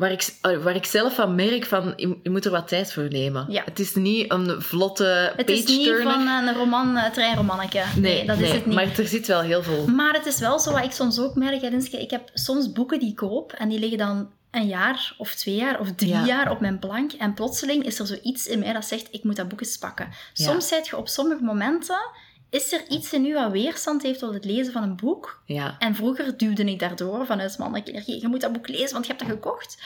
waar 0.00 0.10
ik, 0.12 0.28
waar 0.62 0.74
ik 0.74 0.84
zelf 0.84 1.14
van 1.14 1.34
merk 1.34 1.64
van, 1.64 1.92
je, 1.96 2.16
je 2.22 2.30
moet 2.30 2.44
er 2.44 2.50
wat 2.50 2.68
tijd 2.68 2.92
voor 2.92 3.08
nemen. 3.10 3.46
Ja. 3.48 3.62
Het 3.64 3.78
is 3.78 3.94
niet 3.94 4.32
een 4.32 4.62
vlotte 4.62 5.32
Het 5.36 5.50
is 5.50 5.66
niet 5.66 5.94
van 6.02 6.26
een 6.26 6.54
roman, 6.54 6.96
een 6.96 7.12
treinromannetje. 7.12 7.82
Nee, 7.96 8.14
nee, 8.14 8.26
dat 8.26 8.38
nee, 8.38 8.48
is 8.48 8.54
het 8.54 8.66
niet. 8.66 8.74
maar 8.74 8.98
er 8.98 9.06
zit 9.06 9.26
wel 9.26 9.40
heel 9.40 9.62
veel. 9.62 9.86
Maar 9.86 10.12
het 10.12 10.26
is 10.26 10.38
wel 10.38 10.58
zo 10.58 10.72
wat 10.72 10.84
ik 10.84 10.92
soms 10.92 11.20
ook 11.20 11.34
merk. 11.34 11.62
Ik 11.62 12.10
heb 12.10 12.30
soms 12.34 12.72
boeken 12.72 12.98
die 12.98 13.10
ik 13.10 13.16
koop 13.16 13.52
en 13.52 13.68
die 13.68 13.78
liggen 13.78 13.98
dan 13.98 14.30
een 14.50 14.66
jaar 14.66 15.14
of 15.18 15.34
twee 15.34 15.54
jaar 15.54 15.80
of 15.80 15.92
drie 15.96 16.10
Ja. 16.10 16.24
jaar 16.24 16.50
op 16.50 16.60
mijn 16.60 16.78
plank. 16.78 17.12
En 17.12 17.34
plotseling 17.34 17.84
is 17.84 17.98
er 17.98 18.06
zoiets 18.06 18.46
in 18.46 18.58
mij 18.58 18.72
dat 18.72 18.84
zegt, 18.84 19.08
ik 19.10 19.24
moet 19.24 19.36
dat 19.36 19.48
boek 19.48 19.60
eens 19.60 19.78
pakken. 19.78 20.08
Ja. 20.34 20.44
Soms 20.44 20.68
zit 20.68 20.88
je 20.88 20.96
op 20.96 21.08
sommige 21.08 21.42
momenten... 21.42 22.28
Is 22.50 22.72
er 22.72 22.88
iets 22.88 23.12
in 23.12 23.24
u 23.24 23.34
wat 23.34 23.52
weerstand 23.52 24.02
heeft 24.02 24.18
tot 24.18 24.34
het 24.34 24.44
lezen 24.44 24.72
van 24.72 24.82
een 24.82 24.96
boek? 24.96 25.42
Ja. 25.44 25.76
En 25.78 25.94
vroeger 25.94 26.36
duwde 26.36 26.64
ik 26.64 26.78
daardoor 26.78 27.26
vanuit 27.26 27.58
mannelijke 27.58 27.90
energie. 27.90 28.20
Je 28.20 28.28
moet 28.28 28.40
dat 28.40 28.52
boek 28.52 28.68
lezen, 28.68 28.92
want 28.92 29.06
je 29.06 29.12
hebt 29.12 29.24
dat 29.24 29.34
gekocht. 29.34 29.82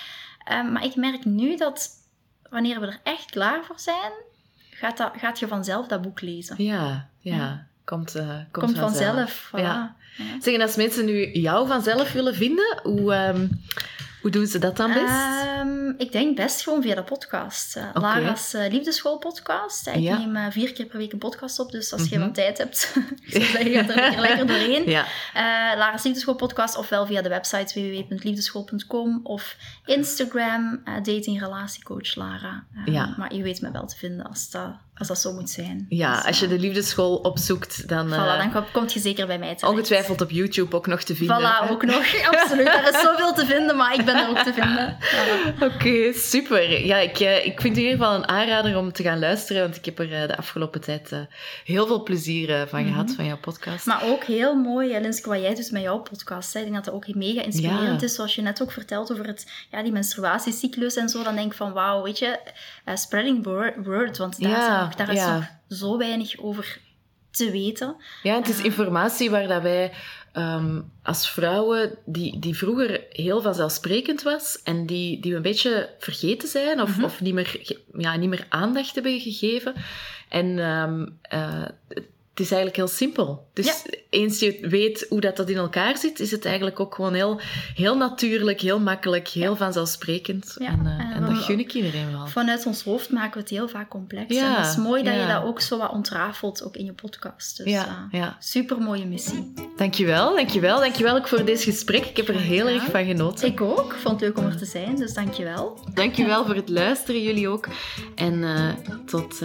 Um, 0.53 0.73
maar 0.73 0.85
ik 0.85 0.95
merk 0.97 1.25
nu 1.25 1.57
dat 1.57 1.91
wanneer 2.51 2.81
we 2.81 2.87
er 2.87 3.01
echt 3.03 3.31
klaar 3.31 3.65
voor 3.65 3.79
zijn, 3.79 4.13
gaat, 4.71 4.97
dat, 4.97 5.13
gaat 5.17 5.39
je 5.39 5.49
vanzelf 5.49 5.87
dat 5.87 6.03
boek 6.03 6.21
lezen. 6.21 6.65
Ja, 6.65 7.09
ja. 7.21 7.37
Ja. 7.37 7.67
Komt, 7.85 8.17
uh, 8.17 8.29
komt, 8.29 8.51
Komt 8.51 8.79
vanzelf. 8.79 9.15
vanzelf. 9.15 9.51
Voilà. 9.53 9.59
Ja. 9.65 9.97
Ja. 10.17 10.41
Zeg, 10.41 10.55
en 10.55 10.61
als 10.61 10.77
mensen 10.77 11.05
nu 11.05 11.33
jou 11.33 11.67
vanzelf 11.67 12.13
willen 12.13 12.35
vinden, 12.35 12.81
hoe, 12.83 13.15
ehm, 13.15 13.47
hoe 14.25 14.33
doen 14.33 14.47
ze 14.47 14.59
dat 14.59 14.77
dan 14.77 14.93
best? 14.93 15.05
Ehm, 15.45 15.89
ik 15.99 16.13
denk 16.13 16.37
best 16.37 16.63
gewoon 16.63 16.83
via 16.83 16.95
de 16.95 17.03
podcast. 17.03 17.77
Uh, 17.77 17.85
Oké. 17.89 18.01
Lara's 18.01 18.55
uh, 18.55 18.71
Liefdeschool 18.71 19.19
podcast. 19.19 19.87
Ik 19.87 19.95
Ja. 19.97 20.19
neem 20.19 20.37
uh, 20.37 20.47
vier 20.51 20.73
keer 20.73 20.87
per 20.87 20.99
week 20.99 21.13
een 21.13 21.19
podcast 21.19 21.59
op, 21.59 21.71
dus 21.71 21.93
als 21.93 22.09
je 22.09 22.17
Mhm. 22.17 22.25
wat 22.25 22.35
tijd 22.35 22.59
hebt, 22.59 22.93
gaat 23.23 23.55
er 23.59 23.63
lekker, 23.63 24.21
lekker 24.27 24.47
doorheen. 24.47 24.89
Ja, 24.91 25.05
Eh 25.35 25.79
Lara's 25.79 26.03
Liefdeschool 26.05 26.35
podcast, 26.35 26.77
ofwel 26.77 27.07
via 27.07 27.23
de 27.23 27.29
website 27.29 27.81
www.liefdeschool.com 27.81 29.21
of 29.23 29.57
Instagram, 29.85 30.81
eh, 30.85 30.95
dating 30.95 31.41
relatiecoach 31.41 32.15
Lara. 32.15 32.65
Eh, 32.87 32.95
Ja. 32.95 33.15
Maar 33.19 33.35
je 33.35 33.43
weet 33.43 33.61
me 33.61 33.71
wel 33.71 33.87
te 33.87 33.97
vinden 33.97 34.27
als 34.27 34.51
dat, 34.51 34.75
als 34.99 35.09
dat 35.09 35.19
zo 35.19 35.33
moet 35.33 35.51
zijn. 35.51 35.87
ja 35.89 36.17
Dus, 36.17 36.25
als 36.27 36.39
je 36.39 36.45
eh, 36.45 36.51
de 36.51 36.59
liefdeschool 36.59 37.17
opzoekt, 37.17 37.89
dan, 37.89 38.13
eh, 38.13 38.23
Voilà, 38.23 38.39
dan 38.39 38.53
kom, 38.53 38.65
komt 38.73 38.93
je 38.93 39.01
zeker 39.01 39.27
bij 39.27 39.39
mij 39.39 39.55
terecht. 39.55 39.73
ongetwijfeld 39.77 40.21
op 40.21 40.31
YouTube 40.31 40.77
ook 40.77 40.87
nog 40.87 41.03
te 41.03 41.15
vinden. 41.15 41.37
Voilà, 41.41 41.71
ook 41.71 41.85
nog. 41.85 42.05
Absoluut. 42.31 42.67
Er 42.67 42.89
is 42.95 43.01
zoveel 43.01 43.33
te 43.35 43.47
vinden, 43.47 43.77
maar 43.77 43.95
ik 43.95 44.05
ben 44.05 44.17
er 44.17 44.29
ook 44.29 44.39
te 44.39 44.53
vinden. 44.53 44.97
Voilà. 45.01 45.63
Oké, 45.75 46.13
super. 46.13 46.85
Ja, 46.87 46.97
ik, 46.97 47.19
eh, 47.21 47.37
ik 47.47 47.61
vind 47.61 47.77
het 47.77 47.85
in 47.85 47.91
ieder 47.91 47.97
geval 47.99 48.15
een 48.15 48.29
aanrader 48.29 48.77
om 48.77 48.93
te 48.93 49.03
gaan 49.03 49.19
luisteren, 49.19 49.63
want 49.63 49.77
ik 49.77 49.85
heb 49.85 49.99
er 49.99 50.13
eh, 50.23 50.29
de 50.29 50.37
afgelopen 50.37 50.81
tijd 50.81 51.13
eh, 51.13 51.19
heel 51.65 51.87
veel 51.87 52.03
plezier 52.03 52.51
eh, 52.61 52.67
van 52.67 52.83
Mhm. 52.83 52.89
gehad, 52.93 53.13
van 53.17 53.25
jouw 53.27 53.39
podcast. 53.39 53.87
Maar 53.87 54.03
ook 54.05 54.25
heel 54.25 54.55
mooi, 54.55 55.01
Linske, 55.01 55.29
wat 55.29 55.41
jij 55.41 55.55
doet 55.55 55.71
met 55.71 55.83
jouw 55.83 55.99
podcast. 55.99 56.53
Hè. 56.53 56.59
Ik 56.61 56.65
denk 56.65 56.77
dat 56.77 56.85
dat 56.85 56.95
ook 56.95 57.15
mega 57.15 57.43
inspirerend 57.43 58.01
Ja. 58.01 58.07
is. 58.07 58.15
Zoals 58.15 58.35
je 58.35 58.43
net 58.43 58.63
ook 58.63 58.73
vertelt 58.73 59.13
over 59.13 59.27
het, 59.27 59.47
ja, 59.71 59.83
die 59.83 59.93
menstruatiecyclus 59.93 60.97
en 60.97 61.09
zo. 61.09 61.23
Dan 61.23 61.35
denk 61.35 61.51
ik 61.51 61.57
van, 61.57 61.73
wauw, 61.73 62.03
weet 62.03 62.19
je, 62.19 62.39
eh, 62.85 62.97
spreading 62.97 63.45
word, 63.45 63.75
word, 63.85 64.19
want 64.19 64.41
daar, 64.43 64.51
Ja, 64.51 64.83
is, 64.84 64.84
daar 64.97 65.13
is 65.13 65.27
nog 65.27 65.45
zo 65.69 65.99
weinig 65.99 66.39
over 66.39 66.79
te 67.31 67.51
weten. 67.51 67.97
Ja, 68.23 68.35
het 68.35 68.49
is 68.49 68.59
Eh. 68.59 68.65
informatie 68.65 69.31
waar 69.31 69.49
dat 69.49 69.63
wij 69.63 69.93
ehm, 70.33 70.81
als 71.03 71.31
vrouwen, 71.31 71.99
die, 72.07 72.39
die 72.39 72.57
vroeger 72.57 73.05
heel 73.11 73.43
vanzelfsprekend 73.43 74.23
was 74.23 74.61
en 74.63 74.87
die, 74.87 75.21
die 75.21 75.31
we 75.31 75.37
een 75.37 75.43
beetje 75.43 75.91
vergeten 75.99 76.49
zijn 76.49 76.81
of, 76.81 76.97
Mhm. 76.97 77.05
of 77.05 77.21
niet, 77.21 77.35
meer, 77.35 77.77
ja, 77.97 78.17
niet 78.17 78.29
meer 78.29 78.47
aandacht 78.49 78.95
hebben 78.95 79.21
gegeven. 79.21 79.75
En 80.29 80.59
ehm, 80.59 81.07
eh, 81.23 81.63
het 82.35 82.43
is 82.43 82.51
eigenlijk 82.51 82.77
heel 82.77 82.97
simpel. 82.97 83.47
Dus 83.53 83.85
eens 84.11 84.39
je 84.39 84.59
weet 84.69 85.07
hoe 85.09 85.21
dat, 85.21 85.37
dat 85.37 85.49
in 85.49 85.57
elkaar 85.57 85.97
zit, 85.97 86.21
is 86.21 86.31
het 86.31 86.45
eigenlijk 86.45 86.81
ook 86.81 86.95
gewoon 86.95 87.15
heel, 87.15 87.41
heel 87.75 87.97
natuurlijk, 87.97 88.61
heel 88.61 88.81
makkelijk, 88.81 89.29
heel 89.29 89.57
vanzelfsprekend. 89.57 90.57
Ja, 90.59 90.67
En, 90.67 90.87
eh, 90.87 91.17
en 91.17 91.25
dat 91.25 91.43
gun 91.43 91.59
ik 91.59 91.73
iedereen 91.75 92.13
wel. 92.13 92.27
Vanuit 92.27 92.67
ons 92.67 92.83
hoofd 92.83 93.11
maken 93.11 93.33
we 93.33 93.39
het 93.39 93.49
heel 93.49 93.69
vaak 93.69 93.89
complex. 93.89 94.37
En 94.37 94.55
het 94.55 94.67
is 94.67 94.77
mooi 94.77 95.03
dat 95.03 95.15
je 95.15 95.27
dat 95.27 95.43
ook 95.43 95.61
zo 95.61 95.79
wat 95.79 95.91
ontrafelt, 95.91 96.65
ook 96.65 96.77
in 96.77 96.85
je 96.85 96.93
podcast. 96.93 97.57
Dus 97.57 97.67
Ja, 97.67 98.09
eh, 98.11 98.27
super 98.39 98.79
mooie 98.79 99.07
missie. 99.07 99.53
Dankjewel, 99.77 100.35
dankjewel. 100.35 100.81
Dankjewel 100.81 101.17
ook 101.17 101.29
voor 101.29 101.45
deze 101.45 101.71
gesprek. 101.71 102.05
Ik 102.05 102.17
heb 102.17 102.29
er 102.29 102.41
heel 102.41 102.69
erg 102.69 102.85
van 102.85 103.05
genoten. 103.05 103.49
Ik 103.49 103.61
ook. 103.61 103.93
Vond 103.93 104.21
het 104.21 104.29
leuk 104.29 104.39
om 104.39 104.47
er 104.47 104.57
te 104.57 104.65
zijn, 104.65 104.97
dus 104.97 105.15
dankjewel. 105.15 105.79
Dankjewel 105.95 106.45
voor 106.45 106.55
het 106.55 106.69
luisteren, 106.69 107.23
jullie 107.23 107.49
ook. 107.49 107.69
En 108.15 108.45
eh, 108.45 108.69
tot, 109.07 109.43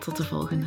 tot 0.00 0.16
de 0.16 0.24
volgende. 0.24 0.66